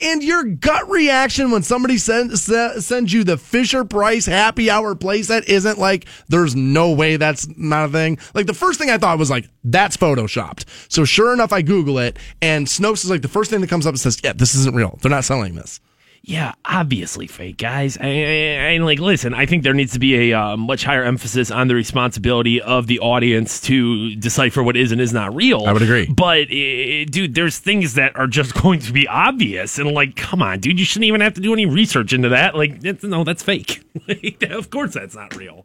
And 0.00 0.22
your 0.22 0.44
gut 0.44 0.88
reaction 0.88 1.50
when 1.50 1.62
somebody 1.64 1.98
send, 1.98 2.38
se- 2.38 2.80
sends 2.80 3.12
you 3.12 3.24
the 3.24 3.36
Fisher 3.36 3.84
Price 3.84 4.26
happy 4.26 4.70
hour 4.70 4.94
playset 4.94 5.44
isn't 5.48 5.78
like, 5.78 6.06
there's 6.28 6.54
no 6.54 6.92
way 6.92 7.16
that's 7.16 7.48
not 7.56 7.88
a 7.88 7.92
thing. 7.92 8.18
Like 8.32 8.46
the 8.46 8.54
first 8.54 8.78
thing 8.78 8.90
I 8.90 8.98
thought 8.98 9.18
was 9.18 9.30
like, 9.30 9.48
that's 9.64 9.96
photoshopped. 9.96 10.66
So 10.88 11.04
sure 11.04 11.32
enough, 11.32 11.52
I 11.52 11.62
Google 11.62 11.98
it 11.98 12.16
and 12.40 12.66
Snopes 12.66 13.04
is 13.04 13.10
like 13.10 13.22
the 13.22 13.28
first 13.28 13.50
thing 13.50 13.60
that 13.60 13.70
comes 13.70 13.86
up 13.86 13.92
and 13.92 14.00
says, 14.00 14.20
yeah, 14.22 14.34
this 14.34 14.54
isn't 14.54 14.76
real. 14.76 14.98
They're 15.02 15.10
not 15.10 15.24
selling 15.24 15.56
this. 15.56 15.80
Yeah, 16.28 16.52
obviously 16.62 17.26
fake, 17.26 17.56
guys. 17.56 17.96
And 17.96 18.84
like, 18.84 18.98
listen, 18.98 19.32
I 19.32 19.46
think 19.46 19.62
there 19.62 19.72
needs 19.72 19.94
to 19.94 19.98
be 19.98 20.30
a 20.30 20.38
uh, 20.38 20.56
much 20.58 20.84
higher 20.84 21.02
emphasis 21.02 21.50
on 21.50 21.68
the 21.68 21.74
responsibility 21.74 22.60
of 22.60 22.86
the 22.86 22.98
audience 22.98 23.62
to 23.62 24.14
decipher 24.14 24.62
what 24.62 24.76
is 24.76 24.92
and 24.92 25.00
is 25.00 25.14
not 25.14 25.34
real. 25.34 25.64
I 25.64 25.72
would 25.72 25.80
agree. 25.80 26.06
But, 26.06 26.48
uh, 26.48 27.06
dude, 27.08 27.34
there's 27.34 27.58
things 27.58 27.94
that 27.94 28.14
are 28.14 28.26
just 28.26 28.52
going 28.62 28.80
to 28.80 28.92
be 28.92 29.08
obvious. 29.08 29.78
And, 29.78 29.90
like, 29.92 30.16
come 30.16 30.42
on, 30.42 30.60
dude, 30.60 30.78
you 30.78 30.84
shouldn't 30.84 31.06
even 31.06 31.22
have 31.22 31.32
to 31.32 31.40
do 31.40 31.54
any 31.54 31.64
research 31.64 32.12
into 32.12 32.28
that. 32.28 32.54
Like, 32.54 32.82
no, 33.02 33.24
that's 33.24 33.42
fake. 33.42 33.82
of 34.50 34.68
course 34.68 34.92
that's 34.92 35.14
not 35.14 35.34
real. 35.34 35.64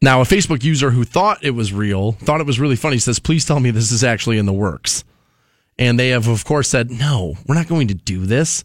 Now, 0.00 0.20
a 0.20 0.24
Facebook 0.24 0.62
user 0.62 0.92
who 0.92 1.02
thought 1.02 1.42
it 1.42 1.56
was 1.56 1.72
real, 1.72 2.12
thought 2.12 2.40
it 2.40 2.46
was 2.46 2.60
really 2.60 2.76
funny, 2.76 2.98
says, 2.98 3.18
please 3.18 3.44
tell 3.44 3.58
me 3.58 3.72
this 3.72 3.90
is 3.90 4.04
actually 4.04 4.38
in 4.38 4.46
the 4.46 4.52
works. 4.52 5.02
And 5.76 5.98
they 5.98 6.10
have, 6.10 6.28
of 6.28 6.44
course, 6.44 6.68
said, 6.68 6.92
no, 6.92 7.34
we're 7.48 7.56
not 7.56 7.66
going 7.66 7.88
to 7.88 7.94
do 7.94 8.26
this. 8.26 8.62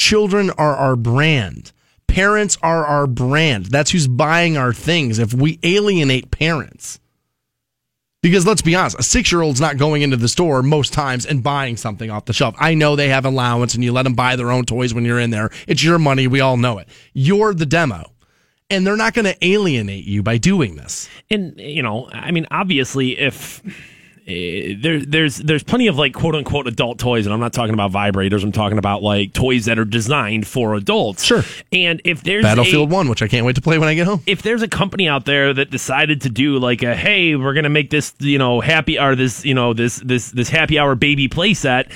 Children 0.00 0.48
are 0.52 0.74
our 0.76 0.96
brand. 0.96 1.72
Parents 2.06 2.56
are 2.62 2.86
our 2.86 3.06
brand. 3.06 3.66
That's 3.66 3.90
who's 3.90 4.08
buying 4.08 4.56
our 4.56 4.72
things 4.72 5.18
if 5.18 5.34
we 5.34 5.60
alienate 5.62 6.30
parents. 6.30 6.98
Because 8.22 8.46
let's 8.46 8.62
be 8.62 8.74
honest, 8.74 8.98
a 8.98 9.02
six 9.02 9.30
year 9.30 9.42
old's 9.42 9.60
not 9.60 9.76
going 9.76 10.00
into 10.00 10.16
the 10.16 10.26
store 10.26 10.62
most 10.62 10.94
times 10.94 11.26
and 11.26 11.42
buying 11.42 11.76
something 11.76 12.10
off 12.10 12.24
the 12.24 12.32
shelf. 12.32 12.54
I 12.58 12.72
know 12.72 12.96
they 12.96 13.10
have 13.10 13.26
allowance 13.26 13.74
and 13.74 13.84
you 13.84 13.92
let 13.92 14.04
them 14.04 14.14
buy 14.14 14.36
their 14.36 14.50
own 14.50 14.64
toys 14.64 14.94
when 14.94 15.04
you're 15.04 15.20
in 15.20 15.28
there. 15.28 15.50
It's 15.68 15.84
your 15.84 15.98
money. 15.98 16.26
We 16.26 16.40
all 16.40 16.56
know 16.56 16.78
it. 16.78 16.88
You're 17.12 17.52
the 17.52 17.66
demo. 17.66 18.10
And 18.70 18.86
they're 18.86 18.96
not 18.96 19.12
going 19.12 19.26
to 19.26 19.46
alienate 19.46 20.06
you 20.06 20.22
by 20.22 20.38
doing 20.38 20.76
this. 20.76 21.10
And 21.28 21.60
you 21.60 21.82
know, 21.82 22.08
I 22.10 22.30
mean, 22.30 22.46
obviously, 22.50 23.18
if 23.18 23.62
Eh, 24.30 24.74
there, 24.78 25.00
there's 25.00 25.38
there's 25.38 25.62
plenty 25.62 25.86
of 25.86 25.96
like 25.96 26.14
quote 26.14 26.34
unquote 26.34 26.66
adult 26.66 26.98
toys, 26.98 27.26
and 27.26 27.32
I'm 27.32 27.40
not 27.40 27.52
talking 27.52 27.74
about 27.74 27.92
vibrators. 27.92 28.42
I'm 28.42 28.52
talking 28.52 28.78
about 28.78 29.02
like 29.02 29.32
toys 29.32 29.64
that 29.64 29.78
are 29.78 29.84
designed 29.84 30.46
for 30.46 30.74
adults. 30.74 31.24
Sure. 31.24 31.42
And 31.72 32.00
if 32.04 32.22
there's 32.22 32.42
Battlefield 32.42 32.90
a, 32.90 32.94
1, 32.94 33.08
which 33.08 33.22
I 33.22 33.28
can't 33.28 33.44
wait 33.44 33.56
to 33.56 33.62
play 33.62 33.78
when 33.78 33.88
I 33.88 33.94
get 33.94 34.06
home. 34.06 34.22
if 34.26 34.42
there's 34.42 34.62
a 34.62 34.68
company 34.68 35.08
out 35.08 35.24
there 35.24 35.52
that 35.52 35.70
decided 35.70 36.22
to 36.22 36.30
do 36.30 36.58
like 36.58 36.82
a 36.82 36.94
hey, 36.94 37.36
we're 37.36 37.54
gonna 37.54 37.68
make 37.68 37.90
this 37.90 38.14
you 38.18 38.38
know 38.38 38.60
happy 38.60 38.98
or 38.98 39.16
this 39.16 39.44
you 39.44 39.54
know 39.54 39.72
this 39.72 39.96
this 39.96 40.30
this 40.30 40.48
happy 40.48 40.78
hour 40.78 40.94
baby 40.94 41.28
playset. 41.28 41.90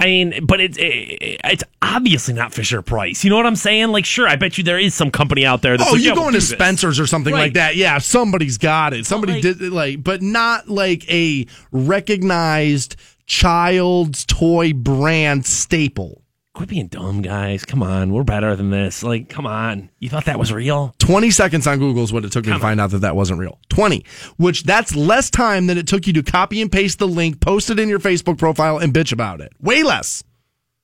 I 0.00 0.06
mean, 0.06 0.46
but 0.46 0.60
it's 0.60 0.78
it's 0.80 1.62
obviously 1.82 2.32
not 2.34 2.54
Fisher 2.54 2.80
Price. 2.82 3.22
You 3.22 3.30
know 3.30 3.36
what 3.36 3.44
I'm 3.46 3.54
saying? 3.54 3.88
Like, 3.88 4.04
sure, 4.06 4.26
I 4.26 4.36
bet 4.36 4.56
you 4.56 4.64
there 4.64 4.78
is 4.78 4.94
some 4.94 5.10
company 5.10 5.44
out 5.44 5.60
there. 5.62 5.76
That's 5.76 5.90
Oh, 5.90 5.92
like, 5.92 6.02
you 6.02 6.08
yeah, 6.08 6.14
go 6.14 6.20
we'll 6.22 6.28
into 6.28 6.40
do 6.40 6.46
this. 6.46 6.50
Spencer's 6.50 6.98
or 6.98 7.06
something 7.06 7.34
Right. 7.34 7.40
like 7.40 7.52
that. 7.54 7.76
Yeah, 7.76 7.98
somebody's 7.98 8.56
got 8.58 8.94
it. 8.94 9.04
Somebody 9.06 9.34
like- 9.34 9.42
did 9.42 9.60
like, 9.60 10.02
but 10.02 10.22
not 10.22 10.68
like 10.68 11.08
a 11.12 11.46
recognized 11.70 12.96
child's 13.26 14.24
toy 14.24 14.72
brand 14.72 15.44
staple. 15.46 16.22
Quit 16.60 16.68
being 16.68 16.88
dumb, 16.88 17.22
guys. 17.22 17.64
Come 17.64 17.82
on, 17.82 18.12
we're 18.12 18.22
better 18.22 18.54
than 18.54 18.68
this. 18.68 19.02
Like, 19.02 19.30
come 19.30 19.46
on. 19.46 19.88
You 19.98 20.10
thought 20.10 20.26
that 20.26 20.38
was 20.38 20.52
real? 20.52 20.94
20 20.98 21.30
seconds 21.30 21.66
on 21.66 21.78
Google 21.78 22.02
is 22.02 22.12
what 22.12 22.22
it 22.26 22.32
took 22.32 22.44
me 22.44 22.52
to 22.52 22.58
find 22.58 22.78
out 22.78 22.90
that 22.90 22.98
that 22.98 23.16
wasn't 23.16 23.40
real. 23.40 23.58
20, 23.70 24.04
which 24.36 24.64
that's 24.64 24.94
less 24.94 25.30
time 25.30 25.68
than 25.68 25.78
it 25.78 25.86
took 25.86 26.06
you 26.06 26.12
to 26.12 26.22
copy 26.22 26.60
and 26.60 26.70
paste 26.70 26.98
the 26.98 27.08
link, 27.08 27.40
post 27.40 27.70
it 27.70 27.78
in 27.78 27.88
your 27.88 27.98
Facebook 27.98 28.36
profile, 28.36 28.76
and 28.76 28.92
bitch 28.92 29.10
about 29.10 29.40
it. 29.40 29.54
Way 29.58 29.82
less. 29.82 30.22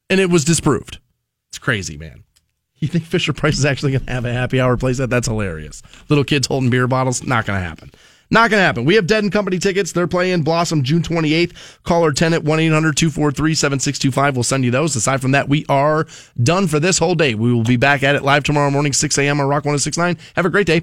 And 0.08 0.18
it 0.18 0.30
was 0.30 0.46
disproved. 0.46 0.98
It's 1.50 1.58
crazy, 1.58 1.98
man. 1.98 2.24
You 2.76 2.88
think 2.88 3.04
Fisher 3.04 3.34
Price 3.34 3.58
is 3.58 3.66
actually 3.66 3.92
going 3.92 4.06
to 4.06 4.12
have 4.14 4.24
a 4.24 4.32
happy 4.32 4.58
hour 4.58 4.78
playset? 4.78 5.10
That's 5.10 5.28
hilarious. 5.28 5.82
Little 6.08 6.24
kids 6.24 6.46
holding 6.46 6.70
beer 6.70 6.88
bottles? 6.88 7.22
Not 7.22 7.44
going 7.44 7.60
to 7.60 7.66
happen. 7.66 7.90
Not 8.30 8.50
going 8.50 8.60
to 8.60 8.64
happen. 8.64 8.84
We 8.84 8.96
have 8.96 9.06
Dead 9.06 9.22
and 9.22 9.32
Company 9.32 9.58
tickets. 9.58 9.92
They're 9.92 10.08
playing 10.08 10.42
Blossom 10.42 10.82
June 10.82 11.02
28th. 11.02 11.82
Call 11.84 12.02
our 12.02 12.12
tenant 12.12 12.42
1 12.44 12.60
800 12.60 12.96
243 12.96 13.54
7625. 13.54 14.36
We'll 14.36 14.42
send 14.42 14.64
you 14.64 14.70
those. 14.70 14.96
Aside 14.96 15.20
from 15.20 15.30
that, 15.30 15.48
we 15.48 15.64
are 15.68 16.06
done 16.42 16.66
for 16.66 16.80
this 16.80 16.98
whole 16.98 17.14
day. 17.14 17.34
We 17.34 17.52
will 17.52 17.62
be 17.62 17.76
back 17.76 18.02
at 18.02 18.16
it 18.16 18.22
live 18.22 18.42
tomorrow 18.42 18.70
morning, 18.70 18.92
6 18.92 19.16
a.m. 19.18 19.40
on 19.40 19.46
Rock 19.46 19.64
1069. 19.64 20.18
Have 20.34 20.44
a 20.44 20.50
great 20.50 20.66
day. 20.66 20.82